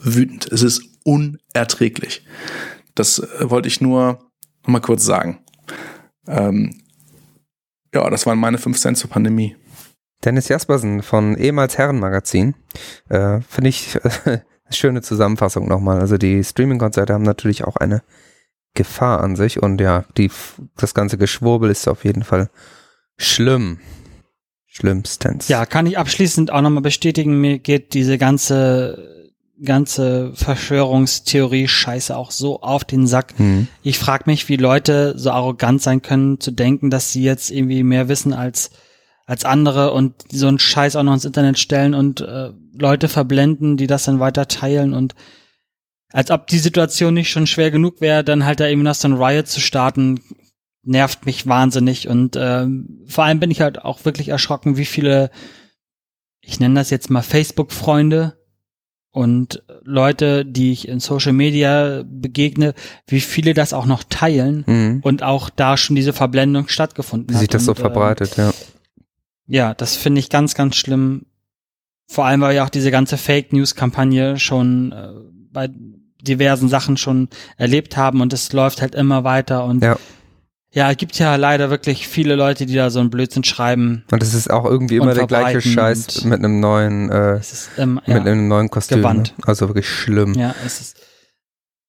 wütend. 0.03 0.51
Es 0.53 0.63
ist 0.63 0.83
unerträglich. 1.05 2.25
Das 2.95 3.19
äh, 3.19 3.51
wollte 3.51 3.69
ich 3.69 3.81
nur 3.81 4.31
mal 4.67 4.81
kurz 4.81 5.05
sagen. 5.05 5.41
Ähm, 6.27 6.79
ja, 7.95 8.09
das 8.11 8.27
waren 8.27 8.39
meine 8.39 8.59
fünf 8.59 8.79
Cent 8.79 8.99
zur 8.99 9.11
Pandemie. 9.11 9.57
Dennis 10.25 10.49
Jaspersen 10.49 11.03
von 11.03 11.37
ehemals 11.37 11.79
Herrenmagazin. 11.79 12.55
Äh, 13.09 13.41
Finde 13.49 13.69
ich 13.69 13.97
äh, 14.27 14.39
schöne 14.71 15.03
Zusammenfassung 15.03 15.69
nochmal. 15.69 16.01
Also 16.01 16.19
die 16.19 16.43
Streaming-Konzerte 16.43 17.13
haben 17.13 17.25
natürlich 17.25 17.65
auch 17.65 17.77
eine 17.77 18.03
Gefahr 18.75 19.21
an 19.21 19.37
sich 19.37 19.63
und 19.63 19.81
ja, 19.81 20.05
die, 20.17 20.31
das 20.77 20.95
ganze 20.95 21.19
Geschwurbel 21.19 21.71
ist 21.71 21.89
auf 21.89 22.05
jeden 22.05 22.25
Fall 22.25 22.49
schlimm. 23.19 23.79
Schlimmstens. 24.67 25.49
Ja, 25.49 25.67
kann 25.67 25.85
ich 25.85 25.99
abschließend 25.99 26.51
auch 26.51 26.63
nochmal 26.63 26.83
bestätigen, 26.83 27.43
mir 27.43 27.59
geht 27.59 27.93
diese 27.93 28.17
ganze, 28.17 29.31
ganze 29.63 30.33
Verschwörungstheorie 30.35 31.69
Scheiße 31.69 32.17
auch 32.17 32.31
so 32.31 32.63
auf 32.63 32.83
den 32.85 33.07
Sack. 33.07 33.35
Hm. 33.37 33.69
Ich 33.83 33.99
frage 33.99 34.25
mich, 34.27 34.49
wie 34.49 34.57
Leute 34.57 35.13
so 35.19 35.31
arrogant 35.31 35.83
sein 35.83 36.01
können, 36.01 36.41
zu 36.41 36.53
denken, 36.53 36.89
dass 36.89 37.13
sie 37.13 37.23
jetzt 37.23 37.51
irgendwie 37.51 37.83
mehr 37.83 38.09
wissen 38.09 38.33
als, 38.33 38.71
als 39.33 39.47
andere 39.47 39.93
und 39.93 40.13
so 40.31 40.47
einen 40.47 40.59
Scheiß 40.59 40.95
auch 40.95 41.03
noch 41.03 41.15
ins 41.15 41.25
Internet 41.25 41.59
stellen 41.59 41.95
und 41.95 42.21
äh, 42.21 42.51
Leute 42.79 43.09
verblenden, 43.09 43.79
die 43.79 43.87
das 43.87 44.05
dann 44.05 44.21
weiter 44.21 44.47
teilen 44.47 44.93
und 44.93 45.15
als 46.13 46.31
ob 46.31 46.47
die 46.49 46.59
Situation 46.59 47.15
nicht 47.15 47.31
schon 47.31 47.47
schwer 47.47 47.71
genug 47.71 48.03
wäre, 48.03 48.23
dann 48.23 48.45
halt 48.45 48.61
da 48.61 48.67
eben 48.69 48.83
noch 48.83 48.95
so 48.95 49.09
ein 49.09 49.15
Riot 49.15 49.49
zu 49.49 49.61
starten, 49.61 50.21
nervt 50.85 51.25
mich 51.25 51.47
wahnsinnig. 51.47 52.07
Und 52.09 52.37
ähm, 52.39 53.01
vor 53.07 53.25
allem 53.25 53.41
bin 53.41 53.51
ich 53.51 53.63
halt 53.63 53.83
auch 53.83 54.05
wirklich 54.05 54.29
erschrocken, 54.29 54.77
wie 54.77 54.85
viele, 54.85 55.31
ich 56.43 56.61
nenne 56.61 56.75
das 56.75 56.91
jetzt 56.91 57.09
mal 57.09 57.23
Facebook-Freunde 57.23 58.37
und 59.11 59.63
Leute, 59.85 60.45
die 60.45 60.73
ich 60.73 60.87
in 60.87 61.01
Social 61.01 61.33
Media 61.33 62.03
begegne, 62.05 62.75
wie 63.07 63.21
viele 63.23 63.55
das 63.55 63.73
auch 63.73 63.87
noch 63.87 64.05
teilen 64.05 64.65
Mhm. 64.67 65.01
und 65.03 65.23
auch 65.23 65.49
da 65.49 65.79
schon 65.79 65.97
diese 65.97 66.13
Verblendung 66.13 66.69
stattgefunden 66.69 67.31
Wie 67.31 67.35
hat. 67.35 67.41
sich 67.41 67.49
das 67.49 67.65
so 67.65 67.73
und, 67.73 67.79
verbreitet. 67.79 68.37
Äh, 68.37 68.43
ja, 68.43 68.53
das 69.47 69.97
finde 69.97 70.19
ich 70.21 70.31
ganz, 70.31 70.55
ganz 70.55 70.77
schlimm. 70.77 71.27
Vor 72.09 72.25
allem, 72.27 72.41
weil 72.41 72.55
ja 72.57 72.65
auch 72.65 72.71
diese 72.71 72.91
ganze 72.91 73.17
Fake 73.17 73.53
News-Kampagne 73.53 74.39
schon 74.39 74.93
äh, 74.93 75.09
bei 75.53 75.69
diversen 76.21 76.69
Sachen 76.69 76.97
schon 76.97 77.29
erlebt 77.57 77.97
haben 77.97 78.21
und 78.21 78.33
es 78.33 78.53
läuft 78.53 78.81
halt 78.83 78.95
immer 78.95 79.25
weiter 79.25 79.65
und 79.65 79.83
Ja. 79.83 79.97
ja, 80.73 80.91
es 80.91 80.97
gibt 80.97 81.19
ja 81.19 81.35
leider 81.37 81.71
wirklich 81.71 82.07
viele 82.07 82.37
Leute, 82.37 82.65
die 82.67 82.75
da 82.75 82.91
so 82.91 83.01
einen 83.01 83.11
Blödsinn 83.11 83.43
schreiben. 83.45 84.05
Und 84.13 84.23
es 84.23 84.33
ist 84.35 84.51
auch 84.51 84.65
irgendwie 84.65 84.97
immer 84.97 85.15
der 85.15 85.27
gleiche 85.27 85.61
Scheiß 85.61 86.25
mit 86.25 86.39
einem 86.39 86.61
neuen, 86.61 87.11
äh, 87.11 87.39
ist 87.41 87.71
ähm, 87.79 88.01
ja, 88.07 88.15
mit 88.15 88.27
einem 88.27 88.47
neuen 88.47 88.69
Kostüm. 88.71 89.01
Ne? 89.01 89.25
Also 89.45 89.69
wirklich 89.69 89.89
schlimm. 89.89 90.35
ja, 90.35 90.55
es 90.65 90.81
ist 90.81 90.97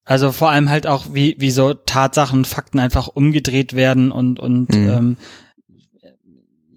also 0.06 0.32
vor 0.34 0.50
allem 0.50 0.70
halt 0.70 0.86
auch 0.88 1.06
wie 1.14 1.36
wie 1.40 1.52
so 1.52 1.74
Tatsachen, 1.74 2.40
und 2.40 2.48
Fakten 2.48 2.80
einfach 2.80 3.08
umgedreht 3.08 3.74
werden 3.74 4.12
und 4.12 4.40
und 4.40 4.70
Mhm. 4.74 4.90
ähm, 4.90 5.18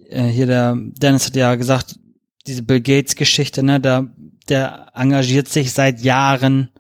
äh, 0.09 0.25
hier 0.25 0.47
der 0.47 0.77
Dennis 0.77 1.27
hat 1.27 1.37
ja 1.37 1.55
gesagt, 1.55 1.99
diese 2.47 2.63
Bill 2.63 2.81
Gates 2.81 3.17
Geschichte, 3.17 3.63
ne, 3.63 3.81
da 3.81 4.07
der 4.49 4.93
engagiert 4.95 5.49
sich 5.49 5.73
seit 5.73 6.01
Jahren 6.01 6.71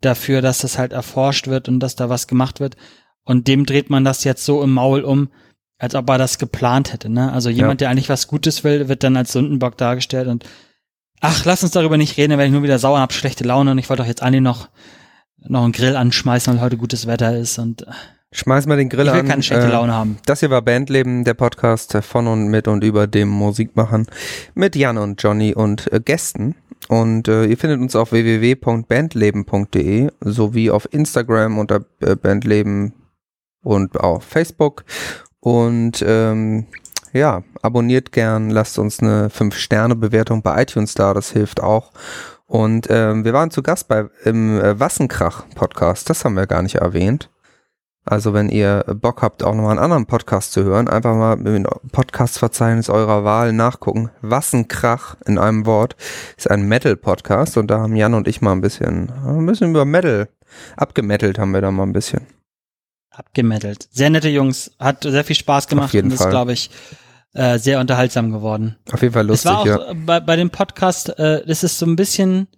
dafür, 0.00 0.42
dass 0.42 0.58
das 0.58 0.78
halt 0.78 0.92
erforscht 0.92 1.48
wird 1.48 1.68
und 1.68 1.80
dass 1.80 1.96
da 1.96 2.08
was 2.08 2.28
gemacht 2.28 2.60
wird. 2.60 2.76
Und 3.24 3.48
dem 3.48 3.66
dreht 3.66 3.90
man 3.90 4.04
das 4.04 4.22
jetzt 4.24 4.44
so 4.44 4.62
im 4.62 4.72
Maul 4.72 5.02
um, 5.02 5.30
als 5.78 5.94
ob 5.94 6.08
er 6.08 6.18
das 6.18 6.38
geplant 6.38 6.92
hätte. 6.92 7.08
Ne? 7.08 7.32
Also 7.32 7.50
jemand, 7.50 7.80
der 7.80 7.90
eigentlich 7.90 8.08
was 8.08 8.28
Gutes 8.28 8.64
will, 8.64 8.88
wird 8.88 9.02
dann 9.02 9.16
als 9.16 9.32
Sündenbock 9.32 9.76
dargestellt 9.76 10.28
und 10.28 10.44
ach, 11.20 11.44
lass 11.44 11.62
uns 11.62 11.72
darüber 11.72 11.96
nicht 11.96 12.16
reden, 12.16 12.30
dann 12.30 12.38
werde 12.38 12.48
ich 12.48 12.52
nur 12.52 12.62
wieder 12.62 12.78
sauer 12.78 12.96
und 12.96 13.02
hab 13.02 13.12
schlechte 13.12 13.44
Laune 13.44 13.70
und 13.70 13.78
ich 13.78 13.88
wollte 13.88 14.02
doch 14.02 14.08
jetzt 14.08 14.22
eigentlich 14.22 14.42
noch 14.42 14.68
noch 15.46 15.64
einen 15.64 15.72
Grill 15.72 15.96
anschmeißen, 15.96 16.54
weil 16.54 16.60
heute 16.60 16.76
gutes 16.76 17.06
Wetter 17.06 17.36
ist 17.36 17.58
und 17.58 17.86
Schmeiß 18.36 18.66
mal 18.66 18.76
den 18.76 18.88
Grill 18.88 19.06
ich 19.06 19.12
will 19.12 19.20
an. 19.20 19.28
keine 19.28 19.44
schlechte 19.44 19.68
äh, 19.68 19.70
Laune 19.70 19.94
haben. 19.94 20.18
Das 20.26 20.40
hier 20.40 20.50
war 20.50 20.60
Bandleben, 20.60 21.22
der 21.22 21.34
Podcast 21.34 21.96
von 22.02 22.26
und 22.26 22.48
mit 22.48 22.66
und 22.66 22.82
über 22.82 23.06
dem 23.06 23.28
Musikmachen 23.28 24.08
mit 24.54 24.74
Jan 24.74 24.98
und 24.98 25.22
Johnny 25.22 25.54
und 25.54 25.92
äh, 25.92 26.00
Gästen. 26.00 26.56
Und 26.88 27.28
äh, 27.28 27.44
ihr 27.44 27.56
findet 27.56 27.80
uns 27.80 27.94
auf 27.94 28.10
www.bandleben.de 28.10 30.10
sowie 30.20 30.72
auf 30.72 30.92
Instagram 30.92 31.58
unter 31.58 31.84
äh, 32.00 32.16
Bandleben 32.16 32.94
und 33.62 34.00
auf 34.00 34.24
Facebook. 34.24 34.82
Und 35.38 36.04
ähm, 36.04 36.66
ja, 37.12 37.44
abonniert 37.62 38.10
gern, 38.10 38.50
lasst 38.50 38.80
uns 38.80 38.98
eine 38.98 39.28
5-Sterne-Bewertung 39.28 40.42
bei 40.42 40.60
iTunes 40.60 40.94
da, 40.94 41.14
das 41.14 41.30
hilft 41.30 41.62
auch. 41.62 41.92
Und 42.46 42.88
ähm, 42.90 43.24
wir 43.24 43.32
waren 43.32 43.52
zu 43.52 43.62
Gast 43.62 43.86
bei 43.86 44.06
im 44.24 44.60
äh, 44.60 44.80
Wassenkrach-Podcast, 44.80 46.10
das 46.10 46.24
haben 46.24 46.34
wir 46.34 46.48
gar 46.48 46.62
nicht 46.62 46.74
erwähnt. 46.76 47.30
Also 48.06 48.34
wenn 48.34 48.50
ihr 48.50 48.84
Bock 49.00 49.22
habt, 49.22 49.42
auch 49.42 49.54
nochmal 49.54 49.72
einen 49.72 49.78
anderen 49.78 50.06
Podcast 50.06 50.52
zu 50.52 50.62
hören, 50.62 50.88
einfach 50.88 51.14
mal 51.14 51.34
im 51.46 51.66
Podcast-Verzeichnis 51.90 52.90
eurer 52.90 53.24
Wahl 53.24 53.54
nachgucken. 53.54 54.10
Wassenkrach 54.20 55.16
in 55.26 55.38
einem 55.38 55.64
Wort 55.64 55.96
ist 56.36 56.50
ein 56.50 56.68
Metal-Podcast 56.68 57.56
und 57.56 57.68
da 57.68 57.78
haben 57.78 57.96
Jan 57.96 58.12
und 58.12 58.28
ich 58.28 58.42
mal 58.42 58.52
ein 58.52 58.60
bisschen, 58.60 59.10
ein 59.10 59.46
bisschen 59.46 59.70
über 59.70 59.86
Metal 59.86 60.28
abgemettelt 60.76 61.38
haben 61.38 61.52
wir 61.52 61.60
da 61.60 61.70
mal 61.70 61.84
ein 61.84 61.92
bisschen. 61.92 62.26
Abgemettelt. 63.10 63.88
Sehr 63.90 64.10
nette 64.10 64.28
Jungs, 64.28 64.72
hat 64.78 65.04
sehr 65.04 65.24
viel 65.24 65.36
Spaß 65.36 65.68
gemacht 65.68 65.94
jeden 65.94 66.08
und 66.08 66.14
ist, 66.14 66.22
Fall. 66.22 66.30
glaube 66.30 66.52
ich, 66.52 66.70
äh, 67.32 67.58
sehr 67.58 67.80
unterhaltsam 67.80 68.32
geworden. 68.32 68.76
Auf 68.92 69.02
jeden 69.02 69.14
Fall 69.14 69.24
Es 69.30 69.44
lustig, 69.44 69.50
war 69.50 69.60
auch 69.60 69.66
ja. 69.66 69.90
äh, 69.90 69.94
bei, 69.94 70.20
bei 70.20 70.36
dem 70.36 70.50
Podcast, 70.50 71.16
äh, 71.18 71.44
das 71.46 71.62
ist 71.64 71.78
so 71.78 71.86
ein 71.86 71.96
bisschen 71.96 72.48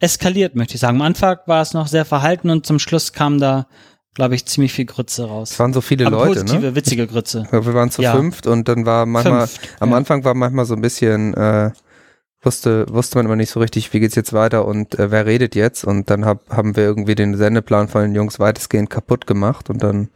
eskaliert, 0.00 0.56
möchte 0.56 0.74
ich 0.74 0.80
sagen. 0.80 0.96
Am 0.96 1.02
Anfang 1.02 1.38
war 1.46 1.62
es 1.62 1.74
noch 1.74 1.86
sehr 1.86 2.04
verhalten 2.04 2.50
und 2.50 2.66
zum 2.66 2.78
Schluss 2.78 3.12
kam 3.12 3.38
da, 3.38 3.66
glaube 4.20 4.34
ich, 4.34 4.44
ziemlich 4.44 4.74
viel 4.74 4.84
Grütze 4.84 5.24
raus. 5.24 5.52
Es 5.52 5.58
waren 5.58 5.72
so 5.72 5.80
viele 5.80 6.06
Aber 6.06 6.16
Leute, 6.26 6.40
positive, 6.42 6.60
ne? 6.66 6.74
witzige 6.74 7.06
Grütze. 7.06 7.46
Wir 7.50 7.72
waren 7.72 7.90
zu 7.90 8.02
Ja. 8.02 8.14
fünft 8.14 8.46
und 8.46 8.68
dann 8.68 8.84
war 8.84 9.06
manchmal, 9.06 9.46
Fünft, 9.46 9.76
am 9.80 9.90
ja. 9.92 9.96
Anfang 9.96 10.24
war 10.24 10.34
manchmal 10.34 10.66
so 10.66 10.74
ein 10.74 10.82
bisschen, 10.82 11.32
äh, 11.32 11.70
wusste, 12.42 12.84
wusste 12.90 13.16
man 13.16 13.24
immer 13.24 13.36
nicht 13.36 13.48
so 13.50 13.60
richtig, 13.60 13.90
wie 13.94 14.00
geht's 14.00 14.14
jetzt 14.16 14.34
weiter 14.34 14.66
und 14.66 14.98
äh, 14.98 15.10
wer 15.10 15.24
redet 15.24 15.54
jetzt 15.54 15.84
und 15.84 16.10
dann 16.10 16.26
hab, 16.26 16.50
haben 16.50 16.76
wir 16.76 16.84
irgendwie 16.84 17.14
den 17.14 17.34
Sendeplan 17.34 17.88
von 17.88 18.02
den 18.02 18.14
Jungs 18.14 18.38
weitestgehend 18.38 18.90
kaputt 18.90 19.26
gemacht 19.26 19.70
und 19.70 19.82
dann, 19.82 20.08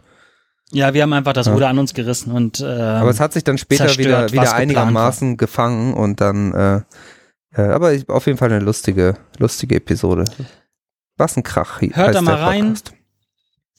Ja, 0.70 0.92
wir 0.92 1.00
haben 1.02 1.12
einfach 1.14 1.32
das 1.32 1.46
Ja. 1.46 1.54
Ruder 1.54 1.68
an 1.68 1.78
uns 1.78 1.94
gerissen 1.94 2.30
und 2.32 2.60
äh, 2.60 2.64
aber 2.66 3.08
es 3.10 3.20
hat 3.20 3.32
sich 3.32 3.44
dann 3.44 3.56
später 3.56 3.86
zerstört, 3.86 4.32
wieder, 4.32 4.42
wieder 4.42 4.54
einigermaßen 4.54 5.36
gefangen 5.38 5.94
und 5.94 6.20
dann, 6.20 6.52
äh, 6.52 6.76
äh, 7.56 7.62
aber 7.70 7.96
auf 8.08 8.26
jeden 8.26 8.36
Fall 8.38 8.50
eine 8.52 8.62
lustige, 8.62 9.16
lustige 9.38 9.76
Episode. 9.76 10.24
Was 11.16 11.36
ein 11.36 11.42
Krach. 11.42 11.80
Hört 11.80 12.14
da 12.14 12.22
mal 12.22 12.34
rein. 12.34 12.74
Podcast. 12.74 12.93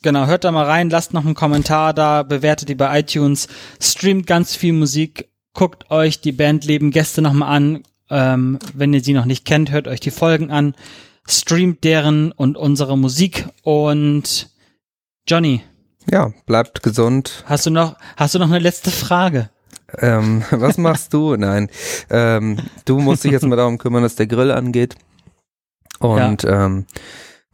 Genau, 0.02 0.28
hört 0.28 0.44
da 0.44 0.52
mal 0.52 0.66
rein, 0.66 0.90
lasst 0.90 1.14
noch 1.14 1.26
einen 1.26 1.34
Kommentar 1.34 1.94
da, 1.94 2.24
bewertet 2.24 2.70
die 2.70 2.76
bei 2.76 3.00
iTunes, 3.00 3.48
streamt 3.82 4.28
ganz 4.28 4.56
viel 4.56 4.74
Musik, 4.74 5.30
guckt 5.54 5.90
euch 5.90 6.22
die 6.22 6.32
Band 6.32 6.64
Leben 6.66 6.92
Gäste 6.92 7.22
nochmal 7.22 7.56
an. 7.56 7.84
Ähm, 8.12 8.60
wenn 8.76 8.94
ihr 8.94 9.04
sie 9.04 9.14
noch 9.14 9.26
nicht 9.26 9.46
kennt, 9.46 9.72
hört 9.72 9.88
euch 9.88 10.00
die 10.00 10.12
Folgen 10.12 10.52
an, 10.52 10.76
streamt 11.28 11.84
deren 11.84 12.32
und 12.32 12.56
unsere 12.56 12.98
Musik 12.98 13.48
und 13.64 14.50
Johnny, 15.28 15.64
Ja, 16.12 16.32
bleibt 16.46 16.84
gesund. 16.84 17.44
hast 17.48 17.66
du 17.66 17.72
noch, 17.72 17.96
hast 18.16 18.36
du 18.36 18.40
noch 18.40 18.46
eine 18.46 18.60
letzte 18.60 18.92
Frage? 18.92 19.50
Ähm, 19.98 20.44
was 20.52 20.78
machst 20.78 21.14
du? 21.14 21.36
Nein. 21.36 21.70
Ähm, 22.12 22.58
du 22.86 23.00
musst 23.00 23.24
dich 23.24 23.32
jetzt 23.32 23.46
mal 23.48 23.56
darum 23.56 23.80
kümmern, 23.80 24.04
dass 24.04 24.16
der 24.16 24.28
Grill 24.28 24.52
angeht. 24.52 24.96
Und 25.98 26.44
ähm, 26.44 26.86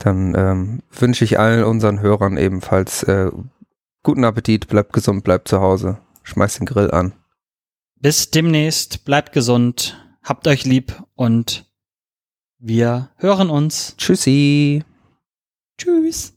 dann 0.05 0.35
ähm, 0.35 0.83
wünsche 0.91 1.23
ich 1.23 1.39
allen 1.39 1.63
unseren 1.63 1.99
Hörern 1.99 2.37
ebenfalls 2.37 3.03
äh, 3.03 3.31
guten 4.03 4.23
Appetit, 4.23 4.67
bleibt 4.67 4.93
gesund, 4.93 5.23
bleibt 5.23 5.47
zu 5.47 5.61
Hause, 5.61 5.99
schmeißt 6.23 6.59
den 6.59 6.65
Grill 6.65 6.91
an. 6.91 7.13
Bis 7.95 8.31
demnächst, 8.31 9.05
bleibt 9.05 9.31
gesund, 9.31 9.97
habt 10.23 10.47
euch 10.47 10.65
lieb 10.65 11.03
und 11.15 11.65
wir 12.57 13.09
hören 13.17 13.49
uns. 13.49 13.95
Tschüssi. 13.97 14.83
Tschüss. 15.77 16.33